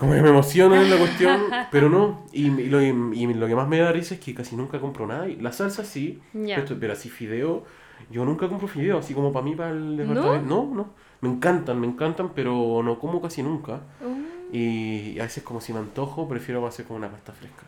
Como 0.00 0.14
que 0.14 0.22
me 0.22 0.30
emociona 0.30 0.82
la 0.82 0.96
cuestión, 0.96 1.42
pero 1.70 1.88
no. 1.88 2.24
Y, 2.32 2.46
y 2.48 2.68
lo, 2.70 2.80
y 2.82 3.34
lo 3.34 3.46
que 3.46 3.54
más 3.54 3.68
me 3.68 3.78
da 3.78 3.92
risa 3.92 4.14
es 4.14 4.20
que 4.20 4.34
casi 4.34 4.56
nunca 4.56 4.80
compro 4.80 5.06
nada. 5.06 5.28
Y 5.28 5.36
la 5.36 5.52
salsa 5.52 5.84
sí, 5.84 6.20
Ya. 6.32 6.56
pero, 6.64 6.80
pero 6.80 6.92
así 6.94 7.08
fideo, 7.10 7.64
yo 8.10 8.24
nunca 8.24 8.48
compro 8.48 8.66
fideo, 8.66 8.98
así 8.98 9.14
como 9.14 9.32
para 9.32 9.44
mí, 9.44 9.54
para 9.54 9.70
el 9.70 9.96
departamento. 9.96 10.48
No, 10.48 10.74
no. 10.74 10.86
Me 11.20 11.28
encantan, 11.28 11.78
me 11.78 11.86
encantan, 11.86 12.30
pero 12.34 12.82
no 12.82 12.98
como 12.98 13.20
casi 13.20 13.42
nunca. 13.42 13.82
Uh. 14.00 14.56
Y 14.56 15.20
a 15.20 15.24
veces 15.24 15.44
como 15.44 15.60
si 15.60 15.72
me 15.72 15.78
antojo, 15.78 16.26
prefiero 16.26 16.66
hacer 16.66 16.86
como 16.86 16.96
una 16.98 17.10
pasta 17.10 17.32
fresca. 17.32 17.64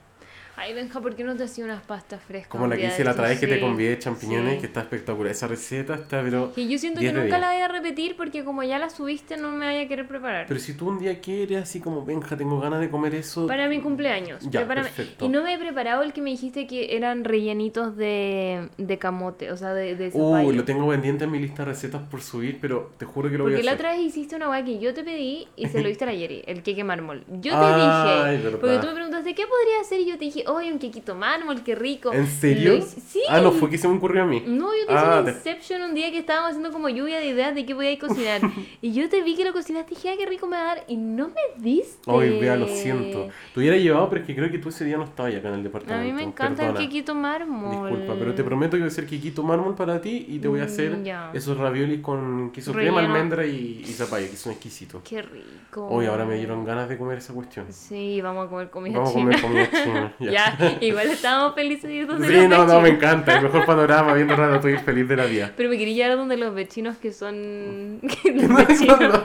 Ay, 0.64 0.74
Benja, 0.74 1.00
¿por 1.00 1.16
qué 1.16 1.24
no 1.24 1.34
te 1.34 1.42
hacía 1.42 1.64
unas 1.64 1.82
pastas 1.82 2.22
frescas? 2.22 2.48
Como 2.48 2.68
la 2.68 2.76
que 2.76 2.86
hice 2.86 2.98
de 2.98 3.04
la 3.04 3.10
otra 3.12 3.26
vez 3.28 3.40
que 3.40 3.48
te 3.48 3.56
Sí, 3.56 3.60
convié 3.60 3.98
champiñones, 3.98 4.54
sí. 4.54 4.60
que 4.60 4.66
está 4.66 4.80
espectacular. 4.82 5.32
Esa 5.32 5.48
receta 5.48 5.94
está, 5.96 6.22
pero... 6.22 6.52
Que 6.54 6.68
yo 6.68 6.78
siento 6.78 7.00
que 7.00 7.06
10 7.06 7.14
de 7.14 7.20
nunca 7.22 7.36
10. 7.36 7.40
la 7.48 7.52
voy 7.52 7.62
a 7.62 7.68
repetir 7.68 8.16
porque 8.16 8.44
como 8.44 8.62
ya 8.62 8.78
la 8.78 8.88
subiste 8.88 9.36
no 9.36 9.50
me 9.50 9.66
vaya 9.66 9.80
a 9.82 9.88
querer 9.88 10.06
preparar. 10.06 10.46
Pero 10.46 10.60
si 10.60 10.74
tú 10.74 10.88
un 10.88 11.00
día 11.00 11.20
quieres, 11.20 11.62
así 11.64 11.80
como, 11.80 12.04
venja, 12.04 12.36
tengo 12.36 12.60
ganas 12.60 12.78
de 12.80 12.90
comer 12.90 13.14
eso... 13.16 13.48
Para 13.48 13.68
mi 13.68 13.80
cumpleaños. 13.80 14.40
Ya, 14.44 14.60
prepárame. 14.60 14.88
perfecto. 14.88 15.24
Y 15.24 15.28
no 15.30 15.42
me 15.42 15.54
he 15.54 15.58
preparado 15.58 16.02
el 16.04 16.12
que 16.12 16.22
me 16.22 16.30
dijiste 16.30 16.68
que 16.68 16.96
eran 16.96 17.24
rellenitos 17.24 17.96
de, 17.96 18.68
de 18.78 18.98
camote, 18.98 19.50
o 19.50 19.56
sea, 19.56 19.74
de, 19.74 19.96
de 19.96 20.06
Uy, 20.06 20.10
zapallo. 20.12 20.52
lo 20.52 20.64
tengo 20.64 20.88
pendiente 20.88 21.24
en 21.24 21.32
mi 21.32 21.40
lista 21.40 21.64
de 21.64 21.70
recetas 21.72 22.02
por 22.02 22.20
subir, 22.22 22.58
pero 22.60 22.92
te 22.98 23.04
juro 23.04 23.28
que 23.30 23.36
lo 23.36 23.44
voy 23.44 23.54
a 23.54 23.56
Porque 23.56 23.64
la 23.64 23.72
hacer. 23.72 23.86
otra 23.86 23.96
vez 23.96 24.06
hiciste 24.06 24.36
una 24.36 24.46
guay 24.46 24.64
que 24.64 24.78
yo 24.78 24.94
te 24.94 25.02
pedí 25.02 25.48
y 25.56 25.66
se 25.66 25.82
lo 25.82 25.88
diste 25.88 26.04
a 26.04 26.06
la 26.06 26.14
Yeri, 26.14 26.44
el 26.46 26.62
queque 26.62 26.84
mármol. 26.84 27.24
Yo 27.40 27.50
te 27.52 27.58
Ay, 27.58 28.36
dije, 28.36 28.50
porque 28.60 28.78
tú 28.78 28.86
me 28.86 28.94
preguntaste 28.94 29.34
qué 29.34 29.42
podría 29.46 29.80
hacer 29.80 30.00
y 30.00 30.06
yo 30.06 30.18
te 30.18 30.24
dije, 30.26 30.44
un 30.60 30.78
quequito 30.78 31.14
mármol, 31.14 31.62
qué 31.62 31.74
rico. 31.74 32.12
¿En 32.12 32.26
serio? 32.26 32.72
Lo 32.72 32.78
hice- 32.78 33.00
Sí. 33.00 33.22
Ah, 33.28 33.40
no, 33.40 33.52
fue 33.52 33.68
que 33.70 33.78
se 33.78 33.88
me 33.88 33.96
ocurrió 33.96 34.22
a 34.22 34.26
mí. 34.26 34.42
No, 34.46 34.66
yo 34.74 34.86
te 34.86 34.92
Ah, 34.92 35.22
hice 35.22 35.24
te- 35.24 35.30
un 35.30 35.36
Inception 35.36 35.82
un 35.82 35.94
día 35.94 36.10
que 36.10 36.18
estábamos 36.18 36.50
haciendo 36.50 36.70
como 36.72 36.88
lluvia 36.88 37.18
de 37.18 37.26
ideas 37.26 37.54
de 37.54 37.64
qué 37.66 37.74
voy 37.74 37.88
a 37.88 37.98
cocinar. 37.98 38.40
y 38.82 38.92
yo 38.92 39.08
te 39.08 39.22
vi 39.22 39.34
que 39.36 39.44
lo 39.44 39.52
cocinaste 39.52 39.92
y 39.92 39.96
dije, 39.96 40.10
ah, 40.10 40.14
qué 40.18 40.26
rico 40.26 40.46
me 40.46 40.56
va 40.56 40.62
a 40.62 40.66
dar. 40.76 40.84
Y 40.88 40.96
no 40.96 41.28
me 41.28 41.62
diste. 41.62 42.10
Ay, 42.10 42.38
vea, 42.40 42.56
lo 42.56 42.68
siento. 42.68 43.28
Te 43.54 43.60
hubiera 43.60 43.76
llevado, 43.76 44.08
pero 44.08 44.20
es 44.22 44.26
que 44.26 44.34
creo 44.34 44.50
que 44.50 44.58
tú 44.58 44.68
ese 44.70 44.84
día 44.84 44.96
no 44.96 45.04
estabas 45.04 45.34
acá 45.34 45.48
en 45.48 45.54
el 45.54 45.60
A 45.60 45.62
departamento. 45.64 46.06
mí 46.06 46.12
me 46.12 46.22
encanta 46.22 46.62
Perdona. 46.62 46.80
el 46.80 46.86
quequito 46.88 47.14
mármol. 47.14 47.70
Disculpa, 47.90 48.14
pero 48.18 48.34
te 48.34 48.44
prometo 48.44 48.72
que 48.72 48.78
voy 48.78 48.88
a 48.88 48.92
hacer 48.92 49.06
quiquito 49.06 49.42
mármol 49.42 49.74
para 49.74 50.00
ti 50.00 50.26
y 50.28 50.38
te 50.38 50.48
voy 50.48 50.60
a 50.60 50.64
Mm, 50.64 50.66
hacer 50.66 51.02
ya. 51.02 51.30
esos 51.34 51.56
raviolis 51.58 52.00
con 52.00 52.50
queso 52.52 52.72
crema, 52.72 53.00
almendra 53.00 53.46
y, 53.46 53.82
y 53.86 53.92
zapallo, 53.92 54.30
que 54.30 54.36
son 54.36 54.52
exquisitos. 54.52 55.02
Qué 55.08 55.22
rico. 55.22 55.86
Hoy 55.88 56.06
ahora 56.06 56.24
me 56.24 56.36
dieron 56.36 56.64
ganas 56.64 56.88
de 56.88 56.96
comer 56.98 57.18
esa 57.18 57.32
cuestión. 57.32 57.66
Sí, 57.72 58.20
vamos 58.20 58.46
a 58.46 58.50
comer 58.50 58.70
comida 58.70 58.98
Vamos 58.98 59.10
a 59.10 59.18
china. 59.18 59.30
comer 59.40 59.68
comida 59.70 59.84
china. 59.84 60.14
Ya. 60.20 60.30
ya, 60.30 60.41
igual 60.80 61.08
estábamos 61.10 61.54
felices 61.54 61.84
de 61.84 61.94
ir 61.94 62.06
donde 62.06 62.28
Sí, 62.28 62.34
los 62.34 62.48
no, 62.48 62.58
no, 62.66 62.80
me 62.80 62.90
vecinos. 62.90 62.96
encanta. 63.12 63.36
El 63.36 63.42
mejor 63.44 63.64
panorama 63.66 64.14
viendo 64.14 64.34
Ratatouille 64.36 64.78
feliz 64.80 65.08
de 65.08 65.16
la 65.16 65.24
vida. 65.26 65.52
Pero 65.56 65.68
me 65.68 65.78
quería 65.78 66.04
llevar 66.04 66.18
donde 66.18 66.36
los 66.36 66.54
vecinos 66.54 66.96
que 66.98 67.12
son. 67.12 68.00
los 68.24 68.66
vecinos. 68.66 69.20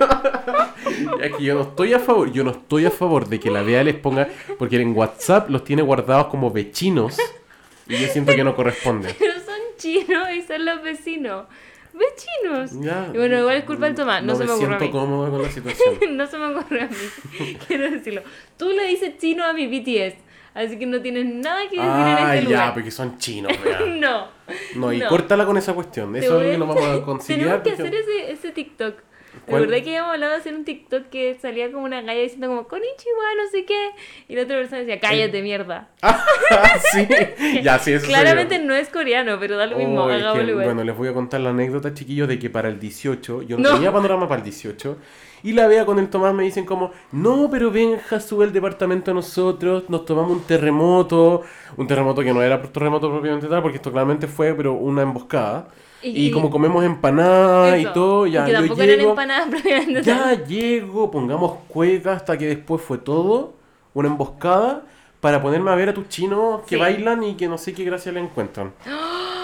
Es 1.21 1.35
que 1.35 1.43
yo 1.43 1.55
no 1.55 1.61
estoy 1.61 1.93
a 1.93 1.99
favor, 1.99 2.31
yo 2.31 2.43
no 2.43 2.51
estoy 2.51 2.85
a 2.85 2.91
favor 2.91 3.27
de 3.27 3.39
que 3.39 3.49
la 3.51 3.63
DEA 3.63 3.83
les 3.83 3.95
ponga, 3.95 4.27
porque 4.57 4.79
en 4.81 4.95
WhatsApp 4.95 5.49
los 5.49 5.63
tiene 5.63 5.81
guardados 5.81 6.27
como 6.27 6.51
vechinos 6.51 7.17
y 7.87 7.97
yo 7.97 8.07
siento 8.07 8.33
que 8.35 8.43
no 8.43 8.55
corresponde. 8.55 9.15
Pero 9.17 9.33
son 9.35 9.55
chinos 9.77 10.27
y 10.35 10.41
son 10.41 10.65
los 10.65 10.81
vecinos. 10.83 11.45
Vecinos. 11.93 12.71
Ya, 12.85 13.09
Y 13.11 13.17
bueno, 13.17 13.39
igual 13.39 13.57
es 13.57 13.63
culpa 13.63 13.87
del 13.87 13.95
Tomás, 13.95 14.21
no, 14.23 14.35
se 14.35 14.45
me 14.45 14.51
ocurre 14.51 14.75
a 14.75 14.77
siento 14.79 14.85
mí. 14.85 14.91
cómodo 14.91 15.31
con 15.31 15.41
la 15.41 15.49
situación. 15.49 15.95
no 16.17 16.27
se 16.27 16.37
me 16.37 16.45
ocurre 16.55 16.81
a 16.83 16.87
mí. 16.87 17.57
Quiero 17.67 17.89
decirlo. 17.89 18.21
Tú 18.55 18.69
le 18.69 18.85
dices 18.87 19.17
chino 19.17 19.43
a 19.43 19.53
mi 19.53 19.65
BTS. 19.67 20.15
Así 20.57 20.79
que 20.79 20.85
no 20.87 20.99
tienes 21.01 21.25
nada 21.25 21.61
que 21.69 21.75
decir 21.77 21.81
en 21.83 21.87
Ah, 21.89 22.35
este 22.35 22.45
ya, 22.49 22.57
lugar. 22.57 22.73
porque 22.73 22.91
son 22.91 23.17
chinos, 23.19 23.51
no. 23.87 24.27
No, 24.75 24.91
y 24.93 24.97
No. 24.99 25.07
córtala 25.09 25.45
con 25.45 25.55
esa 25.57 25.73
cuestión. 25.73 26.13
Te 26.13 26.19
Eso 26.19 26.25
es 26.25 26.31
algo 26.31 26.49
que 26.49 26.55
a- 26.55 26.57
no 26.57 26.65
vamos 26.67 27.01
a 27.01 27.05
conciliar. 27.05 27.61
Tenemos 27.63 27.77
que 27.77 27.83
porque- 27.83 27.97
hacer 27.99 28.09
ese, 28.25 28.31
ese 28.31 28.51
TikTok. 28.51 28.95
¿Cuál? 29.45 29.67
¿Verdad 29.67 29.83
que 29.83 29.89
habíamos 29.91 30.13
hablado 30.15 30.31
de 30.33 30.39
hacer 30.39 30.55
un 30.55 30.65
TikTok 30.65 31.09
que 31.09 31.37
salía 31.39 31.71
como 31.71 31.85
una 31.85 32.01
galla 32.01 32.19
diciendo 32.21 32.47
como 32.47 32.67
Konnichiwa, 32.67 33.23
no 33.37 33.49
sé 33.51 33.65
qué? 33.65 33.89
Y 34.27 34.35
la 34.35 34.41
otra 34.43 34.57
persona 34.57 34.79
decía, 34.79 34.99
cállate, 34.99 35.41
mierda. 35.43 35.89
Ah, 36.01 36.79
sí, 36.91 37.07
ya, 37.61 37.77
sí, 37.77 37.91
eso. 37.93 38.07
Claramente 38.07 38.57
no 38.57 38.73
es 38.73 38.89
coreano, 38.89 39.37
pero 39.39 39.57
da 39.57 39.67
lo 39.67 39.77
mismo, 39.77 40.05
Oh, 40.05 40.09
es 40.09 40.23
que, 40.23 40.53
bueno, 40.53 40.83
les 40.83 40.95
voy 40.97 41.09
a 41.09 41.13
contar 41.13 41.41
la 41.41 41.49
anécdota, 41.51 41.93
chiquillos, 41.93 42.27
de 42.27 42.39
que 42.39 42.49
para 42.49 42.69
el 42.69 42.79
18, 42.79 43.43
yo 43.43 43.57
no, 43.57 43.69
No. 43.69 43.75
tenía 43.75 43.91
panorama 43.91 44.27
para 44.27 44.39
el 44.39 44.43
18, 44.45 44.97
y 45.43 45.53
la 45.53 45.67
vea 45.67 45.85
con 45.85 45.99
el 45.99 46.09
Tomás 46.09 46.33
me 46.33 46.43
dicen 46.43 46.65
como, 46.65 46.91
no, 47.11 47.49
pero 47.51 47.71
Benja, 47.71 48.19
sube 48.19 48.45
el 48.45 48.53
departamento 48.53 49.11
a 49.11 49.13
nosotros, 49.13 49.83
nos 49.89 50.05
tomamos 50.05 50.31
un 50.31 50.41
terremoto, 50.43 51.41
un 51.77 51.87
terremoto 51.87 52.21
que 52.21 52.33
no 52.33 52.41
era 52.41 52.61
terremoto 52.61 53.09
propiamente 53.11 53.47
tal, 53.47 53.61
porque 53.61 53.77
esto 53.77 53.91
claramente 53.91 54.27
fue, 54.27 54.53
pero 54.53 54.73
una 54.73 55.01
emboscada, 55.03 55.67
y, 56.01 56.27
Y- 56.27 56.31
como 56.31 56.49
comemos 56.49 56.83
empanadas 56.85 57.79
y 57.79 57.85
todo, 57.85 58.27
ya 58.27 58.45
que 58.45 58.51
yo 58.51 58.57
tampoco 58.59 58.81
eran 58.81 58.97
llego, 58.97 59.09
empanadas 59.11 59.47
propiamente 59.49 60.03
tal. 60.03 60.03
ya 60.03 60.45
llego, 60.45 61.11
pongamos 61.11 61.59
cueca, 61.67 62.13
hasta 62.13 62.37
que 62.37 62.45
después 62.47 62.81
fue 62.81 62.97
todo, 62.97 63.53
una 63.93 64.07
emboscada, 64.09 64.83
para 65.19 65.41
ponerme 65.41 65.71
a 65.71 65.75
ver 65.75 65.89
a 65.89 65.93
tus 65.93 66.07
chinos 66.09 66.61
que 66.67 66.75
Sí. 66.75 66.81
bailan 66.81 67.23
y 67.23 67.35
que 67.35 67.47
no 67.47 67.57
sé 67.57 67.73
qué 67.73 67.83
gracia 67.83 68.11
le 68.11 68.19
encuentran. 68.21 68.73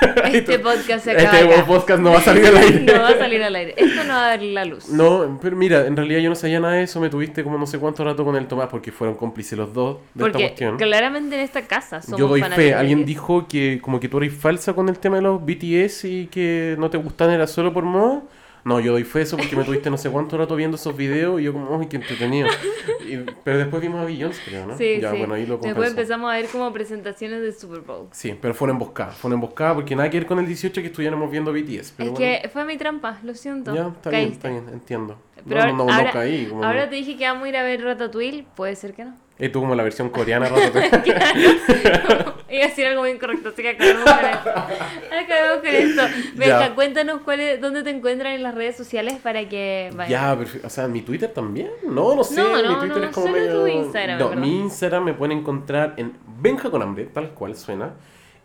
Este 0.32 0.58
podcast 0.58 1.04
se 1.04 1.12
acaba 1.12 1.38
Este 1.38 1.52
acá. 1.54 1.66
podcast 1.66 2.00
no 2.02 2.10
va 2.12 2.18
a 2.18 2.22
salir 2.22 2.46
al 2.46 2.56
aire. 2.58 2.80
no 2.80 3.00
va 3.02 3.08
a 3.08 3.18
salir 3.18 3.42
al 3.42 3.54
aire. 3.56 3.74
Esto 3.76 4.04
no 4.04 4.14
va 4.14 4.26
a 4.26 4.30
ver 4.36 4.42
la 4.42 4.64
luz. 4.64 4.88
No, 4.88 5.38
pero 5.42 5.56
mira, 5.56 5.86
en 5.86 5.96
realidad 5.96 6.20
yo 6.20 6.28
no 6.28 6.34
sabía 6.36 6.60
nada 6.60 6.74
de 6.74 6.82
eso, 6.84 7.00
me 7.00 7.08
tuviste 7.08 7.42
como 7.42 7.58
no 7.58 7.66
sé 7.66 7.78
cuánto 7.78 8.04
rato 8.04 8.24
con 8.24 8.36
el 8.36 8.46
Tomás 8.46 8.68
porque 8.68 8.92
fueron 8.92 9.16
cómplices 9.16 9.58
los 9.58 9.72
dos 9.72 9.96
de 9.96 10.00
esta 10.02 10.18
Porque 10.20 10.38
cuestión. 10.48 10.76
claramente 10.76 11.34
en 11.36 11.42
esta 11.42 11.62
casa 11.62 12.02
somos 12.02 12.18
Yo 12.20 12.28
doy 12.28 12.42
fe, 12.42 12.74
alguien 12.74 13.04
dijo 13.04 13.46
que 13.48 13.80
como 13.82 13.98
que 14.00 14.08
tú 14.08 14.18
eres 14.18 14.34
falsa 14.34 14.72
con 14.74 14.88
el 14.88 14.98
tema 14.98 15.16
de 15.16 15.22
los 15.22 15.40
BTS 15.44 16.04
y 16.04 16.26
que 16.26 16.76
no 16.78 16.90
te 16.90 16.98
gustan 16.98 17.30
era 17.30 17.46
solo 17.46 17.72
por 17.72 17.84
moda. 17.84 18.22
No, 18.68 18.80
yo 18.80 18.92
doy 18.92 19.04
fe 19.04 19.22
eso 19.22 19.36
porque 19.38 19.56
me 19.56 19.64
tuviste 19.64 19.88
no 19.88 19.96
sé 19.96 20.10
cuánto 20.10 20.36
rato 20.36 20.54
viendo 20.54 20.76
esos 20.76 20.94
videos 20.96 21.40
y 21.40 21.44
yo 21.44 21.52
como, 21.54 21.80
¡ay, 21.80 21.86
qué 21.86 21.96
entretenido! 21.96 22.48
Y- 23.08 23.16
pero 23.42 23.56
después 23.58 23.80
vimos 23.80 24.00
a 24.00 24.04
Beyoncé, 24.04 24.42
creo, 24.44 24.66
¿no? 24.66 24.76
Sí, 24.76 24.98
ya, 25.00 25.10
sí. 25.12 25.18
bueno, 25.18 25.34
ahí 25.34 25.46
lo 25.46 25.56
Después 25.56 25.88
empezamos 25.90 26.30
a 26.30 26.34
ver 26.36 26.46
como 26.48 26.70
presentaciones 26.72 27.40
de 27.40 27.52
Super 27.52 27.80
Bowl. 27.80 28.08
Sí, 28.12 28.36
pero 28.38 28.52
fue 28.52 28.66
una 28.66 28.74
emboscada, 28.74 29.12
fue 29.12 29.28
una 29.28 29.36
emboscada 29.36 29.74
porque 29.74 29.96
nada 29.96 30.10
que 30.10 30.18
ver 30.18 30.26
con 30.26 30.38
el 30.38 30.46
18 30.46 30.80
que 30.82 30.88
estuviéramos 30.88 31.30
viendo 31.30 31.50
BTS. 31.52 31.94
Pero 31.96 32.10
es 32.10 32.12
bueno, 32.12 32.16
que 32.42 32.48
fue 32.50 32.64
mi 32.66 32.76
trampa, 32.76 33.18
lo 33.22 33.34
siento. 33.34 33.74
Ya, 33.74 33.88
está 33.88 34.10
bien, 34.10 34.32
está 34.32 34.48
bien, 34.50 34.68
entiendo. 34.70 35.18
Pero 35.48 35.64
no, 35.66 35.72
no, 35.72 35.84
no, 35.86 35.92
ahora, 35.92 36.10
caí. 36.12 36.46
como- 36.46 36.64
ahora 36.64 36.90
te 36.90 36.96
dije 36.96 37.16
que 37.16 37.24
vamos 37.24 37.44
a 37.44 37.48
ir 37.48 37.56
a 37.56 37.62
ver 37.62 37.82
Ratatouille, 37.82 38.44
puede 38.54 38.76
ser 38.76 38.92
que 38.92 39.04
no. 39.06 39.16
Eh, 39.38 39.48
tú 39.50 39.60
como 39.60 39.74
la 39.76 39.84
versión 39.84 40.10
coreana, 40.10 40.48
Ratatouille. 40.48 41.14
Iba 42.50 42.64
a 42.64 42.68
decir 42.68 42.86
algo 42.86 43.02
muy 43.02 43.10
incorrecto, 43.10 43.50
así 43.50 43.62
que 43.62 43.68
acabemos 43.68 44.04
con 44.04 44.24
esto. 44.24 44.50
Acabemos 44.50 45.58
con 45.58 45.74
esto. 45.74 46.02
Venga, 46.34 46.74
cuéntanos 46.74 47.20
cuál 47.20 47.40
es, 47.40 47.60
dónde 47.60 47.82
te 47.82 47.90
encuentran 47.90 48.32
en 48.32 48.42
las 48.42 48.54
redes 48.54 48.76
sociales 48.76 49.16
para 49.22 49.48
que 49.48 49.90
vayan. 49.94 50.10
Ya. 50.44 50.66
O 50.66 50.70
sea, 50.70 50.88
mi 50.88 51.02
Twitter 51.02 51.30
también. 51.32 51.70
No, 51.86 52.16
no 52.16 52.24
sé. 52.24 52.40
No, 52.40 52.60
no, 52.62 52.68
mi 52.68 52.78
Twitter 52.80 52.98
no, 52.98 53.04
es 53.04 53.14
como 53.14 53.26
solo 53.28 53.38
medio. 53.38 53.60
tu 53.60 53.66
Instagram, 53.66 54.18
No, 54.18 54.30
mi 54.30 54.58
Instagram 54.60 55.04
me 55.04 55.14
pueden 55.14 55.38
encontrar 55.38 55.94
en 55.98 56.14
Benja 56.40 56.70
con 56.70 56.82
hambre, 56.82 57.04
tal 57.04 57.30
cual 57.30 57.54
suena. 57.54 57.94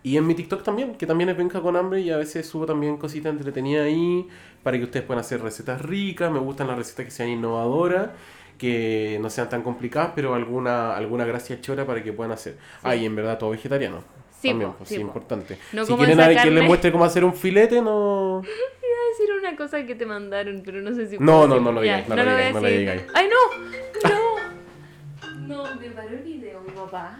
Y 0.03 0.17
en 0.17 0.27
mi 0.27 0.35
TikTok 0.35 0.63
también, 0.63 0.95
que 0.95 1.07
también 1.07 1.29
es 1.29 1.37
Benja 1.37 1.61
con 1.61 1.75
hambre. 1.75 2.01
Y 2.01 2.11
a 2.11 2.17
veces 2.17 2.45
subo 2.45 2.65
también 2.65 2.97
cositas 2.97 3.31
entretenidas 3.31 3.85
ahí 3.85 4.27
para 4.61 4.77
que 4.77 4.83
ustedes 4.83 5.05
puedan 5.05 5.21
hacer 5.21 5.41
recetas 5.41 5.81
ricas. 5.81 6.29
Me 6.29 6.39
gustan 6.39 6.67
las 6.67 6.77
recetas 6.77 7.05
que 7.05 7.11
sean 7.11 7.29
innovadoras. 7.29 8.09
Que 8.57 9.17
no 9.21 9.29
sean 9.29 9.49
tan 9.49 9.61
complicadas, 9.63 10.11
pero 10.15 10.33
alguna, 10.35 10.95
alguna 10.95 11.25
gracia 11.25 11.59
chora 11.59 11.85
para 11.85 12.01
que 12.03 12.13
puedan 12.13 12.31
hacer. 12.31 12.57
Ah, 12.83 12.95
y 12.95 13.05
en 13.05 13.15
verdad 13.15 13.37
todo 13.37 13.49
vegetariano. 13.49 14.03
Sí, 14.39 14.49
también, 14.49 14.71
po, 14.71 14.77
pues, 14.79 14.89
sí, 14.89 14.95
sí, 14.95 15.01
po. 15.01 15.07
importante. 15.07 15.57
No 15.73 15.85
si 15.85 15.95
quieren 15.95 16.19
a 16.19 16.25
alguien 16.25 16.43
que 16.43 16.49
les 16.49 16.55
carne. 16.59 16.67
muestre 16.67 16.91
cómo 16.91 17.05
hacer 17.05 17.23
un 17.25 17.33
filete, 17.33 17.81
no. 17.81 18.41
Iba 18.43 18.51
a 18.51 19.09
decir 19.19 19.35
una 19.39 19.55
cosa 19.55 19.85
que 19.85 19.95
te 19.95 20.05
mandaron, 20.05 20.61
pero 20.65 20.81
no 20.81 20.93
sé 20.93 21.07
si. 21.07 21.17
No, 21.17 21.47
no, 21.47 21.55
decir. 21.55 21.61
no 21.61 21.71
lo 21.71 21.81
digáis, 21.81 22.07
no 22.07 22.15
lo 22.15 22.21
digáis, 22.23 22.53
no 22.53 22.59
lo 22.61 22.65
decir. 22.67 22.79
digáis. 22.79 23.03
¡Ay, 23.13 23.27
no! 23.29 24.09
¡No! 24.09 25.63
No, 25.65 25.75
me 25.75 25.89
paró 25.91 26.09
el 26.09 26.19
video, 26.23 26.61
mi 26.61 26.71
papá. 26.71 27.17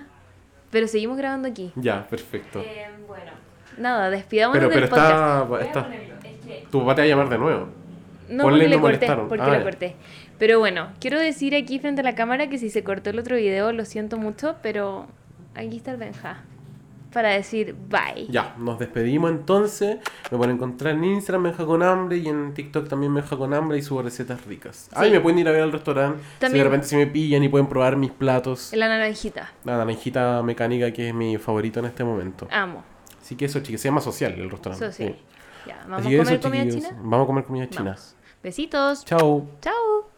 Pero 0.72 0.88
seguimos 0.88 1.18
grabando 1.18 1.48
aquí. 1.48 1.72
Ya, 1.76 2.06
perfecto. 2.08 2.60
Eh, 2.62 2.88
bueno, 3.08 3.32
nada, 3.78 4.10
despidámonos 4.10 4.60
Pero- 4.60 4.70
del 4.70 4.90
pero 4.90 4.96
está- 4.96 5.46
podcast. 5.48 5.68
Está- 5.68 5.84
ponerlo, 5.84 6.14
es 6.24 6.46
que- 6.46 6.68
Tu 6.72 6.80
papá 6.80 6.96
te 6.96 7.02
va 7.02 7.06
a 7.06 7.08
llamar 7.10 7.30
de 7.30 7.38
nuevo. 7.38 7.68
No, 8.30 8.44
Ponle 8.44 8.60
porque 8.60 8.70
le 8.70 8.76
no 8.76 8.82
corté, 8.82 8.96
molestaron. 8.98 9.28
porque 9.28 9.44
Ah, 9.44 9.50
le 9.52 9.58
ya. 9.60 9.64
Pero 10.40 10.60
bueno, 10.60 10.90
quiero 11.00 11.20
decir 11.20 11.56
aquí 11.56 11.80
frente 11.80 12.02
a 12.02 12.04
la 12.04 12.16
cámara 12.16 12.50
que 12.50 12.58
si 12.58 12.70
se 12.70 12.84
cortó 12.84 13.10
el 13.12 13.20
otro 13.20 13.36
video, 13.36 13.72
lo 13.72 13.86
siento 13.86 14.18
mucho, 14.18 14.56
pero 14.62 15.08
aquí 15.56 15.78
está 15.78 15.92
el 15.92 15.98
Benja. 15.98 16.42
Para 17.14 17.30
decir 17.30 17.76
bye. 17.90 18.26
Ya, 18.30 18.56
nos 18.58 18.80
despedimos 18.80 19.30
entonces. 19.30 19.98
Me 20.32 20.38
pueden 20.40 20.56
encontrar 20.56 20.96
en 20.96 21.04
Instagram, 21.04 21.44
Menja 21.44 21.64
con 21.64 21.84
hambre, 21.84 22.18
y 22.18 22.28
en 22.28 22.56
TikTok 22.56 22.90
también 22.90 23.14
Menja 23.14 23.38
con 23.38 23.54
hambre 23.54 23.78
y 23.78 23.84
subo 23.84 24.02
recetas 24.02 24.44
ricas. 24.46 24.90
Ahí 24.96 25.12
me 25.12 25.20
pueden 25.20 25.38
ir 25.38 25.48
a 25.48 25.52
ver 25.52 25.62
al 25.62 25.72
restaurante. 25.72 26.24
Si 26.24 26.40
También- 26.40 26.60
de 26.60 26.64
repente 26.64 26.88
se 26.88 26.98
me 26.98 27.06
pillan 27.06 27.44
y 27.44 27.50
pueden 27.50 27.68
probar 27.68 27.98
mis 27.98 28.10
platos. 28.12 28.74
La 28.74 28.88
naranjita. 28.88 29.52
La 29.64 29.78
naranjita 29.78 30.42
mecánica 30.42 30.92
que 30.92 31.10
es 31.10 31.14
mi 31.14 31.38
favorito 31.38 31.80
en 31.82 31.86
este 31.86 32.04
momento. 32.04 32.48
Amo. 32.50 32.84
Así 33.22 33.36
que 33.36 33.46
eso, 33.46 33.60
chicos, 33.60 33.80
se 33.80 33.90
llama 33.90 34.02
social 34.02 34.34
el 34.34 34.50
restaurante. 34.50 34.84
Eso 34.88 34.92
sí. 34.96 35.16
Ya, 35.68 35.78
vamos 35.88 36.00
a 36.00 36.04
comer 36.04 36.20
eso, 36.22 36.42
comida 36.42 36.64
chiquillos, 36.64 36.84
china. 36.90 37.00
Vamos 37.04 37.24
a 37.24 37.28
comer 37.28 37.44
comida 37.44 37.70
china. 37.70 37.84
Vamos. 37.92 38.16
Besitos. 38.42 39.06
Chao. 39.06 39.48
Chao. 39.62 40.13